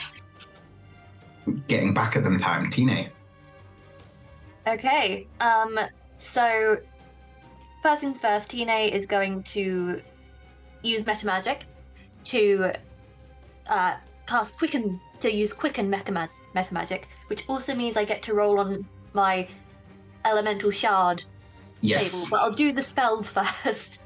Fine. 1.47 1.63
Getting 1.69 1.93
back 1.93 2.17
at 2.17 2.23
them 2.23 2.39
time, 2.39 2.71
Tina. 2.71 3.09
Okay. 4.67 5.27
Um 5.41 5.79
so 6.17 6.79
first 7.83 8.03
things 8.03 8.21
first, 8.21 8.51
Tina 8.51 8.73
is 8.73 9.07
going 9.07 9.43
to 9.45 10.01
use 10.83 11.05
meta 11.07 11.27
magic 11.27 11.65
to 12.25 12.73
uh, 13.67 13.97
cast 14.27 14.57
quicken 14.57 15.01
to 15.21 15.33
use 15.33 15.53
quicken 15.53 15.91
meta 15.91 16.13
magic, 16.73 17.09
which 17.29 17.49
also 17.49 17.75
means 17.75 17.97
I 17.97 18.05
get 18.05 18.23
to 18.25 18.35
roll 18.35 18.61
on 18.61 18.87
my 19.13 19.49
elemental 20.25 20.71
shard 20.71 21.25
Yes. 21.83 22.13
table. 22.13 22.27
But 22.31 22.45
I'll 22.45 22.57
do 22.57 22.73
the 22.73 22.83
spell 22.83 23.23
first, 23.65 24.03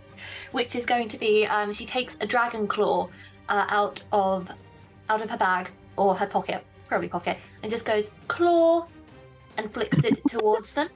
which 0.53 0.75
is 0.75 0.85
going 0.85 1.09
to 1.09 1.19
be 1.19 1.47
um, 1.47 1.71
she 1.73 1.87
takes 1.87 2.17
a 2.21 2.27
dragon 2.27 2.67
claw 2.67 3.09
uh, 3.49 3.67
out 3.69 4.03
of 4.13 4.51
out 5.09 5.23
of 5.23 5.31
her 5.31 5.37
bag 5.37 5.71
or 5.97 6.15
her 6.15 6.27
pocket, 6.27 6.65
probably 6.89 7.09
pocket, 7.09 7.39
and 7.63 7.71
just 7.71 7.85
goes 7.85 8.11
claw 8.29 8.87
and 9.57 9.73
flicks 9.73 9.99
it 10.05 10.21
towards 10.29 10.73
them. 10.73 10.89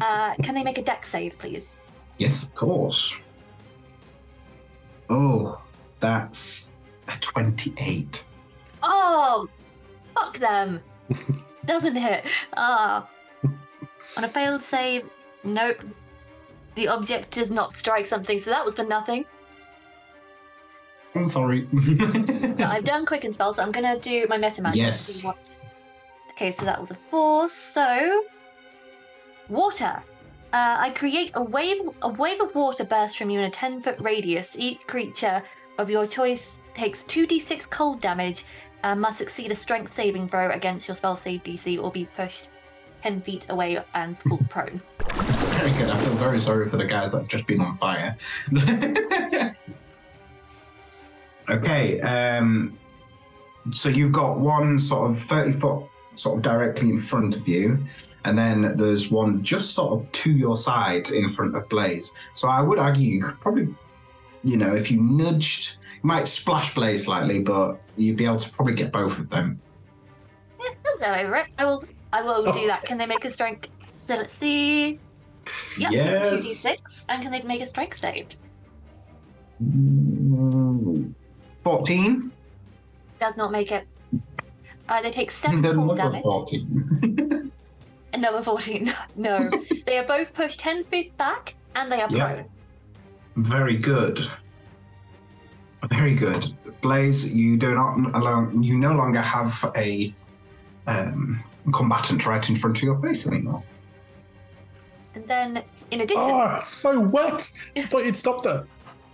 Uh, 0.00 0.34
can 0.42 0.54
they 0.54 0.64
make 0.64 0.78
a 0.78 0.82
Dex 0.82 1.08
save, 1.08 1.36
please? 1.38 1.76
Yes, 2.18 2.42
of 2.42 2.54
course. 2.54 3.14
Oh, 5.10 5.60
that's 6.00 6.72
a 7.08 7.16
28. 7.20 8.24
Oh, 8.82 9.48
fuck 10.14 10.38
them! 10.38 10.80
Doesn't 11.66 11.96
hit. 11.96 12.24
Ah. 12.56 13.06
On 14.16 14.24
a 14.24 14.28
failed 14.28 14.62
save, 14.62 15.08
nope. 15.44 15.78
The 16.74 16.88
object 16.88 17.32
did 17.32 17.50
not 17.50 17.76
strike 17.76 18.06
something, 18.06 18.38
so 18.38 18.50
that 18.50 18.64
was 18.64 18.76
for 18.76 18.84
nothing. 18.84 19.26
I'm 21.14 21.26
sorry. 21.26 21.68
But 21.72 22.60
I've 22.60 22.84
done 22.92 23.04
quicken 23.04 23.32
spell, 23.32 23.52
so 23.52 23.62
I'm 23.62 23.72
gonna 23.72 23.98
do 23.98 24.26
my 24.28 24.38
meta 24.38 24.62
magic. 24.62 24.80
Yes. 24.80 25.24
What... 25.24 25.60
Okay, 26.30 26.50
so 26.50 26.64
that 26.64 26.80
was 26.80 26.90
a 26.90 26.94
four. 26.94 27.48
So 27.48 28.24
water. 29.48 30.02
Uh, 30.52 30.76
I 30.78 30.90
create 30.90 31.32
a 31.34 31.42
wave. 31.42 31.80
A 32.02 32.08
wave 32.08 32.40
of 32.40 32.54
water 32.54 32.84
bursts 32.84 33.16
from 33.16 33.30
you 33.30 33.40
in 33.40 33.44
a 33.44 33.50
ten 33.50 33.80
foot 33.80 33.96
radius. 34.00 34.56
Each 34.58 34.86
creature 34.86 35.42
of 35.78 35.90
your 35.90 36.06
choice 36.06 36.58
takes 36.74 37.02
two 37.04 37.26
d6 37.26 37.68
cold 37.68 38.00
damage 38.00 38.44
and 38.82 39.00
must 39.00 39.18
succeed 39.18 39.50
a 39.50 39.54
strength 39.54 39.92
saving 39.92 40.28
throw 40.28 40.50
against 40.50 40.88
your 40.88 40.96
spell 40.96 41.16
save 41.16 41.42
DC 41.42 41.82
or 41.82 41.90
be 41.90 42.06
pushed 42.16 42.48
ten 43.02 43.20
feet 43.20 43.46
away 43.50 43.78
and 43.94 44.20
fall 44.28 44.40
prone. 44.48 44.80
Very 45.52 45.70
good. 45.72 45.90
I 45.90 45.96
feel 45.98 46.14
very 46.14 46.40
sorry 46.40 46.68
for 46.68 46.76
the 46.76 46.84
guys 46.84 47.12
that 47.12 47.18
have 47.18 47.28
just 47.28 47.46
been 47.46 47.60
on 47.60 47.76
fire. 47.76 48.16
okay, 51.50 52.00
um, 52.00 52.78
so 53.72 53.88
you've 53.88 54.12
got 54.12 54.38
one 54.38 54.78
sort 54.78 55.10
of 55.10 55.18
30 55.18 55.52
foot 55.52 55.84
sort 56.14 56.38
of 56.38 56.42
directly 56.42 56.90
in 56.90 56.98
front 56.98 57.36
of 57.36 57.46
you, 57.46 57.78
and 58.24 58.38
then 58.38 58.76
there's 58.76 59.10
one 59.10 59.42
just 59.42 59.74
sort 59.74 60.00
of 60.00 60.10
to 60.12 60.30
your 60.30 60.56
side 60.56 61.10
in 61.10 61.28
front 61.28 61.56
of 61.56 61.68
Blaze. 61.68 62.16
So 62.34 62.48
I 62.48 62.60
would 62.60 62.78
argue 62.78 63.04
you 63.04 63.22
could 63.22 63.38
probably, 63.38 63.74
you 64.44 64.56
know, 64.56 64.74
if 64.74 64.90
you 64.90 65.00
nudged, 65.00 65.78
you 65.94 66.06
might 66.06 66.28
splash 66.28 66.74
Blaze 66.74 67.04
slightly, 67.04 67.40
but 67.40 67.80
you'd 67.96 68.16
be 68.16 68.24
able 68.24 68.36
to 68.36 68.50
probably 68.50 68.74
get 68.74 68.92
both 68.92 69.18
of 69.18 69.28
them. 69.28 69.60
Yeah, 70.60 70.70
I'll 70.86 70.98
go 70.98 71.26
over 71.26 71.36
it. 71.36 71.46
I 71.58 71.64
will. 71.64 71.84
I 72.14 72.20
will 72.20 72.52
do 72.52 72.66
that. 72.66 72.82
Can 72.82 72.98
they 72.98 73.06
make 73.06 73.24
a 73.24 73.30
strength? 73.30 73.68
So 73.96 74.16
let's 74.16 74.34
see. 74.34 75.00
Yep, 75.78 75.92
Yes. 75.92 76.56
six. 76.58 77.04
And 77.08 77.22
can 77.22 77.30
they 77.32 77.42
make 77.42 77.60
a 77.62 77.66
strength 77.66 77.96
save? 77.98 78.28
14? 81.64 82.32
Does 83.20 83.36
not 83.36 83.52
make 83.52 83.70
it. 83.72 83.86
Uh, 84.88 85.00
they 85.02 85.10
take 85.10 85.30
seven 85.42 85.62
Then 85.62 85.74
cold 85.76 85.96
damage. 85.96 86.22
14. 86.22 87.52
Another 88.12 88.42
14. 88.42 88.92
no. 89.16 89.50
they 89.86 89.98
are 89.98 90.06
both 90.06 90.34
pushed 90.34 90.60
10 90.60 90.84
feet 90.84 91.16
back 91.16 91.54
and 91.74 91.90
they 91.90 92.00
are 92.00 92.10
Yep. 92.10 92.28
prone. 92.36 92.48
Very 93.36 93.76
good. 93.76 94.20
Very 95.88 96.14
good. 96.14 96.46
Blaze, 96.80 97.32
you 97.34 97.56
do 97.56 97.74
not 97.74 97.96
alone 98.14 98.62
you 98.62 98.76
no 98.78 98.92
longer 98.94 99.20
have 99.20 99.72
a 99.76 100.12
um, 100.86 101.42
combatant 101.72 102.26
right 102.26 102.48
in 102.50 102.56
front 102.56 102.76
of 102.78 102.82
your 102.82 102.98
face 103.00 103.26
anymore. 103.26 103.62
And 105.14 105.26
then, 105.28 105.62
in 105.90 106.00
addition, 106.00 106.22
Oh, 106.24 106.56
it's 106.56 106.68
so 106.68 106.98
wet. 107.00 107.50
I 107.76 107.82
thought 107.82 108.04
you'd 108.04 108.16
stopped 108.16 108.46
her. 108.46 108.66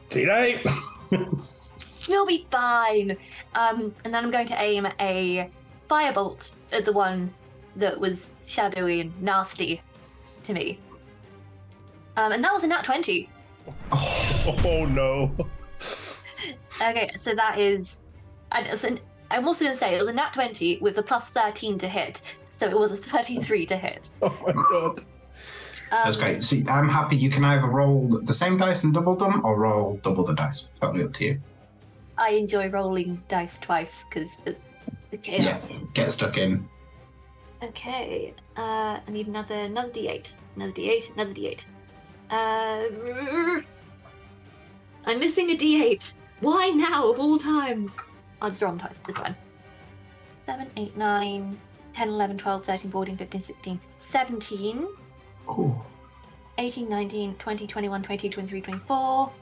Teenage. 0.08 0.64
you'll 2.08 2.26
be 2.26 2.46
fine. 2.50 3.16
Um, 3.54 3.94
and 4.04 4.14
then 4.14 4.24
I'm 4.24 4.30
going 4.30 4.46
to 4.46 4.60
aim 4.62 4.86
a 5.00 5.50
firebolt 5.88 6.52
at 6.72 6.84
the 6.84 6.92
one 6.92 7.32
that 7.76 7.98
was 7.98 8.30
shadowy 8.44 9.00
and 9.00 9.22
nasty 9.22 9.82
to 10.44 10.52
me. 10.52 10.78
Um, 12.16 12.32
and 12.32 12.42
that 12.42 12.52
was 12.52 12.64
a 12.64 12.66
nat 12.66 12.84
20. 12.84 13.28
oh 13.92 14.86
no. 14.88 15.34
Okay, 16.80 17.10
so 17.16 17.34
that 17.34 17.58
is. 17.58 17.98
And 18.52 18.66
it's 18.66 18.84
an, 18.84 18.98
I'm 19.30 19.46
also 19.46 19.64
going 19.64 19.74
to 19.74 19.78
say 19.78 19.94
it 19.94 19.98
was 19.98 20.08
a 20.08 20.12
nat 20.12 20.32
20 20.32 20.78
with 20.80 20.98
a 20.98 21.02
plus 21.02 21.28
13 21.30 21.78
to 21.78 21.88
hit. 21.88 22.22
So 22.48 22.66
it 22.68 22.78
was 22.78 22.92
a 22.92 22.96
33 22.96 23.66
to 23.66 23.76
hit. 23.76 24.10
Oh 24.22 24.36
my 24.46 24.52
god. 24.52 25.02
Um, 25.90 26.01
That's 26.05 26.16
great. 26.16 26.43
So 26.43 26.56
I'm 26.69 26.89
happy 26.89 27.16
you 27.16 27.31
can 27.31 27.44
either 27.44 27.66
roll 27.66 28.09
the 28.09 28.32
same 28.32 28.59
dice 28.59 28.85
and 28.85 28.93
double 28.93 29.16
them 29.16 29.44
or 29.44 29.59
roll 29.59 29.97
double 30.02 30.24
the 30.24 30.35
dice. 30.35 30.62
Totally 30.81 31.05
up 31.05 31.12
to 31.15 31.24
you. 31.24 31.40
I 32.19 32.31
enjoy 32.31 32.69
rolling 32.69 33.23
dice 33.28 33.59
twice 33.59 34.05
because 34.05 34.32
it's 34.44 34.60
the 35.10 35.16
chaos. 35.16 35.70
Yes. 35.70 35.81
Get 35.94 36.12
stuck 36.12 36.36
in. 36.36 36.69
Okay, 37.62 38.35
uh, 38.56 39.01
I 39.05 39.10
need 39.10 39.27
another 39.27 39.55
another 39.55 39.90
d8, 39.90 40.35
another 40.56 40.73
d8, 40.73 41.15
another 41.15 41.35
d8. 41.35 41.65
Uh, 42.31 43.62
I'm 45.06 45.19
missing 45.19 45.51
a 45.51 45.56
d8. 45.56 46.15
Why 46.40 46.69
now 46.69 47.10
of 47.10 47.19
all 47.19 47.39
times? 47.39 47.97
I'll 48.40 48.51
just 48.51 48.62
roll 48.62 48.73
them 48.73 48.81
twice. 48.81 49.02
It's 49.09 49.19
fine. 49.19 49.35
7, 50.47 50.70
8, 50.77 50.97
9, 50.97 51.59
10, 51.94 52.09
11, 52.09 52.39
12, 52.39 52.65
13, 52.65 52.90
14, 52.90 53.16
15, 53.16 53.40
16, 53.40 53.81
17, 53.98 54.89
Ooh. 55.50 55.74
18, 56.58 56.88
19, 56.88 57.34
20, 57.36 57.66
21, 57.66 58.02
22, 58.02 58.28
23, 58.30 58.60
24, 58.60 59.32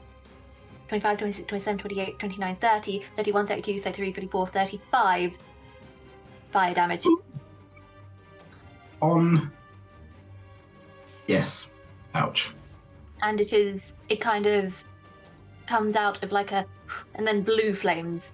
25, 0.87 1.17
26, 1.17 1.47
27, 1.47 1.79
28, 1.79 2.19
29, 2.19 2.55
30, 2.55 3.05
31, 3.15 3.47
32, 3.47 3.79
33, 3.79 4.13
34, 4.13 4.47
35 4.47 5.37
fire 6.51 6.73
damage. 6.73 7.05
On. 9.01 9.51
Yes. 11.27 11.73
Ouch. 12.15 12.51
and 13.21 13.39
it 13.39 13.53
is 13.53 13.95
it 14.09 14.19
kind 14.19 14.45
of 14.47 14.83
comes 15.67 15.95
out 15.95 16.23
of 16.23 16.31
like 16.31 16.51
a 16.51 16.65
and 17.15 17.27
then 17.27 17.41
blue 17.43 17.73
flames 17.73 18.33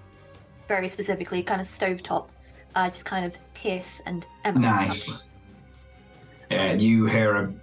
very 0.68 0.88
specifically 0.88 1.42
kind 1.44 1.60
of 1.60 1.68
stovetop 1.68 2.30
uh, 2.76 2.90
just 2.90 3.06
kind 3.06 3.26
of 3.26 3.38
pierce 3.54 4.02
and 4.06 4.26
emanate 4.46 4.72
Nice. 4.72 5.24
Yeah, 6.50 6.74
you 6.74 7.06
hear 7.08 7.36
a. 7.36 7.54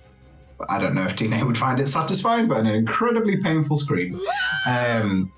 I 0.68 0.78
don't 0.78 0.94
know 0.94 1.04
if 1.04 1.16
Tina 1.16 1.44
would 1.44 1.58
find 1.58 1.80
it 1.80 1.88
satisfying, 1.88 2.48
but 2.48 2.58
an 2.58 2.66
incredibly 2.66 3.36
painful 3.36 3.76
scream 3.76 4.20
um, 4.66 5.32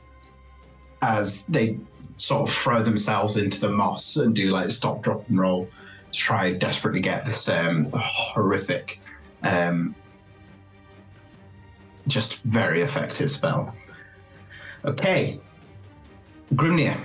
as 1.02 1.46
they 1.46 1.78
sort 2.16 2.48
of 2.48 2.54
throw 2.54 2.82
themselves 2.82 3.36
into 3.36 3.60
the 3.60 3.70
moss 3.70 4.16
and 4.16 4.34
do 4.34 4.50
like 4.50 4.70
stop, 4.70 5.02
drop, 5.02 5.28
and 5.28 5.38
roll 5.38 5.68
to 6.10 6.18
try 6.18 6.52
desperately 6.52 7.00
get 7.00 7.24
this 7.24 7.48
um, 7.48 7.88
horrific, 7.94 9.00
um, 9.42 9.94
just 12.06 12.42
very 12.44 12.82
effective 12.82 13.30
spell. 13.30 13.74
Okay, 14.84 15.38
Grimnir. 16.54 16.96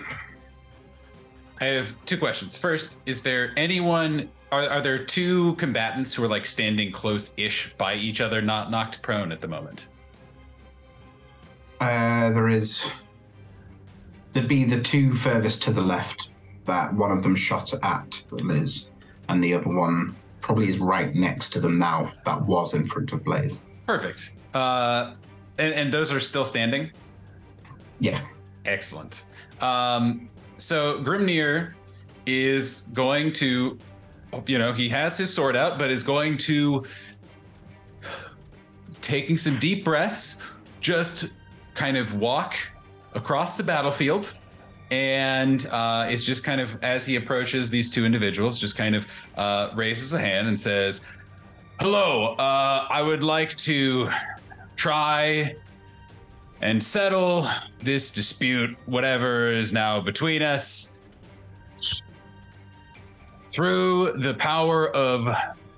I 1.60 1.66
have 1.66 1.96
two 2.06 2.18
questions. 2.18 2.58
First, 2.58 3.02
is 3.06 3.24
there 3.24 3.54
anyone? 3.58 4.30
Are, 4.52 4.70
are 4.70 4.82
there 4.82 5.04
two 5.04 5.56
combatants 5.56 6.14
who 6.14 6.24
are 6.24 6.28
like 6.28 6.46
standing 6.46 6.92
close-ish 6.92 7.74
by 7.74 7.96
each 7.96 8.22
other, 8.22 8.42
not 8.42 8.72
knocked 8.72 9.02
prone 9.02 9.32
at 9.32 9.42
the 9.42 9.48
moment? 9.48 9.90
Uh, 11.80 12.32
there 12.32 12.48
is. 12.48 12.92
There'd 14.32 14.48
be 14.48 14.64
the 14.64 14.82
two 14.82 15.14
furthest 15.14 15.64
to 15.64 15.72
the 15.72 15.82
left. 15.82 16.32
That 16.66 16.94
one 16.94 17.12
of 17.12 17.24
them 17.24 17.36
shot 17.36 17.74
at 17.84 18.24
Liz, 18.32 18.90
and 19.30 19.44
the 19.44 19.54
other 19.54 19.70
one 19.70 20.16
probably 20.40 20.68
is 20.68 20.80
right 20.80 21.14
next 21.16 21.52
to 21.52 21.60
them 21.60 21.80
now. 21.80 22.12
That 22.26 22.42
was 22.42 22.74
in 22.74 22.88
front 22.88 23.14
of 23.14 23.24
Blaze. 23.24 23.62
Perfect. 23.86 24.32
Uh, 24.54 25.14
and, 25.58 25.74
and 25.74 25.94
those 25.94 26.12
are 26.12 26.20
still 26.20 26.46
standing. 26.46 26.92
Yeah. 28.00 28.22
Excellent. 28.66 29.26
Um, 29.62 30.30
so 30.58 31.02
Grimnir 31.04 31.74
is 32.26 32.92
going 32.94 33.32
to, 33.34 33.78
you 34.46 34.58
know, 34.58 34.74
he 34.74 34.90
has 34.90 35.18
his 35.18 35.34
sword 35.34 35.56
out, 35.56 35.80
but 35.80 35.90
is 35.90 36.04
going 36.04 36.38
to 36.38 36.86
taking 39.02 39.38
some 39.38 39.58
deep 39.60 39.86
breaths, 39.86 40.42
just 40.80 41.32
kind 41.74 41.98
of 41.98 42.16
walk 42.16 42.56
across 43.14 43.58
the 43.58 43.64
battlefield 43.64 44.34
and 44.92 45.66
uh, 45.68 46.08
it's 46.10 46.26
just 46.26 46.44
kind 46.44 46.62
of 46.62 46.82
as 46.84 47.06
he 47.06 47.16
approaches 47.16 47.70
these 47.70 47.90
two 47.90 48.06
individuals, 48.06 48.60
just 48.60 48.78
kind 48.78 48.96
of 48.96 49.08
uh, 49.36 49.70
raises 49.76 50.14
a 50.14 50.20
hand 50.20 50.48
and 50.48 50.60
says, 50.60 51.06
"Hello, 51.80 52.36
uh, 52.36 52.88
I 52.90 53.02
would 53.02 53.24
like 53.24 53.56
to 53.58 54.10
try 54.76 55.56
and 56.62 56.82
settle 56.82 57.48
this 57.80 58.12
dispute, 58.12 58.76
whatever 58.86 59.52
is 59.52 59.74
now 59.74 60.00
between 60.00 60.42
us, 60.42 60.97
through 63.58 64.14
the 64.14 64.36
power 64.36 64.96
of 64.96 65.28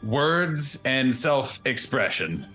words 0.04 0.82
and 0.84 1.16
self-expression." 1.16 2.46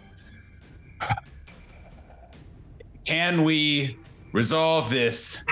Can 3.07 3.43
we 3.43 3.97
resolve 4.33 4.91
this 4.91 5.43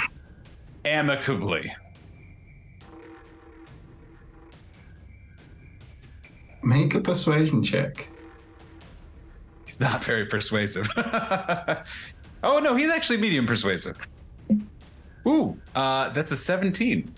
amicably? 0.85 1.75
Make 6.63 6.95
a 6.95 7.01
persuasion 7.01 7.63
check. 7.63 8.09
He's 9.65 9.81
not 9.81 10.05
very 10.05 10.27
persuasive. 10.27 10.87
oh 10.97 12.59
no, 12.63 12.75
he's 12.75 12.91
actually 12.91 13.19
medium 13.19 13.47
persuasive. 13.47 13.99
Ooh, 15.27 15.59
uh, 15.75 16.11
that's 16.11 16.31
a 16.31 16.37
17. 16.37 17.11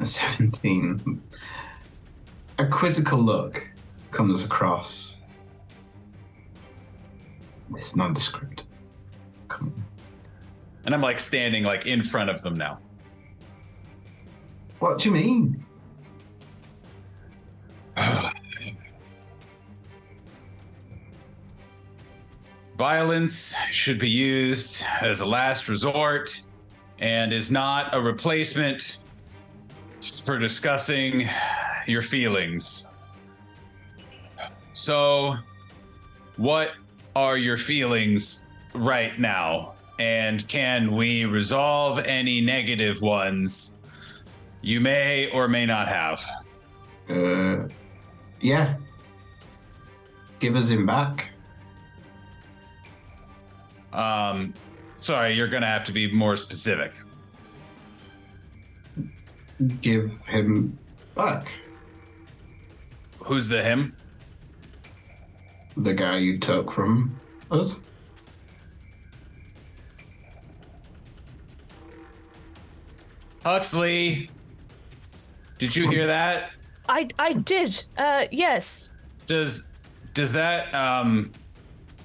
A 0.00 0.06
17. 0.06 1.22
A 2.58 2.66
quizzical 2.66 3.18
look 3.18 3.70
comes 4.10 4.44
across 4.44 5.16
this 7.70 7.96
nondescript. 7.96 8.64
Come 9.48 9.72
on. 9.76 9.84
And 10.84 10.94
I'm 10.94 11.02
like 11.02 11.20
standing 11.20 11.64
like 11.64 11.86
in 11.86 12.02
front 12.02 12.30
of 12.30 12.42
them 12.42 12.54
now. 12.54 12.78
What 14.78 15.00
do 15.00 15.08
you 15.08 15.14
mean? 15.14 15.64
Violence 22.78 23.56
should 23.70 23.98
be 23.98 24.08
used 24.08 24.84
as 25.02 25.20
a 25.20 25.26
last 25.26 25.68
resort 25.68 26.40
and 27.00 27.32
is 27.32 27.50
not 27.50 27.92
a 27.94 28.00
replacement 28.00 28.98
for 30.08 30.38
discussing 30.38 31.28
your 31.86 32.02
feelings. 32.02 32.92
So, 34.72 35.36
what 36.36 36.72
are 37.16 37.36
your 37.36 37.56
feelings 37.56 38.48
right 38.74 39.18
now? 39.18 39.74
And 39.98 40.46
can 40.46 40.94
we 40.94 41.24
resolve 41.24 41.98
any 41.98 42.40
negative 42.40 43.02
ones 43.02 43.78
you 44.62 44.80
may 44.80 45.30
or 45.30 45.48
may 45.48 45.66
not 45.66 45.88
have? 45.88 46.24
Uh, 47.08 47.68
yeah. 48.40 48.76
Give 50.38 50.54
us 50.54 50.68
him 50.68 50.86
back. 50.86 51.30
Um, 53.92 54.54
sorry, 54.96 55.34
you're 55.34 55.48
gonna 55.48 55.66
have 55.66 55.84
to 55.84 55.92
be 55.92 56.12
more 56.12 56.36
specific. 56.36 56.94
Give 59.80 60.24
him 60.26 60.78
back. 61.14 61.52
Who's 63.18 63.48
the 63.48 63.62
him? 63.62 63.96
The 65.76 65.94
guy 65.94 66.18
you 66.18 66.38
took 66.38 66.70
from 66.72 67.18
us. 67.50 67.80
Huxley, 73.44 74.30
did 75.58 75.74
you 75.74 75.88
hear 75.88 76.06
that? 76.06 76.50
I 76.88 77.08
I 77.18 77.32
did. 77.32 77.84
Uh, 77.96 78.26
yes. 78.30 78.90
Does 79.26 79.72
does 80.14 80.32
that 80.32 80.74
um 80.74 81.32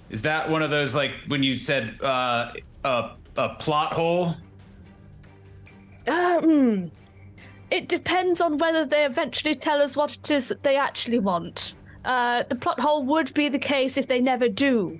is 0.10 0.22
that 0.24 0.50
one 0.50 0.62
of 0.62 0.70
those 0.70 0.96
like 0.96 1.12
when 1.28 1.44
you 1.44 1.58
said 1.58 1.98
uh 2.02 2.54
a 2.84 3.12
a 3.38 3.56
plot 3.56 3.94
hole? 3.94 4.36
Hmm. 6.08 6.88
It 7.74 7.90
depends 7.90 8.40
on 8.40 8.60
whether 8.60 8.86
they 8.86 9.04
eventually 9.04 9.56
tell 9.56 9.82
us 9.82 9.98
what 9.98 10.16
it 10.16 10.30
is 10.30 10.50
that 10.50 10.62
they 10.62 10.78
actually 10.78 11.18
want. 11.18 11.74
Uh, 12.06 12.44
the 12.48 12.56
plot 12.56 12.80
hole 12.80 13.04
would 13.04 13.34
be 13.34 13.50
the 13.50 13.58
case 13.58 13.98
if 13.98 14.06
they 14.06 14.22
never 14.22 14.48
do. 14.48 15.00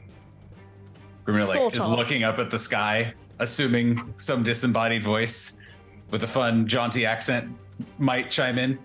Grimnir 1.24 1.48
like 1.48 1.56
Sort 1.56 1.76
is 1.76 1.84
of. 1.84 1.92
looking 1.92 2.24
up 2.24 2.40
at 2.40 2.50
the 2.50 2.58
sky, 2.58 3.14
assuming 3.38 4.12
some 4.16 4.42
disembodied 4.42 5.04
voice 5.04 5.62
with 6.10 6.24
a 6.24 6.28
fun 6.28 6.68
jaunty 6.68 7.06
accent 7.06 7.56
might 8.00 8.32
chime 8.32 8.58
in. 8.58 8.80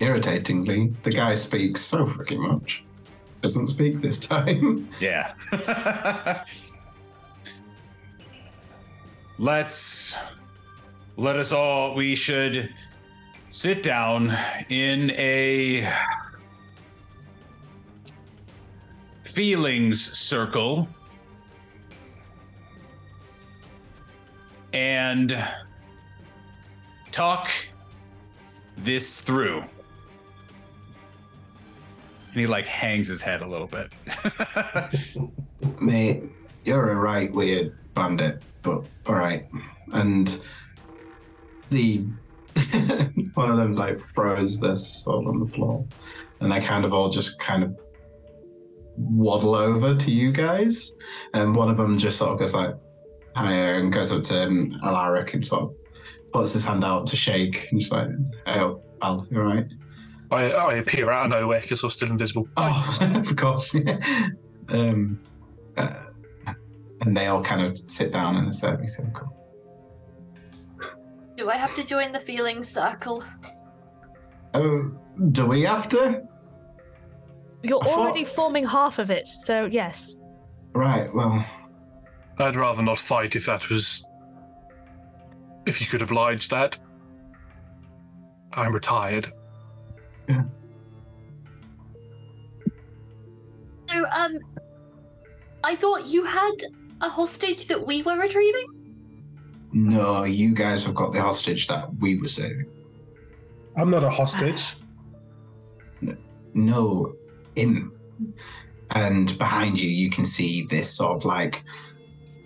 Irritatingly, 0.00 0.94
the 1.02 1.10
guy 1.10 1.34
speaks 1.34 1.82
so 1.82 2.06
freaking 2.06 2.40
much. 2.40 2.84
Doesn't 3.42 3.66
speak 3.66 4.00
this 4.00 4.18
time. 4.18 4.88
Yeah. 4.98 5.34
Let's 9.38 10.16
let 11.16 11.36
us 11.36 11.52
all 11.52 11.94
we 11.94 12.14
should 12.14 12.72
sit 13.48 13.82
down 13.82 14.36
in 14.68 15.10
a 15.12 15.90
feelings 19.22 20.00
circle 20.00 20.88
and 24.72 25.42
talk 27.10 27.48
this 28.78 29.20
through. 29.20 29.62
And 32.32 32.40
he 32.40 32.46
like 32.46 32.66
hangs 32.66 33.08
his 33.08 33.20
head 33.20 33.42
a 33.42 33.46
little 33.46 33.66
bit. 33.66 33.92
Mate, 35.80 36.24
you're 36.64 36.92
a 36.92 36.96
right 36.96 37.30
weird 37.30 37.76
bandit, 37.92 38.42
but 38.62 38.84
all 39.06 39.14
right. 39.14 39.46
And 39.92 40.40
the 41.72 42.06
one 43.34 43.50
of 43.50 43.56
them 43.56 43.72
like 43.72 44.00
throws 44.14 44.60
this 44.60 45.02
sword 45.02 45.26
on 45.26 45.40
the 45.40 45.46
floor, 45.46 45.84
and 46.40 46.52
they 46.52 46.60
kind 46.60 46.84
of 46.84 46.92
all 46.92 47.08
just 47.08 47.38
kind 47.38 47.64
of 47.64 47.76
waddle 48.96 49.54
over 49.54 49.96
to 49.96 50.10
you 50.10 50.32
guys, 50.32 50.92
and 51.34 51.56
one 51.56 51.68
of 51.68 51.76
them 51.76 51.98
just 51.98 52.18
sort 52.18 52.32
of 52.32 52.38
goes 52.38 52.54
like, 52.54 52.74
"Hi," 53.36 53.52
and 53.52 53.92
goes 53.92 54.12
up 54.12 54.22
to 54.24 54.44
um, 54.44 54.78
Alaric 54.84 55.34
and 55.34 55.46
sort 55.46 55.62
of 55.62 55.74
puts 56.32 56.52
his 56.52 56.64
hand 56.64 56.84
out 56.84 57.06
to 57.08 57.16
shake, 57.16 57.68
and 57.70 57.80
just 57.80 57.92
like, 57.92 58.08
"Hey, 58.46 58.60
pal, 59.00 59.26
you 59.30 59.40
all 59.40 59.46
right?" 59.46 59.66
I, 60.30 60.50
I 60.50 60.74
appear 60.74 61.10
out 61.10 61.26
of 61.26 61.30
nowhere 61.30 61.60
because 61.60 61.82
I'm 61.82 61.90
still 61.90 62.10
invisible. 62.10 62.48
Oh, 62.56 62.98
of 63.14 63.36
course. 63.36 63.74
Yeah. 63.74 63.98
Um, 64.68 65.20
uh, 65.76 65.92
and 67.02 67.16
they 67.16 67.26
all 67.26 67.42
kind 67.42 67.62
of 67.62 67.86
sit 67.86 68.12
down 68.12 68.36
in 68.36 68.46
a 68.46 68.52
semicircle. 68.52 69.41
Do 71.36 71.48
I 71.50 71.56
have 71.56 71.74
to 71.76 71.86
join 71.86 72.12
the 72.12 72.20
feeling 72.20 72.62
circle? 72.62 73.24
Oh, 74.54 74.92
do 75.30 75.46
we 75.46 75.62
have 75.62 75.88
to? 75.90 76.22
You're 77.62 77.82
I 77.82 77.86
thought- 77.86 77.98
already 77.98 78.24
forming 78.24 78.66
half 78.66 78.98
of 78.98 79.10
it, 79.10 79.26
so 79.28 79.64
yes. 79.66 80.16
Right. 80.74 81.12
Well, 81.14 81.44
I'd 82.38 82.56
rather 82.56 82.82
not 82.82 82.98
fight 82.98 83.36
if 83.36 83.46
that 83.46 83.68
was. 83.70 84.04
If 85.64 85.80
you 85.80 85.86
could 85.86 86.02
oblige 86.02 86.48
that. 86.48 86.78
I'm 88.52 88.72
retired. 88.72 89.32
So, 93.88 94.04
um, 94.10 94.38
I 95.64 95.76
thought 95.76 96.06
you 96.08 96.24
had 96.24 96.52
a 97.00 97.08
hostage 97.08 97.66
that 97.66 97.86
we 97.86 98.02
were 98.02 98.18
retrieving? 98.18 98.66
No, 99.72 100.24
you 100.24 100.54
guys 100.54 100.84
have 100.84 100.94
got 100.94 101.12
the 101.12 101.20
hostage 101.20 101.66
that 101.68 101.94
we 101.96 102.18
were 102.18 102.28
saving. 102.28 102.66
I'm 103.76 103.90
not 103.90 104.04
a 104.04 104.10
hostage. 104.10 104.74
No, 106.54 107.14
in. 107.56 107.90
And 108.90 109.38
behind 109.38 109.80
you, 109.80 109.88
you 109.88 110.10
can 110.10 110.26
see 110.26 110.66
this 110.66 110.92
sort 110.92 111.16
of 111.16 111.24
like 111.24 111.64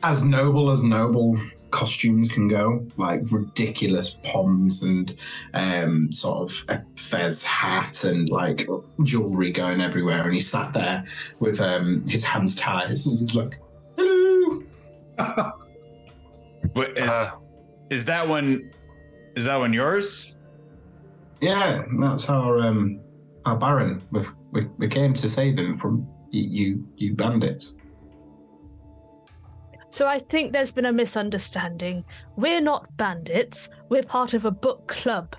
as 0.04 0.22
noble 0.22 0.70
as 0.70 0.84
noble 0.84 1.40
costumes 1.70 2.28
can 2.28 2.46
go, 2.46 2.86
like 2.96 3.22
ridiculous 3.32 4.16
poms 4.22 4.84
and 4.84 5.16
um, 5.54 6.12
sort 6.12 6.48
of 6.48 6.64
a 6.68 6.84
fez 6.96 7.42
hat 7.42 8.04
and 8.04 8.28
like 8.28 8.68
jewelry 9.02 9.50
going 9.50 9.80
everywhere. 9.80 10.22
And 10.22 10.34
he 10.34 10.40
sat 10.40 10.72
there 10.72 11.04
with 11.40 11.60
um, 11.60 12.06
his 12.06 12.24
hands 12.24 12.54
tied. 12.54 12.90
And 12.90 12.90
he's 12.90 13.34
like, 13.34 13.60
"Hello." 13.96 14.62
What, 16.72 16.96
is, 16.96 17.10
Uh, 17.10 17.30
is 17.90 18.04
that 18.06 18.26
one? 18.26 18.70
Is 19.36 19.44
that 19.44 19.56
one 19.56 19.72
yours? 19.72 20.36
Yeah, 21.40 21.84
that's 22.00 22.28
our 22.30 22.58
um, 22.60 23.00
our 23.44 23.56
Baron. 23.56 24.02
We, 24.10 24.20
we 24.52 24.68
we 24.78 24.88
came 24.88 25.14
to 25.14 25.28
save 25.28 25.58
him 25.58 25.72
from 25.74 26.06
you 26.30 26.86
you 26.96 27.14
bandits. 27.14 27.74
So 29.90 30.06
I 30.06 30.18
think 30.18 30.52
there's 30.52 30.72
been 30.72 30.84
a 30.84 30.92
misunderstanding. 30.92 32.04
We're 32.36 32.60
not 32.60 32.94
bandits. 32.98 33.70
We're 33.88 34.02
part 34.02 34.34
of 34.34 34.44
a 34.44 34.50
book 34.50 34.88
club. 34.88 35.36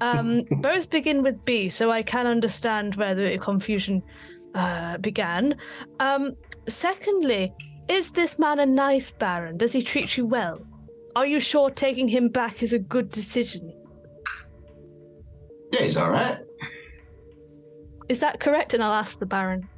Um, 0.00 0.42
both 0.50 0.90
begin 0.90 1.22
with 1.22 1.44
B, 1.44 1.68
so 1.68 1.92
I 1.92 2.02
can 2.02 2.26
understand 2.26 2.96
where 2.96 3.14
the 3.14 3.38
confusion 3.38 4.02
uh, 4.54 4.98
began. 4.98 5.54
Um, 6.00 6.34
secondly, 6.66 7.52
is 7.88 8.12
this 8.12 8.38
man 8.38 8.60
a 8.60 8.66
nice 8.66 9.10
Baron? 9.10 9.56
Does 9.56 9.72
he 9.72 9.82
treat 9.82 10.16
you 10.16 10.26
well? 10.26 10.60
Are 11.16 11.26
you 11.26 11.40
sure 11.40 11.70
taking 11.70 12.08
him 12.08 12.28
back 12.28 12.62
is 12.62 12.72
a 12.72 12.78
good 12.78 13.10
decision? 13.10 13.72
Yeah, 15.72 15.82
he's 15.82 15.96
all 15.96 16.10
right. 16.10 16.38
Is 18.08 18.20
that 18.20 18.40
correct? 18.40 18.74
And 18.74 18.82
I'll 18.82 18.92
ask 18.92 19.18
the 19.18 19.26
Baron. 19.26 19.68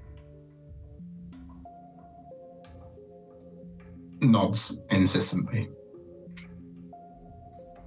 Nods 4.20 4.80
insistently. 4.90 5.68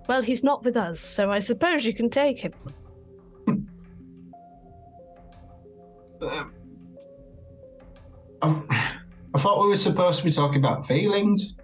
Well, 0.08 0.22
he's 0.22 0.44
not 0.44 0.64
with 0.64 0.78
us, 0.78 1.00
so 1.00 1.32
I 1.32 1.40
suppose 1.40 1.86
you 1.86 1.94
can 1.94 2.10
take 2.10 2.40
him. 2.40 2.54
I, 8.42 8.95
I 9.36 9.38
thought 9.38 9.62
we 9.62 9.68
were 9.70 9.76
supposed 9.76 10.20
to 10.20 10.26
be 10.26 10.32
talking 10.32 10.60
about 10.60 10.88
feelings. 10.88 11.58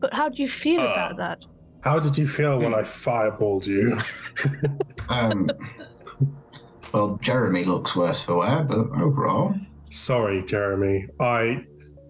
But 0.00 0.14
how 0.14 0.28
do 0.30 0.40
you 0.42 0.48
feel 0.48 0.80
Uh, 0.80 0.84
about 0.92 1.16
that? 1.18 1.44
How 1.82 1.98
did 2.00 2.16
you 2.16 2.26
feel 2.26 2.58
when 2.58 2.74
I 2.74 2.82
fireballed 2.82 3.66
you? 3.66 3.98
Um, 5.10 5.48
well, 6.92 7.18
Jeremy 7.22 7.64
looks 7.64 7.96
worse 7.96 8.22
for 8.22 8.36
wear, 8.36 8.62
but 8.62 8.76
overall, 9.00 9.54
Sorry, 9.84 10.44
Jeremy. 10.44 11.06
I 11.18 11.64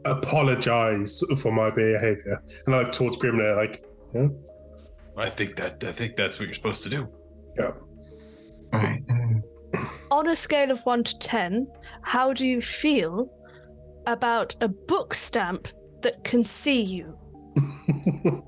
apologize 0.05 1.23
for 1.41 1.53
my 1.53 1.71
behavior. 1.71 2.43
And 2.67 2.75
I 2.75 2.79
look 2.83 2.93
towards 2.93 3.17
Grimnir, 3.19 3.55
like, 3.57 3.85
yeah, 4.15 4.29
I 5.17 5.29
think 5.29 5.55
that 5.57 5.85
I 5.85 5.93
think 5.93 6.17
that's 6.17 6.39
what 6.41 6.47
you're 6.47 6.55
supposed 6.55 6.83
to 6.85 6.89
do. 6.91 7.09
yeah. 7.57 7.71
right. 8.73 9.03
On 10.11 10.27
a 10.29 10.35
scale 10.35 10.73
of 10.73 10.81
1 10.81 11.05
to 11.05 11.19
10, 11.19 11.69
how 12.03 12.33
do 12.33 12.45
you 12.47 12.61
feel 12.61 13.31
about 14.07 14.55
a 14.61 14.69
book 14.69 15.15
stamp 15.15 15.69
that 16.03 16.25
can 16.25 16.45
see 16.45 16.81
you? 16.83 17.17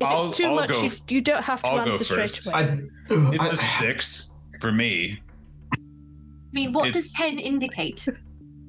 If 0.00 0.08
I'll- 0.08 0.28
it's 0.28 0.36
too 0.36 0.46
I'll 0.46 0.54
much, 0.56 0.68
go 0.70 0.82
you, 0.82 0.90
you 1.08 1.20
don't 1.20 1.44
have 1.44 1.62
to 1.62 1.68
I'll 1.68 1.88
answer 1.90 2.04
straight 2.04 2.46
away. 2.46 2.54
I, 2.54 2.78
It's 3.10 3.42
I- 3.44 3.48
a 3.52 3.56
six 3.56 4.34
for 4.60 4.72
me. 4.72 5.20
I 5.74 5.78
mean, 6.52 6.72
what 6.72 6.92
does 6.92 7.12
10 7.12 7.38
indicate? 7.38 8.06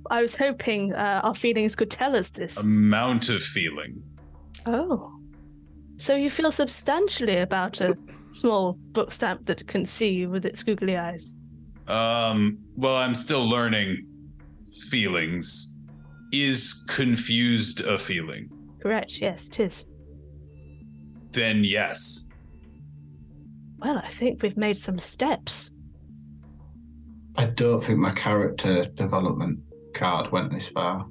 I 0.10 0.22
was 0.22 0.38
hoping 0.38 0.94
uh, 0.94 1.22
our 1.24 1.36
feelings 1.36 1.76
could 1.76 1.92
tell 1.92 2.16
us 2.16 2.30
this. 2.30 2.64
Amount 2.64 3.30
of 3.30 3.42
feeling. 3.42 4.04
oh. 4.68 5.10
So 5.98 6.16
you 6.16 6.30
feel 6.30 6.52
substantially 6.52 7.38
about 7.38 7.80
a 7.80 7.96
small 8.34 8.74
book 8.92 9.12
stamp 9.12 9.46
that 9.46 9.66
can 9.68 9.86
see 9.86 10.26
with 10.26 10.46
its 10.46 10.64
googly 10.64 10.98
eyes? 10.98 11.36
Um, 11.88 12.60
well, 12.76 12.96
I'm 12.96 13.16
still 13.16 13.48
learning 13.48 14.06
feelings. 14.90 15.78
Is 16.32 16.84
confused 16.88 17.82
a 17.82 17.98
feeling? 17.98 18.50
Correct, 18.82 19.22
yes, 19.22 19.48
it 19.50 19.60
is. 19.60 19.86
Then 21.32 21.64
yes. 21.64 22.30
Well, 23.78 23.98
I 24.04 24.08
think 24.08 24.42
we've 24.42 24.58
made 24.58 24.78
some 24.78 24.98
steps. 24.98 25.70
I 27.38 27.46
don't 27.46 27.84
think 27.84 28.00
my 28.00 28.12
character 28.14 28.86
development 28.86 29.60
card 29.94 30.32
went 30.32 30.52
this 30.52 30.70
far. 30.70 31.06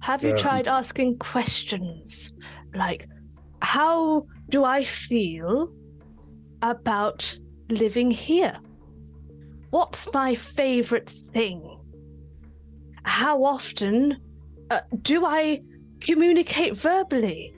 Have 0.00 0.22
you 0.22 0.30
Yeah. 0.30 0.36
tried 0.36 0.68
asking 0.68 1.18
questions? 1.18 2.32
Like, 2.74 3.08
how 3.60 4.26
do 4.52 4.64
I 4.64 4.84
feel 4.84 5.72
about 6.60 7.38
living 7.70 8.10
here? 8.10 8.58
What's 9.70 10.12
my 10.12 10.34
favorite 10.34 11.08
thing? 11.08 11.80
How 13.04 13.44
often 13.44 14.18
uh, 14.70 14.80
do 15.00 15.24
I 15.24 15.62
communicate 16.00 16.76
verbally? 16.76 17.54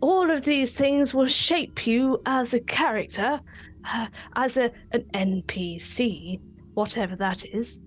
All 0.00 0.30
of 0.30 0.46
these 0.46 0.72
things 0.72 1.12
will 1.12 1.26
shape 1.26 1.86
you 1.86 2.22
as 2.24 2.54
a 2.54 2.60
character, 2.60 3.40
uh, 3.84 4.06
as 4.36 4.56
a, 4.56 4.72
an 4.92 5.02
NPC, 5.12 6.40
whatever 6.72 7.14
that 7.16 7.44
is. 7.44 7.80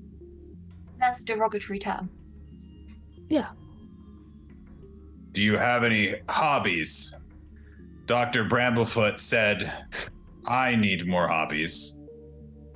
That's 0.97 1.21
a 1.21 1.25
derogatory 1.25 1.79
term. 1.79 2.11
Yeah. 3.27 3.49
Do 5.31 5.41
you 5.41 5.57
have 5.57 5.83
any 5.83 6.21
hobbies? 6.27 7.18
Dr. 8.09 8.43
Bramblefoot 8.45 9.19
said, 9.19 9.71
I 10.47 10.75
need 10.75 11.05
more 11.05 11.27
hobbies. 11.27 12.01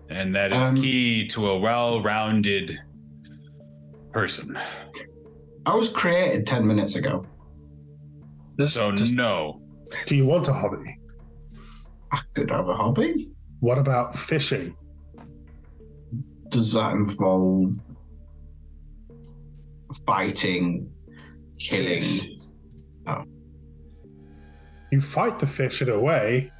And 0.07 0.35
that 0.35 0.51
is 0.51 0.57
Um, 0.57 0.75
key 0.75 1.25
to 1.29 1.49
a 1.49 1.57
well 1.59 2.03
rounded 2.03 2.77
person. 4.11 4.55
I 5.65 5.73
was 5.73 5.89
created 5.89 6.45
10 6.45 6.67
minutes 6.67 6.95
ago. 6.95 7.25
This, 8.57 8.75
So, 8.75 8.91
this- 8.91 9.11
no. 9.11 9.59
Do 10.05 10.15
you 10.15 10.27
want 10.27 10.47
a 10.49 10.53
hobby? 10.53 10.99
I 12.11 12.19
could 12.35 12.51
have 12.51 12.69
a 12.69 12.75
hobby. 12.75 13.31
What 13.59 13.79
about 13.79 14.15
fishing? 14.15 14.75
Does 16.49 16.73
that 16.73 16.93
involve 16.93 17.73
fighting, 20.05 20.91
killing? 21.57 22.03
You 24.93 25.01
fight 25.01 25.39
the 25.39 25.47
fish 25.47 25.81
in 25.81 25.89
a 25.89 25.99
way. 25.99 26.51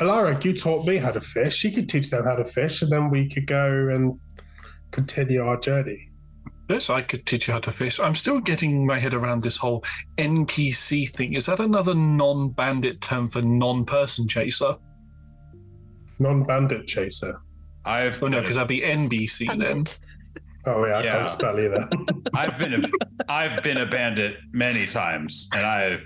Alaric, 0.00 0.44
you 0.44 0.52
taught 0.52 0.84
me 0.84 0.96
how 0.96 1.12
to 1.12 1.20
fish. 1.20 1.62
You 1.62 1.70
could 1.70 1.88
teach 1.88 2.10
them 2.10 2.24
how 2.24 2.34
to 2.34 2.44
fish, 2.44 2.82
and 2.82 2.90
then 2.90 3.08
we 3.08 3.28
could 3.28 3.46
go 3.46 3.86
and 3.88 4.18
continue 4.90 5.40
our 5.46 5.56
journey. 5.56 6.10
Yes, 6.68 6.90
I 6.90 7.02
could 7.02 7.26
teach 7.26 7.46
you 7.46 7.54
how 7.54 7.60
to 7.60 7.70
fish. 7.70 8.00
I'm 8.00 8.16
still 8.16 8.40
getting 8.40 8.84
my 8.84 8.98
head 8.98 9.14
around 9.14 9.42
this 9.42 9.56
whole 9.58 9.84
NPC 10.18 11.08
thing. 11.08 11.34
Is 11.34 11.46
that 11.46 11.60
another 11.60 11.94
non 11.94 12.48
bandit 12.50 13.00
term 13.00 13.28
for 13.28 13.42
non 13.42 13.84
person 13.84 14.26
chaser? 14.26 14.74
Non 16.18 16.42
bandit 16.42 16.88
chaser. 16.88 17.40
I've 17.84 18.20
Oh, 18.24 18.26
no, 18.26 18.40
because 18.40 18.56
that'd 18.56 18.66
be 18.66 18.80
NBC 18.80 19.46
then. 19.64 19.84
Oh, 20.66 20.84
yeah, 20.84 20.94
I 20.94 21.04
Yeah. 21.04 21.12
can't 21.18 21.28
spell 21.28 21.60
either. 21.60 21.88
I've 22.34 22.58
been 22.58 22.74
a 22.74 22.88
I've 23.28 23.62
been 23.62 23.76
a 23.76 23.86
bandit 23.86 24.34
many 24.52 24.86
times, 24.86 25.48
and 25.52 25.64
I 25.64 25.98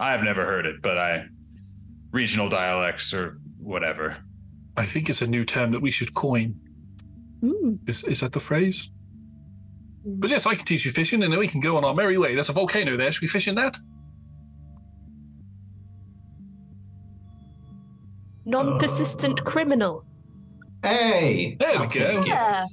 I've 0.00 0.22
never 0.22 0.44
heard 0.46 0.64
it, 0.64 0.80
but 0.80 0.96
I 0.96 1.26
regional 2.10 2.48
dialects 2.48 3.12
or 3.12 3.38
whatever. 3.58 4.16
I 4.76 4.86
think 4.86 5.10
it's 5.10 5.20
a 5.20 5.26
new 5.26 5.44
term 5.44 5.72
that 5.72 5.80
we 5.80 5.90
should 5.90 6.14
coin. 6.14 6.58
Hmm. 7.40 7.74
Is, 7.86 8.02
is 8.04 8.20
that 8.20 8.32
the 8.32 8.40
phrase? 8.40 8.90
But 10.04 10.30
yes, 10.30 10.46
I 10.46 10.54
can 10.54 10.64
teach 10.64 10.86
you 10.86 10.90
fishing 10.90 11.22
and 11.22 11.30
then 11.30 11.38
we 11.38 11.48
can 11.48 11.60
go 11.60 11.76
on 11.76 11.84
our 11.84 11.94
merry 11.94 12.16
way. 12.16 12.34
There's 12.34 12.48
a 12.48 12.54
volcano 12.54 12.96
there. 12.96 13.12
Should 13.12 13.22
we 13.22 13.28
fish 13.28 13.46
in 13.46 13.54
that? 13.56 13.76
Non 18.46 18.78
persistent 18.78 19.44
criminal. 19.44 20.04
Hey! 20.82 21.56
There 21.60 21.72
we 21.72 21.76
I'll 21.76 21.88
take 21.88 22.02
go. 22.02 22.24
Yeah. 22.24 22.64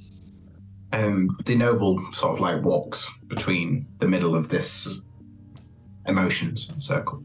Um, 0.93 1.37
the 1.45 1.55
noble 1.55 2.09
sort 2.13 2.33
of 2.33 2.39
like 2.39 2.63
walks 2.63 3.13
between 3.27 3.85
the 3.99 4.07
middle 4.07 4.33
of 4.33 4.47
this 4.47 5.01
emotions 6.07 6.67
circle, 6.83 7.23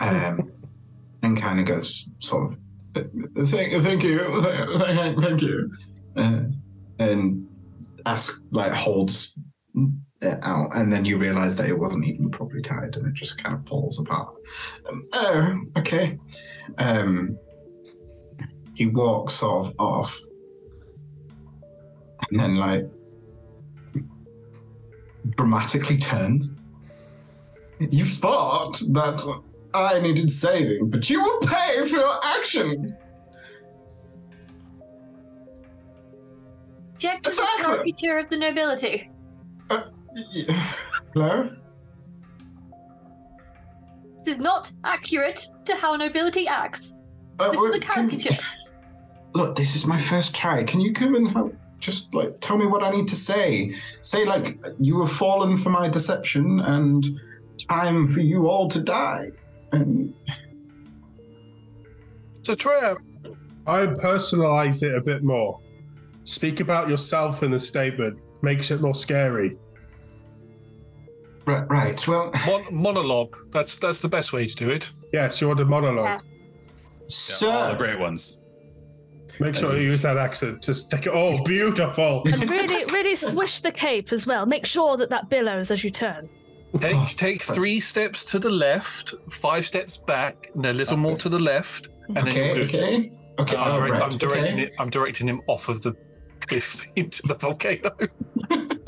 um, 0.00 0.50
and 1.22 1.40
kind 1.40 1.60
of 1.60 1.66
goes 1.66 2.10
sort 2.18 2.52
of, 2.52 2.58
thank, 3.48 3.82
thank 3.82 4.02
you, 4.02 4.42
thank, 4.78 5.20
thank 5.20 5.42
you, 5.42 5.70
uh, 6.16 6.42
and 6.98 7.46
ask 8.06 8.42
like 8.50 8.72
holds 8.72 9.34
it 10.22 10.38
out, 10.42 10.70
and 10.74 10.92
then 10.92 11.04
you 11.04 11.18
realize 11.18 11.56
that 11.56 11.68
it 11.68 11.78
wasn't 11.78 12.04
even 12.04 12.30
properly 12.30 12.62
tied, 12.62 12.96
and 12.96 13.06
it 13.06 13.14
just 13.14 13.42
kind 13.42 13.54
of 13.54 13.66
falls 13.66 14.00
apart. 14.00 14.34
Um, 14.88 15.02
oh, 15.12 15.54
okay. 15.76 16.18
Um, 16.78 17.38
he 18.74 18.86
walks 18.86 19.34
sort 19.34 19.68
of 19.68 19.74
off 19.78 20.20
and 22.30 22.38
then 22.40 22.56
like 22.56 22.86
dramatically 25.36 25.96
turned. 25.96 26.44
You 27.78 28.04
thought 28.04 28.78
that 28.92 29.22
I 29.74 30.00
needed 30.00 30.30
saving, 30.30 30.88
but 30.90 31.08
you 31.10 31.20
will 31.20 31.40
pay 31.40 31.84
for 31.84 31.96
your 31.96 32.14
actions. 32.24 32.98
Check 36.98 37.22
to 37.22 37.30
the 37.30 37.36
Exactly. 37.36 37.92
caricature 37.92 38.18
of 38.18 38.28
the 38.30 38.36
nobility. 38.38 39.10
Hello? 41.12 41.50
This 44.14 44.28
is 44.28 44.38
not 44.38 44.72
accurate 44.84 45.46
to 45.66 45.76
how 45.76 45.94
nobility 45.96 46.48
acts. 46.48 46.98
Uh, 47.38 47.50
This 47.50 47.54
is 47.54 47.60
well, 47.60 47.74
a 47.74 47.80
can- 47.80 48.08
caricature. 48.08 48.38
look, 49.34 49.54
this 49.56 49.76
is 49.76 49.86
my 49.86 49.98
first 49.98 50.34
try. 50.34 50.62
Can 50.64 50.80
you 50.80 50.94
come 50.94 51.14
and 51.14 51.28
help? 51.28 51.54
Just 51.78 52.14
like 52.14 52.40
tell 52.40 52.56
me 52.56 52.64
what 52.64 52.82
I 52.82 52.90
need 52.90 53.06
to 53.08 53.14
say. 53.14 53.74
Say 54.00 54.24
like 54.24 54.58
you 54.80 54.98
have 55.00 55.12
fallen 55.12 55.58
for 55.58 55.68
my 55.68 55.90
deception 55.90 56.60
and 56.60 57.04
time 57.68 58.06
for 58.06 58.20
you 58.20 58.48
all 58.48 58.68
to 58.68 58.80
die. 58.80 59.30
And 59.72 60.14
So 62.42 62.54
try 62.54 62.80
out. 62.84 63.00
I 63.66 63.86
personalize 63.86 64.82
it 64.82 64.94
a 64.94 65.00
bit 65.00 65.22
more. 65.24 65.60
Speak 66.24 66.60
about 66.60 66.88
yourself 66.88 67.42
in 67.42 67.50
the 67.50 67.60
statement. 67.60 68.18
Makes 68.42 68.70
it 68.70 68.80
more 68.80 68.94
scary. 68.94 69.56
right, 71.46 71.68
right. 71.68 72.08
Well, 72.08 72.30
Mon- 72.46 72.66
monologue. 72.70 73.36
That's 73.50 73.78
that's 73.78 74.00
the 74.00 74.08
best 74.08 74.32
way 74.32 74.46
to 74.46 74.54
do 74.54 74.70
it. 74.70 74.90
Yes, 75.12 75.40
you're 75.40 75.54
the 75.54 75.64
monologue. 75.64 76.22
sir, 77.08 77.48
All 77.50 77.70
the 77.72 77.76
great 77.78 77.98
ones. 77.98 78.42
Make 79.38 79.54
sure 79.56 79.76
you 79.76 79.82
use 79.82 80.00
that 80.02 80.16
accent. 80.16 80.62
Just 80.62 80.90
take 80.90 81.06
it. 81.06 81.12
Oh, 81.12 81.42
beautiful. 81.44 82.22
And 82.26 82.48
really, 82.48 82.84
really 82.86 83.14
swish 83.16 83.60
the 83.60 83.70
cape 83.72 84.10
as 84.12 84.26
well. 84.26 84.46
Make 84.46 84.64
sure 84.64 84.96
that 84.96 85.10
that 85.10 85.28
billows 85.28 85.70
as 85.70 85.84
you 85.84 85.90
turn. 85.90 86.28
Take 86.78 86.94
Oh, 86.94 87.08
take 87.16 87.42
three 87.42 87.80
steps 87.80 88.24
to 88.26 88.38
the 88.38 88.50
left, 88.50 89.14
five 89.30 89.64
steps 89.64 89.96
back, 89.96 90.50
and 90.54 90.66
a 90.66 90.72
little 90.72 90.96
more 90.96 91.16
to 91.16 91.28
the 91.28 91.38
left, 91.38 91.88
and 92.08 92.16
then 92.16 92.28
okay, 92.28 92.56
you're 92.56 92.66
good. 92.66 92.74
okay, 92.74 93.10
okay. 93.40 93.56
I'm, 93.56 93.74
direct- 93.74 93.92
right, 93.92 94.02
I'm 94.02 94.18
directing 94.18 94.54
okay. 94.54 94.62
it. 94.64 94.74
I'm 94.78 94.90
directing 94.90 95.28
him 95.28 95.40
off 95.48 95.68
of 95.68 95.82
the 95.82 95.94
cliff 96.46 96.84
into 96.96 97.22
the 97.26 97.34
volcano. 97.34 97.90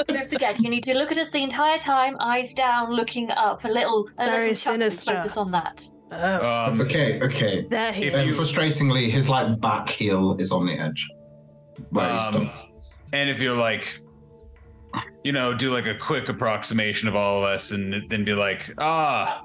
Don't 0.07 0.31
forget, 0.31 0.61
you 0.61 0.71
need 0.71 0.85
to 0.85 0.95
look 0.95 1.11
at 1.13 1.19
us 1.19 1.31
the 1.31 1.43
entire 1.43 1.79
time, 1.79 2.17
eyes 2.21 2.53
down, 2.55 2.93
looking 2.93 3.31
up, 3.31 3.65
a 3.65 3.69
little, 3.69 4.09
a 4.19 4.25
Very 4.27 4.39
little 4.41 4.55
chuckle, 4.55 4.73
sinister. 4.75 5.15
focus 5.15 5.37
on 5.37 5.51
that. 5.53 5.89
Oh, 6.13 6.65
Um, 6.69 6.81
Okay, 6.81 7.21
okay. 7.21 7.67
there 7.69 7.93
he 7.93 8.05
if 8.07 8.15
And 8.15 8.29
is. 8.29 8.37
you- 8.37 8.43
frustratingly, 8.43 9.11
his 9.11 9.29
like 9.29 9.61
back 9.61 9.89
heel 9.89 10.37
is 10.39 10.53
on 10.53 10.67
the 10.67 10.75
edge. 10.79 11.09
Where 11.91 12.07
he 12.07 12.13
Um, 12.13 12.21
stopped. 12.21 12.67
And 13.13 13.29
if 13.31 13.41
you're 13.41 13.57
like, 13.57 13.99
you 15.25 15.33
know, 15.33 15.55
do 15.55 15.71
like 15.71 15.87
a 15.87 15.95
quick 15.95 16.29
approximation 16.29 17.09
of 17.09 17.17
all 17.17 17.39
of 17.39 17.45
us 17.45 17.73
and 17.73 18.09
then 18.09 18.25
be 18.25 18.33
like, 18.33 18.73
ah, 18.79 19.45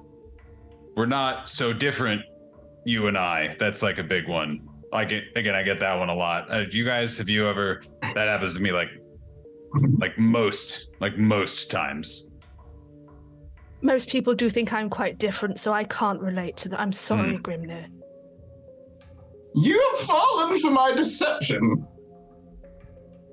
we're 0.96 1.06
not 1.06 1.50
so 1.50 1.74
different, 1.74 2.22
you 2.86 3.08
and 3.08 3.18
I. 3.18 3.56
That's 3.60 3.82
like 3.82 3.98
a 3.98 4.04
big 4.04 4.28
one. 4.28 4.68
I 4.92 5.06
get, 5.06 5.24
again, 5.36 5.56
I 5.56 5.64
get 5.64 5.80
that 5.80 5.98
one 5.98 6.10
a 6.10 6.16
lot. 6.16 6.54
Uh, 6.54 6.66
you 6.70 6.86
guys, 6.86 7.18
have 7.18 7.30
you 7.30 7.48
ever, 7.48 7.82
that 8.02 8.28
happens 8.28 8.56
to 8.56 8.62
me 8.62 8.72
like, 8.72 8.90
like 9.98 10.18
most, 10.20 10.94
like 11.00 11.18
most 11.18 11.72
times. 11.72 12.30
Most 13.82 14.08
people 14.08 14.36
do 14.36 14.50
think 14.50 14.72
I'm 14.72 14.90
quite 14.90 15.18
different, 15.18 15.60
so 15.60 15.74
I 15.74 15.84
can't 15.84 16.22
relate 16.22 16.56
to 16.58 16.70
that. 16.70 16.80
I'm 16.80 16.94
sorry, 16.94 17.38
Grimnir. 17.40 17.88
You 19.56 19.92
have 19.92 20.00
fallen 20.00 20.58
for 20.58 20.72
my 20.72 20.94
deception. 20.94 21.86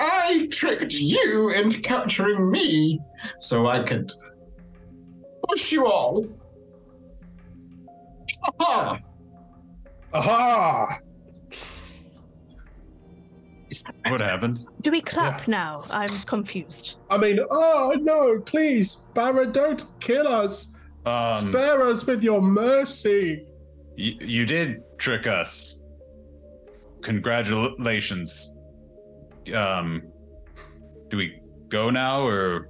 I 0.01 0.49
tricked 0.51 0.95
you 0.95 1.51
into 1.55 1.81
capturing 1.81 2.51
me 2.51 2.99
so 3.39 3.67
I 3.67 3.83
could 3.83 4.11
push 5.49 5.71
you 5.73 5.87
all. 5.87 6.27
Ha! 8.61 8.99
Aha! 10.15 10.97
What 14.09 14.21
happened? 14.21 14.67
Do 14.81 14.91
we 14.91 15.01
clap 15.01 15.47
now? 15.47 15.85
I'm 15.91 16.09
confused. 16.27 16.97
I 17.11 17.19
mean, 17.19 17.39
oh 17.51 17.95
no, 18.01 18.41
please, 18.41 18.97
Barra, 19.15 19.47
don't 19.47 19.85
kill 20.01 20.27
us. 20.27 20.77
Um, 21.07 21.53
Spare 21.53 21.83
us 21.87 22.05
with 22.07 22.25
your 22.25 22.41
mercy. 22.43 23.45
y- 23.97 24.17
you 24.21 24.45
did 24.47 24.83
trick 24.99 25.27
us. 25.27 25.85
Congratulations. 27.03 28.60
Um, 29.55 30.03
do 31.09 31.17
we 31.17 31.41
go 31.69 31.91
now 31.91 32.27
or? 32.27 32.69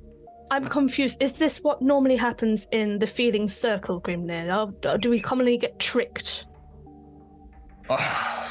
I'm 0.50 0.66
confused. 0.68 1.22
Is 1.22 1.38
this 1.38 1.58
what 1.58 1.82
normally 1.82 2.16
happens 2.16 2.66
in 2.72 2.98
the 2.98 3.06
feeling 3.06 3.48
circle, 3.48 4.00
Grimnir? 4.00 4.48
Or, 4.48 4.90
or 4.90 4.98
do 4.98 5.10
we 5.10 5.20
commonly 5.20 5.58
get 5.58 5.78
tricked? 5.78 6.46
I 7.90 8.44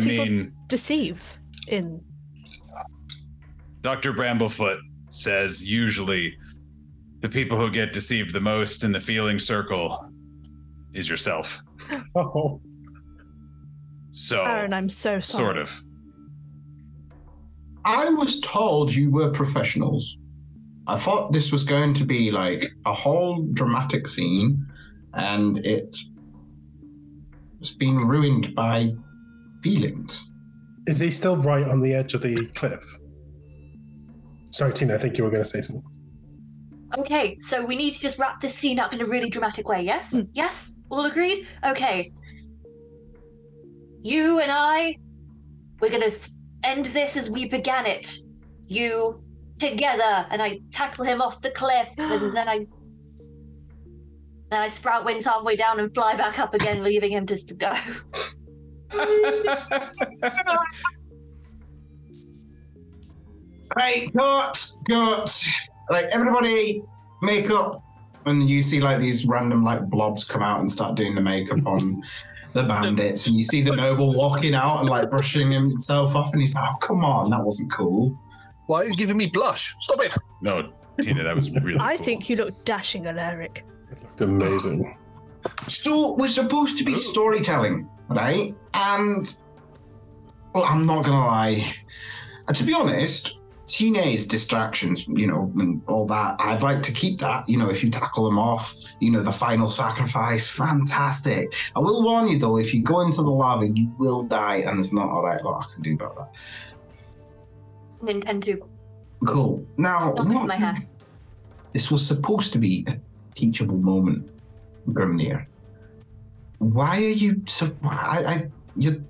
mean, 0.00 0.52
deceive 0.66 1.38
in. 1.68 2.02
Dr. 3.80 4.12
Bramblefoot 4.12 4.78
says 5.10 5.66
usually 5.66 6.36
the 7.20 7.28
people 7.28 7.58
who 7.58 7.70
get 7.70 7.92
deceived 7.92 8.32
the 8.32 8.40
most 8.40 8.84
in 8.84 8.92
the 8.92 9.00
feeling 9.00 9.38
circle 9.38 10.10
is 10.92 11.08
yourself. 11.08 11.62
Oh, 12.16 12.60
So, 14.12 14.42
Aaron, 14.44 14.72
I'm 14.72 14.88
so 14.88 15.20
sorry. 15.20 15.44
sort 15.44 15.58
of. 15.58 15.82
I 17.84 18.08
was 18.10 18.40
told 18.40 18.94
you 18.94 19.10
were 19.10 19.30
professionals. 19.30 20.16
I 20.86 20.98
thought 20.98 21.32
this 21.32 21.52
was 21.52 21.64
going 21.64 21.94
to 21.94 22.04
be 22.04 22.30
like 22.30 22.66
a 22.86 22.92
whole 22.92 23.42
dramatic 23.52 24.06
scene, 24.08 24.66
and 25.14 25.58
it, 25.64 25.96
it's 27.60 27.74
been 27.74 27.96
ruined 27.96 28.54
by 28.54 28.92
feelings. 29.62 30.28
is 30.86 31.00
he 31.00 31.10
still 31.10 31.36
right 31.38 31.66
on 31.66 31.80
the 31.80 31.94
edge 31.94 32.12
of 32.14 32.22
the 32.22 32.46
cliff? 32.54 32.82
Sorry, 34.50 34.72
Tina. 34.72 34.94
I 34.94 34.98
think 34.98 35.16
you 35.16 35.24
were 35.24 35.30
going 35.30 35.42
to 35.42 35.48
say 35.48 35.62
something. 35.62 35.82
Okay, 36.98 37.36
so 37.40 37.64
we 37.64 37.74
need 37.74 37.92
to 37.92 37.98
just 37.98 38.18
wrap 38.18 38.40
this 38.40 38.54
scene 38.54 38.78
up 38.78 38.92
in 38.92 39.00
a 39.00 39.06
really 39.06 39.28
dramatic 39.30 39.66
way, 39.66 39.82
yes? 39.82 40.12
Hmm. 40.12 40.20
Yes? 40.32 40.70
All 40.90 41.06
agreed? 41.06 41.46
Okay. 41.64 42.12
You 44.02 44.38
and 44.38 44.52
I, 44.52 44.96
we're 45.80 45.90
gonna 45.90 46.06
s- 46.06 46.33
end 46.64 46.86
this 46.86 47.16
as 47.16 47.30
we 47.30 47.46
began 47.46 47.86
it. 47.86 48.12
You 48.66 49.22
together, 49.56 50.26
and 50.30 50.42
I 50.42 50.60
tackle 50.72 51.04
him 51.04 51.20
off 51.20 51.40
the 51.40 51.50
cliff, 51.50 51.88
and 51.98 52.32
then 52.32 52.48
I. 52.48 52.66
Then 54.50 54.60
I 54.60 54.68
sprout 54.68 55.04
wings 55.04 55.24
halfway 55.24 55.56
down 55.56 55.80
and 55.80 55.92
fly 55.94 56.16
back 56.16 56.38
up 56.38 56.54
again, 56.54 56.84
leaving 56.84 57.12
him 57.12 57.26
just 57.26 57.48
to 57.48 57.54
go. 57.54 57.72
Right, 63.76 64.12
cut, 64.12 64.70
cut. 64.88 65.44
Right, 65.90 66.06
everybody, 66.12 66.82
makeup. 67.22 67.82
And 68.26 68.48
you 68.48 68.62
see 68.62 68.80
like 68.80 69.00
these 69.00 69.26
random 69.26 69.64
like 69.64 69.82
blobs 69.90 70.24
come 70.24 70.42
out 70.42 70.60
and 70.60 70.70
start 70.70 70.94
doing 70.94 71.14
the 71.14 71.20
makeup 71.20 71.66
on 71.66 72.02
the 72.54 72.62
bandits, 72.62 73.26
and 73.26 73.36
you 73.36 73.42
see 73.42 73.60
the 73.60 73.76
noble 73.84 74.14
walking 74.14 74.54
out 74.54 74.80
and 74.80 74.88
like 74.88 75.10
brushing 75.10 75.50
himself 75.50 76.14
off, 76.14 76.32
and 76.32 76.40
he's 76.40 76.54
like, 76.54 76.68
"Oh, 76.72 76.76
come 76.78 77.04
on, 77.04 77.30
that 77.30 77.44
wasn't 77.44 77.70
cool." 77.72 78.18
Why 78.66 78.82
are 78.82 78.84
you 78.86 78.94
giving 78.94 79.18
me 79.18 79.26
blush? 79.26 79.74
Stop 79.80 80.02
it! 80.02 80.16
No, 80.40 80.72
Tina, 81.00 81.24
that 81.24 81.36
was 81.36 81.50
really. 81.50 81.78
I 81.78 81.96
cool. 81.96 82.04
think 82.04 82.30
you 82.30 82.36
look 82.36 82.64
dashing, 82.64 83.06
Alaric. 83.06 83.64
Looked 83.90 84.20
amazing. 84.22 84.96
So 85.68 86.12
we're 86.14 86.28
supposed 86.28 86.78
to 86.78 86.84
be 86.84 86.94
storytelling, 87.00 87.88
right? 88.08 88.54
And 88.72 89.30
well, 90.54 90.64
I'm 90.64 90.86
not 90.86 91.04
gonna 91.04 91.26
lie. 91.26 91.74
And 92.46 92.56
to 92.56 92.64
be 92.64 92.72
honest, 92.72 93.38
teenage 93.66 94.28
distractions, 94.28 95.06
you 95.08 95.26
know, 95.26 95.50
and 95.56 95.82
all 95.86 96.06
that, 96.06 96.36
I'd 96.38 96.62
like 96.62 96.82
to 96.82 96.92
keep 96.92 97.18
that. 97.20 97.48
You 97.48 97.58
know, 97.58 97.70
if 97.70 97.82
you 97.82 97.90
tackle 97.90 98.24
them 98.24 98.38
off, 98.38 98.74
you 99.00 99.10
know, 99.10 99.22
the 99.22 99.32
final 99.32 99.68
sacrifice, 99.68 100.50
fantastic. 100.50 101.54
I 101.74 101.80
will 101.80 102.02
warn 102.02 102.28
you 102.28 102.38
though, 102.38 102.58
if 102.58 102.74
you 102.74 102.82
go 102.82 103.00
into 103.00 103.22
the 103.22 103.30
lava, 103.30 103.68
you 103.68 103.94
will 103.98 104.22
die, 104.22 104.56
and 104.56 104.78
there's 104.78 104.92
not 104.92 105.06
a 105.06 105.20
right 105.20 105.42
lot 105.42 105.66
I 105.66 105.72
can 105.72 105.82
do 105.82 105.94
about 105.94 106.16
that. 106.16 106.30
Nintendo. 108.02 108.68
Cool. 109.26 109.66
Now, 109.78 110.12
Not 110.12 110.82
this 111.72 111.90
was 111.90 112.06
supposed 112.06 112.52
to 112.52 112.58
be 112.58 112.84
a 112.88 113.00
teachable 113.34 113.78
moment, 113.78 114.30
Grimnir. 114.88 115.46
Why 116.58 116.98
are 116.98 117.16
you 117.22 117.42
so? 117.46 117.74
I, 117.82 118.24
I, 118.24 118.50
you, 118.76 119.04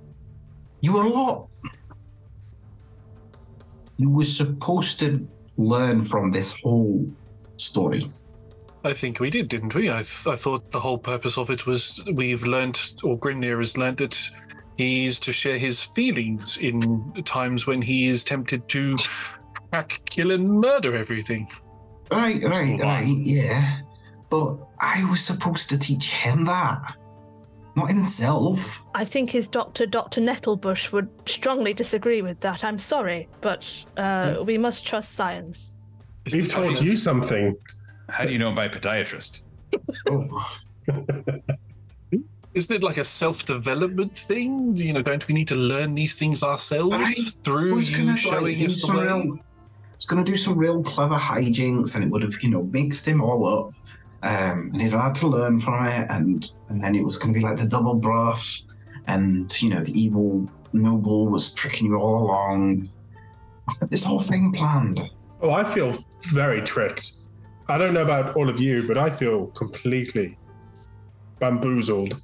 you 0.81 0.93
were 0.93 1.03
a 1.03 1.09
lot. 1.09 1.49
You 3.97 4.11
were 4.11 4.25
supposed 4.25 4.99
to 5.01 5.27
learn 5.57 6.03
from 6.03 6.31
this 6.31 6.61
whole 6.61 7.07
story. 7.57 8.11
I 8.85 8.93
think 8.93 9.21
we 9.21 9.31
did, 9.31 9.49
didn't 9.49 9.75
we? 9.75 9.89
I, 9.89 10.03
th- 10.03 10.27
I 10.27 10.37
thought 10.37 10.71
the 10.71 10.81
whole 10.81 10.99
purpose 10.99 11.39
of 11.39 11.51
it 11.51 11.67
was 11.67 12.03
we've 12.13 12.45
learned, 12.45 12.79
or 13.03 13.19
Grimnir 13.19 13.59
has 13.59 13.79
learned 13.79 13.99
that 13.99 14.19
he 14.77 15.07
is 15.07 15.21
to 15.21 15.33
share 15.33 15.57
his 15.57 15.85
feelings 15.85 16.59
in 16.59 17.13
times 17.25 17.67
when 17.67 17.81
he 17.81 18.09
is 18.09 18.25
tempted 18.25 18.69
to 18.71 18.97
hack, 19.73 20.01
kill, 20.11 20.33
and 20.33 20.61
murder 20.61 20.95
everything. 20.95 21.49
Right, 22.11 22.43
right, 22.43 22.79
right. 22.81 23.17
Yeah, 23.23 23.79
but 24.29 24.59
I 24.81 25.09
was 25.09 25.25
supposed 25.25 25.71
to 25.71 25.79
teach 25.79 26.11
him 26.11 26.45
that, 26.45 26.97
not 27.77 27.89
himself. 27.89 28.85
I 28.95 29.05
think 29.05 29.31
his 29.31 29.49
doctor, 29.49 29.87
Dr. 29.87 30.21
Nettlebush, 30.21 30.93
would 30.93 31.09
strongly 31.29 31.75
disagree 31.75 32.23
with 32.23 32.41
that. 32.41 32.63
I'm 32.65 32.79
sorry, 32.79 33.29
but 33.41 33.85
uh, 33.97 34.37
we 34.45 34.59
must 34.59 34.87
trust 34.87 35.13
science. 35.15 35.75
We've 36.33 36.51
taught 36.51 36.81
you 36.83 36.97
something. 36.97 37.57
How 38.09 38.25
do 38.27 38.33
you 38.33 38.39
know 38.39 38.53
my 38.53 38.69
podiatrist? 38.69 39.45
Oh. 40.09 40.57
Isn't 42.55 42.77
it 42.77 42.83
like 42.85 42.99
a 42.99 43.05
self-development 43.05 44.17
thing? 44.17 44.77
You 44.77 44.93
know, 44.93 45.03
don't 45.03 45.27
we 45.27 45.35
need 45.35 45.49
to 45.49 45.57
learn 45.57 45.97
these 45.97 46.17
things 46.17 46.45
ourselves 46.45 46.97
Right. 46.97 47.17
through 47.43 47.75
was 47.75 47.91
you 47.91 48.07
gonna, 48.07 48.17
showing 48.17 48.57
do 48.59 48.67
us 48.67 48.75
the 48.75 48.81
some 48.81 48.97
way? 48.99 49.05
real- 49.07 49.39
was 49.97 50.07
going 50.07 50.25
to 50.25 50.31
do 50.31 50.37
some 50.37 50.57
real 50.57 50.83
clever 50.83 51.17
hijinks, 51.17 51.95
and 51.97 52.05
it 52.05 52.11
would 52.11 52.23
have, 52.23 52.41
you 52.43 52.51
know, 52.51 52.63
mixed 52.65 53.07
him 53.09 53.21
all 53.21 53.47
up. 53.47 53.75
Um, 54.25 54.71
and 54.73 54.81
he'd 54.81 54.93
had 54.93 55.15
to 55.17 55.29
learn 55.29 55.61
from 55.61 55.87
it, 55.87 56.07
and 56.09 56.51
and 56.71 56.83
then 56.83 56.95
it 56.95 57.05
was 57.05 57.19
going 57.19 57.35
to 57.35 57.39
be 57.39 57.45
like 57.45 57.59
the 57.59 57.69
double 57.69 57.95
bluff, 57.95 58.63
and 59.07 59.53
you 59.61 59.69
know, 59.69 59.83
the 59.85 59.93
evil 59.93 60.49
noble 60.73 61.29
was 61.29 61.53
tricking 61.53 61.89
you 61.89 61.97
all 61.97 62.25
along. 62.25 62.89
This 63.91 64.03
whole 64.03 64.21
thing 64.21 64.51
planned. 64.53 65.13
Oh, 65.43 65.51
I 65.51 65.63
feel 65.63 65.99
very 66.23 66.63
tricked. 66.63 67.13
I 67.69 67.77
don't 67.77 67.93
know 67.93 68.03
about 68.03 68.35
all 68.35 68.49
of 68.49 68.59
you, 68.61 68.83
but 68.87 68.97
I 68.97 69.11
feel 69.11 69.49
completely 69.49 70.39
bamboozled. 71.39 72.23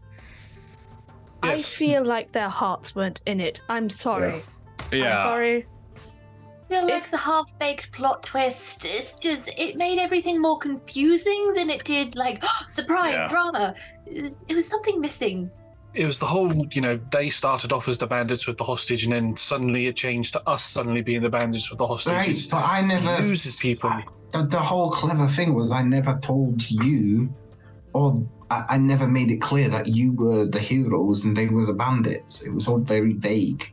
Yes. 1.43 1.75
I 1.75 1.79
feel 1.79 2.05
like 2.05 2.33
their 2.33 2.49
hearts 2.49 2.95
weren't 2.95 3.21
in 3.27 3.41
it. 3.41 3.61
I'm 3.69 3.91
sorry. 3.91 4.41
Yeah. 4.91 5.19
I'm 5.19 5.23
sorry. 5.27 5.67
I 6.71 6.73
feel 6.81 6.87
like 6.89 7.11
the 7.11 7.17
half-baked 7.17 7.91
plot 7.91 8.23
twist 8.23 8.85
is 8.85 9.15
just 9.15 9.51
it 9.57 9.77
made 9.77 9.99
everything 9.99 10.41
more 10.41 10.57
confusing 10.59 11.53
than 11.55 11.69
it 11.69 11.83
did 11.85 12.15
like 12.15 12.45
surprise 12.69 13.15
Yeah. 13.15 13.29
drama. 13.29 13.75
It 14.07 14.23
was, 14.23 14.45
it 14.49 14.55
was 14.55 14.69
something 14.69 15.01
missing. 15.01 15.51
It 15.95 16.05
was 16.05 16.21
the 16.21 16.27
whole, 16.27 16.53
you 16.71 16.81
know, 16.81 17.01
they 17.11 17.29
started 17.29 17.73
off 17.73 17.89
as 17.89 17.99
the 17.99 18.07
bandits 18.07 18.47
with 18.47 18.57
the 18.57 18.63
hostage, 18.63 19.03
and 19.03 19.13
then 19.13 19.37
suddenly 19.37 19.89
it 19.89 19.97
changed 19.97 20.35
to 20.35 20.49
us 20.49 20.63
suddenly 20.63 21.03
being 21.03 21.21
the 21.23 21.29
bandits 21.31 21.69
with 21.71 21.81
the 21.81 21.87
hostage. 21.89 22.13
Right, 22.13 22.29
It's- 22.29 22.47
but 22.47 22.65
I 22.65 22.83
never 22.83 23.21
loses 23.25 23.57
people. 23.59 23.91
The, 24.31 24.43
the 24.45 24.61
whole 24.61 24.93
clever 24.93 25.27
thing 25.27 25.55
was 25.55 25.73
I 25.73 25.83
never 25.83 26.17
told 26.23 26.71
you, 26.71 27.35
or 27.93 28.15
I, 28.49 28.65
I 28.69 28.79
never 28.79 29.09
made 29.09 29.33
it 29.33 29.41
clear 29.41 29.69
that 29.71 29.89
you 29.89 30.13
were 30.13 30.45
the 30.47 30.61
heroes 30.61 31.25
and 31.25 31.37
they 31.37 31.49
were 31.49 31.67
the 31.67 31.73
bandits. 31.75 32.43
It 32.43 32.51
was 32.55 32.69
all 32.69 32.79
very 32.79 33.15
vague. 33.15 33.73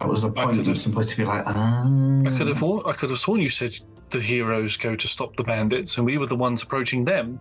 That 0.00 0.08
was 0.08 0.22
the 0.22 0.30
point. 0.30 0.58
It 0.58 0.66
was 0.66 0.82
supposed 0.82 1.08
to 1.10 1.16
be 1.16 1.24
like, 1.24 1.42
ah. 1.46 1.84
I 2.26 2.30
could 2.36 2.48
have, 2.48 2.62
I 2.62 2.92
could 2.92 3.10
have 3.10 3.18
sworn 3.18 3.40
you 3.40 3.48
said 3.48 3.74
the 4.10 4.20
heroes 4.20 4.76
go 4.76 4.94
to 4.96 5.08
stop 5.08 5.36
the 5.36 5.44
bandits, 5.44 5.96
and 5.96 6.06
we 6.06 6.18
were 6.18 6.26
the 6.26 6.36
ones 6.36 6.62
approaching 6.62 7.04
them. 7.04 7.40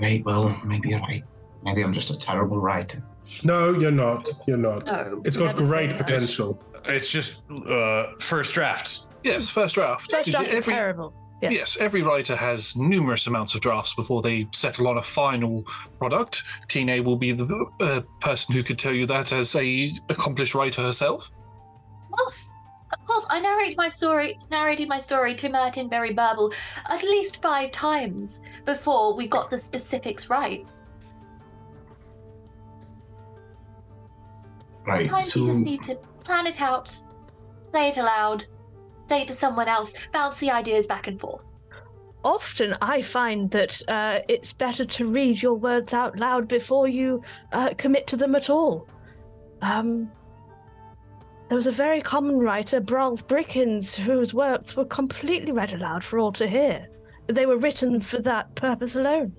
Right, 0.00 0.24
well, 0.24 0.58
maybe 0.64 0.90
you're 0.90 1.00
right. 1.00 1.24
Maybe 1.64 1.82
I'm 1.82 1.92
just 1.92 2.10
a 2.10 2.18
terrible 2.18 2.60
writer. 2.60 3.04
No, 3.44 3.72
you're 3.72 3.90
not. 3.90 4.28
You're 4.46 4.56
not. 4.56 4.86
No, 4.86 5.20
it's 5.24 5.36
got 5.36 5.54
great 5.56 5.96
potential. 5.96 6.62
It's 6.84 7.10
just 7.10 7.50
uh, 7.50 8.12
first 8.18 8.54
draft. 8.54 9.06
Yes, 9.22 9.48
first 9.48 9.76
draft. 9.76 10.10
First 10.10 10.24
Did 10.26 10.32
drafts 10.32 10.52
are 10.52 10.56
every- 10.56 10.74
terrible. 10.74 11.14
Yes. 11.42 11.52
Yes, 11.52 11.76
every 11.80 12.02
writer 12.02 12.36
has 12.36 12.76
numerous 12.76 13.26
amounts 13.26 13.56
of 13.56 13.60
drafts 13.62 13.96
before 13.96 14.22
they 14.22 14.46
settle 14.52 14.86
on 14.86 14.98
a 14.98 15.02
final 15.02 15.66
product. 15.98 16.44
Tina 16.68 17.02
will 17.02 17.16
be 17.16 17.32
the 17.32 17.66
uh, 17.80 18.02
person 18.20 18.54
who 18.54 18.62
could 18.62 18.78
tell 18.78 18.92
you 18.92 19.06
that 19.06 19.32
as 19.32 19.56
a 19.56 19.92
accomplished 20.08 20.54
writer 20.54 20.82
herself. 20.82 21.32
Of 22.12 22.16
course, 22.16 22.52
of 22.92 23.04
course, 23.06 23.26
I 23.28 23.40
narrate 23.40 23.76
my 23.76 23.88
story, 23.88 24.38
narrated 24.52 24.88
my 24.88 24.98
story 24.98 25.34
to 25.34 25.48
Martin 25.48 25.88
Berry 25.88 26.12
Burble 26.12 26.52
at 26.86 27.02
least 27.02 27.42
five 27.42 27.72
times 27.72 28.40
before 28.64 29.16
we 29.16 29.26
got 29.26 29.50
the 29.50 29.58
specifics 29.58 30.30
right. 30.30 30.64
Right, 34.86 35.06
Sometimes 35.06 35.32
so 35.32 35.40
you 35.40 35.46
just 35.46 35.64
need 35.64 35.82
to 35.84 35.96
plan 36.22 36.46
it 36.46 36.62
out, 36.62 36.96
say 37.72 37.88
it 37.88 37.96
aloud, 37.96 38.46
say 39.04 39.22
it 39.22 39.28
to 39.28 39.34
someone 39.34 39.68
else, 39.68 39.94
bounce 40.12 40.38
the 40.40 40.50
ideas 40.50 40.86
back 40.86 41.06
and 41.06 41.20
forth. 41.20 41.44
Often 42.24 42.76
I 42.80 43.02
find 43.02 43.50
that 43.50 43.80
uh, 43.88 44.20
it's 44.28 44.52
better 44.52 44.84
to 44.84 45.06
read 45.06 45.42
your 45.42 45.54
words 45.54 45.92
out 45.92 46.18
loud 46.18 46.46
before 46.46 46.86
you 46.86 47.22
uh, 47.52 47.74
commit 47.76 48.06
to 48.08 48.16
them 48.16 48.34
at 48.34 48.48
all. 48.48 48.88
Um, 49.60 50.10
there 51.48 51.56
was 51.56 51.66
a 51.66 51.72
very 51.72 52.00
common 52.00 52.38
writer, 52.38 52.80
Brahms 52.80 53.22
Brickens, 53.22 53.94
whose 53.94 54.32
works 54.32 54.76
were 54.76 54.84
completely 54.84 55.52
read 55.52 55.72
aloud 55.72 56.02
for 56.02 56.18
all 56.18 56.32
to 56.32 56.46
hear. 56.46 56.88
They 57.26 57.44
were 57.44 57.58
written 57.58 58.00
for 58.00 58.18
that 58.22 58.54
purpose 58.54 58.96
alone. 58.96 59.36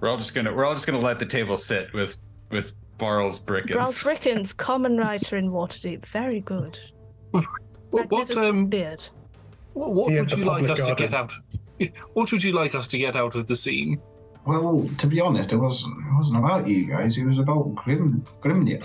We're 0.00 0.08
all 0.08 0.16
just 0.16 0.34
gonna 0.34 0.52
we're 0.52 0.64
all 0.64 0.74
just 0.74 0.86
gonna 0.86 0.98
let 0.98 1.18
the 1.18 1.26
table 1.26 1.56
sit 1.56 1.92
with 1.92 2.20
with 2.50 2.74
Barles 2.98 3.38
Brahms 3.38 3.66
Brickens. 3.68 4.04
Brickens, 4.04 4.56
common 4.56 4.96
writer 4.96 5.36
in 5.36 5.50
Waterdeep, 5.50 6.04
very 6.06 6.40
good. 6.40 6.78
What, 7.90 8.10
what, 8.10 8.36
um, 8.36 8.66
beard. 8.66 9.04
what, 9.74 9.92
what 9.92 10.12
He 10.12 10.18
would 10.18 10.32
you 10.32 10.44
like 10.44 10.68
us 10.68 10.80
garden. 10.80 10.96
to 10.96 11.02
get 11.02 11.14
out? 11.14 11.32
What 12.14 12.32
would 12.32 12.42
you 12.42 12.52
like 12.52 12.74
us 12.74 12.88
to 12.88 12.98
get 12.98 13.16
out 13.16 13.34
of 13.34 13.46
the 13.46 13.54
scene? 13.56 14.00
Well, 14.46 14.88
to 14.98 15.06
be 15.06 15.20
honest, 15.20 15.52
it 15.52 15.58
wasn't 15.58 15.98
it 15.98 16.14
wasn't 16.14 16.38
about 16.38 16.66
you 16.66 16.86
guys. 16.86 17.18
It 17.18 17.24
was 17.26 17.38
about 17.38 17.74
Grim 17.74 18.24
Grimnir. 18.40 18.82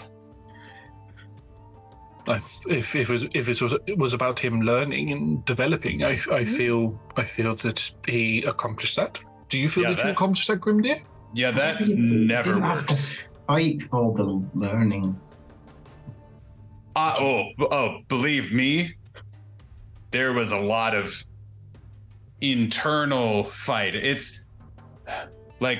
I, 2.27 2.35
if, 2.35 2.65
if 2.67 2.95
it 2.95 3.09
was 3.09 3.23
if 3.33 3.48
it 3.49 3.61
was 3.61 3.73
it 3.88 3.98
was 3.98 4.14
about 4.14 4.40
him 4.40 4.61
learning 4.61 5.11
and 5.11 5.43
developing, 5.45 6.03
I, 6.03 6.17
I 6.31 6.43
feel 6.45 7.01
I 7.15 7.23
feel 7.23 7.56
that 7.56 7.91
he 8.07 8.43
accomplished 8.43 8.98
that. 8.98 9.19
Do 9.49 9.57
you 9.57 9.69
feel 9.69 9.83
Yeah, 9.83 9.91
that, 9.93 10.03
you 10.03 10.11
accomplished 10.11 10.48
that, 10.49 10.59
Grimdeer? 10.59 11.01
Yeah, 11.33 11.51
that 11.51 11.80
never 11.88 12.49
didn't 12.49 12.61
have 12.64 12.85
to 12.88 12.93
works. 12.93 13.27
Fight 13.48 13.82
for 13.84 14.14
the 14.14 14.44
learning. 14.53 15.20
Uh, 16.95 17.16
oh, 17.20 17.45
oh, 17.72 18.00
believe 18.08 18.52
me, 18.52 18.94
there 20.11 20.34
was 20.34 20.52
a 20.52 20.58
lot 20.58 20.94
of 20.94 21.24
internal 22.42 23.44
fight. 23.44 23.95
It's 23.95 24.45
like 25.60 25.80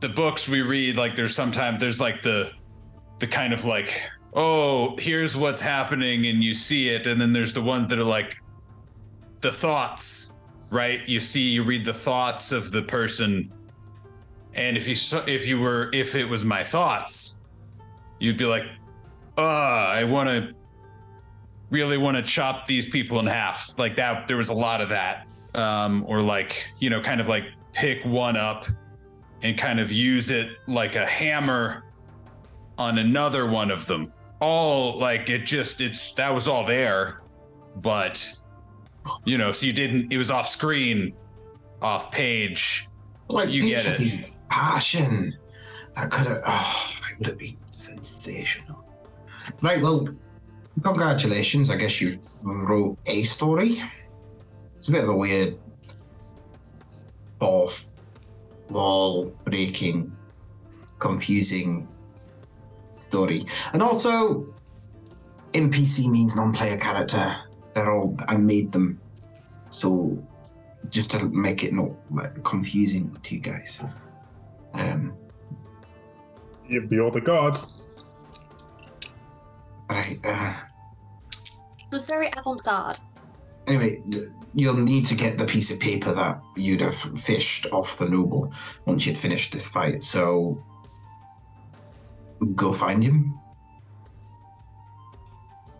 the 0.00 0.08
books 0.08 0.48
we 0.48 0.62
read. 0.62 0.96
Like 0.96 1.16
there's 1.16 1.34
sometimes 1.34 1.80
there's 1.80 2.00
like 2.00 2.22
the 2.22 2.50
the 3.20 3.26
kind 3.26 3.52
of 3.52 3.64
like 3.64 4.02
oh 4.32 4.96
here's 4.98 5.36
what's 5.36 5.60
happening 5.60 6.26
and 6.26 6.42
you 6.42 6.54
see 6.54 6.88
it, 6.88 7.06
and 7.06 7.20
then 7.20 7.32
there's 7.32 7.52
the 7.52 7.62
ones 7.62 7.88
that 7.88 7.98
are 7.98 8.04
like 8.04 8.36
the 9.40 9.52
thoughts, 9.52 10.40
right? 10.70 11.06
You 11.08 11.20
see, 11.20 11.42
you 11.42 11.62
read 11.62 11.84
the 11.84 11.94
thoughts 11.94 12.52
of 12.52 12.72
the 12.72 12.82
person, 12.82 13.52
and 14.54 14.76
if 14.76 14.88
you 14.88 14.96
if 15.26 15.46
you 15.46 15.60
were 15.60 15.90
if 15.92 16.14
it 16.14 16.28
was 16.28 16.44
my 16.44 16.64
thoughts, 16.64 17.46
you'd 18.18 18.38
be 18.38 18.46
like 18.46 18.64
uh, 19.38 19.40
I 19.40 20.04
want 20.04 20.28
to 20.28 20.54
really 21.70 21.96
want 21.96 22.16
to 22.16 22.22
chop 22.22 22.66
these 22.66 22.86
people 22.86 23.20
in 23.20 23.26
half. 23.26 23.78
Like 23.78 23.96
that, 23.96 24.28
there 24.28 24.36
was 24.36 24.48
a 24.48 24.54
lot 24.54 24.80
of 24.80 24.90
that. 24.90 25.26
Um, 25.54 26.04
or 26.06 26.20
like, 26.20 26.72
you 26.78 26.90
know, 26.90 27.00
kind 27.00 27.20
of 27.20 27.28
like 27.28 27.44
pick 27.72 28.04
one 28.04 28.36
up 28.36 28.66
and 29.42 29.56
kind 29.56 29.80
of 29.80 29.90
use 29.90 30.30
it 30.30 30.50
like 30.68 30.96
a 30.96 31.06
hammer 31.06 31.84
on 32.78 32.98
another 32.98 33.46
one 33.46 33.70
of 33.70 33.86
them. 33.86 34.12
All 34.40 34.98
like 34.98 35.28
it 35.30 35.46
just, 35.46 35.80
it's 35.80 36.12
that 36.14 36.34
was 36.34 36.48
all 36.48 36.64
there, 36.64 37.20
but 37.76 38.26
you 39.24 39.38
know, 39.38 39.52
so 39.52 39.66
you 39.66 39.72
didn't, 39.72 40.12
it 40.12 40.18
was 40.18 40.30
off 40.30 40.48
screen, 40.48 41.12
off 41.82 42.10
page. 42.10 42.88
Like 43.28 43.50
you 43.50 43.66
get 43.66 43.86
it. 43.86 44.29
Passion. 44.50 45.36
That 45.94 46.10
could 46.10 46.26
have. 46.26 46.42
Oh, 46.46 46.92
it 47.10 47.18
would 47.18 47.26
have 47.28 47.38
been 47.38 47.56
sensational. 47.70 48.84
Right. 49.62 49.80
Well, 49.80 50.08
congratulations. 50.82 51.70
I 51.70 51.76
guess 51.76 52.00
you 52.00 52.20
wrote 52.42 52.98
a 53.06 53.22
story. 53.22 53.82
It's 54.76 54.88
a 54.88 54.92
bit 54.92 55.04
of 55.04 55.10
a 55.10 55.16
weird, 55.16 55.58
off, 57.40 57.86
wall 58.70 59.30
breaking, 59.44 60.10
confusing 60.98 61.86
story, 62.96 63.44
and 63.72 63.82
also 63.82 64.54
NPC 65.52 66.08
means 66.10 66.36
non-player 66.36 66.78
character. 66.78 67.36
They're 67.74 67.92
all 67.92 68.16
I 68.26 68.36
made 68.36 68.72
them, 68.72 69.00
so 69.68 70.16
just 70.88 71.10
to 71.10 71.28
make 71.28 71.62
it 71.62 71.74
not 71.74 71.92
confusing 72.42 73.14
to 73.22 73.34
you 73.34 73.40
guys. 73.40 73.80
Um, 74.74 75.14
You're 76.68 76.86
the 77.10 77.20
god. 77.20 77.58
right. 79.88 80.18
Uh, 80.24 80.54
It 81.32 81.92
was 81.92 82.06
very 82.06 82.30
avant-garde. 82.36 82.98
anyway, 83.66 84.02
you'll 84.54 84.74
need 84.76 85.06
to 85.06 85.14
get 85.14 85.38
the 85.38 85.44
piece 85.46 85.70
of 85.70 85.78
paper 85.80 86.12
that 86.12 86.40
you'd 86.56 86.80
have 86.80 86.94
fished 86.94 87.66
off 87.72 87.96
the 87.98 88.08
noble 88.08 88.52
once 88.86 89.06
you'd 89.06 89.18
finished 89.18 89.52
this 89.52 89.66
fight. 89.68 90.02
So 90.02 90.62
go 92.54 92.72
find 92.72 93.02
him. 93.02 93.36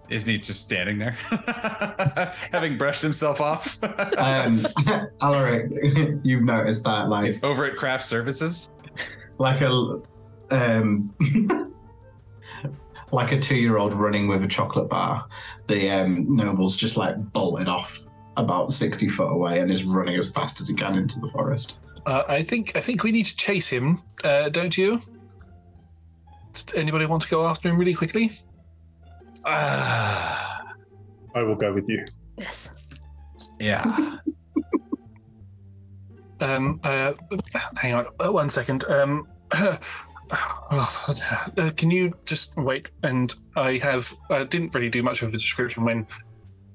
Isn't 0.08 0.28
he 0.28 0.38
just 0.38 0.64
standing 0.64 0.98
there, 0.98 1.12
having 2.52 2.76
brushed 2.76 3.00
himself 3.02 3.40
off? 3.40 3.78
Um, 4.18 4.66
Alaric, 5.22 5.70
you've 6.24 6.42
noticed 6.42 6.82
that, 6.82 7.08
like 7.08 7.42
over 7.44 7.64
at 7.64 7.76
Craft 7.76 8.04
Services, 8.04 8.68
like 9.40 9.62
a 9.62 10.00
um, 10.52 11.14
like 13.10 13.32
a 13.32 13.38
two-year-old 13.38 13.94
running 13.94 14.28
with 14.28 14.44
a 14.44 14.46
chocolate 14.46 14.88
bar. 14.88 15.26
The 15.66 15.90
um, 15.90 16.36
nobles 16.36 16.76
just 16.76 16.96
like 16.96 17.16
bolted 17.32 17.66
off 17.66 17.98
about 18.36 18.70
60 18.70 19.08
foot 19.08 19.32
away 19.32 19.60
and 19.60 19.70
is 19.70 19.84
running 19.84 20.14
as 20.16 20.30
fast 20.30 20.60
as 20.60 20.68
he 20.68 20.74
can 20.74 20.96
into 20.96 21.18
the 21.18 21.28
forest. 21.28 21.80
Uh, 22.06 22.22
I 22.28 22.42
think 22.42 22.76
I 22.76 22.80
think 22.80 23.02
we 23.02 23.12
need 23.12 23.24
to 23.24 23.36
chase 23.36 23.68
him, 23.68 24.02
uh, 24.24 24.50
don't 24.50 24.76
you? 24.76 25.00
Does 26.52 26.74
anybody 26.74 27.06
want 27.06 27.22
to 27.22 27.28
go 27.28 27.46
after 27.46 27.68
him 27.68 27.78
really 27.78 27.94
quickly? 27.94 28.32
Ah, 29.44 30.56
I 31.34 31.42
will 31.42 31.56
go 31.56 31.72
with 31.72 31.88
you. 31.88 32.04
Yes. 32.38 32.74
Yeah. 33.58 34.18
um, 36.40 36.80
uh, 36.84 37.12
hang 37.76 37.94
on 37.94 38.06
uh, 38.18 38.32
one 38.32 38.50
second. 38.50 38.84
Um, 38.84 39.28
uh, 39.52 39.78
can 41.76 41.90
you 41.90 42.12
just 42.24 42.56
wait? 42.56 42.90
And 43.02 43.34
I 43.56 43.78
have 43.78 44.12
uh, 44.30 44.44
didn't 44.44 44.74
really 44.74 44.90
do 44.90 45.02
much 45.02 45.22
of 45.22 45.28
a 45.28 45.32
description 45.32 45.84
when 45.84 46.06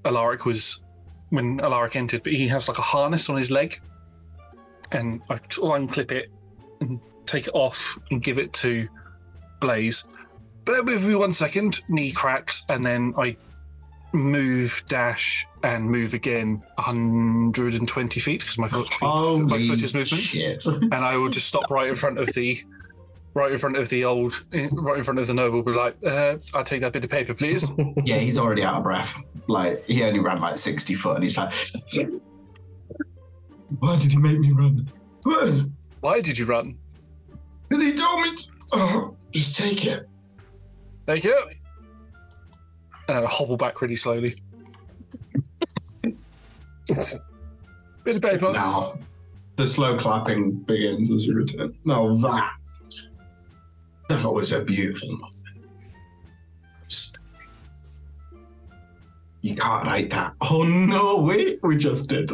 Alaric 0.03 0.45
was 0.45 0.83
when 1.29 1.59
Alaric 1.61 1.95
entered, 1.95 2.23
but 2.23 2.33
he 2.33 2.47
has 2.47 2.67
like 2.67 2.77
a 2.77 2.83
harness 2.83 3.29
on 3.29 3.37
his 3.37 3.51
leg, 3.51 3.79
and 4.91 5.21
I 5.29 5.37
unclip 5.37 6.11
it 6.11 6.31
and 6.81 6.99
take 7.25 7.47
it 7.47 7.55
off 7.55 7.97
and 8.11 8.21
give 8.21 8.37
it 8.37 8.53
to 8.53 8.87
Blaze. 9.61 10.05
Bear 10.65 10.83
with 10.83 11.05
me 11.05 11.15
one 11.15 11.31
second. 11.31 11.81
Knee 11.89 12.11
cracks, 12.11 12.63
and 12.69 12.83
then 12.83 13.13
I 13.17 13.37
move, 14.13 14.83
dash, 14.87 15.45
and 15.65 15.89
move 15.89 16.13
again 16.13 16.61
120 16.75 18.19
feet 18.19 18.41
because 18.41 18.59
my 18.59 18.67
foot, 18.67 18.85
feet, 18.85 19.01
my 19.01 19.67
foot 19.67 19.81
is 19.81 19.95
movement, 19.95 20.93
and 20.93 21.03
I 21.03 21.17
will 21.17 21.29
just 21.29 21.47
stop 21.47 21.71
right 21.71 21.89
in 21.89 21.95
front 21.95 22.19
of 22.19 22.27
the. 22.33 22.61
Right 23.33 23.51
in 23.51 23.57
front 23.57 23.75
of 23.75 23.89
the 23.89 24.05
old, 24.05 24.45
right 24.53 24.97
in 24.97 25.03
front 25.03 25.19
of 25.19 25.27
the 25.27 25.33
noble, 25.33 25.61
be 25.61 25.73
like, 25.73 25.97
uh, 26.05 26.37
"I'll 26.53 26.63
take 26.63 26.79
that 26.79 26.93
bit 26.93 27.03
of 27.03 27.09
paper, 27.09 27.33
please." 27.33 27.69
Yeah, 28.05 28.17
he's 28.19 28.37
already 28.37 28.63
out 28.63 28.75
of 28.75 28.83
breath. 28.83 29.21
Like, 29.49 29.83
he 29.87 30.03
only 30.03 30.21
ran 30.21 30.39
like 30.39 30.57
60 30.57 30.93
foot 30.93 31.15
and 31.15 31.23
he's 31.25 31.37
like, 31.37 31.51
Why 33.79 33.99
did 33.99 34.13
he 34.13 34.17
make 34.17 34.39
me 34.39 34.53
run? 34.53 34.89
Why? 35.23 35.51
Why 35.99 36.21
did 36.21 36.37
you 36.37 36.45
run? 36.45 36.77
Because 37.67 37.83
he 37.83 37.93
told 37.93 38.21
me 38.21 38.35
to. 38.35 38.51
Oh, 38.71 39.17
just 39.33 39.57
take 39.57 39.85
it. 39.85 40.07
Thank 41.05 41.25
you. 41.25 41.37
And 43.09 43.17
I 43.17 43.25
hobble 43.25 43.57
back 43.57 43.81
really 43.81 43.97
slowly. 43.97 44.41
Bit 46.88 48.15
of 48.17 48.22
paper. 48.22 48.51
Now, 48.51 48.97
the 49.55 49.65
slow 49.65 49.97
clapping 49.97 50.51
begins 50.51 51.11
as 51.11 51.25
you 51.25 51.33
return. 51.35 51.75
Now 51.85 52.14
that 52.15 52.51
that 54.09 54.31
was 54.31 54.51
a 54.51 54.64
beautiful 54.64 55.09
moment. 55.14 55.31
You 59.41 59.55
can't 59.55 59.85
write 59.85 60.09
that. 60.11 60.33
Oh 60.41 60.64
no, 60.64 61.22
wait, 61.22 61.59
we 61.64 61.77
just 61.77 62.09
did. 62.09 62.31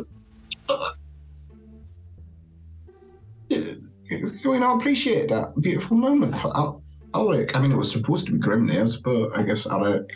Yeah, 3.49 3.73
You 4.09 4.59
know, 4.59 4.75
appreciate 4.77 5.27
that 5.29 5.53
beautiful 5.59 5.97
moment 5.97 6.37
for 6.37 6.55
Al- 6.55 6.81
Alec. 7.13 7.55
I 7.55 7.59
mean, 7.61 7.71
it 7.71 7.75
was 7.75 7.91
supposed 7.91 8.25
to 8.27 8.33
be 8.33 8.39
Grimnir's, 8.39 8.97
but 8.97 9.37
I 9.37 9.43
guess 9.43 9.67
Alec 9.67 10.09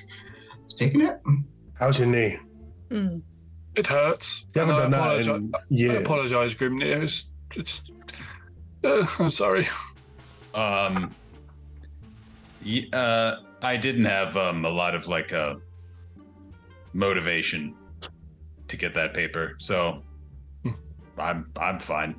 is 0.65 0.73
taking 0.73 1.01
it. 1.01 1.19
How's 1.73 1.99
your 1.99 2.07
knee? 2.07 2.38
Mm. 2.89 3.22
It 3.75 3.87
hurts. 3.87 4.45
You 4.55 4.61
haven't 4.61 4.75
And 4.83 4.91
done 4.91 5.01
I 5.01 5.15
that 5.17 5.25
apologi- 5.25 5.35
in 5.37 5.51
I 5.55 5.59
years. 5.69 6.01
apologize, 6.01 6.55
Grimnir. 6.55 7.03
It's, 7.03 7.29
it's, 7.55 7.91
uh, 8.83 9.05
I'm 9.19 9.29
sorry. 9.29 9.67
Um, 10.53 11.11
y- 12.65 12.87
uh, 12.93 13.37
I 13.61 13.75
didn't 13.77 14.05
have 14.05 14.37
um, 14.37 14.63
a 14.65 14.69
lot 14.69 14.95
of 14.95 15.07
like 15.07 15.33
uh, 15.33 15.55
motivation 16.93 17.75
to 18.67 18.77
get 18.77 18.93
that 18.93 19.13
paper, 19.13 19.55
so 19.57 20.01
I'm 21.17 21.51
I'm 21.57 21.79
fine. 21.79 22.15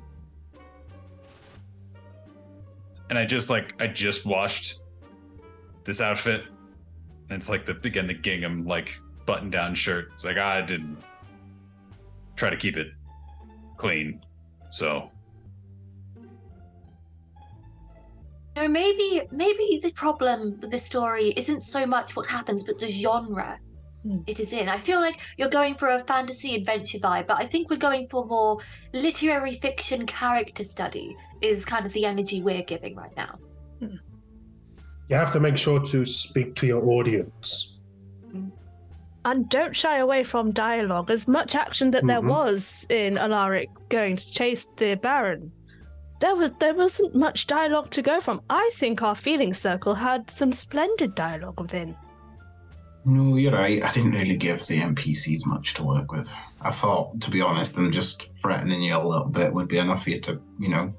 And 3.09 3.17
I 3.17 3.25
just 3.25 3.49
like 3.49 3.73
I 3.81 3.87
just 3.87 4.25
washed 4.25 4.83
this 5.85 6.01
outfit, 6.01 6.43
and 7.29 7.37
it's 7.37 7.49
like 7.49 7.65
the 7.65 7.71
again 7.83 8.05
the 8.07 8.13
gingham 8.13 8.65
like 8.65 8.99
button 9.25 9.49
down 9.49 9.73
shirt. 9.75 10.09
It's 10.13 10.25
like 10.25 10.37
I 10.37 10.61
didn't 10.61 10.97
try 12.37 12.49
to 12.49 12.55
keep 12.57 12.77
it 12.77 12.87
clean, 13.77 14.21
so 14.69 15.11
No, 18.55 18.67
maybe 18.67 19.21
maybe 19.31 19.79
the 19.83 19.91
problem 19.91 20.57
with 20.59 20.71
the 20.71 20.79
story 20.79 21.31
isn't 21.37 21.61
so 21.61 21.85
much 21.85 22.15
what 22.15 22.27
happens, 22.27 22.63
but 22.63 22.79
the 22.79 22.87
genre 22.87 23.59
Hmm. 24.03 24.19
it 24.25 24.39
is 24.39 24.53
in. 24.53 24.69
I 24.69 24.77
feel 24.77 24.99
like 25.01 25.19
you're 25.37 25.49
going 25.49 25.75
for 25.75 25.89
a 25.89 25.99
fantasy 26.05 26.55
adventure 26.55 26.99
vibe, 26.99 27.27
but 27.27 27.37
I 27.37 27.47
think 27.47 27.69
we're 27.69 27.77
going 27.77 28.07
for 28.07 28.25
more 28.25 28.57
literary 28.93 29.55
fiction 29.55 30.05
character 30.05 30.63
study. 30.63 31.15
Is 31.41 31.65
kind 31.65 31.85
of 31.85 31.93
the 31.93 32.05
energy 32.05 32.41
we're 32.41 32.63
giving 32.63 32.95
right 32.95 33.15
now. 33.15 33.37
You 33.79 35.15
have 35.15 35.31
to 35.33 35.39
make 35.39 35.57
sure 35.57 35.79
to 35.79 36.05
speak 36.05 36.55
to 36.55 36.67
your 36.67 36.83
audience. 36.89 37.76
And 39.27 39.49
don't 39.49 39.75
shy 39.75 39.97
away 39.97 40.23
from 40.23 40.51
dialogue. 40.51 41.11
As 41.11 41.27
much 41.27 41.53
action 41.53 41.91
that 41.91 42.07
there 42.07 42.21
Mhm. 42.21 42.29
was 42.29 42.87
in 42.89 43.17
Alaric 43.17 43.69
going 43.89 44.15
to 44.15 44.31
chase 44.31 44.65
the 44.77 44.95
Baron, 44.95 45.51
there 46.21 46.33
was 46.33 46.51
there 46.59 46.73
wasn't 46.73 47.13
much 47.13 47.45
dialogue 47.45 47.89
to 47.91 48.01
go 48.01 48.21
from. 48.21 48.39
I 48.49 48.69
think 48.73 49.01
our 49.03 49.15
feeling 49.15 49.53
circle 49.53 49.95
had 49.95 50.31
some 50.31 50.53
splendid 50.53 51.13
dialogue 51.13 51.59
within. 51.59 51.97
No, 53.03 53.35
you're 53.35 53.51
right. 53.51 53.83
I 53.83 53.91
didn't 53.91 54.11
really 54.11 54.37
give 54.37 54.65
the 54.65 54.79
NPCs 54.79 55.45
much 55.45 55.73
to 55.73 55.83
work 55.83 56.09
with. 56.13 56.33
I 56.61 56.71
thought, 56.71 57.19
to 57.19 57.29
be 57.29 57.41
honest, 57.41 57.75
them 57.75 57.91
just 57.91 58.33
threatening 58.41 58.81
you 58.81 58.95
a 58.95 59.03
little 59.05 59.27
bit 59.27 59.53
would 59.53 59.67
be 59.67 59.77
enough 59.77 60.03
for 60.03 60.11
you 60.11 60.21
to, 60.21 60.41
you 60.57 60.69
know, 60.69 60.93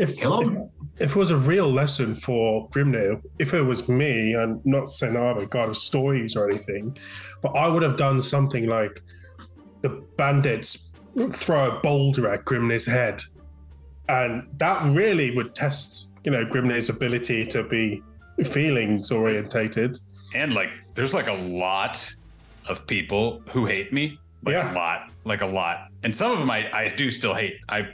If, 0.00 0.16
kill 0.16 0.40
if, 0.40 1.02
if 1.02 1.10
it 1.10 1.16
was 1.16 1.30
a 1.30 1.38
real 1.38 1.70
lesson 1.70 2.14
for 2.14 2.68
Grimnir, 2.70 3.22
if 3.38 3.54
it 3.54 3.62
was 3.62 3.88
me, 3.88 4.34
and 4.34 4.64
not 4.64 4.90
saying 4.90 5.16
I'm 5.16 5.38
a 5.38 5.46
god 5.46 5.68
of 5.68 5.76
stories 5.76 6.36
or 6.36 6.48
anything, 6.50 6.96
but 7.42 7.50
I 7.50 7.66
would 7.68 7.82
have 7.82 7.96
done 7.96 8.20
something 8.20 8.66
like 8.66 9.02
the 9.82 9.90
bandits 10.16 10.92
throw 11.32 11.76
a 11.76 11.80
boulder 11.80 12.28
at 12.32 12.44
Grimnir's 12.44 12.86
head. 12.86 13.22
And 14.08 14.46
that 14.58 14.82
really 14.94 15.34
would 15.36 15.54
test, 15.54 16.14
you 16.24 16.30
know, 16.32 16.44
Grimnir's 16.44 16.88
ability 16.88 17.46
to 17.46 17.62
be 17.64 18.02
feelings 18.44 19.10
orientated. 19.12 19.96
and 20.34 20.54
like 20.54 20.70
there's 20.94 21.12
like 21.12 21.26
a 21.28 21.32
lot 21.66 22.10
of 22.68 22.86
people 22.86 23.42
who 23.50 23.66
hate 23.66 23.92
me 23.92 24.18
like 24.44 24.54
Yeah. 24.54 24.72
a 24.72 24.74
lot 24.74 25.10
like 25.24 25.42
a 25.42 25.46
lot 25.46 25.88
and 26.04 26.14
some 26.14 26.30
of 26.32 26.38
them 26.38 26.50
i, 26.50 26.60
I 26.72 26.88
do 26.88 27.10
still 27.10 27.34
hate 27.34 27.54
i 27.68 27.88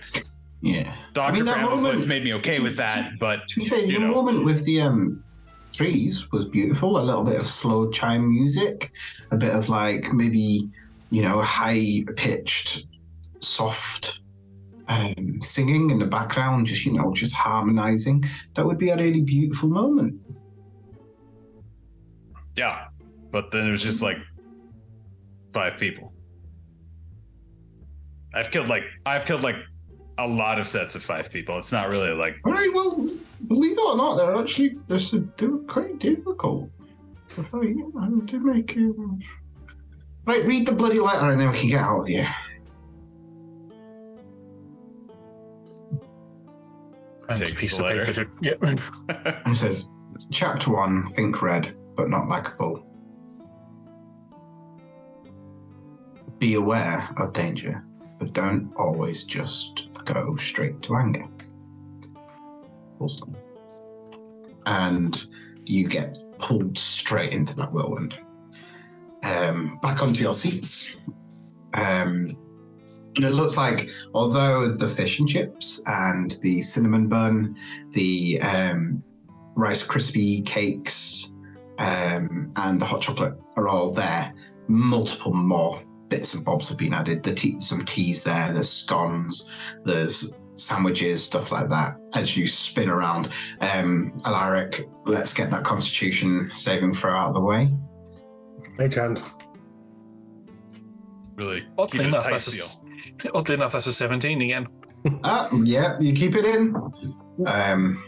Yeah. 0.63 0.95
dr 1.13 1.29
I 1.29 1.33
mean, 1.35 1.45
that 1.45 1.59
Bramblefoot's 1.59 1.83
moment- 1.83 2.09
made 2.09 2.25
me 2.25 2.35
okay 2.35 2.61
with 2.61 2.77
that 2.77 3.19
but 3.21 3.47
To 3.49 3.61
be 3.61 3.67
fair, 3.67 3.87
the 3.87 3.99
know 3.99 4.09
moment 4.09 4.45
with 4.45 4.65
the 4.65 4.81
um, 4.81 5.23
trees 5.73 6.31
was 6.33 6.45
beautiful. 6.47 6.99
A 6.99 7.05
little 7.05 7.25
bit 7.25 7.39
of 7.39 7.47
slow 7.47 7.91
chime 7.91 8.29
music, 8.29 8.93
a 9.31 9.37
bit 9.37 9.55
of 9.55 9.69
like 9.69 10.13
maybe, 10.13 10.69
you 11.11 11.23
know, 11.23 11.43
high 11.43 12.05
pitched, 12.17 12.87
soft 13.41 14.21
um, 14.89 15.41
singing 15.41 15.91
in 15.91 15.99
the 15.99 16.07
background, 16.07 16.67
just, 16.67 16.87
you 16.87 16.93
know, 16.95 17.13
just 17.13 17.35
harmonizing. 17.35 18.25
That 18.55 18.65
would 18.67 18.79
be 18.79 18.89
a 18.91 18.97
really 18.97 19.21
beautiful 19.23 19.69
moment. 19.69 20.21
yeah 22.57 22.87
but 23.31 23.51
then 23.51 23.67
it 23.67 23.71
was 23.71 23.83
just 23.83 24.01
like 24.03 24.17
five 25.53 25.77
people 25.77 26.13
i've 28.33 28.51
killed 28.51 28.69
like 28.69 28.85
i've 29.05 29.25
killed 29.27 29.43
like 29.43 29.57
a 30.19 30.27
lot 30.27 30.59
of 30.59 30.67
sets 30.67 30.95
of 30.95 31.03
five 31.03 31.31
people 31.31 31.59
it's 31.59 31.73
not 31.73 31.89
really 31.89 32.11
like 32.13 32.37
All 32.45 32.53
right, 32.53 32.71
well, 32.73 32.97
believe 33.49 33.73
it 33.73 33.81
or 33.85 33.97
not, 33.97 34.17
they're 34.17 34.35
actually 34.37 34.79
they're, 34.89 34.99
they're 35.37 35.59
quite 35.67 35.99
difficult. 35.99 36.71
to 37.31 37.43
fight. 37.43 37.75
I 38.01 38.09
did 38.25 38.43
make 38.43 38.75
it. 38.77 38.95
Right, 40.25 40.45
read 40.45 40.67
the 40.67 40.73
bloody 40.73 40.99
letter 40.99 41.31
and 41.31 41.41
then 41.41 41.51
we 41.51 41.59
can 41.61 41.69
get 41.69 41.81
out 41.81 42.01
of 42.01 42.07
here. 42.07 42.29
And 47.29 47.37
Takes 47.37 47.53
a 47.53 47.55
piece 47.57 47.79
of 47.79 47.87
paper. 47.87 48.05
letter. 48.05 48.25
To, 48.25 48.31
yeah. 48.41 49.33
It 49.47 49.55
says, 49.57 49.91
Chapter 50.31 50.73
1 50.73 51.07
Think 51.13 51.43
red, 51.43 51.75
but 51.97 52.09
not 52.09 52.29
like 52.29 52.49
a 52.49 52.51
bull. 52.53 52.87
Be 56.39 56.55
aware 56.55 57.09
of 57.17 57.33
danger, 57.33 57.85
but 58.19 58.33
don't 58.33 58.73
always 58.77 59.25
just 59.25 59.89
go 60.05 60.37
straight 60.37 60.83
to 60.83 60.97
anger. 60.97 61.27
Awesome. 62.99 63.37
And 64.67 65.25
you 65.65 65.89
get 65.89 66.17
pulled 66.39 66.77
straight 66.79 67.33
into 67.33 67.57
that 67.57 67.73
whirlwind. 67.73 68.19
Um, 69.23 69.79
back 69.83 70.03
onto 70.03 70.23
your 70.23 70.35
seats. 70.35 70.97
Um, 71.75 72.27
and 73.17 73.25
it 73.25 73.33
looks 73.33 73.57
like, 73.57 73.91
although 74.15 74.69
the 74.69 74.89
fish 74.89 75.19
and 75.19 75.29
chips 75.29 75.83
and 75.87 76.33
the 76.43 76.61
cinnamon 76.61 77.09
bun, 77.09 77.57
the 77.93 78.41
um, 78.43 79.03
Rice 79.55 79.87
Krispie 79.87 80.45
cakes, 80.45 81.35
um, 81.79 82.53
and 82.57 82.81
the 82.81 82.85
hot 82.85 83.01
chocolate 83.03 83.35
are 83.57 83.69
all 83.69 83.91
there. 83.91 84.35
Multiple 84.69 85.33
more 85.33 85.83
bits 86.09 86.35
and 86.35 86.45
bobs 86.45 86.69
have 86.69 86.79
been 86.79 86.95
added. 86.95 87.23
The 87.23 87.35
tea, 87.35 87.61
some 87.61 87.85
teas 87.85 88.25
there. 88.25 88.53
There's 88.53 88.71
scones. 88.71 89.51
There's 89.85 90.35
sandwiches, 90.57 91.25
stuff 91.25 91.53
like 91.53 91.69
that. 91.69 91.97
As 92.15 92.37
you 92.37 92.47
spin 92.47 92.89
around, 92.89 93.31
um, 93.61 94.15
Alaric, 94.25 94.89
let's 95.05 95.35
get 95.35 95.51
that 95.51 95.65
Constitution 95.65 96.51
saving 96.55 96.95
throw 96.95 97.17
out 97.17 97.29
of 97.29 97.35
the 97.35 97.41
way. 97.41 97.73
Mage 98.79 98.95
hand. 98.95 99.23
Really? 101.35 101.67
Oddly 101.77 102.05
enough, 102.05 102.25
that's 102.29 102.81
a, 103.25 103.33
oddly 103.35 103.55
enough, 103.55 103.73
that's 103.73 103.87
a 103.87 103.93
17 103.93 104.41
again. 104.41 104.67
Ah, 105.23 105.49
yeah, 105.63 105.99
you 106.01 106.13
keep 106.13 106.35
it 106.35 106.45
in. 106.45 106.75
Um, 107.47 108.03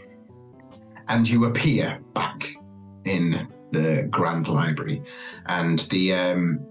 and 1.07 1.29
you 1.29 1.45
appear 1.45 1.99
back 2.13 2.49
in 3.05 3.47
the 3.71 4.07
Grand 4.09 4.47
Library. 4.47 5.03
And 5.45 5.79
the 5.91 6.13
um, 6.13 6.65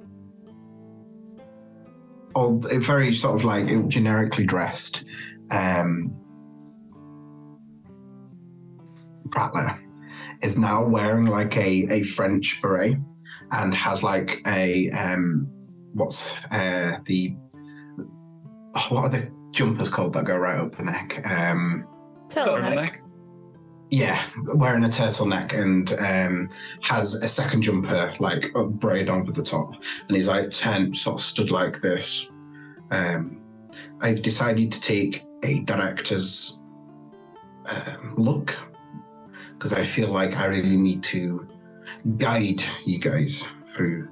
old, 2.39 2.71
very 2.83 3.13
sort 3.13 3.35
of 3.35 3.45
like 3.45 3.89
generically 3.89 4.47
dressed 4.47 5.05
um, 5.51 6.15
Prattler 9.31 9.79
is 10.43 10.59
now 10.59 10.85
wearing 10.85 11.27
like 11.27 11.57
a, 11.57 11.87
a 11.91 12.03
French 12.03 12.61
beret 12.63 12.97
and 13.53 13.75
has 13.75 14.03
like 14.03 14.41
a 14.47 14.91
um, 14.91 15.49
what's 15.95 16.37
uh, 16.51 16.99
the 17.07 17.37
what 18.89 19.05
are 19.05 19.09
the 19.09 19.31
jumpers 19.51 19.91
called 19.91 20.13
that 20.13 20.25
go 20.25 20.37
right 20.37 20.61
up 20.61 20.73
the 20.73 20.85
neck? 20.85 21.21
Um, 21.25 21.87
Turtleneck. 22.29 23.01
Yeah, 23.91 24.23
wearing 24.55 24.85
a 24.85 24.89
turtleneck 24.89 25.53
and 25.55 25.93
um, 25.99 26.51
has 26.83 27.15
a 27.15 27.29
second 27.29 27.63
jumper 27.63 28.15
like 28.21 28.53
braid 28.73 29.09
over 29.09 29.33
the 29.33 29.43
top, 29.43 29.73
and 30.07 30.17
he's 30.17 30.29
like 30.29 30.51
ten, 30.51 30.95
sort 30.95 31.21
of 31.21 31.21
stood 31.21 31.51
like 31.51 31.81
this. 31.81 32.29
Um, 32.91 33.41
I've 34.03 34.23
decided 34.23 34.73
to 34.73 34.81
take 34.81 35.23
a 35.43 35.61
director's 35.61 36.63
um, 37.67 38.15
look 38.17 38.57
because 39.53 39.73
I 39.73 39.83
feel 39.83 40.09
like 40.09 40.37
I 40.37 40.47
really 40.47 40.77
need 40.77 41.03
to 41.05 41.49
guide 42.17 42.63
you 42.85 42.99
guys 42.99 43.49
through 43.67 44.09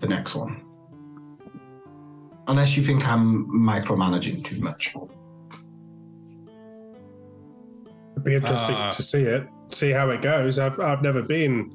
the 0.00 0.08
next 0.08 0.34
one. 0.34 0.62
Unless 2.48 2.76
you 2.76 2.82
think 2.82 3.06
I'm 3.06 3.46
micromanaging 3.46 4.44
too 4.44 4.60
much. 4.60 4.94
It'd 8.16 8.24
be 8.24 8.34
interesting 8.34 8.74
Uh, 8.74 8.90
to 8.92 9.02
see 9.02 9.22
it, 9.22 9.46
see 9.68 9.90
how 9.90 10.08
it 10.10 10.22
goes. 10.22 10.58
I've, 10.58 10.80
I've 10.80 11.02
never 11.02 11.22
been 11.22 11.70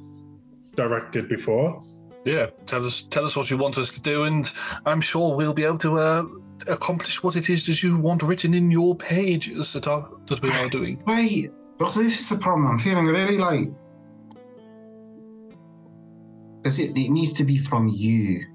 directed 0.76 1.30
before. 1.30 1.82
Yeah, 2.26 2.48
tell 2.66 2.86
us 2.86 3.04
tell 3.04 3.24
us 3.26 3.36
what 3.36 3.50
you 3.50 3.58
want 3.58 3.78
us 3.78 3.92
to 3.96 4.02
do, 4.02 4.24
and 4.24 4.52
I'm 4.86 5.02
sure 5.02 5.36
we'll 5.36 5.54
be 5.54 5.64
able 5.64 5.80
to 5.80 5.98
uh, 6.00 6.26
accomplish 6.68 7.24
what 7.24 7.36
it 7.36 7.50
is 7.50 7.66
that 7.66 7.82
you 7.82 7.98
want 7.98 8.22
written 8.22 8.54
in 8.54 8.70
your 8.70 8.96
pages 8.96 9.74
that 9.74 9.88
are 9.88 10.08
that 10.28 10.42
we 10.42 10.52
are 10.52 10.70
doing. 10.70 11.02
Wait, 11.08 11.52
but 11.78 11.94
this 11.94 12.20
is 12.20 12.30
the 12.30 12.38
problem. 12.38 12.68
I'm 12.68 12.80
feeling 12.80 13.06
really 13.06 13.38
like. 13.38 13.70
Because 16.58 16.78
it, 16.80 16.96
it 16.96 17.10
needs 17.10 17.34
to 17.34 17.44
be 17.44 17.58
from 17.58 17.90
you. 17.92 18.46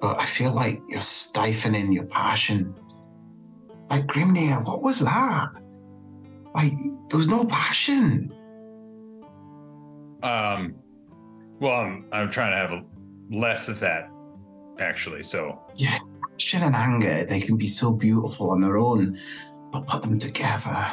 But 0.00 0.20
I 0.20 0.26
feel 0.26 0.52
like 0.52 0.80
you're 0.88 1.00
stifling 1.00 1.92
your 1.92 2.06
passion. 2.06 2.74
Like, 3.90 4.06
Grimnir, 4.06 4.64
what 4.64 4.82
was 4.82 5.00
that? 5.00 5.50
Like, 6.54 6.76
there 7.08 7.16
was 7.16 7.28
no 7.28 7.44
passion. 7.44 8.32
Um, 10.22 10.76
well, 11.60 11.80
I'm, 11.80 12.06
I'm 12.12 12.30
trying 12.30 12.52
to 12.52 12.56
have 12.56 12.72
a, 12.72 12.84
less 13.30 13.68
of 13.68 13.80
that, 13.80 14.10
actually. 14.78 15.22
So 15.22 15.60
Yeah, 15.76 15.98
passion 16.30 16.62
and 16.62 16.74
anger, 16.74 17.24
they 17.24 17.40
can 17.40 17.56
be 17.56 17.66
so 17.66 17.92
beautiful 17.92 18.50
on 18.50 18.60
their 18.60 18.76
own, 18.76 19.18
but 19.72 19.86
put 19.86 20.02
them 20.02 20.18
together 20.18 20.92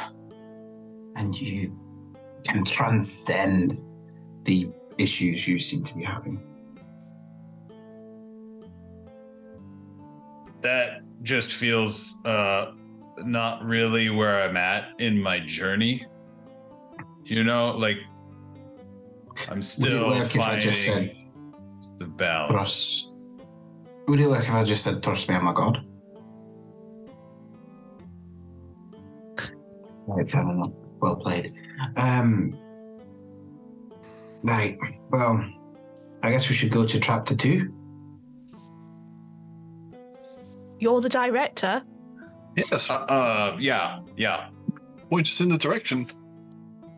and 1.16 1.38
you 1.38 1.78
can 2.44 2.64
transcend 2.64 3.78
the 4.44 4.70
issues 4.98 5.46
you 5.46 5.58
seem 5.58 5.82
to 5.84 5.94
be 5.94 6.02
having. 6.02 6.42
that 10.60 11.02
just 11.22 11.52
feels 11.52 12.22
uh, 12.24 12.72
not 13.24 13.64
really 13.64 14.10
where 14.10 14.42
I'm 14.42 14.56
at 14.56 14.88
in 14.98 15.20
my 15.20 15.40
journey. 15.40 16.04
You 17.24 17.44
know, 17.44 17.72
like 17.72 17.98
I'm 19.48 19.56
Would 19.56 19.58
it 19.58 19.64
still 19.64 20.08
work 20.10 20.24
if 20.26 20.36
I 20.36 20.44
finding 20.44 20.60
just 20.60 20.84
said 20.84 21.16
the 21.98 22.06
balance. 22.06 22.50
trust? 22.52 23.26
Would 24.08 24.20
it 24.20 24.28
work 24.28 24.44
if 24.44 24.50
I 24.52 24.64
just 24.64 24.82
said 24.84 25.02
trust 25.02 25.28
me, 25.28 25.34
I'm 25.36 25.46
a 25.46 25.52
god? 25.52 25.84
Right, 30.06 30.28
fair 30.28 30.42
enough. 30.42 30.72
Well 31.00 31.16
played. 31.16 31.54
Um, 31.96 32.58
right. 34.42 34.78
Well, 35.10 35.44
I 36.22 36.30
guess 36.30 36.48
we 36.48 36.54
should 36.54 36.70
go 36.72 36.84
to 36.84 37.00
chapter 37.00 37.36
two. 37.36 37.72
You're 40.78 41.00
the 41.00 41.08
director. 41.08 41.82
Yes, 42.56 42.90
Uh, 42.90 42.94
uh, 42.94 43.56
yeah, 43.60 44.00
yeah. 44.16 44.48
point 45.08 45.26
us 45.28 45.40
in 45.40 45.48
the 45.48 45.58
direction. 45.58 46.06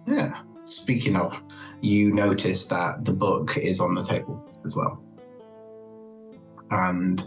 Yeah. 0.07 0.41
Speaking 0.65 1.17
of, 1.17 1.43
you 1.81 2.13
notice 2.13 2.67
that 2.67 3.05
the 3.05 3.13
book 3.13 3.57
is 3.57 3.81
on 3.81 3.95
the 3.95 4.03
table 4.03 4.49
as 4.65 4.77
well. 4.77 5.03
And 6.71 7.23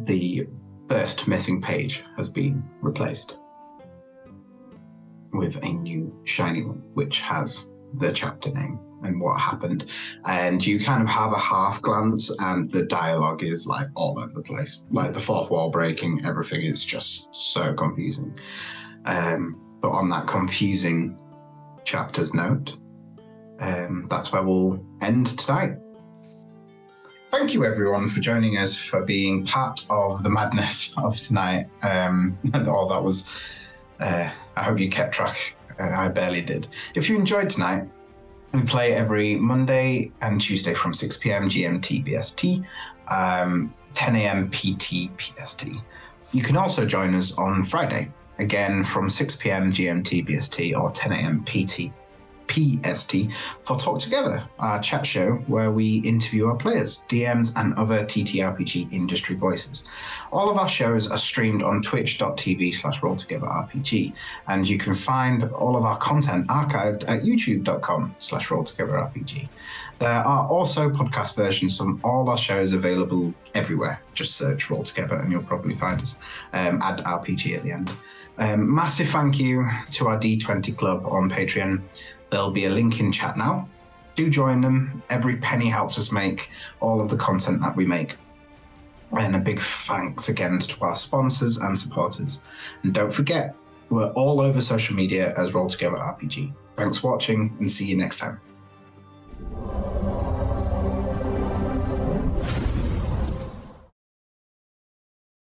the 0.00 0.46
first 0.88 1.28
missing 1.28 1.60
page 1.60 2.02
has 2.16 2.28
been 2.28 2.62
replaced 2.80 3.38
with 5.32 5.56
a 5.62 5.72
new 5.72 6.18
shiny 6.24 6.64
one, 6.64 6.82
which 6.94 7.20
has 7.20 7.70
the 7.94 8.12
chapter 8.12 8.50
name 8.52 8.78
and 9.02 9.20
what 9.20 9.38
happened. 9.38 9.90
And 10.24 10.64
you 10.64 10.80
kind 10.80 11.02
of 11.02 11.08
have 11.08 11.32
a 11.32 11.38
half 11.38 11.82
glance, 11.82 12.30
and 12.40 12.70
the 12.70 12.84
dialogue 12.84 13.42
is 13.42 13.66
like 13.66 13.88
all 13.94 14.18
over 14.18 14.32
the 14.32 14.42
place. 14.42 14.84
Like 14.90 15.12
the 15.12 15.20
fourth 15.20 15.50
wall 15.50 15.70
breaking, 15.70 16.22
everything 16.24 16.62
is 16.62 16.84
just 16.84 17.34
so 17.34 17.74
confusing. 17.74 18.36
Um, 19.04 19.60
but 19.80 19.90
on 19.90 20.08
that 20.10 20.26
confusing 20.26 21.18
chapter's 21.84 22.34
note, 22.34 22.76
um, 23.60 24.06
that's 24.10 24.32
where 24.32 24.42
we'll 24.42 24.84
end 25.00 25.38
tonight. 25.38 25.78
Thank 27.30 27.54
you, 27.54 27.64
everyone, 27.64 28.08
for 28.08 28.20
joining 28.20 28.56
us 28.56 28.78
for 28.78 29.04
being 29.04 29.44
part 29.44 29.84
of 29.90 30.22
the 30.22 30.30
madness 30.30 30.94
of 30.96 31.16
tonight. 31.16 31.66
Um, 31.82 32.38
all 32.66 32.88
that 32.88 33.02
was, 33.02 33.28
uh, 34.00 34.30
I 34.56 34.62
hope 34.62 34.78
you 34.78 34.88
kept 34.88 35.12
track. 35.12 35.56
Uh, 35.78 35.92
I 35.96 36.08
barely 36.08 36.40
did. 36.40 36.68
If 36.94 37.08
you 37.08 37.16
enjoyed 37.16 37.50
tonight, 37.50 37.88
we 38.52 38.62
play 38.62 38.92
every 38.92 39.36
Monday 39.36 40.12
and 40.22 40.40
Tuesday 40.40 40.74
from 40.74 40.94
6 40.94 41.16
p.m. 41.18 41.48
GMT 41.48 42.06
BST, 42.06 42.64
um, 43.08 43.72
10 43.92 44.16
a.m. 44.16 44.50
PT 44.50 45.10
PST. 45.18 45.68
You 46.32 46.42
can 46.42 46.56
also 46.56 46.86
join 46.86 47.14
us 47.14 47.36
on 47.38 47.64
Friday, 47.64 48.10
again 48.38 48.84
from 48.84 49.08
6 49.08 49.36
p.m. 49.36 49.72
GMT 49.72 50.28
BST 50.28 50.78
or 50.78 50.90
10 50.90 51.12
a.m. 51.12 51.44
PT 51.44 51.92
PST 52.48 53.32
for 53.62 53.78
Talk 53.78 53.98
Together, 54.00 54.42
our 54.58 54.80
chat 54.80 55.06
show 55.06 55.32
where 55.46 55.70
we 55.70 55.98
interview 55.98 56.46
our 56.46 56.56
players, 56.56 57.04
DMs, 57.08 57.56
and 57.56 57.74
other 57.74 58.04
TTRPG 58.04 58.92
industry 58.92 59.36
voices. 59.36 59.86
All 60.32 60.50
of 60.50 60.56
our 60.56 60.68
shows 60.68 61.10
are 61.10 61.18
streamed 61.18 61.62
on 61.62 61.82
twitch.tv 61.82 62.74
slash 62.74 63.00
rolltogetherrpg, 63.00 64.12
and 64.48 64.68
you 64.68 64.78
can 64.78 64.94
find 64.94 65.44
all 65.44 65.76
of 65.76 65.84
our 65.84 65.96
content 65.98 66.46
archived 66.48 67.08
at 67.08 67.22
youtube.com 67.22 68.14
slash 68.18 68.48
rolltogetherrpg. 68.48 69.48
There 69.98 70.08
are 70.08 70.46
also 70.48 70.90
podcast 70.90 71.36
versions 71.36 71.80
of 71.80 72.04
all 72.04 72.28
our 72.28 72.36
shows 72.36 72.74
available 72.74 73.32
everywhere. 73.54 74.02
Just 74.12 74.36
search 74.36 74.70
Roll 74.70 74.82
Together 74.82 75.16
and 75.16 75.32
you'll 75.32 75.42
probably 75.42 75.74
find 75.74 76.00
us. 76.02 76.16
Um, 76.52 76.80
add 76.82 76.98
RPG 76.98 77.56
at 77.56 77.62
the 77.62 77.72
end. 77.72 77.90
Um, 78.38 78.74
massive 78.74 79.08
thank 79.08 79.40
you 79.40 79.66
to 79.92 80.08
our 80.08 80.18
D20 80.18 80.76
club 80.76 81.06
on 81.06 81.30
Patreon. 81.30 81.82
There'll 82.36 82.50
be 82.50 82.66
a 82.66 82.70
link 82.70 83.00
in 83.00 83.12
chat 83.12 83.38
now. 83.38 83.66
Do 84.14 84.28
join 84.28 84.60
them. 84.60 85.02
Every 85.08 85.38
penny 85.38 85.70
helps 85.70 85.98
us 85.98 86.12
make 86.12 86.50
all 86.80 87.00
of 87.00 87.08
the 87.08 87.16
content 87.16 87.62
that 87.62 87.74
we 87.74 87.86
make. 87.86 88.16
And 89.18 89.34
a 89.34 89.38
big 89.38 89.58
thanks 89.58 90.28
again 90.28 90.58
to 90.58 90.84
our 90.84 90.94
sponsors 90.94 91.56
and 91.56 91.78
supporters. 91.78 92.42
And 92.82 92.92
don't 92.92 93.10
forget, 93.10 93.54
we're 93.88 94.10
all 94.10 94.42
over 94.42 94.60
social 94.60 94.94
media 94.94 95.32
as 95.38 95.54
Roll 95.54 95.66
Together 95.66 95.96
RPG. 95.96 96.54
Thanks 96.74 96.98
for 96.98 97.12
watching 97.12 97.56
and 97.58 97.72
see 97.72 97.86
you 97.86 97.96
next 97.96 98.18
time. 98.18 98.38